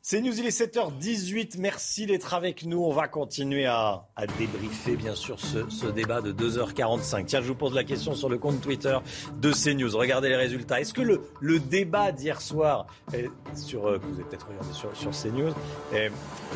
C'est 0.09 0.21
News, 0.21 0.39
il 0.39 0.45
est 0.45 0.57
7h18. 0.57 1.57
Merci 1.59 2.05
d'être 2.05 2.33
avec 2.33 2.65
nous. 2.65 2.81
On 2.81 2.93
va 2.93 3.09
continuer 3.09 3.65
à, 3.65 4.05
débriefer, 4.39 4.95
bien 4.95 5.15
sûr, 5.15 5.37
ce, 5.37 5.85
débat 5.87 6.21
de 6.21 6.31
2h45. 6.31 7.25
Tiens, 7.25 7.41
je 7.41 7.47
vous 7.47 7.55
pose 7.55 7.73
la 7.73 7.83
question 7.83 8.15
sur 8.15 8.29
le 8.29 8.37
compte 8.37 8.61
Twitter 8.61 8.97
de 9.41 9.51
CNews. 9.51 9.97
Regardez 9.97 10.29
les 10.29 10.37
résultats. 10.37 10.79
Est-ce 10.79 10.93
que 10.93 11.01
le, 11.01 11.59
débat 11.59 12.13
d'hier 12.13 12.39
soir, 12.39 12.87
euh, 13.15 13.27
sur, 13.53 13.85
euh, 13.85 13.99
que 13.99 14.05
vous 14.05 14.13
avez 14.13 14.23
peut-être 14.23 14.47
regardé 14.47 14.71
sur, 14.71 14.95
sur 14.95 15.11
CNews, 15.11 15.51
euh, 15.93 16.07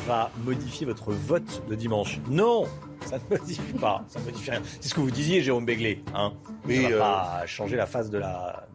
va 0.08 0.32
modifier 0.46 0.86
votre 0.86 1.12
vote 1.12 1.62
de 1.68 1.76
dimanche? 1.76 2.22
Non 2.30 2.68
ça 3.06 3.18
ne 3.18 3.38
modifie 3.38 3.74
pas, 3.74 4.04
ça 4.08 4.20
ne 4.20 4.26
modifie 4.26 4.52
rien. 4.52 4.62
C'est 4.80 4.90
ce 4.90 4.94
que 4.94 5.00
vous 5.00 5.12
disiez, 5.12 5.42
Jérôme 5.42 5.66
Béglé. 5.66 6.04
Hein 6.14 6.34
ça 6.68 6.74
ne 6.74 6.94
va 6.94 6.98
pas 6.98 7.46
changer 7.46 7.76
la 7.76 7.86
phase 7.86 8.10
de 8.10 8.22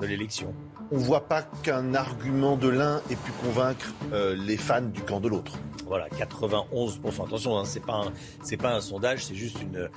l'élection. 0.07 0.49
De 0.49 0.77
on 0.93 0.97
ne 0.97 1.01
voit 1.01 1.27
pas 1.27 1.43
qu'un 1.43 1.95
argument 1.95 2.57
de 2.57 2.69
l'un 2.69 2.99
ait 3.11 3.17
pu 3.17 3.33
convaincre 3.45 3.93
euh, 4.13 4.37
les 4.37 4.57
fans 4.57 4.83
du 4.83 5.01
camp 5.01 5.21
de 5.21 5.29
l'autre. 5.29 5.59
Voilà, 5.87 6.09
91%. 6.09 7.27
Attention, 7.27 7.59
hein, 7.59 7.65
ce 7.65 7.79
n'est 7.79 8.57
pas, 8.57 8.75
un 8.75 8.81
sondage, 8.81 9.25
c'est 9.25 9.35
juste 9.35 9.61
une, 9.63 9.89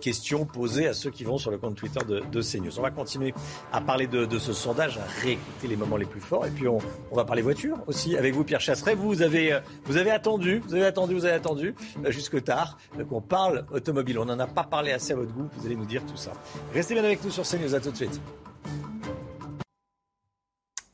question 0.00 0.44
posée 0.44 0.88
à 0.88 0.94
ceux 0.94 1.10
qui 1.10 1.24
vont 1.24 1.38
sur 1.38 1.50
le 1.50 1.58
compte 1.58 1.76
Twitter 1.76 2.00
de, 2.06 2.20
de 2.20 2.42
CNews. 2.42 2.78
On 2.78 2.82
va 2.82 2.90
continuer 2.90 3.32
à 3.72 3.80
parler 3.80 4.06
de, 4.06 4.38
ce 4.38 4.52
sondage, 4.52 4.98
à 4.98 5.04
réécouter 5.22 5.68
les 5.68 5.76
moments 5.76 5.96
les 5.96 6.04
plus 6.04 6.20
forts. 6.20 6.46
Et 6.46 6.50
puis, 6.50 6.68
on, 6.68 6.78
va 7.12 7.24
parler 7.24 7.42
voiture 7.42 7.78
aussi 7.86 8.16
avec 8.16 8.34
vous, 8.34 8.44
Pierre 8.44 8.60
Chasseret. 8.60 8.94
Vous 8.94 9.22
avez, 9.22 9.52
euh, 9.52 9.60
vous 9.84 9.96
avez 9.96 10.10
attendu, 10.10 10.62
vous 10.66 10.74
avez 10.74 10.86
attendu, 10.86 11.14
vous 11.14 11.24
avez 11.24 11.34
attendu 11.34 11.74
euh, 12.04 12.10
jusque 12.10 12.42
tard 12.42 12.76
qu'on 13.08 13.20
parle 13.20 13.64
automobile. 13.76 14.18
On 14.18 14.24
n'en 14.24 14.38
a 14.38 14.46
pas 14.46 14.64
parlé 14.64 14.92
assez 14.92 15.12
à 15.12 15.16
votre 15.16 15.32
goût. 15.32 15.48
Vous 15.56 15.66
allez 15.66 15.76
nous 15.76 15.86
dire 15.86 16.04
tout 16.06 16.16
ça. 16.16 16.32
Restez 16.72 16.94
bien 16.94 17.04
avec 17.04 17.22
nous 17.22 17.30
sur 17.30 17.44
CNews. 17.44 17.74
À 17.74 17.80
tout 17.80 17.90
de 17.90 17.96
suite. 17.96 18.20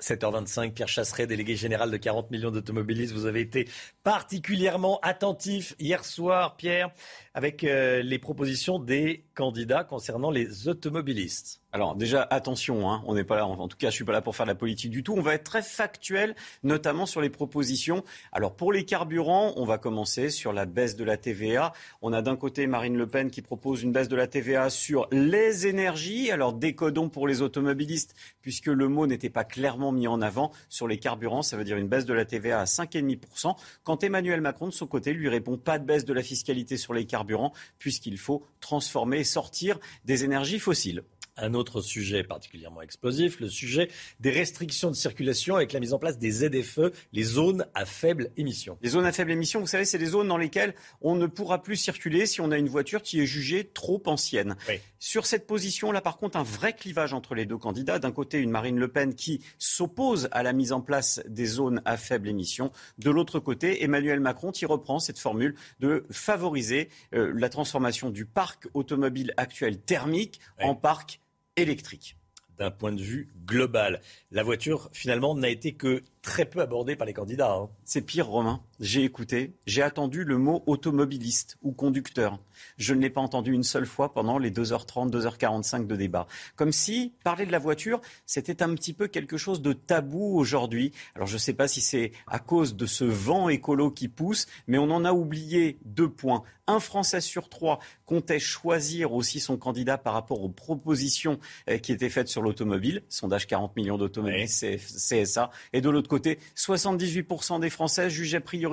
7h25, 0.03 0.73
Pierre 0.73 0.89
Chasseret, 0.89 1.27
délégué 1.27 1.55
général 1.55 1.91
de 1.91 1.97
40 1.97 2.31
millions 2.31 2.51
d'automobilistes. 2.51 3.15
Vous 3.15 3.27
avez 3.27 3.41
été 3.41 3.69
particulièrement 4.03 4.99
attentif 5.03 5.75
hier 5.79 6.05
soir, 6.05 6.57
Pierre, 6.57 6.91
avec 7.35 7.65
euh, 7.65 8.03
les 8.03 8.19
propositions 8.19 8.79
des 8.79 9.25
candidats 9.35 9.85
concernant 9.85 10.31
les 10.31 10.69
automobilistes. 10.69 11.62
Alors 11.75 11.95
déjà, 11.95 12.27
attention, 12.29 12.91
hein, 12.91 13.03
on 13.07 13.15
n'est 13.15 13.25
pas 13.25 13.37
là, 13.37 13.47
en 13.47 13.67
tout 13.67 13.79
cas 13.79 13.89
je 13.89 13.95
suis 13.95 14.05
pas 14.05 14.13
là 14.13 14.21
pour 14.21 14.37
faire 14.37 14.45
de 14.45 14.51
la 14.51 14.55
politique 14.55 14.91
du 14.91 15.03
tout, 15.03 15.15
on 15.17 15.23
va 15.23 15.33
être 15.33 15.45
très 15.45 15.63
factuel, 15.63 16.37
notamment 16.63 17.07
sur 17.07 17.23
les 17.23 17.31
propositions. 17.31 18.05
Alors 18.31 18.55
pour 18.55 18.75
les 18.75 18.85
carburants, 18.85 19.55
on 19.57 19.65
va 19.65 19.79
commencer 19.79 20.29
sur 20.29 20.53
la 20.53 20.67
baisse 20.67 20.97
de 20.97 21.05
la 21.05 21.17
TVA. 21.17 21.73
On 22.03 22.13
a 22.13 22.21
d'un 22.21 22.37
côté 22.37 22.67
Marine 22.67 22.99
Le 22.99 23.07
Pen 23.07 23.31
qui 23.31 23.41
propose 23.41 23.83
une 23.83 23.91
baisse 23.91 24.09
de 24.09 24.17
la 24.17 24.27
TVA 24.27 24.69
sur 24.69 25.09
les 25.13 25.67
énergies, 25.67 26.31
alors 26.31 26.53
décodons 26.53 27.09
pour 27.09 27.27
les 27.27 27.41
automobilistes, 27.41 28.15
puisque 28.43 28.67
le 28.67 28.89
mot 28.89 29.07
n'était 29.07 29.31
pas 29.31 29.45
clairement 29.45 29.93
mis 29.93 30.07
en 30.09 30.21
avant. 30.21 30.53
Sur 30.69 30.87
les 30.87 30.99
carburants, 30.99 31.41
ça 31.41 31.57
veut 31.57 31.65
dire 31.65 31.79
une 31.79 31.89
baisse 31.89 32.05
de 32.05 32.13
la 32.13 32.27
TVA 32.27 32.61
à 32.61 32.65
5,5%, 32.65 33.57
quand 33.83 34.05
Emmanuel 34.05 34.43
Macron 34.43 34.67
de 34.67 34.75
son 34.75 34.87
côté 34.87 35.15
lui 35.15 35.31
répond 35.31 35.57
pas 35.57 35.79
de 35.79 35.87
baisse 35.87 36.05
de 36.05 36.13
la 36.13 36.23
fiscalité 36.23 36.77
sur 36.77 36.93
les 36.93 37.07
carburants, 37.07 37.55
puisqu'il 37.79 38.19
faut 38.19 38.45
transformer 38.61 39.21
et 39.21 39.25
sortir 39.25 39.79
des 40.05 40.25
énergies 40.25 40.59
fossiles 40.59 41.03
un 41.43 41.55
autre 41.55 41.81
sujet 41.83 42.23
particulièrement 42.23 42.81
explosif, 42.83 43.41
le 43.41 43.49
sujet 43.49 43.91
des 44.21 44.31
restrictions 44.31 44.91
de 44.91 44.97
circulation 44.97 45.57
avec 45.57 45.73
la 45.73 45.81
mise 45.81 45.93
en 45.93 45.99
place 45.99 46.19
des 46.19 46.31
ZFE, 46.31 46.93
les 47.13 47.25
zones 47.25 47.67
à 47.75 47.85
faible 47.85 48.31
émission. 48.37 48.79
Les 48.81 48.91
zones 48.91 49.05
à 49.05 49.13
faible 49.13 49.33
émission, 49.33 49.61
vous 49.61 49.67
savez, 49.67 49.85
c'est 49.85 49.99
des 49.99 50.07
zones 50.07 50.29
dans 50.29 50.39
lesquelles 50.39 50.75
on 51.01 51.17
ne 51.17 51.27
pourra 51.27 51.63
plus 51.63 51.77
circuler 51.77 52.27
si 52.27 52.41
on 52.41 52.53
a 52.53 52.59
une 52.59 52.69
voiture 52.69 53.03
qui 53.03 53.21
est 53.21 53.27
jugée 53.27 53.65
trop 53.65 54.03
ancienne. 54.07 54.57
Sur 55.01 55.27
cette 55.27 55.47
position-là, 55.49 56.01
par 56.01 56.17
contre, 56.17 56.39
un 56.39 56.45
vrai 56.45 56.75
clivage 56.75 57.13
entre 57.13 57.35
les 57.35 57.45
deux 57.45 57.59
candidats. 57.59 57.99
D'un 57.99 58.13
côté, 58.13 58.39
une 58.39 58.51
Marine 58.51 58.79
Le 58.79 58.89
Pen 58.89 59.15
qui 59.15 59.41
s'oppose 59.59 60.29
à 60.31 60.45
la 60.45 60.53
mise 60.53 60.73
en 60.73 60.81
place 60.81 61.21
des 61.27 61.47
zones 61.47 61.83
à 61.85 61.97
faible 61.97 62.29
émission. 62.29 62.71
De 62.99 63.11
l'autre 63.11 63.41
côté, 63.41 63.83
Emmanuel 63.83 64.21
Macron 64.21 64.53
qui 64.53 64.65
reprend 64.65 65.01
cette 65.01 65.19
formule 65.19 65.57
de 65.81 66.07
favoriser 66.11 66.89
euh, 67.15 67.33
la 67.35 67.49
transformation 67.49 68.11
du 68.11 68.27
parc 68.27 68.69
automobile 68.75 69.35
actuel 69.37 69.81
thermique 69.81 70.41
en 70.61 70.77
parc 70.77 71.21
électrique. 71.57 72.17
D'un 72.59 72.71
point 72.71 72.93
de 72.93 73.03
vue 73.03 73.29
global, 73.47 74.01
la 74.31 74.43
voiture 74.43 74.91
finalement 74.93 75.35
n'a 75.35 75.49
été 75.49 75.75
que 75.75 76.03
très 76.21 76.45
peu 76.45 76.61
abordée 76.61 76.97
par 76.97 77.07
les 77.07 77.15
candidats. 77.15 77.53
Hein. 77.53 77.71
C'est 77.85 78.03
pire, 78.03 78.27
Romain? 78.27 78.63
J'ai 78.83 79.05
écouté, 79.05 79.55
j'ai 79.65 79.81
attendu 79.81 80.25
le 80.25 80.39
mot 80.39 80.65
automobiliste 80.67 81.57
ou 81.63 81.71
conducteur. 81.71 82.41
Je 82.79 82.95
ne 82.95 83.01
l'ai 83.01 83.11
pas 83.11 83.21
entendu 83.21 83.53
une 83.53 83.63
seule 83.63 83.87
fois 83.87 84.13
pendant 84.13 84.39
les 84.39 84.51
2h30, 84.51 85.09
2h45 85.09 85.87
de 85.87 85.95
débat. 85.95 86.27
Comme 86.57 86.73
si 86.73 87.15
parler 87.23 87.47
de 87.47 87.53
la 87.53 87.61
voiture, 87.61 88.01
c'était 88.27 88.61
un 88.61 88.75
petit 88.75 88.93
peu 88.93 89.07
quelque 89.07 89.37
chose 89.37 89.63
de 89.63 89.73
tabou 89.73 90.37
aujourd'hui. 90.37 90.91
Alors 91.15 91.29
je 91.29 91.35
ne 91.35 91.39
sais 91.39 91.53
pas 91.53 91.69
si 91.69 91.81
c'est 91.81 92.11
à 92.27 92.41
cause 92.41 92.75
de 92.75 92.87
ce 92.87 93.05
vent 93.05 93.49
écolo 93.49 93.93
qui 93.93 94.09
pousse, 94.09 94.49
mais 94.67 94.79
on 94.79 94.91
en 94.91 95.05
a 95.05 95.13
oublié 95.13 95.79
deux 95.85 96.11
points. 96.11 96.43
Un 96.67 96.81
Français 96.81 97.21
sur 97.21 97.49
trois 97.49 97.81
comptait 98.07 98.39
choisir 98.39 99.13
aussi 99.13 99.41
son 99.41 99.57
candidat 99.57 99.99
par 99.99 100.15
rapport 100.15 100.43
aux 100.43 100.49
propositions 100.49 101.39
euh, 101.69 101.79
qui 101.79 101.93
étaient 101.93 102.09
faites 102.09 102.29
sur 102.29 102.41
l'automobile. 102.41 103.03
Sondage 103.09 103.47
40 103.47 103.77
millions 103.77 103.99
d'automobilistes, 103.99 104.65
CSA. 104.77 105.51
Et 105.73 105.81
de 105.81 105.91
l'autre 105.91 106.09
côté, 106.09 106.39
78% 106.57 107.61
des 107.61 107.71
Français 107.71 108.11
jugeaient 108.11 108.41
prioritaire 108.41 108.72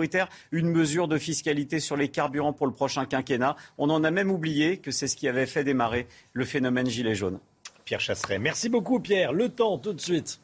une 0.51 0.69
mesure 0.69 1.07
de 1.07 1.17
fiscalité 1.17 1.79
sur 1.79 1.97
les 1.97 2.09
carburants 2.09 2.53
pour 2.53 2.67
le 2.67 2.73
prochain 2.73 3.05
quinquennat. 3.05 3.55
On 3.77 3.89
en 3.89 4.03
a 4.03 4.11
même 4.11 4.31
oublié 4.31 4.77
que 4.77 4.91
c'est 4.91 5.07
ce 5.07 5.15
qui 5.15 5.27
avait 5.27 5.45
fait 5.45 5.63
démarrer 5.63 6.07
le 6.33 6.45
phénomène 6.45 6.87
gilet 6.87 7.15
jaune. 7.15 7.39
Pierre 7.85 7.99
Chasseret. 7.99 8.39
Merci 8.39 8.69
beaucoup 8.69 8.99
Pierre. 8.99 9.33
Le 9.33 9.49
temps 9.49 9.77
tout 9.77 9.93
de 9.93 10.01
suite. 10.01 10.39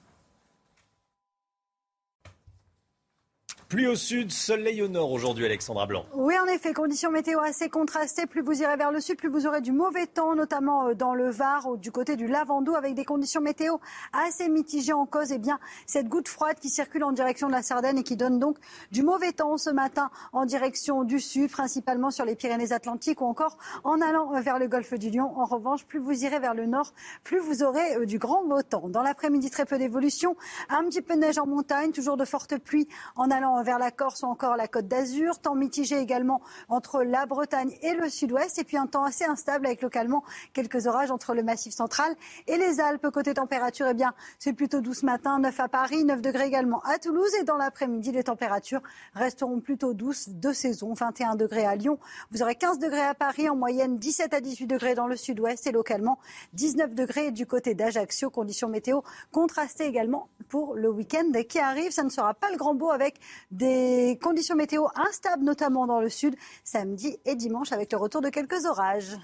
Pluie 3.76 3.88
au 3.88 3.96
sud, 3.96 4.32
soleil 4.32 4.82
au 4.82 4.88
nord 4.88 5.12
aujourd'hui, 5.12 5.44
Alexandra 5.44 5.86
Blanc. 5.86 6.06
Oui, 6.14 6.34
en 6.42 6.46
effet, 6.46 6.72
conditions 6.72 7.12
météo 7.12 7.42
assez 7.42 7.68
contrastées. 7.68 8.26
Plus 8.26 8.42
vous 8.42 8.62
irez 8.62 8.78
vers 8.78 8.90
le 8.90 9.02
sud, 9.02 9.18
plus 9.18 9.28
vous 9.28 9.48
aurez 9.48 9.60
du 9.60 9.74
mauvais 9.74 10.08
temps, 10.08 10.34
notamment 10.34 10.88
euh, 10.88 10.94
dans 10.94 11.14
le 11.14 11.30
Var 11.30 11.68
ou 11.68 11.76
du 11.76 11.92
côté 11.92 12.16
du 12.16 12.26
Lavandou, 12.26 12.74
avec 12.74 12.94
des 12.94 13.04
conditions 13.04 13.42
météo 13.42 13.76
assez 14.14 14.48
mitigées 14.48 14.94
en 14.94 15.06
cause. 15.06 15.34
Eh 15.34 15.40
bien, 15.40 15.60
cette 15.88 16.08
goutte 16.08 16.30
froide 16.30 16.58
qui 16.58 16.70
circule 16.70 17.04
en 17.04 17.12
direction 17.12 17.48
de 17.48 17.52
la 17.52 17.62
Sardaigne 17.62 17.98
et 17.98 18.04
qui 18.04 18.16
donne 18.16 18.40
donc 18.40 18.56
du 18.94 19.04
mauvais 19.04 19.34
temps 19.34 19.58
ce 19.58 19.72
matin 19.72 20.10
en 20.32 20.46
direction 20.46 21.04
du 21.04 21.20
sud, 21.20 21.52
principalement 21.52 22.12
sur 22.12 22.24
les 22.24 22.38
Pyrénées-Atlantiques 22.38 23.20
ou 23.20 23.26
encore 23.26 23.58
en 23.84 24.00
allant 24.00 24.34
euh, 24.36 24.40
vers 24.40 24.58
le 24.58 24.70
golfe 24.70 24.94
du 24.94 25.10
Lion. 25.10 25.38
En 25.38 25.44
revanche, 25.44 25.86
plus 25.86 26.00
vous 26.00 26.24
irez 26.24 26.40
vers 26.40 26.54
le 26.54 26.66
nord, 26.66 26.94
plus 27.26 27.40
vous 27.40 27.62
aurez 27.62 27.98
euh, 27.98 28.06
du 28.06 28.20
grand 28.20 28.46
beau 28.46 28.62
temps. 28.62 28.88
Dans 28.88 29.02
l'après-midi, 29.02 29.50
très 29.50 29.66
peu 29.66 29.78
d'évolution. 29.78 30.38
Un 30.70 30.86
petit 30.86 31.02
peu 31.02 31.16
de 31.16 31.20
neige 31.20 31.40
en 31.40 31.46
montagne, 31.46 31.92
toujours 31.92 32.16
de 32.16 32.24
fortes 32.24 32.58
pluies 32.58 32.88
en 33.18 33.30
allant 33.30 33.65
vers 33.66 33.80
la 33.80 33.92
Corse 33.92 34.24
ou 34.24 34.28
encore 34.28 34.56
la 34.56 34.68
Côte 34.68 34.88
d'Azur. 34.88 35.40
Temps 35.40 35.56
mitigé 35.56 35.98
également 35.98 36.42
entre 36.70 37.04
la 37.04 37.26
Bretagne 37.26 37.76
et 37.82 37.94
le 37.94 38.10
sud-ouest. 38.10 38.58
Et 38.60 38.64
puis 38.64 38.78
un 38.78 38.88
temps 38.88 39.04
assez 39.04 39.26
instable 39.26 39.66
avec 39.66 39.82
localement 39.82 40.24
quelques 40.54 40.88
orages 40.88 41.12
entre 41.12 41.34
le 41.34 41.44
massif 41.44 41.74
central 41.74 42.16
et 42.48 42.58
les 42.58 42.80
Alpes. 42.80 43.10
Côté 43.10 43.34
température, 43.34 43.88
eh 43.90 43.94
bien, 43.94 44.14
c'est 44.40 44.54
plutôt 44.54 44.80
doux 44.80 44.94
ce 44.94 45.06
matin. 45.06 45.40
9 45.40 45.60
à 45.60 45.68
Paris, 45.68 46.06
9 46.06 46.22
degrés 46.22 46.46
également 46.46 46.82
à 46.84 47.00
Toulouse. 47.00 47.34
Et 47.42 47.44
dans 47.44 47.58
l'après-midi, 47.58 48.12
les 48.12 48.24
températures 48.24 48.82
resteront 49.14 49.60
plutôt 49.60 49.94
douces 49.94 50.30
de 50.30 50.54
saison. 50.54 50.94
21 50.94 51.36
degrés 51.36 51.66
à 51.66 51.76
Lyon. 51.76 51.98
Vous 52.32 52.44
aurez 52.44 52.56
15 52.56 52.80
degrés 52.80 53.02
à 53.02 53.16
Paris, 53.16 53.50
en 53.50 53.56
moyenne 53.56 53.98
17 53.98 54.34
à 54.34 54.40
18 54.40 54.68
degrés 54.68 54.96
dans 54.96 55.08
le 55.08 55.16
sud-ouest 55.16 55.66
et 55.68 55.72
localement 55.72 56.20
19 56.54 56.94
degrés 56.94 57.32
du 57.32 57.46
côté 57.46 57.74
d'Ajaccio. 57.74 58.30
Conditions 58.30 58.70
météo 58.70 59.02
contrastées 59.32 59.86
également 59.86 60.30
pour 60.50 60.76
le 60.76 60.90
week-end 60.90 61.32
qui 61.50 61.60
arrive. 61.60 61.92
Ça 61.92 62.04
ne 62.04 62.10
sera 62.10 62.34
pas 62.34 62.52
le 62.52 62.58
grand 62.58 62.76
beau 62.76 62.92
avec 62.92 63.20
des 63.52 64.20
conditions 64.22 64.56
météo 64.56 64.86
instables, 64.96 65.44
notamment 65.44 65.88
dans 65.88 66.00
le 66.00 66.10
sud, 66.10 66.36
samedi 66.64 67.18
et 67.26 67.36
dimanche, 67.36 67.72
avec 67.72 67.92
le 67.92 67.98
retour 67.98 68.22
de 68.22 68.30
quelques 68.30 68.66
orages. 68.66 69.18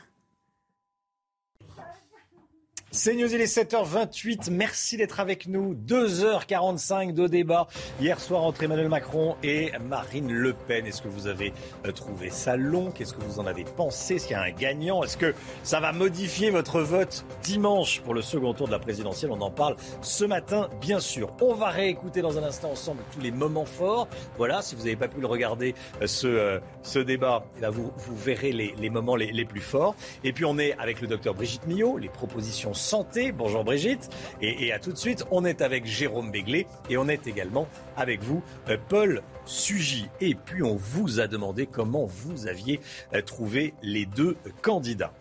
C'est 2.94 3.16
News, 3.16 3.34
il 3.34 3.40
est 3.40 3.46
7h28. 3.46 4.52
Merci 4.52 4.98
d'être 4.98 5.22
avec 5.22 5.48
nous. 5.48 5.74
2h45 5.74 7.14
de 7.14 7.26
débat 7.26 7.68
hier 8.02 8.20
soir 8.20 8.44
entre 8.44 8.64
Emmanuel 8.64 8.90
Macron 8.90 9.38
et 9.44 9.72
Marine 9.88 10.30
Le 10.30 10.52
Pen. 10.52 10.86
Est-ce 10.86 11.02
que 11.02 11.08
vous 11.08 11.28
avez 11.28 11.54
euh, 11.86 11.94
trouvé 11.94 12.30
ça 12.30 12.58
long? 12.58 12.92
Qu'est-ce 12.92 13.14
que 13.14 13.22
vous 13.22 13.40
en 13.40 13.48
avez 13.48 13.64
pensé? 13.64 14.16
Est-ce 14.16 14.28
qu'il 14.28 14.36
y 14.36 14.40
a 14.40 14.44
un 14.44 14.52
gagnant? 14.52 15.04
Est-ce 15.04 15.16
que 15.16 15.34
ça 15.64 15.80
va 15.80 15.94
modifier 15.94 16.50
votre 16.50 16.82
vote 16.82 17.24
dimanche 17.44 18.02
pour 18.02 18.14
le 18.14 18.22
second 18.22 18.54
tour 18.54 18.68
de 18.68 18.74
la 18.74 18.80
présidentielle? 18.80 19.32
On 19.32 19.40
en 19.40 19.52
parle 19.52 19.78
ce 20.02 20.26
matin, 20.26 20.70
bien 20.82 21.00
sûr. 21.00 21.32
On 21.40 21.54
va 21.54 21.70
réécouter 21.70 22.22
dans 22.22 22.38
un 22.38 22.44
instant 22.44 22.72
ensemble 22.72 23.04
tous 23.14 23.22
les 23.22 23.32
moments 23.32 23.64
forts. 23.64 24.10
Voilà, 24.36 24.62
si 24.62 24.76
vous 24.76 24.82
n'avez 24.82 24.98
pas 24.98 25.08
pu 25.08 25.22
le 25.22 25.28
regarder, 25.28 25.76
euh, 26.02 26.08
ce, 26.08 26.28
euh, 26.28 26.60
ce 26.84 27.00
débat, 27.00 27.46
là, 27.62 27.70
vous, 27.70 27.94
vous 27.96 28.18
verrez 28.18 28.52
les, 28.52 28.76
les 28.78 28.90
moments 28.90 29.16
les, 29.16 29.32
les 29.32 29.46
plus 29.46 29.62
forts. 29.62 29.96
Et 30.26 30.34
puis 30.34 30.44
on 30.44 30.60
est 30.60 30.74
avec 30.78 31.00
le 31.00 31.08
docteur 31.08 31.36
Brigitte 31.36 31.66
Millot, 31.68 31.98
les 31.98 32.10
propositions 32.10 32.74
santé. 32.82 33.32
Bonjour 33.32 33.64
Brigitte. 33.64 34.10
Et, 34.42 34.74
à 34.74 34.80
tout 34.80 34.92
de 34.92 34.98
suite, 34.98 35.26
on 35.32 35.46
est 35.46 35.62
avec 35.62 35.86
Jérôme 35.86 36.32
Béglé 36.32 36.68
et 36.90 36.98
on 36.98 37.08
est 37.08 37.28
également 37.28 37.68
avec 37.96 38.22
vous, 38.22 38.44
euh, 38.70 38.78
Paul 38.90 39.22
Sugy. 39.46 40.10
Et 40.20 40.36
puis 40.36 40.64
on 40.64 40.76
vous 40.76 41.20
a 41.20 41.28
demandé 41.28 41.68
comment 41.68 42.06
vous 42.06 42.48
aviez 42.48 42.80
euh, 43.14 43.22
trouvé 43.22 43.74
les 43.82 44.06
deux 44.06 44.36
candidats. 44.62 45.14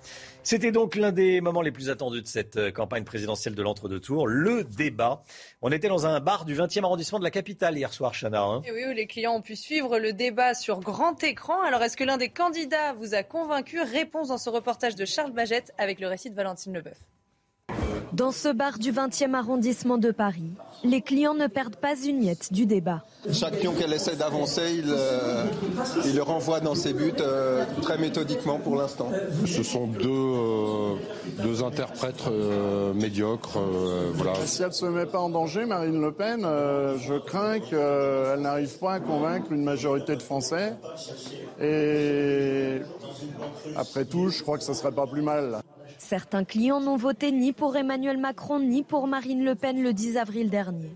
C'était 0.43 0.73
donc 0.73 0.97
l'un 0.97 1.13
des 1.13 1.41
moments 1.41 1.61
les 1.61 1.71
plus 1.71 1.91
attendus 1.91 2.23
de 2.23 2.27
cette 2.27 2.57
euh, 2.57 2.71
campagne 2.71 3.05
présidentielle 3.05 3.55
de 3.55 3.63
l'entre-deux 3.63 4.01
tours, 4.01 4.27
le 4.27 4.65
débat. 4.65 5.23
On 5.61 5.71
était 5.71 5.89
dans 5.89 6.07
un 6.07 6.19
bar 6.21 6.45
du 6.45 6.55
20e 6.55 6.83
arrondissement 6.85 7.19
de 7.19 7.25
la 7.25 7.31
capitale 7.31 7.77
hier 7.77 7.93
soir, 7.93 8.15
Chana. 8.15 8.43
Hein. 8.43 8.63
Et 8.65 8.73
oui, 8.73 8.85
où 8.89 8.93
les 8.93 9.07
clients 9.07 9.35
ont 9.35 9.43
pu 9.43 9.55
suivre 9.55 9.99
le 9.99 10.13
débat 10.13 10.55
sur 10.55 10.81
grand 10.81 11.23
écran. 11.23 11.61
Alors, 11.63 11.83
est-ce 11.83 11.97
que 11.97 12.05
l'un 12.05 12.17
des 12.17 12.31
candidats 12.31 12.95
vous 12.95 13.15
a 13.15 13.23
convaincu? 13.23 13.81
Réponse 13.83 14.29
dans 14.29 14.39
ce 14.39 14.49
reportage 14.49 14.97
de 14.97 15.05
Charles 15.05 15.33
Bagette 15.33 15.73
avec 15.77 16.01
le 16.01 16.09
récit 16.09 16.31
de 16.31 16.35
Valentine 16.35 16.73
Leboeuf. 16.73 16.99
Dans 18.13 18.33
ce 18.33 18.49
bar 18.49 18.79
du 18.79 18.93
20e 18.93 19.35
arrondissement 19.35 19.97
de 19.97 20.11
Paris, 20.11 20.51
les 20.83 21.01
clients 21.01 21.35
ne 21.35 21.47
perdent 21.47 21.77
pas 21.77 21.95
une 21.97 22.21
miette 22.21 22.53
du 22.53 22.67
débat. 22.67 23.05
Chaque 23.33 23.59
pion 23.59 23.73
qu'elle 23.73 23.93
essaie 23.93 24.17
d'avancer, 24.17 24.75
il, 24.79 24.87
euh, 24.89 25.45
il, 26.05 26.17
le 26.17 26.23
renvoie 26.23 26.61
dans 26.61 26.75
ses 26.75 26.93
buts 26.93 27.13
euh, 27.21 27.65
très 27.83 27.99
méthodiquement 27.99 28.59
pour 28.59 28.77
l'instant. 28.77 29.11
Ce 29.47 29.63
sont 29.63 29.87
deux, 29.87 30.09
euh, 30.09 30.95
deux 31.43 31.63
interprètes 31.63 32.25
médiocres. 32.95 33.59
voilà. 34.15 34.35
Si 34.45 34.63
elle 34.63 34.69
ne 34.69 34.75
se 34.75 34.87
met 34.87 35.07
pas 35.07 35.21
en 35.21 35.31
danger, 35.31 35.65
Marine 35.65 36.01
Le 36.01 36.13
Pen, 36.13 36.43
je 36.43 37.19
crains 37.19 37.61
qu'elle 37.61 38.41
n'arrive 38.41 38.77
pas 38.79 38.95
à 38.95 39.01
convaincre 39.01 39.53
une 39.53 39.65
majorité 39.65 40.17
de 40.17 40.23
Français. 40.23 40.75
Et 41.61 42.81
après 43.77 44.05
tout, 44.05 44.31
je 44.31 44.43
crois 44.43 44.59
que 44.59 44.65
ce 44.65 44.73
ne 44.73 44.77
serait 44.77 44.93
pas 44.93 45.07
plus 45.07 45.23
mal. 45.23 45.61
Certains 46.11 46.43
clients 46.43 46.81
n'ont 46.81 46.97
voté 46.97 47.31
ni 47.31 47.53
pour 47.53 47.77
Emmanuel 47.77 48.19
Macron 48.19 48.59
ni 48.59 48.83
pour 48.83 49.07
Marine 49.07 49.45
Le 49.45 49.55
Pen 49.55 49.81
le 49.81 49.93
10 49.93 50.17
avril 50.17 50.51
dernier. 50.51 50.91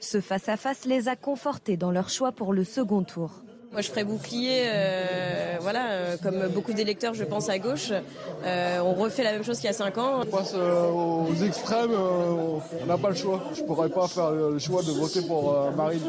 Ce 0.00 0.20
face-à-face 0.20 0.84
les 0.84 1.08
a 1.08 1.16
confortés 1.16 1.78
dans 1.78 1.90
leur 1.90 2.10
choix 2.10 2.30
pour 2.30 2.52
le 2.52 2.62
second 2.62 3.02
tour. 3.02 3.42
Moi, 3.72 3.82
je 3.82 3.88
ferai 3.88 4.02
bouclier, 4.02 4.62
euh, 4.64 5.56
voilà, 5.60 5.90
euh, 5.90 6.16
comme 6.20 6.48
beaucoup 6.48 6.72
d'électeurs, 6.72 7.14
je 7.14 7.22
pense 7.22 7.48
à 7.48 7.60
gauche. 7.60 7.92
Euh, 8.44 8.80
on 8.80 8.94
refait 8.94 9.22
la 9.22 9.30
même 9.30 9.44
chose 9.44 9.58
qu'il 9.58 9.66
y 9.66 9.70
a 9.70 9.72
5 9.72 9.96
ans. 9.96 10.22
On 10.22 10.26
passe 10.26 10.54
aux 10.54 11.32
extrêmes, 11.44 11.92
on 11.92 12.86
n'a 12.86 12.98
pas 12.98 13.10
le 13.10 13.14
choix. 13.14 13.40
Je 13.54 13.62
pourrais 13.62 13.88
pas 13.88 14.08
faire 14.08 14.32
le 14.32 14.58
choix 14.58 14.82
de 14.82 14.90
voter 14.90 15.22
pour 15.22 15.54
Marine. 15.76 16.00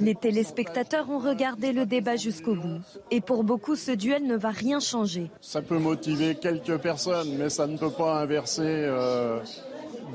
Les 0.00 0.14
téléspectateurs 0.14 1.10
ont 1.10 1.18
regardé 1.18 1.72
le 1.72 1.84
débat 1.84 2.16
jusqu'au 2.16 2.54
bout. 2.54 2.80
Et 3.10 3.20
pour 3.20 3.44
beaucoup, 3.44 3.76
ce 3.76 3.90
duel 3.90 4.26
ne 4.26 4.36
va 4.36 4.48
rien 4.50 4.80
changer. 4.80 5.30
Ça 5.42 5.60
peut 5.60 5.78
motiver 5.78 6.36
quelques 6.36 6.78
personnes, 6.78 7.36
mais 7.38 7.50
ça 7.50 7.66
ne 7.66 7.76
peut 7.76 7.90
pas 7.90 8.14
inverser 8.14 8.88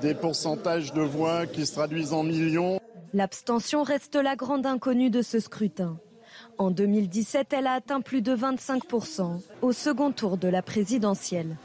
des 0.01 0.15
pourcentages 0.15 0.91
de 0.91 1.01
voix 1.01 1.45
qui 1.45 1.67
se 1.67 1.73
traduisent 1.73 2.13
en 2.13 2.23
millions. 2.23 2.79
L'abstention 3.13 3.83
reste 3.83 4.15
la 4.15 4.35
grande 4.35 4.65
inconnue 4.65 5.11
de 5.11 5.21
ce 5.21 5.39
scrutin. 5.39 5.99
En 6.57 6.71
2017, 6.71 7.51
elle 7.51 7.67
a 7.67 7.73
atteint 7.73 8.01
plus 8.01 8.21
de 8.21 8.35
25% 8.35 9.41
au 9.61 9.71
second 9.73 10.11
tour 10.11 10.37
de 10.37 10.47
la 10.47 10.61
présidentielle. 10.61 11.57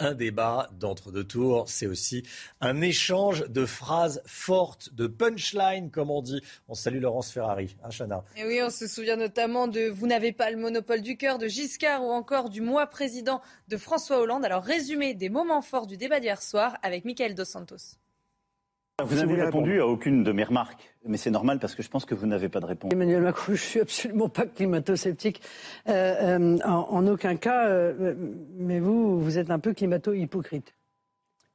Un 0.00 0.14
débat 0.14 0.68
d'entre-deux 0.80 1.24
tours, 1.24 1.68
c'est 1.68 1.86
aussi 1.86 2.24
un 2.60 2.80
échange 2.80 3.48
de 3.48 3.64
phrases 3.64 4.22
fortes, 4.26 4.92
de 4.94 5.06
punchline, 5.06 5.90
comme 5.90 6.10
on 6.10 6.20
dit. 6.20 6.40
On 6.68 6.74
salue 6.74 7.00
Laurence 7.00 7.30
Ferrari, 7.30 7.76
hein, 7.84 7.90
Chana. 7.90 8.24
Et 8.36 8.44
oui, 8.44 8.60
on 8.62 8.70
se 8.70 8.88
souvient 8.88 9.16
notamment 9.16 9.68
de 9.68 9.88
Vous 9.88 10.06
n'avez 10.06 10.32
pas 10.32 10.50
le 10.50 10.56
monopole 10.56 11.00
du 11.00 11.16
cœur 11.16 11.38
de 11.38 11.46
Giscard 11.46 12.02
ou 12.02 12.10
encore 12.10 12.50
du 12.50 12.60
moi 12.60 12.86
président 12.86 13.40
de 13.68 13.76
François 13.76 14.20
Hollande. 14.20 14.44
Alors, 14.44 14.64
résumé 14.64 15.14
des 15.14 15.28
moments 15.28 15.62
forts 15.62 15.86
du 15.86 15.96
débat 15.96 16.18
d'hier 16.18 16.42
soir 16.42 16.76
avec 16.82 17.04
Michael 17.04 17.34
Dos 17.34 17.44
Santos. 17.44 17.98
Vous 19.02 19.16
n'avez 19.16 19.42
répondu 19.42 19.80
à 19.80 19.88
aucune 19.88 20.22
de 20.22 20.30
mes 20.30 20.44
remarques, 20.44 20.93
mais 21.06 21.16
c'est 21.16 21.30
normal 21.30 21.58
parce 21.58 21.74
que 21.74 21.82
je 21.82 21.88
pense 21.88 22.04
que 22.04 22.14
vous 22.14 22.26
n'avez 22.26 22.48
pas 22.48 22.60
de 22.60 22.66
réponse. 22.66 22.92
Emmanuel 22.92 23.22
Macron, 23.22 23.54
je 23.54 23.62
suis 23.62 23.80
absolument 23.80 24.28
pas 24.28 24.46
climato-sceptique 24.46 25.40
euh, 25.88 26.38
euh, 26.38 26.58
en, 26.64 27.06
aucun 27.06 27.36
cas, 27.36 27.66
euh, 27.68 28.14
mais 28.56 28.80
vous, 28.80 29.20
vous 29.20 29.38
êtes 29.38 29.50
un 29.50 29.58
peu 29.58 29.72
climato-hypocrite. 29.72 30.74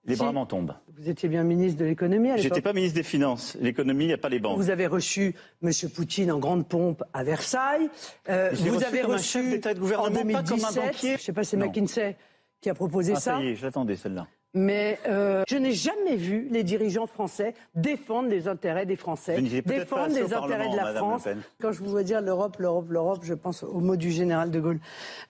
Les 0.05 0.15
bras 0.15 0.31
m'en 0.31 0.45
tombent. 0.45 0.73
Vous 0.97 1.09
étiez 1.09 1.29
bien 1.29 1.43
ministre 1.43 1.79
de 1.79 1.85
l'économie 1.85 2.29
à 2.29 2.35
l'époque. 2.35 2.43
J'étais 2.43 2.61
pas 2.61 2.73
ministre 2.73 2.95
des 2.95 3.03
Finances. 3.03 3.57
L'économie, 3.59 4.05
il 4.05 4.07
n'y 4.07 4.13
a 4.13 4.17
pas 4.17 4.29
les 4.29 4.39
banques. 4.39 4.57
Vous 4.57 4.69
avez 4.69 4.87
reçu 4.87 5.35
M. 5.61 5.71
Poutine 5.93 6.31
en 6.31 6.39
grande 6.39 6.67
pompe 6.67 7.03
à 7.13 7.23
Versailles. 7.23 7.89
vous 8.25 8.83
avez 8.83 9.01
reçu 9.01 9.37
un 9.37 9.41
chef 9.41 9.49
d'État 9.49 9.73
de 9.73 9.79
gouvernement, 9.79 10.07
en 10.07 10.23
2017, 10.23 10.31
pas 10.33 10.43
comme 10.43 10.65
un 10.65 10.87
banquier. 10.87 11.17
Je 11.17 11.21
sais 11.21 11.33
pas, 11.33 11.43
c'est 11.43 11.57
McKinsey 11.57 12.15
qui 12.61 12.69
a 12.69 12.73
proposé 12.73 13.13
ah, 13.15 13.19
ça. 13.19 13.35
Ça 13.35 13.43
y 13.43 13.49
est, 13.49 13.55
je 13.55 13.65
l'attendais 13.65 13.95
celle-là. 13.95 14.27
Mais 14.55 14.97
euh, 15.07 15.43
je 15.47 15.57
n'ai 15.57 15.73
jamais 15.73 16.15
vu 16.15 16.47
les 16.49 16.63
dirigeants 16.63 17.05
français 17.05 17.53
défendre 17.75 18.29
les 18.29 18.47
intérêts 18.47 18.87
des 18.87 18.95
Français, 18.95 19.39
défendre 19.41 20.15
les 20.15 20.33
intérêts 20.33 20.69
de 20.69 20.75
la 20.75 20.93
France. 20.95 21.27
Quand 21.61 21.71
je 21.71 21.79
vous 21.79 21.91
vois 21.91 22.01
dire 22.01 22.19
l'Europe, 22.21 22.57
l'Europe, 22.57 22.87
l'Europe, 22.89 23.19
je 23.21 23.35
pense 23.35 23.61
au 23.61 23.79
mot 23.79 23.95
du 23.95 24.09
général 24.09 24.49
de 24.49 24.59
Gaulle. 24.59 24.79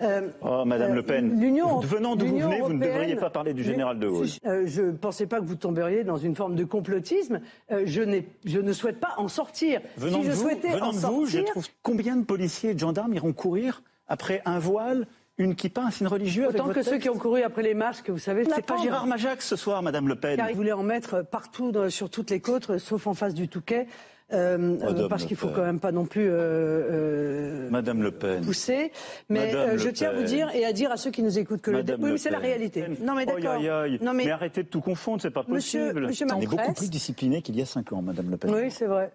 Euh, 0.01 0.29
oh, 0.41 0.63
Madame 0.63 0.93
Le 0.93 1.03
Pen, 1.03 1.37
venant 1.83 2.15
d'où 2.15 2.27
vous 2.27 2.39
venez, 2.39 2.61
vous 2.61 2.73
ne 2.73 2.79
devriez 2.79 3.17
pas 3.17 3.29
parler 3.29 3.53
du 3.53 3.63
général 3.63 3.99
de 3.99 4.07
Gaulle. 4.07 4.27
Euh, 4.45 4.63
je 4.65 4.83
ne 4.83 4.91
pensais 4.91 5.27
pas 5.27 5.39
que 5.39 5.45
vous 5.45 5.55
tomberiez 5.55 6.05
dans 6.05 6.17
une 6.17 6.35
forme 6.35 6.55
de 6.55 6.63
complotisme. 6.63 7.41
Euh, 7.71 7.83
je, 7.85 8.21
je, 8.45 8.59
ne 8.59 8.71
souhaite 8.71 9.01
pas 9.01 9.15
en 9.17 9.27
sortir. 9.27 9.81
Venant 9.97 10.21
si 10.21 10.27
je 10.27 10.31
vous, 10.31 10.41
souhaitais 10.43 10.71
venant 10.71 10.87
en 10.87 10.93
de 10.93 10.97
sortir, 10.97 11.19
vous, 11.19 11.25
je 11.25 11.39
trouve 11.39 11.67
combien 11.83 12.15
de 12.15 12.23
policiers 12.23 12.69
et 12.69 12.73
de 12.73 12.79
gendarmes 12.79 13.13
iront 13.13 13.33
courir 13.33 13.83
après 14.07 14.41
un 14.45 14.59
voile 14.59 15.07
une 15.39 15.55
kippa, 15.55 15.81
un 15.81 15.91
signe 15.91 16.07
religieux 16.07 16.47
Autant 16.47 16.65
avec 16.65 16.75
que 16.75 16.83
ceux 16.83 16.97
qui 16.97 17.09
ont 17.09 17.17
couru 17.17 17.41
après 17.41 17.63
les 17.63 17.73
masques, 17.73 18.09
vous 18.09 18.19
savez. 18.19 18.45
C'est 18.45 18.65
pas 18.65 18.77
Gérard 18.77 19.07
Majax 19.07 19.47
ce 19.47 19.55
soir, 19.55 19.81
Madame 19.81 20.07
Le 20.07 20.15
Pen. 20.15 20.37
Car 20.37 20.49
il 20.49 20.55
voulait 20.55 20.73
en 20.73 20.83
mettre 20.83 21.23
partout 21.23 21.73
sur 21.89 22.09
toutes 22.09 22.29
les 22.29 22.39
côtes, 22.39 22.77
sauf 22.77 23.07
en 23.07 23.13
face 23.13 23.33
du 23.33 23.47
Touquet. 23.47 23.87
Euh, 24.31 24.77
euh 24.83 25.07
parce 25.07 25.25
qu'il 25.25 25.37
faut 25.37 25.47
quand 25.47 25.63
même 25.63 25.79
pas 25.79 25.91
non 25.91 26.05
plus 26.05 26.27
euh, 26.29 26.33
euh, 26.33 27.69
Madame 27.71 28.03
Le 28.03 28.11
Pen. 28.11 28.45
pousser. 28.45 28.91
Mais 29.27 29.55
euh, 29.55 29.77
je 29.77 29.89
tiens 29.89 30.09
à 30.09 30.13
vous 30.13 30.23
dire 30.23 30.53
et 30.53 30.65
à 30.65 30.73
dire 30.73 30.91
à 30.91 30.97
ceux 30.97 31.09
qui 31.09 31.23
nous 31.23 31.39
écoutent 31.39 31.61
que 31.61 31.71
Madame 31.71 31.99
le 31.99 32.05
oui, 32.05 32.11
Le 32.11 32.17
c'est 32.17 32.29
la 32.29 32.37
réalité. 32.37 32.85
Non 33.01 33.15
mais 33.15 33.25
d'accord. 33.25 33.59
Non, 33.59 34.13
mais... 34.13 34.25
mais... 34.25 34.31
arrêtez 34.31 34.63
de 34.63 34.67
tout 34.67 34.81
confondre, 34.81 35.21
c'est 35.21 35.31
pas 35.31 35.43
Monsieur- 35.47 35.87
possible. 35.87 36.07
Monsieur 36.07 36.27
On 36.31 36.41
est 36.41 36.45
beaucoup 36.45 36.73
plus 36.73 36.91
discipliné 36.91 37.41
qu'il 37.41 37.55
y 37.55 37.61
a 37.61 37.65
cinq 37.65 37.91
ans, 37.91 38.03
Madame 38.03 38.29
Le 38.29 38.37
Pen. 38.37 38.53
Oui, 38.53 38.69
c'est 38.69 38.85
vrai. 38.85 39.11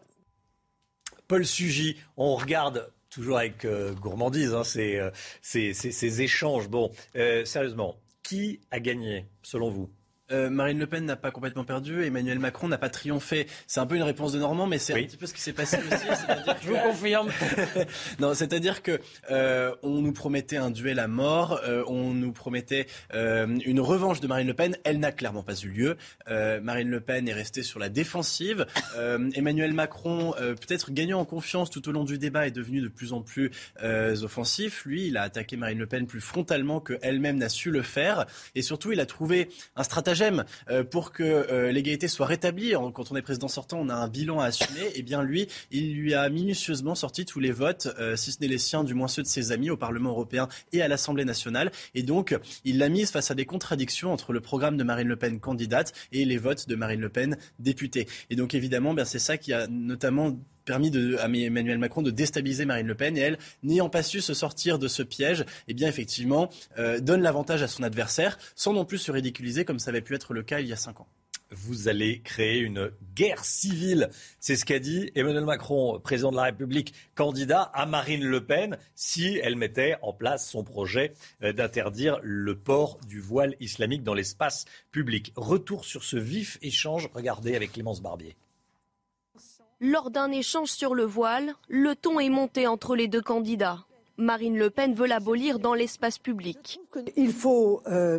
Paul 1.28 1.46
Sugy, 1.46 1.96
on 2.16 2.34
regarde 2.34 2.90
toujours 3.14 3.38
avec 3.38 3.64
euh, 3.64 3.94
gourmandise 3.94 4.54
hein, 4.54 4.64
ces, 4.64 4.96
euh, 4.96 5.10
ces 5.42 6.22
échanges. 6.22 6.68
Bon, 6.68 6.90
euh, 7.16 7.44
sérieusement, 7.44 7.96
qui 8.22 8.60
a 8.70 8.80
gagné 8.80 9.26
selon 9.42 9.70
vous? 9.70 9.90
Euh, 10.32 10.48
Marine 10.48 10.78
Le 10.78 10.86
Pen 10.86 11.04
n'a 11.04 11.16
pas 11.16 11.30
complètement 11.30 11.64
perdu, 11.64 12.04
Emmanuel 12.04 12.38
Macron 12.38 12.68
n'a 12.68 12.78
pas 12.78 12.88
triomphé. 12.88 13.46
C'est 13.66 13.80
un 13.80 13.86
peu 13.86 13.96
une 13.96 14.02
réponse 14.02 14.32
de 14.32 14.38
Normand, 14.38 14.66
mais 14.66 14.78
c'est 14.78 14.94
un 14.94 15.02
petit 15.02 15.16
peu 15.16 15.26
ce 15.26 15.34
qui 15.34 15.40
s'est 15.42 15.52
passé 15.52 15.76
aussi. 15.78 16.06
Je 16.62 16.68
vous 16.68 16.76
confirme. 16.78 17.30
non, 18.18 18.32
c'est-à-dire 18.32 18.82
que 18.82 19.00
euh, 19.30 19.74
on 19.82 20.00
nous 20.00 20.12
promettait 20.12 20.56
un 20.56 20.70
duel 20.70 20.98
à 20.98 21.08
mort, 21.08 21.60
euh, 21.64 21.84
on 21.88 22.14
nous 22.14 22.32
promettait 22.32 22.86
euh, 23.12 23.46
une 23.66 23.80
revanche 23.80 24.20
de 24.20 24.26
Marine 24.26 24.46
Le 24.46 24.54
Pen. 24.54 24.76
Elle 24.84 24.98
n'a 24.98 25.12
clairement 25.12 25.42
pas 25.42 25.54
eu 25.56 25.68
lieu. 25.68 25.96
Euh, 26.28 26.60
Marine 26.60 26.88
Le 26.88 27.00
Pen 27.00 27.28
est 27.28 27.34
restée 27.34 27.62
sur 27.62 27.78
la 27.78 27.90
défensive. 27.90 28.66
Euh, 28.96 29.30
Emmanuel 29.34 29.74
Macron, 29.74 30.34
euh, 30.40 30.54
peut-être 30.54 30.90
gagnant 30.90 31.20
en 31.20 31.24
confiance 31.26 31.68
tout 31.70 31.86
au 31.88 31.92
long 31.92 32.04
du 32.04 32.16
débat, 32.16 32.46
est 32.46 32.50
devenu 32.50 32.80
de 32.80 32.88
plus 32.88 33.12
en 33.12 33.20
plus 33.20 33.50
euh, 33.82 34.16
offensif. 34.22 34.84
Lui, 34.86 35.08
il 35.08 35.18
a 35.18 35.22
attaqué 35.22 35.56
Marine 35.56 35.78
Le 35.78 35.86
Pen 35.86 36.06
plus 36.06 36.20
frontalement 36.22 36.80
qu'elle-même 36.80 37.36
n'a 37.36 37.50
su 37.50 37.70
le 37.70 37.82
faire, 37.82 38.26
et 38.54 38.62
surtout, 38.62 38.92
il 38.92 39.00
a 39.00 39.06
trouvé 39.06 39.48
un 39.76 39.82
stratagème 39.82 40.13
euh, 40.70 40.84
pour 40.84 41.12
que 41.12 41.22
euh, 41.22 41.72
l'égalité 41.72 42.08
soit 42.08 42.26
rétablie. 42.26 42.72
Quand 42.94 43.10
on 43.10 43.16
est 43.16 43.22
président 43.22 43.48
sortant, 43.48 43.78
on 43.80 43.88
a 43.88 43.94
un 43.94 44.08
bilan 44.08 44.40
à 44.40 44.46
assumer. 44.46 44.92
Et 44.94 45.02
bien 45.02 45.22
lui, 45.22 45.48
il 45.70 45.94
lui 45.94 46.14
a 46.14 46.28
minutieusement 46.28 46.94
sorti 46.94 47.24
tous 47.24 47.40
les 47.40 47.52
votes, 47.52 47.88
euh, 47.98 48.16
si 48.16 48.32
ce 48.32 48.40
n'est 48.40 48.48
les 48.48 48.58
siens, 48.58 48.84
du 48.84 48.94
moins 48.94 49.08
ceux 49.08 49.22
de 49.22 49.28
ses 49.28 49.52
amis 49.52 49.70
au 49.70 49.76
Parlement 49.76 50.10
européen 50.10 50.48
et 50.72 50.82
à 50.82 50.88
l'Assemblée 50.88 51.24
nationale. 51.24 51.70
Et 51.94 52.02
donc, 52.02 52.36
il 52.64 52.78
l'a 52.78 52.88
mise 52.88 53.10
face 53.10 53.30
à 53.30 53.34
des 53.34 53.46
contradictions 53.46 54.12
entre 54.12 54.32
le 54.32 54.40
programme 54.40 54.76
de 54.76 54.84
Marine 54.84 55.08
Le 55.08 55.16
Pen 55.16 55.40
candidate 55.40 55.92
et 56.12 56.24
les 56.24 56.38
votes 56.38 56.68
de 56.68 56.74
Marine 56.76 57.00
Le 57.00 57.08
Pen 57.08 57.36
députée. 57.58 58.06
Et 58.30 58.36
donc, 58.36 58.54
évidemment, 58.54 58.94
ben, 58.94 59.04
c'est 59.04 59.18
ça 59.18 59.36
qui 59.38 59.52
a 59.52 59.66
notamment 59.66 60.36
permis 60.64 60.90
à 61.18 61.26
Emmanuel 61.26 61.78
Macron 61.78 62.02
de 62.02 62.10
déstabiliser 62.10 62.64
Marine 62.64 62.86
Le 62.86 62.94
Pen 62.94 63.16
et 63.16 63.20
elle, 63.20 63.38
n'ayant 63.62 63.88
pas 63.88 64.02
su 64.02 64.20
se 64.20 64.34
sortir 64.34 64.78
de 64.78 64.88
ce 64.88 65.02
piège, 65.02 65.44
eh 65.68 65.74
bien 65.74 65.88
effectivement, 65.88 66.50
euh, 66.78 67.00
donne 67.00 67.22
l'avantage 67.22 67.62
à 67.62 67.68
son 67.68 67.82
adversaire 67.82 68.38
sans 68.54 68.72
non 68.72 68.84
plus 68.84 68.98
se 68.98 69.12
ridiculiser 69.12 69.64
comme 69.64 69.78
ça 69.78 69.90
avait 69.90 70.00
pu 70.00 70.14
être 70.14 70.34
le 70.34 70.42
cas 70.42 70.60
il 70.60 70.68
y 70.68 70.72
a 70.72 70.76
cinq 70.76 71.00
ans. 71.00 71.08
Vous 71.50 71.88
allez 71.88 72.20
créer 72.20 72.58
une 72.58 72.90
guerre 73.14 73.44
civile. 73.44 74.10
C'est 74.40 74.56
ce 74.56 74.64
qu'a 74.64 74.78
dit 74.78 75.10
Emmanuel 75.14 75.44
Macron, 75.44 76.00
président 76.00 76.30
de 76.32 76.36
la 76.36 76.44
République, 76.44 76.94
candidat 77.14 77.62
à 77.74 77.86
Marine 77.86 78.24
Le 78.24 78.44
Pen, 78.44 78.78
si 78.94 79.38
elle 79.42 79.54
mettait 79.54 79.96
en 80.02 80.12
place 80.12 80.48
son 80.48 80.64
projet 80.64 81.12
euh, 81.42 81.52
d'interdire 81.52 82.18
le 82.22 82.56
port 82.56 82.98
du 83.06 83.20
voile 83.20 83.54
islamique 83.60 84.02
dans 84.02 84.14
l'espace 84.14 84.64
public. 84.90 85.32
Retour 85.36 85.84
sur 85.84 86.02
ce 86.02 86.16
vif 86.16 86.58
échange, 86.62 87.08
regardez 87.14 87.54
avec 87.54 87.72
Clémence 87.72 88.02
Barbier. 88.02 88.36
Lors 89.86 90.10
d'un 90.10 90.30
échange 90.30 90.70
sur 90.70 90.94
le 90.94 91.04
voile, 91.04 91.52
le 91.68 91.94
ton 91.94 92.18
est 92.18 92.30
monté 92.30 92.66
entre 92.66 92.96
les 92.96 93.06
deux 93.06 93.20
candidats. 93.20 93.84
Marine 94.16 94.56
Le 94.56 94.70
Pen 94.70 94.94
veut 94.94 95.06
l'abolir 95.06 95.58
dans 95.58 95.74
l'espace 95.74 96.18
public. 96.18 96.80
Il 97.16 97.34
faut 97.34 97.82
euh, 97.86 98.18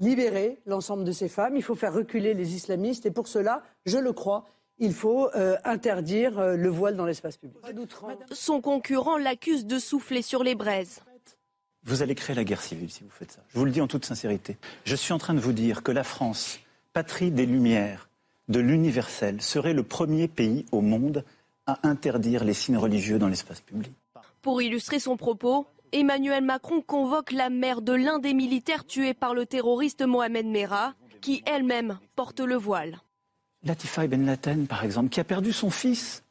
libérer 0.00 0.60
l'ensemble 0.66 1.04
de 1.04 1.12
ces 1.12 1.30
femmes, 1.30 1.56
il 1.56 1.62
faut 1.62 1.76
faire 1.76 1.94
reculer 1.94 2.34
les 2.34 2.54
islamistes 2.54 3.06
et 3.06 3.10
pour 3.10 3.26
cela, 3.26 3.62
je 3.86 3.96
le 3.96 4.12
crois, 4.12 4.44
il 4.76 4.92
faut 4.92 5.30
euh, 5.34 5.56
interdire 5.64 6.38
euh, 6.38 6.56
le 6.56 6.68
voile 6.68 6.94
dans 6.94 7.06
l'espace 7.06 7.38
public. 7.38 7.56
Son 8.32 8.60
concurrent 8.60 9.16
l'accuse 9.16 9.64
de 9.64 9.78
souffler 9.78 10.20
sur 10.20 10.44
les 10.44 10.54
braises. 10.54 11.00
Vous 11.84 12.02
allez 12.02 12.14
créer 12.14 12.36
la 12.36 12.44
guerre 12.44 12.60
civile 12.60 12.90
si 12.90 13.02
vous 13.02 13.08
faites 13.08 13.32
ça. 13.32 13.40
Je 13.48 13.58
vous 13.58 13.64
le 13.64 13.70
dis 13.70 13.80
en 13.80 13.88
toute 13.88 14.04
sincérité. 14.04 14.58
Je 14.84 14.94
suis 14.94 15.14
en 15.14 15.18
train 15.18 15.32
de 15.32 15.40
vous 15.40 15.54
dire 15.54 15.82
que 15.82 15.90
la 15.92 16.04
France, 16.04 16.60
patrie 16.92 17.30
des 17.30 17.46
Lumières, 17.46 18.10
de 18.48 18.60
l'universel, 18.60 19.42
serait 19.42 19.74
le 19.74 19.82
premier 19.82 20.28
pays 20.28 20.66
au 20.72 20.80
monde 20.80 21.24
à 21.66 21.78
interdire 21.82 22.44
les 22.44 22.54
signes 22.54 22.78
religieux 22.78 23.18
dans 23.18 23.28
l'espace 23.28 23.60
public. 23.60 23.92
Pour 24.42 24.62
illustrer 24.62 25.00
son 25.00 25.16
propos, 25.16 25.66
Emmanuel 25.92 26.44
Macron 26.44 26.80
convoque 26.80 27.32
la 27.32 27.50
mère 27.50 27.82
de 27.82 27.92
l'un 27.92 28.18
des 28.18 28.34
militaires 28.34 28.84
tués 28.84 29.14
par 29.14 29.34
le 29.34 29.46
terroriste 29.46 30.02
Mohamed 30.02 30.46
Merah, 30.46 30.94
qui 31.20 31.42
elle-même 31.46 31.98
porte 32.14 32.40
le 32.40 32.56
voile. 32.56 33.00
Latifa 33.64 34.06
Ben 34.06 34.24
Laden, 34.24 34.66
par 34.66 34.84
exemple, 34.84 35.08
qui 35.08 35.18
a 35.18 35.24
perdu 35.24 35.52
son 35.52 35.70
fils, 35.70 36.22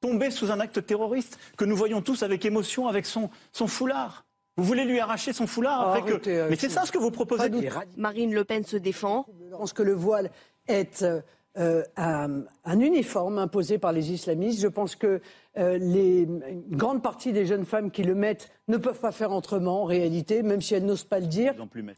tombé 0.00 0.30
sous 0.30 0.52
un 0.52 0.60
acte 0.60 0.84
terroriste, 0.86 1.38
que 1.56 1.64
nous 1.64 1.76
voyons 1.76 2.02
tous 2.02 2.22
avec 2.22 2.44
émotion 2.44 2.86
avec 2.86 3.06
son, 3.06 3.30
son 3.52 3.66
foulard. 3.66 4.24
Vous 4.56 4.64
voulez 4.64 4.84
lui 4.84 4.98
arracher 4.98 5.32
son 5.32 5.46
foulard 5.46 5.88
après 5.88 6.02
que... 6.02 6.12
Arrêtez, 6.14 6.46
Mais 6.50 6.56
c'est 6.56 6.68
ça 6.68 6.84
ce 6.84 6.90
que 6.90 6.98
vous 6.98 7.12
proposez 7.12 7.48
Marine 7.96 8.34
Le 8.34 8.44
Pen 8.44 8.64
se 8.64 8.76
défend. 8.76 9.26
Je 9.50 9.56
pense 9.56 9.72
que 9.72 9.82
le 9.82 9.94
voile 9.94 10.30
est 10.68 11.02
euh, 11.02 11.20
euh, 11.58 11.82
un, 11.96 12.44
un 12.64 12.80
uniforme 12.80 13.38
imposé 13.38 13.78
par 13.78 13.92
les 13.92 14.12
islamistes. 14.12 14.60
Je 14.60 14.68
pense 14.68 14.94
que 14.94 15.20
euh, 15.56 15.76
les, 15.78 16.22
une 16.22 16.76
grande 16.76 17.02
partie 17.02 17.32
des 17.32 17.46
jeunes 17.46 17.64
femmes 17.64 17.90
qui 17.90 18.04
le 18.04 18.14
mettent 18.14 18.48
ne 18.68 18.76
peuvent 18.76 19.00
pas 19.00 19.10
faire 19.10 19.32
autrement 19.32 19.82
en 19.82 19.84
réalité, 19.84 20.42
même 20.42 20.62
si 20.62 20.74
elles 20.74 20.84
n'osent 20.84 21.04
pas 21.04 21.18
le 21.18 21.26
dire. 21.26 21.54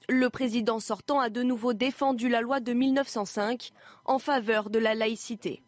Le 0.09 0.29
président 0.29 0.81
sortant 0.81 1.21
a 1.21 1.29
de 1.29 1.43
nouveau 1.43 1.75
défendu 1.75 2.31
la 2.31 2.41
loi 2.41 2.61
de 2.61 2.73
1905 2.73 3.73
en 4.07 4.19
faveur 4.19 4.71
de 4.71 4.79
la 4.79 4.95
laïcité. 4.95 5.63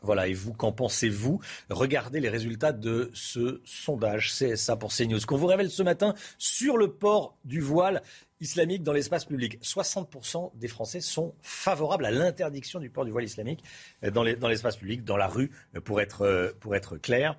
Voilà, 0.00 0.28
et 0.28 0.32
vous, 0.32 0.52
qu'en 0.52 0.72
pensez-vous? 0.72 1.40
Regardez 1.70 2.20
les 2.20 2.28
résultats 2.28 2.72
de 2.72 3.10
ce 3.14 3.60
sondage 3.64 4.32
CSA 4.32 4.76
pour 4.76 4.92
CNews, 4.92 5.18
qu'on 5.26 5.36
vous 5.36 5.46
révèle 5.46 5.70
ce 5.70 5.82
matin 5.82 6.14
sur 6.38 6.76
le 6.76 6.92
port 6.92 7.36
du 7.44 7.60
voile 7.60 8.02
islamique 8.40 8.82
dans 8.82 8.92
l'espace 8.92 9.24
public. 9.24 9.58
60% 9.62 10.52
des 10.56 10.68
Français 10.68 11.00
sont 11.00 11.34
favorables 11.42 12.04
à 12.06 12.10
l'interdiction 12.10 12.80
du 12.80 12.90
port 12.90 13.04
du 13.04 13.10
voile 13.10 13.24
islamique 13.24 13.62
euh, 14.04 14.10
dans 14.10 14.22
les- 14.22 14.36
dans 14.36 14.48
l'espace 14.48 14.76
public, 14.76 15.04
dans 15.04 15.16
la 15.16 15.26
rue, 15.28 15.50
euh, 15.76 15.80
pour 15.80 16.00
être, 16.00 16.22
euh, 16.22 16.52
pour 16.60 16.74
être 16.76 16.96
clair. 16.98 17.38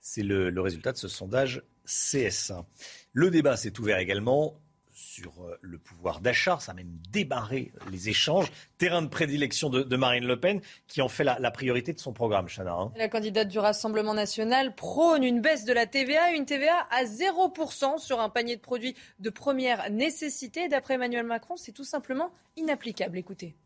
C'est 0.00 0.22
le, 0.22 0.50
le 0.50 0.60
résultat 0.60 0.92
de 0.92 0.96
ce 0.96 1.08
sondage 1.08 1.62
CSA. 1.84 2.64
Le 3.12 3.30
débat 3.30 3.56
s'est 3.56 3.78
ouvert 3.80 3.98
également 3.98 4.60
sur 5.00 5.42
euh, 5.42 5.58
le 5.62 5.78
pouvoir 5.78 6.20
d'achat. 6.20 6.58
Ça 6.60 6.72
a 6.72 6.74
même 6.74 6.98
débarré 7.10 7.72
les 7.90 8.08
échanges. 8.08 8.50
Terrain 8.78 9.02
de 9.02 9.08
prédilection 9.08 9.70
de, 9.70 9.82
de 9.82 9.96
Marine 9.96 10.26
Le 10.26 10.38
Pen, 10.38 10.60
qui 10.86 11.00
en 11.02 11.08
fait 11.08 11.24
la, 11.24 11.38
la 11.38 11.50
priorité 11.50 11.92
de 11.92 11.98
son 11.98 12.12
programme, 12.12 12.48
Chana. 12.48 12.72
hein. 12.72 12.92
La 12.96 13.08
candidate 13.08 13.48
du 13.48 13.58
Rassemblement 13.58 14.14
national 14.14 14.74
prône 14.74 15.24
une 15.24 15.40
baisse 15.40 15.64
de 15.64 15.72
la 15.72 15.86
TVA, 15.86 16.32
une 16.32 16.44
TVA 16.44 16.86
à 16.90 17.04
0% 17.04 17.98
sur 17.98 18.20
un 18.20 18.28
panier 18.28 18.56
de 18.56 18.60
produits 18.60 18.94
de 19.18 19.30
première 19.30 19.90
nécessité. 19.90 20.68
D'après 20.68 20.94
Emmanuel 20.94 21.24
Macron, 21.26 21.56
c'est 21.56 21.72
tout 21.72 21.84
simplement 21.84 22.30
inapplicable. 22.56 23.16
Écoutez. 23.18 23.56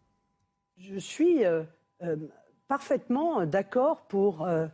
Je 0.78 0.98
suis 0.98 1.44
euh, 1.44 1.62
euh, 2.02 2.16
parfaitement 2.68 3.44
d'accord 3.46 4.06
pour 4.06 4.46
euh, 4.46 4.66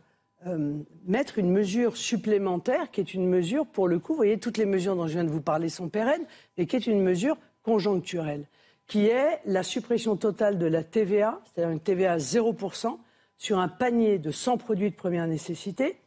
euh, 0.47 0.73
mettre 1.05 1.37
une 1.39 1.51
mesure 1.51 1.97
supplémentaire 1.97 2.89
qui 2.91 2.99
est 3.01 3.13
une 3.13 3.27
mesure, 3.27 3.65
pour 3.67 3.87
le 3.87 3.99
coup, 3.99 4.13
vous 4.13 4.17
voyez, 4.17 4.39
toutes 4.39 4.57
les 4.57 4.65
mesures 4.65 4.95
dont 4.95 5.07
je 5.07 5.13
viens 5.13 5.23
de 5.23 5.29
vous 5.29 5.41
parler 5.41 5.69
sont 5.69 5.89
pérennes, 5.89 6.25
mais 6.57 6.65
qui 6.65 6.75
est 6.75 6.87
une 6.87 7.01
mesure 7.01 7.37
conjoncturelle, 7.63 8.45
qui 8.87 9.05
est 9.07 9.39
la 9.45 9.63
suppression 9.63 10.15
totale 10.17 10.57
de 10.57 10.65
la 10.65 10.83
TVA, 10.83 11.39
c'est-à-dire 11.45 11.71
une 11.71 11.79
TVA 11.79 12.13
à 12.13 12.17
0% 12.17 12.97
sur 13.37 13.59
un 13.59 13.67
panier 13.67 14.17
de 14.19 14.31
100 14.31 14.57
produits 14.57 14.89
de 14.91 14.95
première 14.95 15.27
nécessité, 15.27 15.97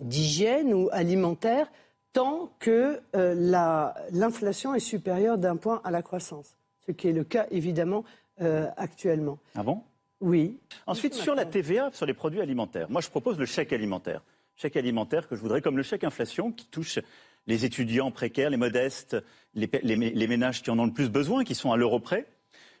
d'hygiène 0.00 0.74
ou 0.74 0.88
alimentaire, 0.92 1.70
tant 2.12 2.50
que 2.58 3.00
euh, 3.14 3.34
la- 3.36 3.94
l'inflation 4.12 4.74
est 4.74 4.80
supérieure 4.80 5.38
d'un 5.38 5.56
point 5.56 5.80
à 5.84 5.90
la 5.90 6.02
croissance, 6.02 6.56
ce 6.86 6.92
qui 6.92 7.08
est 7.08 7.12
le 7.12 7.24
cas 7.24 7.46
évidemment 7.50 8.04
euh, 8.42 8.68
actuellement. 8.76 9.38
Ah 9.54 9.62
bon? 9.62 9.80
Oui. 10.20 10.58
Ensuite, 10.86 11.14
sur 11.14 11.34
la 11.34 11.44
TVA, 11.44 11.90
sur 11.92 12.06
les 12.06 12.14
produits 12.14 12.40
alimentaires, 12.40 12.90
moi 12.90 13.00
je 13.00 13.10
propose 13.10 13.38
le 13.38 13.46
chèque 13.46 13.72
alimentaire. 13.72 14.22
Chèque 14.56 14.76
alimentaire 14.76 15.28
que 15.28 15.36
je 15.36 15.40
voudrais 15.40 15.60
comme 15.60 15.76
le 15.76 15.82
chèque 15.82 16.04
inflation 16.04 16.50
qui 16.50 16.66
touche 16.66 16.98
les 17.46 17.64
étudiants 17.64 18.10
précaires, 18.10 18.50
les 18.50 18.56
modestes, 18.56 19.16
les, 19.54 20.26
ménages 20.26 20.62
qui 20.62 20.70
en 20.70 20.78
ont 20.78 20.86
le 20.86 20.92
plus 20.92 21.10
besoin, 21.10 21.44
qui 21.44 21.54
sont 21.54 21.72
à 21.72 21.76
l'euro 21.76 22.00
près. 22.00 22.26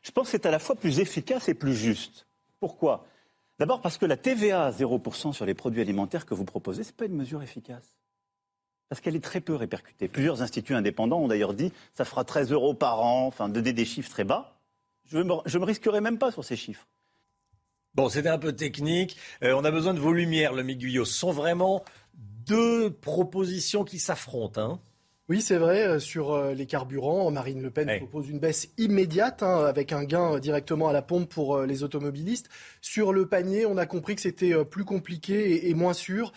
Je 0.02 0.10
pense 0.10 0.26
que 0.26 0.32
c'est 0.32 0.46
à 0.46 0.50
la 0.50 0.58
fois 0.58 0.74
plus 0.74 1.00
efficace 1.00 1.48
et 1.48 1.54
plus 1.54 1.74
juste. 1.74 2.26
Pourquoi? 2.58 3.06
D'abord 3.58 3.80
parce 3.80 3.98
que 3.98 4.06
la 4.06 4.16
TVA 4.16 4.66
à 4.66 4.70
0% 4.70 5.32
sur 5.32 5.46
les 5.46 5.54
produits 5.54 5.80
alimentaires 5.80 6.26
que 6.26 6.34
vous 6.34 6.44
proposez, 6.44 6.82
ce 6.82 6.90
n'est 6.90 6.96
pas 6.96 7.06
une 7.06 7.16
mesure 7.16 7.42
efficace. 7.42 7.96
Parce 8.88 9.00
qu'elle 9.00 9.16
est 9.16 9.24
très 9.24 9.40
peu 9.40 9.54
répercutée. 9.54 10.08
Plusieurs 10.08 10.42
instituts 10.42 10.74
indépendants 10.74 11.20
ont 11.20 11.28
d'ailleurs 11.28 11.54
dit 11.54 11.72
ça 11.94 12.04
fera 12.04 12.24
13 12.24 12.52
euros 12.52 12.74
par 12.74 13.00
an, 13.00 13.26
enfin 13.26 13.48
donner 13.48 13.72
des 13.72 13.84
chiffres 13.84 14.10
très 14.10 14.24
bas. 14.24 14.58
Je 15.06 15.18
ne 15.18 15.24
me, 15.24 15.58
me 15.58 15.64
risquerai 15.64 16.00
même 16.00 16.18
pas 16.18 16.30
sur 16.30 16.44
ces 16.44 16.56
chiffres. 16.56 16.86
Bon, 17.96 18.10
c'était 18.10 18.28
un 18.28 18.38
peu 18.38 18.52
technique. 18.52 19.16
Euh, 19.42 19.54
on 19.56 19.64
a 19.64 19.70
besoin 19.70 19.94
de 19.94 19.98
vos 20.00 20.12
lumières, 20.12 20.52
le 20.52 20.62
Guyot. 20.62 21.06
Ce 21.06 21.14
sont 21.14 21.32
vraiment 21.32 21.82
deux 22.14 22.90
propositions 22.90 23.84
qui 23.84 23.98
s'affrontent. 23.98 24.60
hein. 24.60 24.80
Oui, 25.30 25.40
c'est 25.40 25.56
vrai, 25.56 25.82
euh, 25.88 25.98
sur 25.98 26.32
euh, 26.34 26.52
les 26.52 26.66
carburants, 26.66 27.30
Marine 27.30 27.62
Le 27.62 27.70
Pen 27.70 27.90
propose 27.98 28.28
une 28.28 28.38
baisse 28.38 28.68
immédiate, 28.76 29.42
hein, 29.42 29.64
avec 29.64 29.92
un 29.92 30.04
gain 30.04 30.38
directement 30.38 30.88
à 30.88 30.92
la 30.92 31.00
pompe 31.00 31.30
pour 31.30 31.62
les 31.62 31.82
automobilistes. 31.82 32.50
Sur 32.88 33.12
le 33.12 33.26
panier, 33.26 33.66
on 33.66 33.78
a 33.78 33.84
compris 33.84 34.14
que 34.14 34.20
c'était 34.20 34.54
plus 34.64 34.84
compliqué 34.84 35.68
et, 35.68 35.74
moins 35.74 35.92
sûr. 35.92 36.32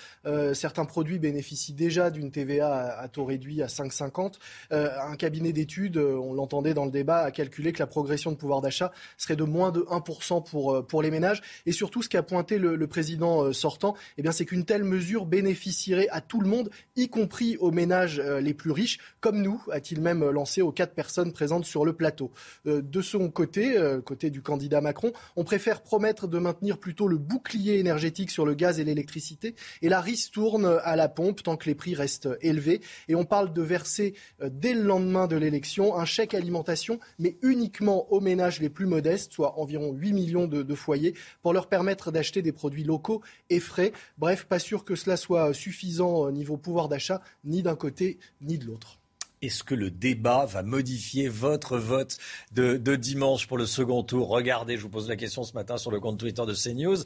certains 0.53 0.85
produits 0.85 1.19
bénéficient 1.19 1.73
déjà 1.73 2.09
d'une 2.09 2.31
TVA 2.31 2.97
à, 2.99 3.07
taux 3.07 3.23
réduit 3.23 3.61
à 3.61 3.67
5,50. 3.67 4.39
un 4.71 5.15
cabinet 5.15 5.53
d'études, 5.53 5.97
on 5.97 6.33
l'entendait 6.33 6.73
dans 6.73 6.85
le 6.85 6.91
débat, 6.91 7.19
a 7.19 7.29
calculé 7.29 7.71
que 7.71 7.77
la 7.77 7.85
progression 7.85 8.31
de 8.31 8.35
pouvoir 8.35 8.61
d'achat 8.61 8.91
serait 9.17 9.35
de 9.35 9.43
moins 9.43 9.71
de 9.71 9.81
1% 9.81 10.43
pour, 10.43 10.85
pour 10.87 11.03
les 11.03 11.11
ménages. 11.11 11.43
Et 11.67 11.71
surtout, 11.71 12.01
ce 12.01 12.09
qu'a 12.09 12.23
pointé 12.23 12.57
le, 12.57 12.87
président 12.87 13.53
sortant, 13.53 13.95
eh 14.17 14.23
c'est 14.31 14.45
qu'une 14.45 14.65
telle 14.65 14.83
mesure 14.83 15.27
bénéficierait 15.27 16.09
à 16.09 16.19
tout 16.19 16.41
le 16.41 16.49
monde, 16.49 16.71
y 16.95 17.09
compris 17.09 17.57
aux 17.57 17.71
ménages 17.71 18.19
les 18.19 18.55
plus 18.55 18.71
riches 18.71 18.97
comme 19.19 19.43
nous, 19.43 19.61
a-t-il 19.71 20.01
même 20.01 20.27
lancé 20.29 20.63
aux 20.63 20.71
quatre 20.71 20.95
personnes 20.95 21.31
présentes 21.31 21.65
sur 21.65 21.85
le 21.85 21.93
plateau. 21.93 22.31
Euh, 22.65 22.81
de 22.81 23.01
son 23.01 23.29
côté, 23.29 23.77
euh, 23.77 24.01
côté 24.01 24.29
du 24.29 24.41
candidat 24.41 24.81
Macron, 24.81 25.11
on 25.35 25.43
préfère 25.43 25.81
promettre 25.81 26.27
de 26.27 26.38
maintenir 26.39 26.77
plutôt 26.77 27.07
le 27.07 27.17
bouclier 27.17 27.79
énergétique 27.79 28.31
sur 28.31 28.45
le 28.45 28.53
gaz 28.53 28.79
et 28.79 28.83
l'électricité, 28.83 29.55
et 29.81 29.89
la 29.89 30.03
tourne 30.31 30.79
à 30.83 30.95
la 30.95 31.07
pompe 31.07 31.43
tant 31.43 31.55
que 31.55 31.65
les 31.65 31.75
prix 31.75 31.95
restent 31.95 32.29
élevés. 32.41 32.81
Et 33.07 33.15
on 33.15 33.25
parle 33.25 33.53
de 33.53 33.61
verser 33.61 34.15
euh, 34.41 34.49
dès 34.51 34.73
le 34.73 34.81
lendemain 34.81 35.27
de 35.27 35.35
l'élection 35.35 35.95
un 35.97 36.05
chèque 36.05 36.33
alimentation, 36.33 36.99
mais 37.19 37.37
uniquement 37.41 38.11
aux 38.11 38.19
ménages 38.19 38.59
les 38.59 38.69
plus 38.69 38.87
modestes, 38.87 39.33
soit 39.33 39.59
environ 39.59 39.93
8 39.93 40.13
millions 40.13 40.47
de, 40.47 40.63
de 40.63 40.75
foyers, 40.75 41.13
pour 41.41 41.53
leur 41.53 41.67
permettre 41.67 42.11
d'acheter 42.11 42.41
des 42.41 42.51
produits 42.51 42.83
locaux 42.83 43.21
et 43.49 43.59
frais. 43.59 43.93
Bref, 44.17 44.45
pas 44.45 44.59
sûr 44.59 44.83
que 44.83 44.95
cela 44.95 45.17
soit 45.17 45.53
suffisant 45.53 46.15
au 46.15 46.31
niveau 46.31 46.57
pouvoir 46.57 46.89
d'achat, 46.89 47.21
ni 47.43 47.61
d'un 47.61 47.75
côté 47.75 48.19
ni 48.41 48.57
de 48.57 48.65
l'autre. 48.65 48.98
Est-ce 49.41 49.63
que 49.63 49.75
le 49.75 49.89
débat 49.89 50.45
va 50.45 50.63
modifier 50.63 51.29
votre 51.29 51.77
vote 51.77 52.17
de, 52.51 52.75
dimanche 52.95 53.47
pour 53.47 53.57
le 53.57 53.65
second 53.65 54.03
tour? 54.03 54.27
Regardez, 54.27 54.75
je 54.75 54.81
vous 54.81 54.89
pose 54.89 55.07
la 55.07 55.15
question 55.15 55.43
ce 55.43 55.53
matin 55.53 55.77
sur 55.77 55.91
le 55.91 55.99
compte 55.99 56.19
Twitter 56.19 56.45
de 56.45 56.53
CNews. 56.53 56.97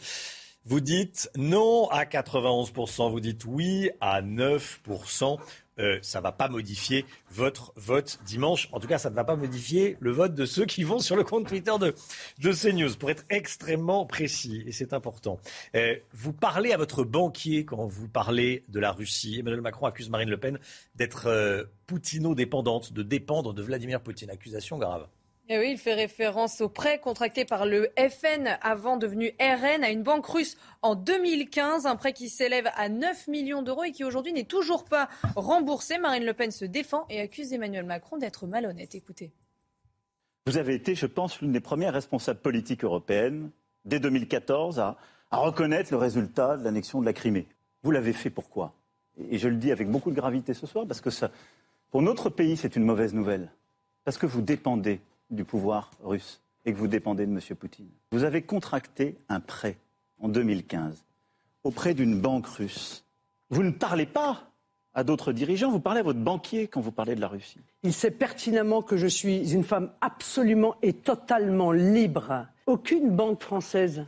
Vous 0.65 0.79
dites 0.79 1.29
non 1.35 1.89
à 1.89 2.05
91%, 2.05 3.11
vous 3.11 3.19
dites 3.19 3.45
oui 3.45 3.91
à 4.01 4.21
9%. 4.21 5.37
Euh, 5.79 5.97
ça 6.01 6.19
ne 6.19 6.23
va 6.23 6.31
pas 6.31 6.49
modifier 6.49 7.05
votre 7.31 7.73
vote 7.75 8.19
dimanche. 8.25 8.69
En 8.71 8.79
tout 8.79 8.87
cas, 8.87 8.97
ça 8.97 9.09
ne 9.09 9.15
va 9.15 9.23
pas 9.23 9.35
modifier 9.35 9.97
le 9.99 10.11
vote 10.11 10.35
de 10.35 10.45
ceux 10.45 10.65
qui 10.65 10.83
vont 10.83 10.99
sur 10.99 11.15
le 11.15 11.23
compte 11.23 11.47
Twitter 11.47 11.73
de, 11.79 11.95
de 12.39 12.51
CNews, 12.51 12.95
pour 12.97 13.09
être 13.09 13.23
extrêmement 13.29 14.05
précis, 14.05 14.63
et 14.65 14.71
c'est 14.71 14.93
important. 14.93 15.39
Euh, 15.75 15.95
vous 16.13 16.33
parlez 16.33 16.71
à 16.71 16.77
votre 16.77 17.03
banquier 17.03 17.65
quand 17.65 17.85
vous 17.85 18.07
parlez 18.07 18.63
de 18.69 18.79
la 18.79 18.91
Russie. 18.91 19.39
Emmanuel 19.39 19.61
Macron 19.61 19.85
accuse 19.85 20.09
Marine 20.09 20.29
Le 20.29 20.37
Pen 20.37 20.59
d'être 20.95 21.27
euh, 21.27 21.63
poutino-dépendante, 21.87 22.93
de 22.93 23.03
dépendre 23.03 23.53
de 23.53 23.61
Vladimir 23.61 24.01
Poutine. 24.01 24.29
Accusation 24.29 24.77
grave. 24.77 25.07
Et 25.49 25.55
eh 25.55 25.59
oui, 25.59 25.71
il 25.71 25.77
fait 25.77 25.93
référence 25.93 26.61
au 26.61 26.69
prêt 26.69 26.99
contracté 26.99 27.43
par 27.43 27.65
le 27.65 27.89
FN, 27.97 28.57
avant 28.61 28.95
devenu 28.95 29.33
RN, 29.41 29.83
à 29.83 29.89
une 29.89 30.01
banque 30.01 30.25
russe 30.25 30.55
en 30.81 30.95
2015. 30.95 31.85
Un 31.85 31.97
prêt 31.97 32.13
qui 32.13 32.29
s'élève 32.29 32.69
à 32.77 32.87
9 32.87 33.27
millions 33.27 33.61
d'euros 33.61 33.83
et 33.83 33.91
qui 33.91 34.05
aujourd'hui 34.05 34.31
n'est 34.31 34.45
toujours 34.45 34.85
pas 34.85 35.09
remboursé. 35.35 35.97
Marine 35.97 36.23
Le 36.23 36.33
Pen 36.33 36.49
se 36.49 36.63
défend 36.63 37.05
et 37.09 37.19
accuse 37.19 37.51
Emmanuel 37.51 37.85
Macron 37.85 38.15
d'être 38.15 38.47
malhonnête. 38.47 38.95
Écoutez. 38.95 39.33
Vous 40.45 40.57
avez 40.57 40.75
été, 40.75 40.95
je 40.95 41.07
pense, 41.07 41.41
l'une 41.41 41.51
des 41.51 41.59
premières 41.59 41.93
responsables 41.93 42.39
politiques 42.39 42.85
européennes, 42.85 43.49
dès 43.83 43.99
2014, 43.99 44.79
à, 44.79 44.97
reconnaître 45.29 45.91
le 45.91 45.97
résultat 45.97 46.55
de 46.55 46.63
l'annexion 46.63 47.01
de 47.01 47.05
la 47.05 47.13
Crimée. 47.13 47.47
Vous 47.81 47.91
l'avez 47.91 48.13
fait 48.13 48.29
pourquoi? 48.29 48.73
Et 49.29 49.37
je 49.37 49.49
le 49.49 49.57
dis 49.57 49.73
avec 49.73 49.89
beaucoup 49.89 50.09
de 50.09 50.15
gravité 50.15 50.53
ce 50.53 50.67
soir, 50.67 50.87
parce 50.87 51.01
que 51.01 51.09
pour 51.91 52.01
notre 52.01 52.29
pays, 52.29 52.55
c'est 52.55 52.77
une 52.77 52.85
mauvaise 52.85 53.13
nouvelle. 53.13 53.51
Parce 54.05 54.17
que 54.17 54.25
vous 54.25 54.41
dépendez 54.41 55.01
du 55.29 55.45
pouvoir 55.45 55.91
russe 56.03 56.41
et 56.65 56.73
que 56.73 56.77
vous 56.77 56.87
dépendez 56.87 57.25
de 57.25 57.31
M. 57.31 57.39
Poutine. 57.57 57.89
Vous 58.11 58.23
avez 58.23 58.41
contracté 58.41 59.17
un 59.29 59.39
prêt 59.39 59.77
en 60.21 60.29
2015 60.29 61.03
auprès 61.63 61.93
d'une 61.93 62.19
banque 62.19 62.47
russe. 62.47 63.05
Vous 63.49 63.63
ne 63.63 63.71
parlez 63.71 64.05
pas 64.05 64.51
à 64.93 65.03
d'autres 65.03 65.33
dirigeants, 65.33 65.71
vous 65.71 65.79
parlez 65.79 66.01
à 66.01 66.03
votre 66.03 66.19
banquier 66.19 66.67
quand 66.67 66.81
vous 66.81 66.91
parlez 66.91 67.15
de 67.15 67.21
la 67.21 67.27
Russie. 67.27 67.59
Il 67.81 67.93
sait 67.93 68.11
pertinemment 68.11 68.81
que 68.81 68.95
je 68.95 69.07
suis 69.07 69.51
une 69.51 69.63
femme 69.63 69.91
absolument 70.01 70.75
et 70.81 70.93
totalement 70.93 71.71
libre. 71.71 72.45
Aucune 72.67 73.09
banque 73.09 73.41
française 73.41 74.05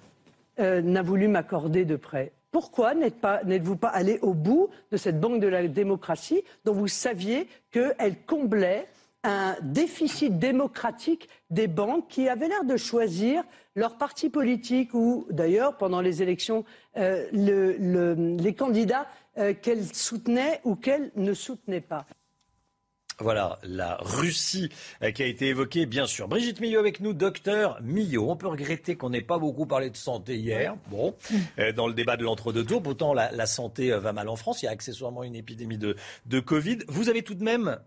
euh, 0.60 0.82
n'a 0.82 1.02
voulu 1.02 1.28
m'accorder 1.28 1.86
de 1.86 1.96
prêt. 1.96 2.32
Pourquoi 2.52 2.94
n'êtes-vous 2.94 3.76
pas, 3.76 3.90
pas 3.90 3.96
allé 3.96 4.20
au 4.22 4.34
bout 4.34 4.70
de 4.92 4.98
cette 4.98 5.20
banque 5.20 5.42
de 5.42 5.48
la 5.48 5.68
démocratie 5.68 6.44
dont 6.64 6.74
vous 6.74 6.88
saviez 6.88 7.48
qu'elle 7.72 8.16
comblait 8.26 8.88
un 9.26 9.56
déficit 9.62 10.38
démocratique 10.38 11.28
des 11.50 11.68
banques 11.68 12.08
qui 12.08 12.30
avaient 12.30 12.48
l'air 12.48 12.64
de 12.64 12.78
choisir 12.78 13.44
leur 13.76 13.98
parti 13.98 14.30
politique 14.30 14.94
ou 14.94 15.26
d'ailleurs 15.30 15.78
pendant 15.78 16.00
les 16.00 16.22
élections 16.22 16.64
euh, 16.98 17.26
les 17.32 18.54
candidats 18.54 19.08
euh, 19.38 19.54
qu'elles 19.54 19.94
soutenaient 19.94 20.62
ou 20.64 20.76
qu'elles 20.76 21.12
ne 21.16 21.34
soutenaient 21.34 21.82
pas. 21.82 22.06
Voilà, 23.20 23.60
la 23.64 23.98
Russie 24.02 24.70
euh, 25.02 25.12
qui 25.12 25.24
a 25.24 25.26
été 25.26 25.48
évoquée, 25.48 25.86
bien 25.86 26.06
sûr. 26.06 26.28
Brigitte 26.28 26.60
Millot 26.60 26.82
avec 26.82 27.00
nous, 27.00 27.14
docteur 27.14 27.80
Millot. 27.82 28.30
On 28.30 28.36
peut 28.36 28.48
regretter 28.48 28.98
qu'on 28.98 29.10
n'ait 29.10 29.22
pas 29.22 29.40
beaucoup 29.40 29.66
parlé 29.66 29.90
de 29.90 29.96
santé 29.96 30.36
hier, 30.36 30.76
bon, 30.92 31.16
dans 31.76 31.88
le 31.88 31.94
débat 31.94 32.18
de 32.18 32.24
l'entre-deux 32.24 32.66
tours. 32.66 32.84
Pourtant, 32.84 33.14
la, 33.14 33.46
santé 33.46 33.92
va 33.92 34.12
mal 34.12 34.28
en 34.28 34.36
France. 34.36 34.62
Il 34.62 34.66
y 34.66 34.68
a 34.68 34.72
accessoirement 34.72 35.24
une 35.24 35.36
épidémie 35.36 35.78
de 35.78 36.40
Covid. 36.42 36.80
Vous 36.90 37.08
avez 37.08 37.24
tout 37.24 37.36
de 37.36 37.44
même 37.44 37.80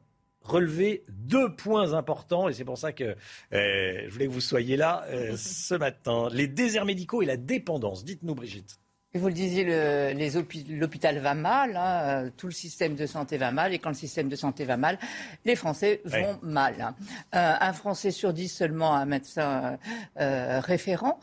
relever 0.48 1.04
deux 1.08 1.54
points 1.54 1.92
importants 1.92 2.48
et 2.48 2.52
c'est 2.52 2.64
pour 2.64 2.78
ça 2.78 2.92
que 2.92 3.16
euh, 3.52 4.02
je 4.06 4.10
voulais 4.10 4.26
que 4.26 4.32
vous 4.32 4.40
soyez 4.40 4.76
là 4.76 5.04
euh, 5.08 5.36
ce 5.36 5.74
matin. 5.74 6.28
Les 6.32 6.48
déserts 6.48 6.84
médicaux 6.84 7.22
et 7.22 7.26
la 7.26 7.36
dépendance. 7.36 8.04
Dites-nous, 8.04 8.34
Brigitte. 8.34 8.78
Vous 9.14 9.26
le 9.26 9.32
disiez, 9.32 9.64
l'hôpital 10.68 11.18
va 11.18 11.32
mal, 11.34 11.76
hein, 11.76 12.26
euh, 12.26 12.30
tout 12.36 12.46
le 12.46 12.52
système 12.52 12.94
de 12.94 13.06
santé 13.06 13.38
va 13.38 13.50
mal, 13.50 13.72
et 13.72 13.78
quand 13.78 13.88
le 13.88 13.94
système 13.94 14.28
de 14.28 14.36
santé 14.36 14.66
va 14.66 14.76
mal, 14.76 14.98
les 15.46 15.56
Français 15.56 16.02
vont 16.04 16.38
mal. 16.42 16.74
Hein. 16.80 16.94
un 17.32 17.72
Français 17.72 18.10
sur 18.10 18.34
dix 18.34 18.48
seulement 18.48 18.94
a 18.94 18.98
un 18.98 19.06
médecin 19.06 19.78
référent 20.16 21.18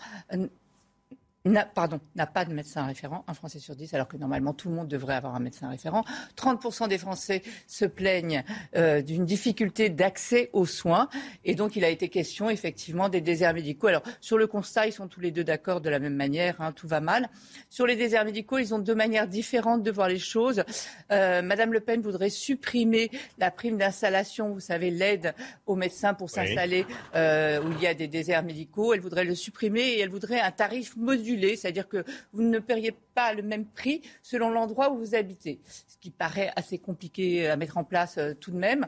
n'a, 1.46 1.64
pardon, 1.64 2.00
n'a 2.16 2.26
pas 2.26 2.44
de 2.44 2.54
médecin 2.54 2.86
référent, 2.86 3.24
un 3.28 3.34
Français 3.34 3.60
sur 3.60 3.76
dix, 3.76 3.94
alors 3.94 4.08
que 4.08 4.18
normalement 4.18 4.54
tout 4.54 4.70
le 4.70 4.76
monde 4.76 4.88
devrait 4.88 5.14
avoir 5.14 5.36
un 5.36 5.40
médecin 5.40 5.70
référent. 5.70 6.04
30% 6.38 6.88
des 6.88 6.98
Français 6.98 7.44
se 7.68 7.86
plaignent 7.86 8.44
euh, 8.76 9.02
d'une 9.02 9.26
difficulté 9.26 9.90
d'accès 9.90 10.50
aux 10.54 10.66
soins, 10.66 11.08
et 11.44 11.54
donc 11.54 11.76
il 11.76 11.86
a 11.86 11.90
été 11.90 12.10
question 12.10 12.50
effectivement 12.50 13.10
des 13.10 13.22
déserts 13.22 13.54
médicaux. 13.54 13.88
Alors 13.88 14.02
sur 14.22 14.38
le 14.38 14.48
constat, 14.48 14.88
ils 14.88 14.94
sont 14.94 15.08
tous 15.08 15.22
les 15.22 15.32
deux 15.32 15.44
d'accord 15.44 15.82
de 15.82 15.90
la 15.90 16.00
même 16.00 16.16
manière, 16.16 16.60
hein, 16.60 16.72
tout 16.72 16.88
va 16.88 17.00
mal. 17.00 17.30
Sur 17.70 17.86
les 17.86 17.96
déserts 17.96 18.26
médicaux, 18.26 18.58
ils 18.58 18.74
ont 18.74 18.80
deux 18.80 18.96
manières 18.96 19.28
différentes 19.28 19.84
de 19.84 19.92
voir 19.92 20.10
les 20.10 20.20
choses. 20.20 20.64
Euh, 21.12 21.44
Madame 21.44 21.74
Le 21.74 21.80
Pen 21.80 22.02
voudrait 22.02 22.30
supprimer 22.30 23.12
la 23.38 23.52
prime 23.52 23.78
d'installation, 23.78 24.50
vous 24.50 24.60
savez, 24.60 24.90
l'aide 24.90 25.36
aux 25.68 25.76
médecins 25.76 26.16
pour 26.16 26.30
s'installer 26.30 26.86
euh, 27.14 27.62
où 27.62 27.72
il 27.74 27.82
y 27.82 27.88
a 27.88 27.94
des 27.94 28.08
déserts 28.08 28.44
médicaux. 28.44 28.94
Elle 28.94 29.02
voudrait 29.02 29.26
le 29.26 29.36
supprimer 29.36 29.82
et 29.82 30.00
elle 30.00 30.10
voudrait 30.10 30.40
un 30.40 30.52
tarif 30.52 30.96
modulé 30.96 31.35
c'est-à-dire 31.56 31.88
que 31.88 32.04
vous 32.34 32.44
ne 32.44 32.60
paieriez 32.60 32.96
pas 33.14 33.34
le 33.34 33.44
même 33.44 33.66
prix 33.66 34.02
selon 34.22 34.50
l'endroit 34.50 34.92
où 34.92 34.98
vous 34.98 35.16
habitez, 35.16 35.60
ce 35.66 35.98
qui 36.00 36.12
paraît 36.12 36.52
assez 36.56 36.78
compliqué 36.78 37.48
à 37.48 37.56
mettre 37.56 37.78
en 37.78 37.84
place 37.84 38.18
euh, 38.18 38.34
tout 38.34 38.52
de 38.52 38.58
même. 38.58 38.88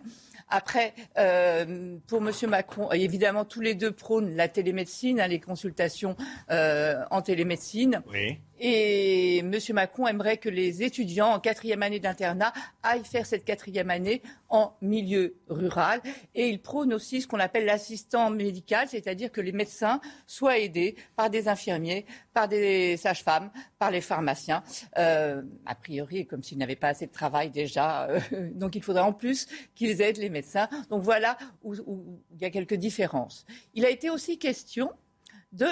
Après, 0.50 0.94
euh, 1.18 1.98
pour 2.08 2.20
M. 2.20 2.32
Macron, 2.50 2.92
évidemment, 2.92 3.46
tous 3.46 3.62
les 3.62 3.76
deux 3.76 3.92
prônent 3.92 4.36
la 4.36 4.48
télémédecine, 4.48 5.20
hein, 5.20 5.28
les 5.28 5.40
consultations 5.40 6.16
euh, 6.52 7.04
en 7.12 7.22
télémédecine. 7.22 8.02
Et 8.60 9.40
M. 9.40 9.56
Macron 9.74 10.08
aimerait 10.08 10.38
que 10.38 10.50
les 10.50 10.84
étudiants 10.84 11.34
en 11.34 11.40
quatrième 11.40 11.84
année 11.84 12.00
d'internat 12.00 12.54
aillent 12.84 13.04
faire 13.04 13.26
cette 13.26 13.46
quatrième 13.46 13.90
année 13.90 14.22
en 14.50 14.74
milieu 14.82 15.36
rural. 15.50 16.02
Et 16.36 16.50
il 16.50 16.62
prône 16.62 16.94
aussi 16.94 17.22
ce 17.22 17.28
qu'on 17.28 17.40
appelle 17.40 17.66
l'assistant 17.66 18.30
médical, 18.30 18.88
c'est-à-dire 18.88 19.32
que 19.32 19.42
les 19.42 19.52
médecins 19.52 20.02
soient 20.26 20.58
aidés 20.58 20.96
par 21.16 21.30
des 21.30 21.48
infirmiers, 21.48 22.06
par 22.34 22.48
des 22.48 22.98
sages-femmes, 22.98 23.52
par 23.80 23.92
les 23.92 24.02
pharmaciens. 24.02 24.64
Euh, 24.98 25.42
a 25.66 25.76
priori, 25.76 26.26
comme 26.26 26.44
s'ils 26.44 26.58
n'avaient 26.58 26.76
pas 26.76 26.90
assez 26.90 27.08
de 27.08 27.12
travail 27.12 27.50
déjà. 27.50 28.08
Euh, 28.08 28.20
donc 28.54 28.76
il 28.76 28.84
faudrait 28.84 29.04
en 29.04 29.14
plus 29.14 29.48
qu'ils 29.76 30.02
aident 30.02 30.18
les 30.18 30.30
médecins. 30.30 30.68
Donc 30.90 31.04
voilà 31.04 31.38
où, 31.64 31.76
il 32.34 32.42
y 32.42 32.46
a 32.46 32.50
quelques 32.50 32.76
différences. 32.76 33.46
Il 33.74 33.86
a 33.86 33.90
été 33.90 34.10
aussi 34.10 34.38
question 34.40 34.92
de 35.52 35.68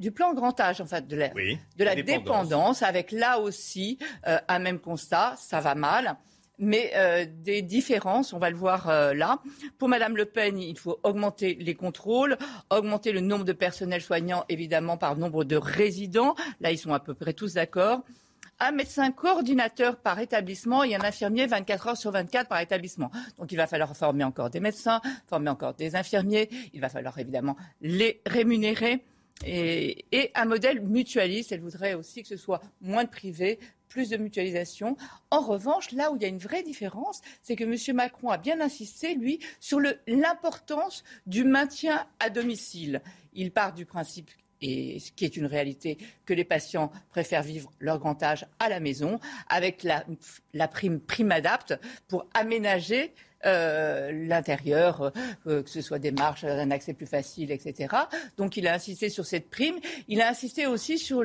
du 0.00 0.12
plan 0.12 0.34
grand 0.34 0.58
âge, 0.60 0.80
en 0.80 0.86
fait, 0.86 1.06
de 1.06 1.16
la, 1.16 1.28
de 1.28 1.84
la 1.84 1.94
dépendance. 1.94 2.82
avec 2.82 3.12
là 3.12 3.38
aussi 3.40 3.98
euh, 4.26 4.38
un 4.48 4.58
même 4.58 4.78
constat, 4.78 5.34
ça 5.36 5.60
va 5.60 5.74
mal 5.74 6.16
mais 6.58 6.90
euh, 6.96 7.24
des 7.28 7.62
différences, 7.62 8.32
on 8.32 8.38
va 8.38 8.50
le 8.50 8.56
voir 8.56 8.88
euh, 8.88 9.14
là. 9.14 9.40
Pour 9.78 9.88
Madame 9.88 10.16
Le 10.16 10.24
Pen, 10.24 10.58
il 10.58 10.76
faut 10.76 10.98
augmenter 11.04 11.56
les 11.60 11.74
contrôles, 11.74 12.36
augmenter 12.70 13.12
le 13.12 13.20
nombre 13.20 13.44
de 13.44 13.52
personnels 13.52 14.02
soignants, 14.02 14.44
évidemment, 14.48 14.96
par 14.96 15.16
nombre 15.16 15.44
de 15.44 15.56
résidents. 15.56 16.34
Là, 16.60 16.72
ils 16.72 16.78
sont 16.78 16.92
à 16.92 17.00
peu 17.00 17.14
près 17.14 17.32
tous 17.32 17.54
d'accord. 17.54 18.02
un 18.60 18.72
médecin 18.72 19.12
coordinateur 19.12 19.98
par 19.98 20.18
établissement 20.18 20.82
et 20.82 20.96
un 20.96 21.04
infirmier 21.04 21.46
24 21.46 21.88
heures 21.88 21.96
sur 21.96 22.10
24 22.10 22.48
par 22.48 22.60
établissement. 22.60 23.12
Donc 23.38 23.52
il 23.52 23.56
va 23.56 23.68
falloir 23.68 23.96
former 23.96 24.24
encore 24.24 24.50
des 24.50 24.58
médecins, 24.58 25.00
former 25.28 25.50
encore 25.50 25.74
des 25.74 25.94
infirmiers, 25.94 26.50
il 26.74 26.80
va 26.80 26.88
falloir 26.88 27.16
évidemment 27.20 27.56
les 27.80 28.20
rémunérer. 28.26 29.04
Et, 29.44 30.30
un 30.34 30.44
modèle 30.44 30.80
mutualiste, 30.80 31.52
elle 31.52 31.60
voudrait 31.60 31.94
aussi 31.94 32.22
que 32.22 32.28
ce 32.28 32.36
soit 32.36 32.60
moins 32.80 33.04
de 33.04 33.08
privé, 33.08 33.58
plus 33.88 34.10
de 34.10 34.16
mutualisation. 34.16 34.96
En 35.30 35.40
revanche, 35.40 35.92
là 35.92 36.10
où 36.10 36.16
il 36.16 36.22
y 36.22 36.24
a 36.24 36.28
une 36.28 36.38
vraie 36.38 36.62
différence, 36.62 37.20
c'est 37.42 37.56
que 37.56 37.64
M. 37.64 37.96
Macron 37.96 38.30
a 38.30 38.38
bien 38.38 38.60
insisté, 38.60 39.14
lui, 39.14 39.38
sur 39.60 39.80
l'importance 40.06 41.04
du 41.26 41.44
maintien 41.44 42.06
à 42.20 42.30
domicile. 42.30 43.00
Il 43.32 43.52
part 43.52 43.72
du 43.72 43.86
principe 43.86 44.30
et 44.60 44.98
ce 44.98 45.12
qui 45.12 45.24
est 45.24 45.36
une 45.36 45.46
réalité, 45.46 45.98
que 46.26 46.34
les 46.34 46.44
patients 46.44 46.90
préfèrent 47.10 47.42
vivre 47.42 47.70
leur 47.78 47.98
grand 47.98 48.22
âge 48.22 48.46
à 48.58 48.68
la 48.68 48.80
maison, 48.80 49.20
avec 49.48 49.82
la, 49.82 50.04
la 50.52 50.68
prime 50.68 51.00
prime 51.00 51.30
adapte 51.32 51.74
pour 52.08 52.26
aménager 52.34 53.12
euh, 53.46 54.10
l'intérieur, 54.12 55.12
euh, 55.46 55.62
que 55.62 55.70
ce 55.70 55.80
soit 55.80 55.98
des 55.98 56.10
marches, 56.10 56.44
un 56.44 56.70
accès 56.70 56.92
plus 56.92 57.06
facile, 57.06 57.50
etc. 57.50 57.94
Donc 58.36 58.56
il 58.56 58.66
a 58.66 58.74
insisté 58.74 59.08
sur 59.08 59.26
cette 59.26 59.50
prime. 59.50 59.76
Il 60.08 60.20
a 60.20 60.28
insisté 60.28 60.66
aussi 60.66 60.98
sur 60.98 61.22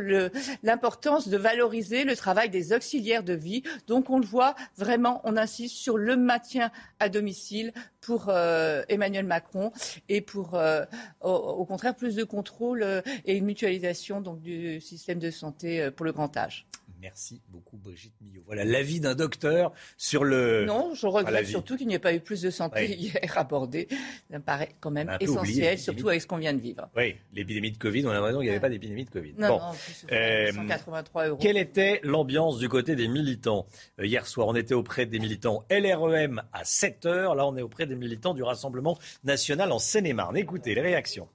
l'importance 0.64 1.27
de 1.27 1.38
valoriser 1.38 2.03
le 2.03 2.15
travail 2.15 2.49
des 2.49 2.73
auxiliaires 2.73 3.23
de 3.23 3.34
vie. 3.34 3.64
Donc 3.88 4.10
on 4.10 4.19
le 4.19 4.26
voit 4.26 4.56
vraiment, 4.77 5.22
on 5.23 5.38
insiste 5.38 5.76
sur 5.76 5.98
le 5.98 6.15
maintien 6.15 6.72
à 6.99 7.10
domicile 7.10 7.73
pour 8.03 8.30
euh, 8.30 8.84
Emmanuel 8.90 9.26
Macron 9.26 9.72
et 10.10 10.22
pour, 10.22 10.56
euh, 10.56 10.85
au, 11.22 11.65
contraire, 11.65 11.95
plus 11.95 12.15
de 12.15 12.23
contrôle 12.23 12.84
euh, 12.84 13.02
et 13.26 13.38
une 13.38 13.45
mutualisation 13.45 14.22
du 14.22 14.81
système 14.81 15.19
de 15.19 15.31
santé 15.31 15.81
euh, 15.81 15.91
pour 15.91 16.06
le 16.06 16.11
grand 16.11 16.35
âge. 16.38 16.68
Merci 17.04 17.42
beaucoup, 17.50 17.76
Brigitte 17.76 18.14
Millot. 18.22 18.44
Voilà 18.46 18.64
l'avis 18.64 19.02
d'un 19.02 19.14
docteur 19.14 19.74
sur 19.98 20.24
le. 20.24 20.64
Non, 20.64 20.94
je 20.96 21.06
regrette 21.06 21.46
surtout 21.48 21.76
qu'il 21.76 21.86
n'y 21.88 21.96
ait 21.96 22.00
pas 22.00 22.14
eu 22.14 22.22
plus 22.22 22.42
de 22.42 22.50
santé 22.50 22.86
Oui. 22.88 22.96
hier 22.96 23.38
abordée. 23.38 23.90
Ça 24.32 24.38
me 24.38 24.42
paraît 24.44 24.74
quand 24.80 24.90
même 24.90 25.10
oublié 25.10 25.24
essentiel, 25.30 25.80
surtout 25.80 26.08
avec 26.08 26.22
ce 26.22 26.28
qu'on 26.28 26.38
vient 26.38 26.54
de 26.54 26.62
vivre. 26.62 26.88
Oui, 26.96 27.18
l'épidémie 27.34 27.72
de 27.74 27.78
Covid, 27.78 28.06
on 28.06 28.10
a 28.12 28.14
l'impression 28.14 28.40
qu'il 28.40 28.46
n'y 28.48 28.52
avait 28.52 28.62
pas 28.62 28.70
d'épidémie 28.70 29.04
de 29.04 29.10
Covid. 29.10 29.34
Non, 29.38 29.48
bon. 29.50 29.58
non, 29.60 29.64
en 29.66 29.74
plus, 29.74 30.06
Euh, 30.14 30.52
183 30.54 31.28
euros. 31.28 31.38
Quelle 31.42 31.58
était 31.58 32.00
l'ambiance 32.04 32.58
du 32.58 32.70
côté 32.70 32.96
des 32.96 33.10
militants 33.10 33.66
Euh, 34.00 34.06
Hier 34.06 34.26
soir, 34.26 34.48
on 34.48 34.56
était 34.56 34.74
auprès 34.74 35.06
des 35.06 35.20
militants 35.20 35.66
LREM 35.70 36.42
à 36.54 36.64
7 36.64 37.06
heures. 37.06 37.36
Là, 37.36 37.46
on 37.46 37.58
est 37.58 37.62
auprès 37.62 37.86
des 37.86 37.96
militants 37.96 38.34
du 38.34 38.44
Rassemblement 38.44 38.98
national 39.26 39.74
en 39.74 39.80
Seine-et-Marne. 39.80 40.38
Écoutez 40.38 40.74
les 40.74 40.82
réactions. 40.82 41.28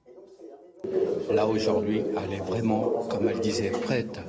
Là, 1.31 1.45
aujourd'hui, 1.45 2.03
elle 2.17 2.33
est 2.37 2.41
vraiment, 2.41 3.05
comme 3.09 3.27
elle 3.29 3.39
disait, 3.39 3.69
prête 3.69 4.19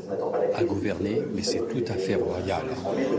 à 0.54 0.64
gouverner, 0.64 1.22
mais 1.34 1.42
c'est 1.42 1.60
tout 1.68 1.84
à 1.88 1.94
fait 1.94 2.16
royal. 2.16 2.62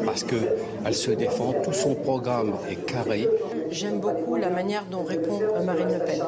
Parce 0.05 0.23
qu'elle 0.23 0.93
se 0.93 1.11
défend, 1.11 1.53
tout 1.63 1.73
son 1.73 1.95
programme 1.95 2.53
est 2.69 2.85
carré. 2.85 3.27
J'aime 3.71 3.99
beaucoup 4.01 4.35
la 4.35 4.49
manière 4.49 4.83
dont 4.91 5.03
répond 5.03 5.39
Marine 5.65 5.87
Le 5.97 6.05
Pen. 6.05 6.21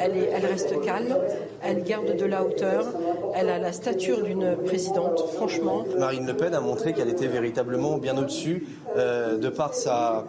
Elle, 0.00 0.16
est- 0.16 0.30
elle 0.34 0.46
reste 0.46 0.80
calme, 0.80 1.14
elle 1.62 1.82
garde 1.84 2.16
de 2.16 2.24
la 2.24 2.42
hauteur, 2.42 2.86
elle 3.34 3.50
a 3.50 3.58
la 3.58 3.72
stature 3.72 4.22
d'une 4.22 4.56
présidente, 4.64 5.22
franchement. 5.34 5.84
Marine 5.98 6.26
Le 6.26 6.34
Pen 6.34 6.54
a 6.54 6.60
montré 6.60 6.94
qu'elle 6.94 7.10
était 7.10 7.26
véritablement 7.28 7.98
bien 7.98 8.16
au-dessus 8.16 8.66
euh, 8.96 9.38
de, 9.38 9.48
par 9.48 9.74
sa, 9.74 10.24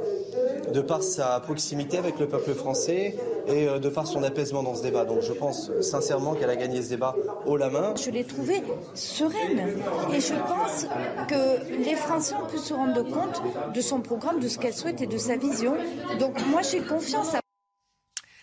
de 0.73 0.81
par 0.81 1.01
sa 1.01 1.39
proximité 1.39 1.97
avec 1.97 2.19
le 2.19 2.27
peuple 2.27 2.53
français 2.53 3.15
et 3.47 3.67
euh, 3.67 3.79
de 3.79 3.89
par 3.89 4.07
son 4.07 4.23
apaisement 4.23 4.63
dans 4.63 4.75
ce 4.75 4.83
débat. 4.83 5.05
Donc 5.05 5.21
je 5.21 5.33
pense 5.33 5.71
sincèrement 5.81 6.33
qu'elle 6.33 6.49
a 6.49 6.55
gagné 6.55 6.81
ce 6.81 6.89
débat 6.89 7.15
haut 7.45 7.57
la 7.57 7.69
main. 7.69 7.93
Je 7.95 8.11
l'ai 8.11 8.23
trouvée 8.23 8.61
sereine. 8.93 9.77
Et 10.13 10.19
je 10.19 10.33
pense 10.33 10.85
que 11.27 11.83
les 11.83 11.95
Français 11.95 12.35
ont 12.35 12.47
pu 12.47 12.57
se 12.57 12.73
rendre 12.73 13.03
compte 13.03 13.41
de 13.73 13.81
son 13.81 14.01
programme, 14.01 14.39
de 14.39 14.47
ce 14.47 14.57
qu'elle 14.57 14.73
souhaite 14.73 15.01
et 15.01 15.07
de 15.07 15.17
sa 15.17 15.37
vision. 15.37 15.73
Donc 16.19 16.33
moi, 16.47 16.61
j'ai 16.61 16.79
confiance 16.79 17.35
à 17.35 17.39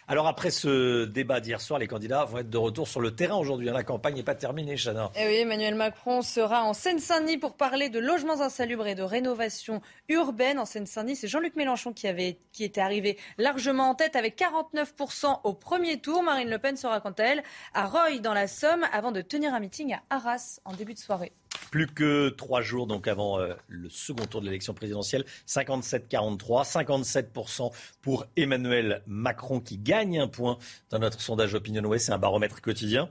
Alors 0.07 0.27
après 0.27 0.51
ce 0.51 1.07
débat 1.07 1.41
d'hier 1.41 1.63
soir, 1.63 1.79
les 1.79 1.87
candidats 1.87 2.25
vont 2.27 2.39
être 2.39 2.51
de 2.51 2.59
retour 2.59 2.87
sur 2.87 3.01
le 3.01 3.15
terrain 3.17 3.37
aujourd'hui. 3.37 3.67
La 3.67 3.83
campagne 3.85 4.17
n'est 4.17 4.23
pas 4.23 4.35
terminée, 4.35 4.77
Chana. 4.77 5.11
Eh 5.17 5.27
oui, 5.27 5.37
Emmanuel 5.37 5.75
Macron 5.75 6.21
sera 6.21 6.65
en 6.65 6.75
Seine-Saint-Denis 6.75 7.39
pour 7.39 7.55
parler 7.55 7.89
de 7.89 7.99
logements 7.99 8.43
insalubres 8.43 8.87
et 8.87 8.95
de 8.95 9.03
rénovation 9.03 9.81
urbaine. 10.11 10.59
En 10.59 10.67
Seine-Saint-Denis, 10.67 11.17
c'est 11.17 11.29
Jean-Luc 11.29 11.57
Mélenchon 11.57 11.95
qui, 11.95 12.07
avait, 12.07 12.39
qui 12.53 12.65
était 12.65 12.83
arrivé 12.83 13.19
largement 13.39 13.89
en 13.91 13.95
tête 13.95 14.15
avec 14.15 14.39
49% 14.39 15.41
au 15.43 15.55
premier 15.55 15.99
tour. 15.99 16.23
Marine 16.23 16.51
Le 16.51 16.59
Pen 16.59 16.77
sera 16.77 17.01
quant 17.01 17.13
à 17.13 17.23
elle 17.23 17.43
à 17.73 17.87
Reuil 17.87 18.21
dans 18.21 18.35
la 18.35 18.47
Somme 18.47 18.85
avant 18.93 19.11
de 19.11 19.23
tenir 19.23 19.55
un 19.55 19.61
meeting 19.61 19.95
à 19.95 20.03
Arras 20.11 20.61
en 20.67 20.75
début 20.75 20.93
de 20.93 20.99
soirée. 20.99 21.33
Plus 21.75 21.89
que 21.89 22.29
trois 22.29 22.63
jours 22.63 22.87
donc 22.87 23.09
avant 23.09 23.41
euh, 23.41 23.53
le 23.67 23.89
second 23.89 24.27
tour 24.27 24.41
de 24.41 24.47
l'élection 24.47 24.75
présidentielle, 24.75 25.25
57-43, 25.49 26.71
57% 26.71 27.73
pour 28.01 28.27
Emmanuel 28.37 29.03
Macron 29.09 29.59
qui 29.59 29.77
gagne 29.77 30.21
un 30.21 30.29
point 30.29 30.57
dans 30.91 31.01
notre 31.01 31.21
sondage 31.21 31.53
Opinion 31.53 31.83
c'est 31.99 32.13
un 32.13 32.19
baromètre 32.19 32.61
quotidien, 32.61 33.11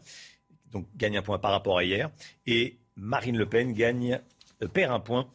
donc 0.72 0.88
gagne 0.96 1.18
un 1.18 1.22
point 1.22 1.40
par 1.40 1.52
rapport 1.52 1.78
à 1.78 1.84
hier, 1.84 2.10
et 2.48 2.78
Marine 2.96 3.36
Le 3.36 3.50
Pen 3.50 3.74
gagne, 3.74 4.22
euh, 4.62 4.70
perd 4.70 4.94
un 4.94 5.02
point 5.02 5.28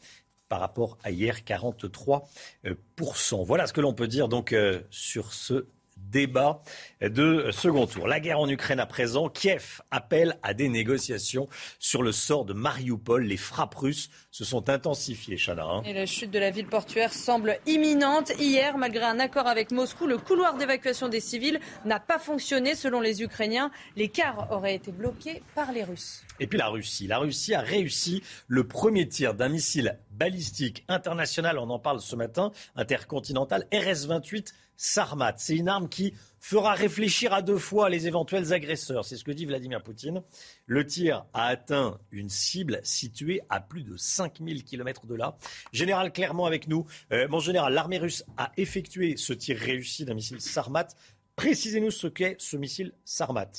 par 0.49 0.61
rapport 0.61 0.97
à 1.05 1.11
hier, 1.11 1.41
43%. 1.41 3.45
Voilà 3.45 3.67
ce 3.67 3.75
que 3.75 3.83
l'on 3.83 3.93
peut 3.93 4.09
dire 4.09 4.29
donc 4.29 4.55
euh, 4.55 4.81
sur 4.89 5.35
ce 5.35 5.67
débat 6.11 6.62
de 7.01 7.51
second 7.51 7.87
tour. 7.87 8.09
La 8.09 8.20
guerre 8.20 8.39
en 8.39 8.49
Ukraine 8.49 8.81
à 8.81 8.87
présent, 8.87 9.29
Kiev 9.29 9.81
appelle 9.91 10.39
à 10.43 10.55
des 10.55 10.69
négociations 10.69 11.49
sur 11.79 12.03
le 12.03 12.12
sort 12.12 12.45
de 12.45 12.53
Mariupol. 12.53 13.25
Les 13.25 13.37
frappes 13.37 13.75
russes 13.75 14.09
se 14.31 14.45
sont 14.45 14.69
intensifiées, 14.70 15.37
Chana. 15.37 15.65
hein. 15.65 15.83
Et 15.85 15.93
la 15.93 16.07
chute 16.07 16.31
de 16.31 16.39
la 16.39 16.51
ville 16.51 16.66
portuaire 16.66 17.12
semble 17.12 17.59
imminente. 17.66 18.33
Hier, 18.39 18.79
malgré 18.79 19.05
un 19.05 19.20
accord 19.20 19.47
avec 19.47 19.70
Moscou, 19.70 20.07
le 20.07 20.19
couloir 20.19 20.57
d'évacuation 20.57 21.09
des 21.09 21.20
civils 21.20 21.61
n'a 21.85 22.01
pas 22.01 22.19
fonctionné 22.19 22.75
selon 22.75 23.01
les 23.01 23.23
Ukrainiens. 23.23 23.70
Les 23.97 24.09
cars 24.09 24.49
auraient 24.51 24.75
été 24.75 24.93
bloqués 24.93 25.43
par 25.55 25.73
les 25.73 25.85
Russes. 25.85 26.23
Et 26.41 26.47
puis 26.47 26.59
la 26.59 26.69
Russie. 26.69 27.07
La 27.07 27.19
Russie 27.19 27.55
a 27.55 27.61
réussi 27.61 28.23
le 28.47 28.66
premier 28.66 29.09
tir 29.09 29.35
d'un 29.35 29.49
missile 29.49 29.99
balistique 30.11 30.85
international, 30.89 31.59
on 31.59 31.70
en 31.70 31.79
parle 31.79 32.01
ce 32.01 32.16
matin, 32.16 32.51
intercontinental, 32.75 33.66
RS-28 33.73 34.53
Sarmat. 34.79 35.35
C'est 35.37 35.57
une 35.57 35.69
arme 35.69 35.89
qui 35.89 36.15
fera 36.41 36.73
réfléchir 36.73 37.35
à 37.35 37.43
deux 37.43 37.59
fois 37.59 37.91
les 37.91 38.07
éventuels 38.07 38.53
agresseurs. 38.53 39.05
C'est 39.05 39.17
ce 39.17 39.25
que 39.25 39.33
dit 39.33 39.45
Vladimir 39.45 39.83
Poutine. 39.83 40.23
Le 40.67 40.87
tir 40.87 41.27
a 41.35 41.47
atteint 41.47 41.99
une 42.13 42.29
cible 42.29 42.81
située 42.85 43.43
à 43.51 43.61
plus 43.61 43.83
de 43.83 43.97
5000 43.97 44.65
km 44.65 45.07
de 45.07 45.17
là. 45.17 45.37
Général 45.73 46.13
Clermont 46.13 46.47
avec 46.47 46.69
nous. 46.69 46.87
Euh, 47.13 47.27
mon 47.29 47.41
général, 47.41 47.75
l'armée 47.75 47.99
russe 47.99 48.25
a 48.37 48.53
effectué 48.57 49.17
ce 49.17 49.33
tir 49.33 49.59
réussi 49.59 50.05
d'un 50.05 50.15
missile 50.15 50.41
Sarmat. 50.41 50.89
Précisez-nous 51.35 51.91
ce 51.91 52.07
qu'est 52.07 52.37
ce 52.39 52.57
missile 52.57 52.93
Sarmat. 53.05 53.51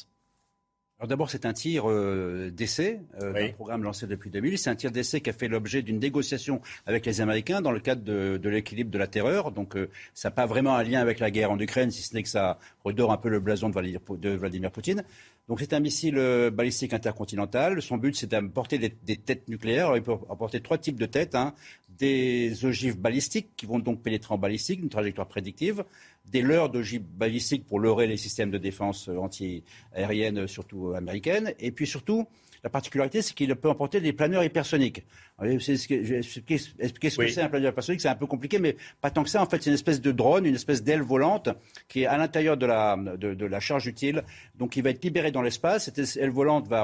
Alors 0.99 1.07
d'abord, 1.07 1.29
c'est 1.29 1.45
un 1.45 1.53
tir 1.53 1.89
euh, 1.89 2.51
d'essai 2.51 2.99
euh, 3.21 3.31
d'un 3.31 3.53
programme 3.53 3.83
lancé 3.83 4.05
depuis 4.05 4.29
2000. 4.29 4.57
C'est 4.57 4.69
un 4.69 4.75
tir 4.75 4.91
d'essai 4.91 5.21
qui 5.21 5.29
a 5.29 5.33
fait 5.33 5.47
l'objet 5.47 5.81
d'une 5.81 5.97
négociation 5.97 6.59
avec 6.85 7.05
les 7.05 7.21
Américains 7.21 7.61
dans 7.61 7.71
le 7.71 7.79
cadre 7.79 8.01
de, 8.03 8.35
de 8.35 8.49
l'équilibre 8.49 8.91
de 8.91 8.97
la 8.97 9.07
terreur. 9.07 9.51
Donc 9.53 9.77
euh, 9.77 9.89
ça 10.13 10.27
n'a 10.27 10.31
pas 10.35 10.45
vraiment 10.45 10.75
un 10.75 10.83
lien 10.83 10.99
avec 10.99 11.19
la 11.19 11.31
guerre 11.31 11.51
en 11.51 11.59
Ukraine, 11.59 11.89
si 11.89 12.01
ce 12.03 12.13
n'est 12.13 12.23
que 12.23 12.27
ça 12.27 12.59
redore 12.83 13.13
un 13.13 13.17
peu 13.17 13.29
le 13.29 13.39
blason 13.39 13.69
de 13.69 13.73
Vladimir, 13.73 14.01
de 14.09 14.29
Vladimir 14.31 14.71
Poutine. 14.71 15.05
Donc 15.47 15.61
c'est 15.61 15.71
un 15.71 15.79
missile 15.79 16.17
euh, 16.17 16.51
balistique 16.51 16.93
intercontinental. 16.93 17.81
Son 17.81 17.95
but, 17.95 18.13
c'est 18.17 18.27
d'apporter 18.27 18.77
des, 18.77 18.93
des 19.05 19.15
têtes 19.15 19.47
nucléaires. 19.47 19.85
Alors, 19.85 19.97
il 19.97 20.03
peut 20.03 20.17
apporter 20.29 20.59
trois 20.59 20.77
types 20.77 20.99
de 20.99 21.05
têtes. 21.05 21.33
hein. 21.33 21.53
Des 21.97 22.65
ogives 22.65 22.97
balistiques 22.97 23.49
qui 23.57 23.65
vont 23.65 23.79
donc 23.79 24.01
pénétrer 24.01 24.33
en 24.33 24.37
balistique, 24.37 24.81
une 24.81 24.89
trajectoire 24.89 25.27
prédictive. 25.27 25.83
Des 26.25 26.41
leurres 26.41 26.69
d'ogives 26.69 27.01
balistiques 27.01 27.65
pour 27.65 27.79
leurrer 27.79 28.05
les 28.07 28.17
systèmes 28.17 28.51
de 28.51 28.57
défense 28.59 29.09
euh, 29.09 29.17
anti-aérienne, 29.17 30.39
euh, 30.39 30.47
surtout 30.47 30.89
euh, 30.89 30.95
américaines. 30.95 31.53
Et 31.59 31.71
puis 31.71 31.87
surtout, 31.87 32.27
la 32.63 32.69
particularité, 32.69 33.21
c'est 33.21 33.33
qu'il 33.33 33.55
peut 33.55 33.69
emporter 33.69 33.99
des 34.01 34.13
planeurs 34.13 34.43
hypersoniques. 34.43 35.05
Ce 35.41 35.87
que- 35.87 36.17
expliquer, 36.17 36.57
ce 36.59 37.15
que 37.17 37.27
c'est 37.33 37.41
un 37.41 37.49
planeur 37.49 37.71
hypersonique. 37.71 38.01
C'est 38.01 38.09
un 38.09 38.15
peu 38.15 38.27
compliqué, 38.27 38.59
mais 38.59 38.75
pas 39.01 39.09
tant 39.09 39.23
que 39.23 39.29
ça. 39.29 39.41
En 39.41 39.45
fait, 39.47 39.63
c'est 39.63 39.69
une 39.69 39.75
espèce 39.75 40.01
de 40.01 40.11
drone, 40.11 40.45
une 40.45 40.55
espèce 40.55 40.83
d'aile 40.83 41.01
volante 41.01 41.49
qui 41.87 42.01
est 42.01 42.05
à 42.05 42.17
l'intérieur 42.17 42.57
de 42.57 42.65
la, 42.65 42.95
de, 42.97 43.33
de 43.33 43.45
la 43.45 43.59
charge 43.59 43.87
utile. 43.87 44.23
Donc, 44.55 44.75
il 44.75 44.83
va 44.83 44.89
être 44.91 45.03
libéré 45.03 45.31
dans 45.31 45.41
l'espace. 45.41 45.85
Cette 45.85 46.17
aile 46.17 46.29
volante 46.29 46.67
va, 46.67 46.81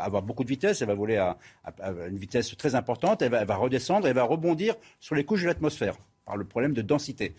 avoir 0.00 0.22
beaucoup 0.22 0.44
de 0.44 0.48
vitesse. 0.48 0.80
Elle 0.80 0.88
va 0.88 0.94
voler 0.94 1.16
à, 1.16 1.36
à- 1.64 1.88
à 1.88 2.06
une 2.06 2.16
vitesse 2.16 2.56
très 2.56 2.74
importante. 2.76 3.20
Elle 3.20 3.32
va, 3.32 3.40
elle 3.40 3.46
va 3.48 3.56
redescendre 3.56 4.06
et 4.08 4.12
va 4.12 4.22
rebondir 4.22 4.76
sur 5.00 5.14
les 5.14 5.24
couches 5.24 5.42
de 5.42 5.48
l'atmosphère 5.48 5.96
par 6.24 6.36
le 6.36 6.44
problème 6.44 6.72
de 6.74 6.80
densité. 6.82 7.34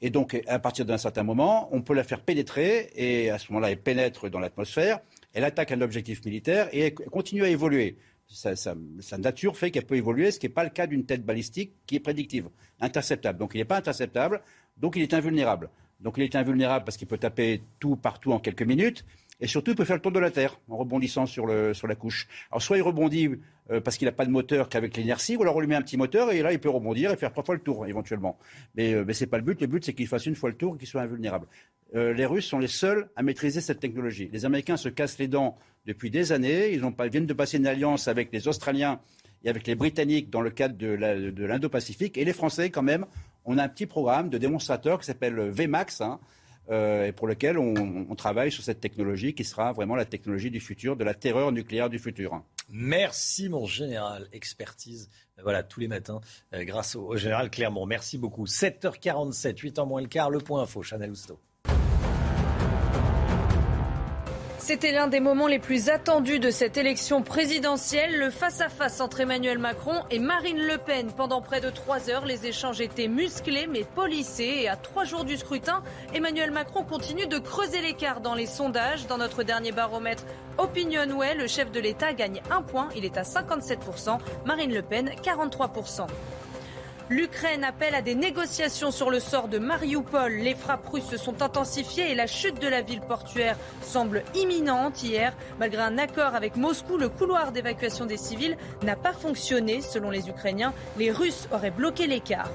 Et 0.00 0.10
donc, 0.10 0.40
à 0.46 0.58
partir 0.58 0.84
d'un 0.84 0.98
certain 0.98 1.24
moment, 1.24 1.68
on 1.72 1.82
peut 1.82 1.94
la 1.94 2.04
faire 2.04 2.20
pénétrer, 2.20 2.90
et 2.94 3.30
à 3.30 3.38
ce 3.38 3.50
moment-là, 3.52 3.72
elle 3.72 3.80
pénètre 3.82 4.30
dans 4.30 4.38
l'atmosphère, 4.38 5.00
elle 5.34 5.44
attaque 5.44 5.72
un 5.72 5.80
objectif 5.80 6.24
militaire, 6.24 6.68
et 6.72 6.80
elle 6.80 6.94
continue 6.94 7.42
à 7.44 7.48
évoluer. 7.48 7.96
Sa, 8.28 8.54
sa- 8.56 8.76
nature 9.18 9.56
fait 9.56 9.70
qu'elle 9.70 9.86
peut 9.86 9.96
évoluer, 9.96 10.30
ce 10.30 10.38
qui 10.38 10.46
n'est 10.46 10.52
pas 10.52 10.62
le 10.64 10.70
cas 10.70 10.86
d'une 10.86 11.04
tête 11.04 11.24
balistique 11.24 11.72
qui 11.86 11.96
est 11.96 12.00
prédictive, 12.00 12.48
interceptable. 12.80 13.38
Donc, 13.38 13.52
il 13.54 13.58
n'est 13.58 13.64
pas 13.64 13.78
interceptable, 13.78 14.42
donc 14.76 14.96
il 14.96 15.02
est 15.02 15.14
invulnérable. 15.14 15.70
Donc, 16.00 16.14
il 16.18 16.22
est 16.22 16.36
invulnérable 16.36 16.84
parce 16.84 16.96
qu'il 16.96 17.08
peut 17.08 17.18
taper 17.18 17.62
tout 17.80 17.96
partout 17.96 18.32
en 18.32 18.38
quelques 18.38 18.62
minutes. 18.62 19.04
Et 19.40 19.46
surtout, 19.46 19.70
il 19.70 19.76
peut 19.76 19.84
faire 19.84 19.96
le 19.96 20.02
tour 20.02 20.10
de 20.10 20.18
la 20.18 20.30
Terre 20.30 20.60
en 20.68 20.76
rebondissant 20.76 21.26
sur, 21.26 21.46
la 21.46 21.94
couche. 21.94 22.26
Alors, 22.50 22.60
soit 22.60 22.76
il 22.76 22.82
rebondit 22.82 23.30
euh, 23.70 23.80
parce 23.80 23.96
qu'il 23.96 24.06
n'a 24.06 24.12
pas 24.12 24.26
de 24.26 24.30
moteur 24.30 24.68
qu'avec 24.68 24.96
l'énergie, 24.96 25.36
ou 25.36 25.42
alors 25.42 25.56
on 25.56 25.60
lui 25.60 25.68
met 25.68 25.76
un 25.76 25.82
petit 25.82 25.96
moteur 25.96 26.32
et 26.32 26.42
là, 26.42 26.52
il 26.52 26.58
peut 26.58 26.68
rebondir 26.68 27.12
et 27.12 27.16
faire 27.16 27.30
trois 27.30 27.44
fois 27.44 27.54
le 27.54 27.60
tour, 27.60 27.86
éventuellement. 27.86 28.36
Mais, 28.74 28.94
euh, 28.94 29.04
ce 29.12 29.24
n'est 29.24 29.30
pas 29.30 29.38
le 29.38 29.44
but. 29.44 29.60
Le 29.60 29.68
but, 29.68 29.84
c'est 29.84 29.92
qu'il 29.92 30.08
fasse 30.08 30.26
une 30.26 30.34
fois 30.34 30.50
le 30.50 30.56
tour 30.56 30.74
et 30.74 30.78
qu'il 30.78 30.88
soit 30.88 31.02
invulnérable. 31.02 31.46
Euh, 31.94 32.12
les 32.12 32.26
Russes 32.26 32.46
sont 32.46 32.58
les 32.58 32.68
seuls 32.68 33.08
à 33.14 33.22
maîtriser 33.22 33.60
cette 33.60 33.78
technologie. 33.78 34.28
Les 34.32 34.44
Américains 34.44 34.76
se 34.76 34.88
cassent 34.88 35.18
les 35.18 35.28
dents 35.28 35.56
depuis 35.86 36.10
des 36.10 36.32
années. 36.32 36.72
Ils, 36.72 36.82
viennent 37.10 37.26
de 37.26 37.32
passer 37.32 37.58
une 37.58 37.66
alliance 37.66 38.08
avec 38.08 38.30
les 38.32 38.48
Australiens 38.48 39.00
et 39.44 39.48
avec 39.50 39.68
les 39.68 39.76
Britanniques 39.76 40.30
dans 40.30 40.40
le 40.40 40.50
cadre 40.50 40.76
de 40.76 41.44
l'Indo-Pacifique. 41.44 42.18
Et 42.18 42.24
les 42.24 42.32
Français, 42.32 42.70
quand 42.70 42.82
même, 42.82 43.06
on 43.44 43.56
a 43.56 43.62
un 43.62 43.68
petit 43.68 43.86
programme 43.86 44.30
de 44.30 44.36
démonstrateurs 44.36 44.98
qui 44.98 45.06
s'appelle 45.06 45.38
VMAX. 45.50 46.00
Hein, 46.00 46.18
euh, 46.70 47.06
et 47.06 47.12
pour 47.12 47.26
lequel 47.26 47.58
on, 47.58 48.14
travaille 48.14 48.50
sur 48.50 48.62
cette 48.62 48.80
technologie 48.80 49.34
qui 49.34 49.44
sera 49.44 49.72
vraiment 49.72 49.94
la 49.94 50.04
technologie 50.04 50.50
du 50.50 50.60
futur, 50.60 50.96
de 50.96 51.04
la 51.04 51.14
terreur 51.14 51.52
nucléaire 51.52 51.88
du 51.88 51.98
futur. 51.98 52.42
Merci 52.68 53.48
mon 53.48 53.64
général, 53.66 54.28
expertise, 54.32 55.08
euh, 55.38 55.42
voilà, 55.42 55.62
tous 55.62 55.80
les 55.80 55.88
matins, 55.88 56.20
euh, 56.52 56.64
grâce 56.64 56.96
au, 56.96 57.16
général 57.16 57.50
Clermont. 57.50 57.86
Merci 57.86 58.18
beaucoup. 58.18 58.44
7h47, 58.44 59.56
8 59.58 59.78
ans 59.78 59.86
moins 59.86 60.02
le 60.02 60.08
quart, 60.08 60.30
le 60.30 60.40
point 60.40 60.62
info, 60.62 60.82
Chanel 60.82 61.10
Housteau. 61.10 61.38
C'était 64.68 64.92
l'un 64.92 65.06
des 65.06 65.20
moments 65.20 65.46
les 65.46 65.58
plus 65.58 65.88
attendus 65.88 66.40
de 66.40 66.50
cette 66.50 66.76
élection 66.76 67.22
présidentielle, 67.22 68.18
le 68.18 68.28
face-à-face 68.28 69.00
entre 69.00 69.20
Emmanuel 69.20 69.56
Macron 69.56 70.02
et 70.10 70.18
Marine 70.18 70.58
Le 70.58 70.76
Pen. 70.76 71.10
Pendant 71.10 71.40
près 71.40 71.62
de 71.62 71.70
trois 71.70 72.10
heures, 72.10 72.26
les 72.26 72.44
échanges 72.44 72.82
étaient 72.82 73.08
musclés 73.08 73.66
mais 73.66 73.84
polissés. 73.84 74.58
Et 74.64 74.68
à 74.68 74.76
trois 74.76 75.04
jours 75.04 75.24
du 75.24 75.38
scrutin, 75.38 75.82
Emmanuel 76.12 76.50
Macron 76.50 76.84
continue 76.84 77.26
de 77.26 77.38
creuser 77.38 77.80
l'écart 77.80 78.20
dans 78.20 78.34
les 78.34 78.44
sondages. 78.44 79.06
Dans 79.06 79.16
notre 79.16 79.42
dernier 79.42 79.72
baromètre 79.72 80.24
Opinionway, 80.58 81.34
le 81.34 81.46
chef 81.46 81.72
de 81.72 81.80
l'État 81.80 82.12
gagne 82.12 82.42
un 82.50 82.60
point. 82.60 82.90
Il 82.94 83.06
est 83.06 83.16
à 83.16 83.22
57%, 83.22 84.18
Marine 84.44 84.74
Le 84.74 84.82
Pen 84.82 85.10
43%. 85.24 86.08
L'Ukraine 87.10 87.64
appelle 87.64 87.94
à 87.94 88.02
des 88.02 88.14
négociations 88.14 88.90
sur 88.90 89.08
le 89.08 89.18
sort 89.18 89.48
de 89.48 89.58
Mariupol. 89.58 90.30
Les 90.30 90.54
frappes 90.54 90.86
russes 90.86 91.08
se 91.08 91.16
sont 91.16 91.40
intensifiées 91.40 92.10
et 92.10 92.14
la 92.14 92.26
chute 92.26 92.60
de 92.60 92.68
la 92.68 92.82
ville 92.82 93.00
portuaire 93.00 93.56
semble 93.80 94.22
imminente. 94.34 95.02
Hier, 95.02 95.34
malgré 95.58 95.80
un 95.80 95.96
accord 95.96 96.34
avec 96.34 96.56
Moscou, 96.56 96.98
le 96.98 97.08
couloir 97.08 97.50
d'évacuation 97.50 98.04
des 98.04 98.18
civils 98.18 98.58
n'a 98.82 98.94
pas 98.94 99.14
fonctionné. 99.14 99.80
Selon 99.80 100.10
les 100.10 100.28
Ukrainiens, 100.28 100.74
les 100.98 101.10
Russes 101.10 101.48
auraient 101.50 101.70
bloqué 101.70 102.06
l'écart. 102.06 102.50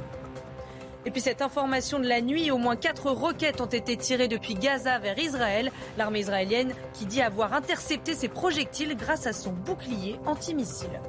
Et 1.08 1.12
puis 1.12 1.20
cette 1.20 1.42
information 1.42 2.00
de 2.00 2.08
la 2.08 2.22
nuit, 2.22 2.52
au 2.52 2.60
moins 2.60 2.76
quatre 2.76 3.10
roquettes 3.10 3.60
ont 3.60 3.66
été 3.66 3.98
tirées 3.98 4.28
depuis 4.28 4.54
Gaza 4.54 5.00
vers 5.00 5.18
Israël. 5.18 5.72
L'armée 5.98 6.20
israélienne 6.20 6.74
qui 6.94 7.08
dit 7.08 7.24
avoir 7.24 7.54
intercepté 7.54 8.14
ces 8.14 8.28
projectiles 8.28 8.96
grâce 8.96 9.26
à 9.26 9.34
son 9.34 9.52
bouclier 9.52 10.20
antimissile. 10.28 11.02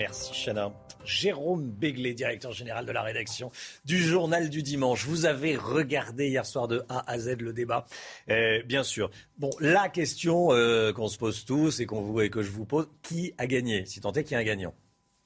Merci 0.00 0.32
Chana. 0.32 0.72
Jérôme 1.04 1.70
Béglé, 1.70 2.14
directeur 2.14 2.52
général 2.52 2.86
de 2.86 2.92
la 2.92 3.02
rédaction 3.02 3.52
du 3.84 3.98
Journal 3.98 4.48
du 4.48 4.62
Dimanche. 4.62 5.04
Vous 5.04 5.26
avez 5.26 5.56
regardé 5.56 6.28
hier 6.28 6.46
soir 6.46 6.68
de 6.68 6.82
A 6.88 7.04
à 7.06 7.18
Z 7.18 7.36
le 7.40 7.52
débat, 7.52 7.84
euh, 8.30 8.62
bien 8.62 8.82
sûr. 8.82 9.10
Bon, 9.36 9.50
la 9.60 9.90
question 9.90 10.54
euh, 10.54 10.94
qu'on 10.94 11.08
se 11.08 11.18
pose 11.18 11.44
tous 11.44 11.80
et, 11.80 11.86
qu'on 11.86 12.00
vous, 12.00 12.22
et 12.22 12.30
que 12.30 12.42
je 12.42 12.50
vous 12.50 12.64
pose, 12.64 12.88
qui 13.02 13.34
a 13.36 13.46
gagné? 13.46 13.84
Si 13.84 14.00
tant 14.00 14.12
est 14.12 14.24
qu'il 14.24 14.32
y 14.32 14.36
a 14.36 14.38
un 14.38 14.44
gagnant. 14.44 14.72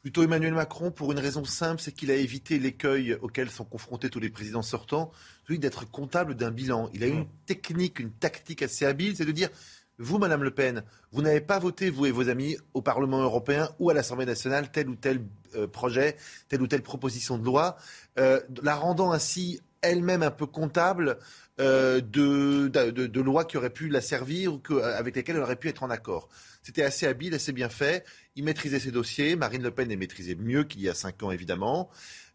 Plutôt 0.03 0.25
Emmanuel 0.25 0.55
Macron, 0.55 0.91
pour 0.91 1.13
une 1.13 1.21
raison 1.21 1.45
simple, 1.45 1.81
c'est 1.81 1.93
qu'il 1.93 2.11
a 2.11 2.17
évité 2.17 2.59
l'écueil 2.59 3.15
auquel 3.23 3.51
sont 3.51 3.65
confrontés 3.65 4.11
tous 4.11 4.19
les 4.19 4.29
présidents 4.29 4.63
sortants, 4.63 5.13
celui 5.47 5.61
d'être 5.61 5.89
comptable 5.89 6.35
d'un 6.35 6.51
bilan. 6.51 6.91
Il 6.95 7.05
a 7.05 7.07
une 7.07 7.27
technique, 7.47 8.01
une 8.01 8.11
tactique 8.11 8.63
assez 8.63 8.85
habile, 8.85 9.15
c'est 9.15 9.25
de 9.25 9.31
dire 9.31 9.51
vous, 9.99 10.19
Madame 10.19 10.43
Le 10.43 10.51
Pen, 10.51 10.83
vous 11.13 11.23
n'avez 11.23 11.41
pas 11.41 11.59
voté, 11.59 11.91
vous 11.91 12.07
et 12.07 12.11
vos 12.11 12.29
amis, 12.29 12.57
au 12.75 12.83
Parlement 12.83 13.23
européen 13.23 13.69
ou 13.79 13.91
à 13.91 13.95
l'Assemblée 13.95 14.27
nationale, 14.27 14.71
tel 14.73 14.89
ou 14.89 14.97
tel 14.97 15.21
euh, 15.55 15.69
projet, 15.69 16.17
telle 16.49 16.63
ou 16.63 16.67
telle 16.67 16.83
proposition 16.83 17.39
de 17.39 17.45
loi, 17.45 17.77
euh, 18.19 18.41
la 18.63 18.75
rendant 18.75 19.13
ainsi 19.13 19.61
elle-même 19.83 20.23
un 20.23 20.31
peu 20.31 20.47
comptable 20.47 21.19
euh, 21.61 22.01
de, 22.01 22.69
de, 22.69 23.21
lois 23.21 23.45
qui 23.45 23.57
auraient 23.57 23.71
pu 23.71 23.89
la 23.89 24.01
servir 24.01 24.55
ou 24.55 24.61
avec 24.79 25.15
lesquelles 25.15 25.37
elle 25.37 25.43
aurait 25.43 25.57
pu 25.57 25.69
être 25.69 25.83
en 25.83 25.91
accord. 25.91 26.29
C'était 26.63 26.83
assez 26.83 27.07
habile, 27.07 27.35
assez 27.35 27.53
bien 27.53 27.69
fait. 27.69 28.05
Il 28.35 28.45
maîtrisait 28.45 28.81
ses 28.81 28.91
dossiers. 28.91 29.37
Marine 29.37 29.63
Le 29.63 29.71
Pen 29.71 29.89
les 29.89 29.97
maîtrisait 29.97 30.35
mieux 30.35 30.65
qu'il 30.65 30.81
y 30.81 30.89
a 30.89 30.95
cinq 30.95 31.23
ans, 31.23 31.31
évidemment. 31.31 31.91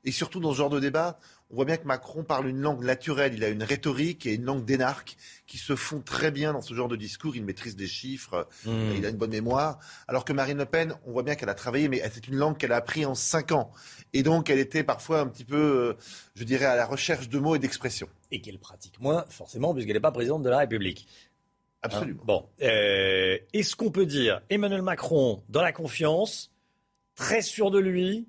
Et 0.06 0.12
surtout, 0.12 0.40
dans 0.40 0.54
ce 0.54 0.58
genre 0.58 0.70
de 0.70 0.80
débat, 0.80 1.20
on 1.52 1.56
voit 1.56 1.66
bien 1.66 1.78
que 1.78 1.88
Macron 1.88 2.24
parle 2.24 2.48
une 2.48 2.62
langue 2.62 2.84
naturelle, 2.84 3.34
il 3.34 3.44
a 3.44 3.50
une 3.50 3.64
rhétorique 3.64 4.28
et 4.28 4.36
une 4.36 4.46
langue 4.46 4.66
d'énarque 4.66 5.18
qui 5.48 5.58
se 5.58 5.76
font 5.76 6.00
très 6.00 6.30
bien 6.30 6.54
dans 6.54 6.62
ce 6.62 6.76
genre 6.76 6.88
de 6.88 6.96
discours. 6.96 7.36
Il 7.36 7.44
maîtrise 7.44 7.76
des 7.76 7.88
chiffres, 7.88 8.48
mmh. 8.66 8.92
il 8.98 9.06
a 9.06 9.10
une 9.10 9.18
bonne 9.18 9.32
mémoire. 9.32 9.80
Alors 10.08 10.26
que 10.26 10.34
Marine 10.34 10.60
Le 10.60 10.66
Pen, 10.66 10.94
on 11.08 11.12
voit 11.12 11.24
bien 11.24 11.34
qu'elle 11.34 11.50
a 11.50 11.56
travaillé, 11.56 11.88
mais 11.88 12.04
c'est 12.14 12.28
une 12.28 12.36
langue 12.36 12.58
qu'elle 12.58 12.72
a 12.72 12.76
appris 12.76 13.04
en 13.04 13.16
cinq 13.16 13.52
ans. 13.52 13.72
Et 14.14 14.22
donc, 14.22 14.52
elle 14.52 14.60
était 14.60 14.84
parfois 14.84 15.22
un 15.22 15.28
petit 15.28 15.44
peu, 15.44 15.58
euh, 15.58 15.98
je 16.36 16.44
dirais, 16.44 16.66
à 16.66 16.76
la 16.76 16.86
recherche 16.86 17.30
de 17.30 17.40
mots 17.40 17.56
et 17.56 17.60
d'expressions. 17.60 18.10
Et 18.30 18.42
qu'elle 18.42 18.60
pratique 18.60 19.00
moins, 19.00 19.26
forcément, 19.30 19.74
puisqu'elle 19.74 19.96
n'est 19.96 20.00
pas 20.00 20.12
présidente 20.12 20.44
de 20.44 20.50
la 20.50 20.60
République. 20.60 21.08
Absolument. 21.82 22.22
Hein, 22.22 22.26
bon, 22.26 22.50
euh, 22.62 23.38
est-ce 23.54 23.76
qu'on 23.76 23.90
peut 23.90 24.06
dire 24.06 24.42
Emmanuel 24.52 24.84
Macron 24.84 25.42
dans 25.50 25.62
la 25.62 25.72
confiance, 25.72 26.52
très 27.16 27.42
sûr 27.42 27.72
de 27.72 27.80
lui, 27.80 28.28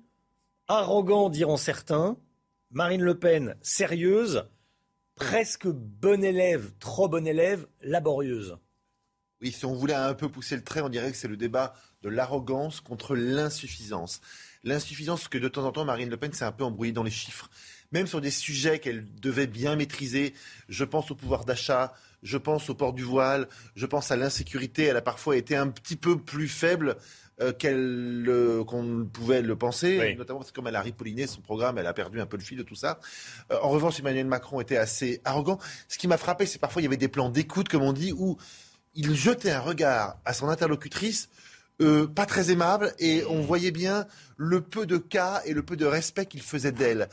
arrogant 0.67 1.29
diront 1.29 1.57
certains, 1.57 2.17
Marine 2.73 3.03
Le 3.03 3.19
Pen 3.19 3.55
sérieuse, 3.61 4.45
presque 5.15 5.67
bonne 5.67 6.23
élève, 6.23 6.71
trop 6.79 7.09
bonne 7.09 7.27
élève, 7.27 7.67
laborieuse. 7.81 8.57
Oui, 9.41 9.51
si 9.51 9.65
on 9.65 9.73
voulait 9.73 9.93
un 9.93 10.13
peu 10.13 10.29
pousser 10.29 10.55
le 10.55 10.63
trait, 10.63 10.79
on 10.79 10.87
dirait 10.87 11.11
que 11.11 11.17
c'est 11.17 11.27
le 11.27 11.35
débat 11.35 11.73
de 12.01 12.07
l'arrogance 12.07 12.79
contre 12.79 13.13
l'insuffisance. 13.13 14.21
L'insuffisance 14.63 15.27
que 15.27 15.37
de 15.37 15.49
temps 15.49 15.65
en 15.65 15.73
temps 15.73 15.83
Marine 15.83 16.09
Le 16.09 16.15
Pen 16.15 16.31
s'est 16.31 16.45
un 16.45 16.53
peu 16.53 16.63
embrouillée 16.63 16.93
dans 16.93 17.03
les 17.03 17.11
chiffres. 17.11 17.49
Même 17.91 18.07
sur 18.07 18.21
des 18.21 18.31
sujets 18.31 18.79
qu'elle 18.79 19.05
devait 19.15 19.47
bien 19.47 19.75
maîtriser, 19.75 20.33
je 20.69 20.85
pense 20.85 21.11
au 21.11 21.15
pouvoir 21.15 21.43
d'achat, 21.43 21.93
je 22.23 22.37
pense 22.37 22.69
au 22.69 22.75
port 22.75 22.93
du 22.93 23.03
voile, 23.03 23.49
je 23.75 23.85
pense 23.85 24.11
à 24.11 24.15
l'insécurité, 24.15 24.83
elle 24.83 24.95
a 24.95 25.01
parfois 25.01 25.35
été 25.35 25.57
un 25.57 25.67
petit 25.67 25.97
peu 25.97 26.17
plus 26.17 26.47
faible 26.47 26.95
euh, 27.41 27.53
qu'elle 27.53 28.29
qu'on 28.67 29.09
pouvait 29.11 29.41
le 29.41 29.55
penser, 29.55 30.15
notamment 30.17 30.39
parce 30.39 30.51
que 30.51 30.55
comme 30.55 30.67
elle 30.67 30.75
a 30.75 30.81
ripolliné 30.81 31.27
son 31.27 31.41
programme, 31.41 31.77
elle 31.77 31.87
a 31.87 31.93
perdu 31.93 32.21
un 32.21 32.25
peu 32.25 32.37
le 32.37 32.43
fil 32.43 32.57
de 32.57 32.63
tout 32.63 32.75
ça. 32.75 32.99
Euh, 33.51 33.57
en 33.61 33.69
revanche, 33.69 33.99
Emmanuel 33.99 34.27
Macron 34.27 34.61
était 34.61 34.77
assez 34.77 35.21
arrogant. 35.25 35.59
Ce 35.87 35.97
qui 35.97 36.07
m'a 36.07 36.17
frappé, 36.17 36.45
c'est 36.45 36.59
parfois 36.59 36.81
il 36.81 36.85
y 36.85 36.87
avait 36.87 36.97
des 36.97 37.07
plans 37.07 37.29
d'écoute, 37.29 37.67
comme 37.67 37.83
on 37.83 37.93
dit, 37.93 38.13
où 38.13 38.37
il 38.93 39.15
jetait 39.15 39.51
un 39.51 39.59
regard 39.59 40.17
à 40.25 40.33
son 40.33 40.49
interlocutrice. 40.49 41.29
Euh, 41.81 42.05
pas 42.05 42.27
très 42.27 42.51
aimable 42.51 42.93
et 42.99 43.23
on 43.27 43.41
voyait 43.41 43.71
bien 43.71 44.05
le 44.37 44.61
peu 44.61 44.85
de 44.85 44.97
cas 44.97 45.41
et 45.45 45.53
le 45.53 45.63
peu 45.63 45.75
de 45.75 45.85
respect 45.85 46.27
qu'il 46.27 46.43
faisait 46.43 46.71
d'elle. 46.71 47.09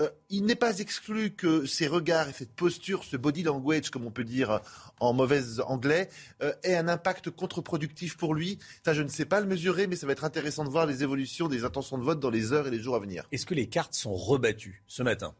Euh, 0.00 0.08
il 0.30 0.44
n'est 0.44 0.54
pas 0.54 0.78
exclu 0.78 1.30
que 1.30 1.66
ces 1.66 1.86
regards 1.86 2.28
et 2.28 2.32
cette 2.32 2.52
posture, 2.52 3.04
ce 3.04 3.16
body 3.16 3.42
language, 3.42 3.90
comme 3.90 4.06
on 4.06 4.10
peut 4.10 4.24
dire 4.24 4.60
en 4.98 5.12
mauvais 5.12 5.60
anglais, 5.66 6.08
euh, 6.42 6.52
ait 6.62 6.76
un 6.76 6.88
impact 6.88 7.30
contre-productif 7.30 8.16
pour 8.16 8.34
lui. 8.34 8.58
Ça, 8.84 8.94
je 8.94 9.02
ne 9.02 9.08
sais 9.08 9.26
pas 9.26 9.40
le 9.40 9.46
mesurer, 9.46 9.86
mais 9.86 9.96
ça 9.96 10.06
va 10.06 10.12
être 10.12 10.24
intéressant 10.24 10.64
de 10.64 10.70
voir 10.70 10.86
les 10.86 11.02
évolutions 11.02 11.48
des 11.48 11.64
intentions 11.64 11.98
de 11.98 12.04
vote 12.04 12.20
dans 12.20 12.30
les 12.30 12.52
heures 12.52 12.66
et 12.66 12.70
les 12.70 12.80
jours 12.80 12.96
à 12.96 13.00
venir. 13.00 13.24
Est-ce 13.32 13.46
que 13.46 13.54
les 13.54 13.68
cartes 13.68 13.94
sont 13.94 14.14
rebattues 14.14 14.82
ce 14.86 15.02
matin? 15.02 15.34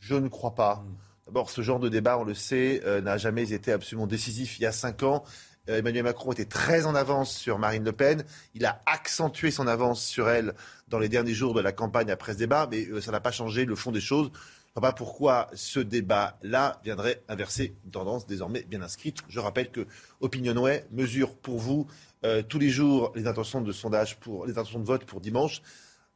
Je 0.00 0.14
ne 0.14 0.28
crois 0.28 0.54
pas. 0.54 0.76
Hmm. 0.76 0.96
D'abord, 1.26 1.50
ce 1.50 1.62
genre 1.62 1.78
de 1.78 1.88
débat, 1.88 2.18
on 2.18 2.24
le 2.24 2.34
sait, 2.34 2.82
euh, 2.84 3.00
n'a 3.00 3.16
jamais 3.16 3.52
été 3.52 3.72
absolument 3.72 4.08
décisif 4.08 4.58
il 4.58 4.62
y 4.62 4.66
a 4.66 4.72
cinq 4.72 5.02
ans. 5.02 5.24
Emmanuel 5.68 6.02
Macron 6.04 6.32
était 6.32 6.44
très 6.44 6.86
en 6.86 6.94
avance 6.94 7.32
sur 7.32 7.58
Marine 7.58 7.84
Le 7.84 7.92
Pen. 7.92 8.24
Il 8.54 8.66
a 8.66 8.80
accentué 8.86 9.50
son 9.50 9.66
avance 9.66 10.04
sur 10.04 10.28
elle 10.28 10.54
dans 10.88 10.98
les 10.98 11.08
derniers 11.08 11.34
jours 11.34 11.54
de 11.54 11.60
la 11.60 11.72
campagne 11.72 12.10
après 12.10 12.32
ce 12.32 12.38
débat, 12.38 12.68
mais 12.70 12.86
euh, 12.86 13.00
ça 13.00 13.12
n'a 13.12 13.20
pas 13.20 13.30
changé 13.30 13.64
le 13.64 13.76
fond 13.76 13.92
des 13.92 14.00
choses. 14.00 14.30
Je 14.34 14.78
ne 14.78 14.80
vois 14.80 14.90
pas 14.90 14.96
pourquoi 14.96 15.50
ce 15.54 15.80
débat-là 15.80 16.80
viendrait 16.82 17.22
inverser 17.28 17.74
une 17.84 17.90
tendance 17.90 18.26
désormais 18.26 18.62
bien 18.62 18.82
inscrite. 18.82 19.18
Je 19.28 19.38
rappelle 19.38 19.70
que 19.70 19.86
Opinionway 20.20 20.86
mesure 20.90 21.36
pour 21.36 21.58
vous 21.58 21.86
euh, 22.24 22.42
tous 22.42 22.58
les 22.58 22.70
jours 22.70 23.12
les 23.14 23.26
intentions 23.26 23.60
de 23.60 23.70
sondage 23.70 24.18
pour 24.18 24.46
les 24.46 24.52
intentions 24.52 24.80
de 24.80 24.86
vote 24.86 25.04
pour 25.04 25.20
dimanche. 25.20 25.62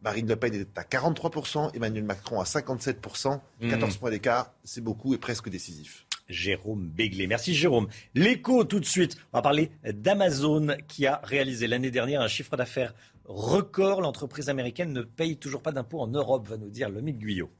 Marine 0.01 0.27
Le 0.27 0.37
Pen 0.37 0.55
est 0.55 0.79
à 0.79 0.83
43%, 0.83 1.75
Emmanuel 1.75 2.05
Macron 2.05 2.41
à 2.41 2.45
57%, 2.45 3.41
14 3.69 3.95
mmh. 3.95 3.99
points 3.99 4.11
d'écart, 4.11 4.53
c'est 4.65 4.83
beaucoup 4.83 5.15
et 5.15 5.19
presque 5.19 5.49
décisif. 5.49 6.06
Jérôme 6.29 6.89
Béglé. 6.89 7.27
Merci 7.27 7.55
Jérôme. 7.55 7.89
L'écho 8.15 8.65
tout 8.65 8.81
de 8.81 8.85
suite. 8.85 9.17
On 9.33 9.39
va 9.39 9.43
parler 9.43 9.71
d'Amazon 9.85 10.77
qui 10.89 11.07
a 11.07 11.21
réalisé 11.25 11.67
l'année 11.67 11.91
dernière 11.91 12.21
un 12.21 12.29
chiffre 12.29 12.57
d'affaires 12.57 12.95
record. 13.25 14.01
L'entreprise 14.01 14.49
américaine 14.49 14.93
ne 14.93 15.03
paye 15.03 15.37
toujours 15.37 15.63
pas 15.63 15.73
d'impôts 15.73 16.01
en 16.01 16.09
Europe, 16.09 16.49
va 16.49 16.57
nous 16.57 16.71
dire 16.71 16.89
Lomique 16.89 17.19
Guyot. 17.19 17.51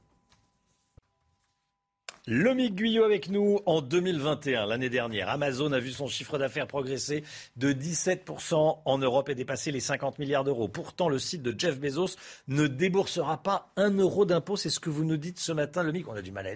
Lomique 2.29 2.75
Guyot 2.75 3.05
avec 3.05 3.29
nous 3.29 3.61
en 3.65 3.81
2021, 3.81 4.65
l'année 4.65 4.89
dernière. 4.89 5.29
Amazon 5.29 5.71
a 5.71 5.79
vu 5.79 5.91
son 5.91 6.07
chiffre 6.07 6.37
d'affaires 6.37 6.67
progresser 6.67 7.23
de 7.55 7.71
17% 7.71 8.79
en 8.83 8.97
Europe 8.97 9.29
et 9.29 9.35
dépasser 9.35 9.71
les 9.71 9.79
50 9.79 10.19
milliards 10.19 10.43
d'euros. 10.43 10.67
Pourtant, 10.67 11.07
le 11.07 11.19
site 11.19 11.41
de 11.41 11.57
Jeff 11.57 11.79
Bezos 11.79 12.17
ne 12.49 12.67
déboursera 12.67 13.41
pas 13.43 13.71
un 13.77 13.91
euro 13.91 14.25
d'impôt. 14.25 14.57
C'est 14.57 14.69
ce 14.69 14.81
que 14.81 14.89
vous 14.89 15.05
nous 15.05 15.15
dites 15.15 15.39
ce 15.39 15.53
matin, 15.53 15.83
Lomique. 15.83 16.09
On 16.09 16.15
a 16.15 16.21
du 16.21 16.33
mal 16.33 16.47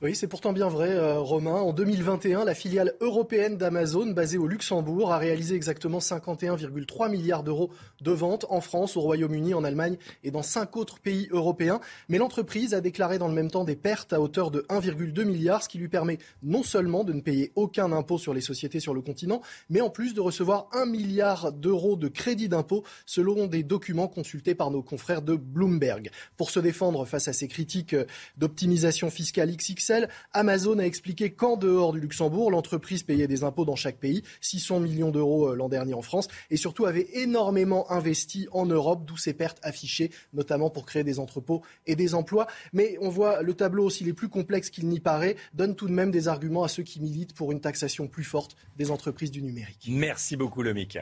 Oui, 0.00 0.14
c'est 0.14 0.28
pourtant 0.28 0.52
bien 0.52 0.68
vrai, 0.68 0.90
euh, 0.90 1.18
Romain. 1.18 1.60
En 1.60 1.72
2021, 1.72 2.44
la 2.44 2.54
filiale 2.54 2.94
européenne 3.00 3.56
d'Amazon, 3.56 4.12
basée 4.12 4.38
au 4.38 4.46
Luxembourg, 4.46 5.12
a 5.12 5.18
réalisé 5.18 5.56
exactement 5.56 5.98
51,3 5.98 7.10
milliards 7.10 7.42
d'euros 7.42 7.72
de 8.00 8.10
ventes 8.10 8.46
en 8.48 8.60
France, 8.60 8.96
au 8.96 9.00
Royaume-Uni, 9.00 9.54
en 9.54 9.64
Allemagne 9.64 9.96
et 10.24 10.30
dans 10.30 10.42
cinq 10.42 10.76
autres 10.76 11.00
pays 11.00 11.28
européens. 11.30 11.80
Mais 12.08 12.18
l'entreprise 12.18 12.74
a 12.74 12.80
déclaré 12.80 13.18
dans 13.18 13.28
le 13.28 13.34
même 13.34 13.50
temps 13.50 13.64
des 13.64 13.76
pertes 13.76 14.12
à 14.12 14.20
hauteur 14.20 14.50
de 14.50 14.60
1,2 14.68 15.24
milliard, 15.24 15.62
ce 15.62 15.68
qui 15.68 15.78
lui 15.78 15.88
permet 15.88 16.18
non 16.42 16.62
seulement 16.62 17.04
de 17.04 17.12
ne 17.12 17.20
payer 17.20 17.52
aucun 17.54 17.92
impôt 17.92 18.18
sur 18.18 18.34
les 18.34 18.40
sociétés 18.40 18.80
sur 18.80 18.94
le 18.94 19.00
continent, 19.00 19.40
mais 19.70 19.80
en 19.80 19.90
plus 19.90 20.14
de 20.14 20.20
recevoir 20.20 20.68
1 20.72 20.86
milliard 20.86 21.52
d'euros 21.52 21.96
de 21.96 22.08
crédit 22.08 22.48
d'impôt, 22.48 22.84
selon 23.06 23.46
des 23.46 23.62
documents 23.62 24.08
consultés 24.08 24.54
par 24.54 24.70
nos 24.70 24.82
confrères 24.82 25.22
de 25.22 25.34
Bloomberg. 25.34 26.10
Pour 26.36 26.50
se 26.50 26.60
défendre 26.60 27.04
face 27.04 27.28
à 27.28 27.32
ces 27.32 27.48
critiques 27.48 27.96
d'optimisation 28.36 29.10
fiscale 29.10 29.54
XXL, 29.54 30.08
Amazon 30.32 30.78
a 30.78 30.84
expliqué 30.84 31.30
qu'en 31.30 31.56
dehors 31.56 31.92
du 31.92 32.00
Luxembourg, 32.00 32.50
l'entreprise 32.50 33.02
payait 33.02 33.26
des 33.26 33.44
impôts 33.44 33.64
dans 33.64 33.76
chaque 33.76 33.98
pays, 33.98 34.22
600 34.40 34.80
millions 34.80 35.10
d'euros 35.10 35.48
euh, 35.48 35.54
l'an 35.54 35.68
dernier 35.68 35.94
en 35.94 36.02
France, 36.02 36.28
et 36.50 36.56
surtout 36.56 36.86
avait 36.86 37.08
énormément 37.14 37.87
investi 37.90 38.48
en 38.52 38.66
Europe, 38.66 39.04
d'où 39.04 39.16
ses 39.16 39.34
pertes 39.34 39.58
affichées, 39.62 40.10
notamment 40.32 40.70
pour 40.70 40.86
créer 40.86 41.04
des 41.04 41.18
entrepôts 41.18 41.62
et 41.86 41.96
des 41.96 42.14
emplois. 42.14 42.46
Mais 42.72 42.96
on 43.00 43.08
voit 43.08 43.42
le 43.42 43.54
tableau, 43.54 43.90
s'il 43.90 44.08
est 44.08 44.12
plus 44.12 44.28
complexe 44.28 44.70
qu'il 44.70 44.88
n'y 44.88 45.00
paraît, 45.00 45.36
donne 45.54 45.74
tout 45.74 45.88
de 45.88 45.92
même 45.92 46.10
des 46.10 46.28
arguments 46.28 46.64
à 46.64 46.68
ceux 46.68 46.82
qui 46.82 47.00
militent 47.00 47.34
pour 47.34 47.52
une 47.52 47.60
taxation 47.60 48.08
plus 48.08 48.24
forte 48.24 48.56
des 48.76 48.90
entreprises 48.90 49.30
du 49.30 49.42
numérique. 49.42 49.86
Merci 49.88 50.36
beaucoup, 50.36 50.62
Lomic. 50.62 50.98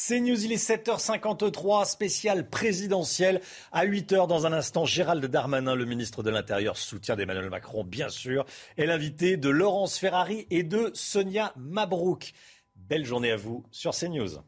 C'est 0.00 0.20
News, 0.20 0.44
il 0.44 0.52
est 0.52 0.64
7h53, 0.64 1.84
spécial 1.84 2.48
présidentiel. 2.48 3.40
À 3.72 3.84
8h, 3.84 4.28
dans 4.28 4.46
un 4.46 4.52
instant, 4.52 4.84
Gérald 4.84 5.26
Darmanin, 5.26 5.74
le 5.74 5.86
ministre 5.86 6.22
de 6.22 6.30
l'Intérieur, 6.30 6.76
soutien 6.76 7.16
d'Emmanuel 7.16 7.50
Macron, 7.50 7.82
bien 7.82 8.08
sûr, 8.08 8.46
est 8.76 8.86
l'invité 8.86 9.36
de 9.36 9.48
Laurence 9.48 9.98
Ferrari 9.98 10.46
et 10.50 10.62
de 10.62 10.92
Sonia 10.94 11.52
Mabrouk. 11.56 12.32
Belle 12.88 13.04
journée 13.04 13.30
à 13.30 13.36
vous 13.36 13.66
sur 13.70 13.94
CNews. 13.94 14.38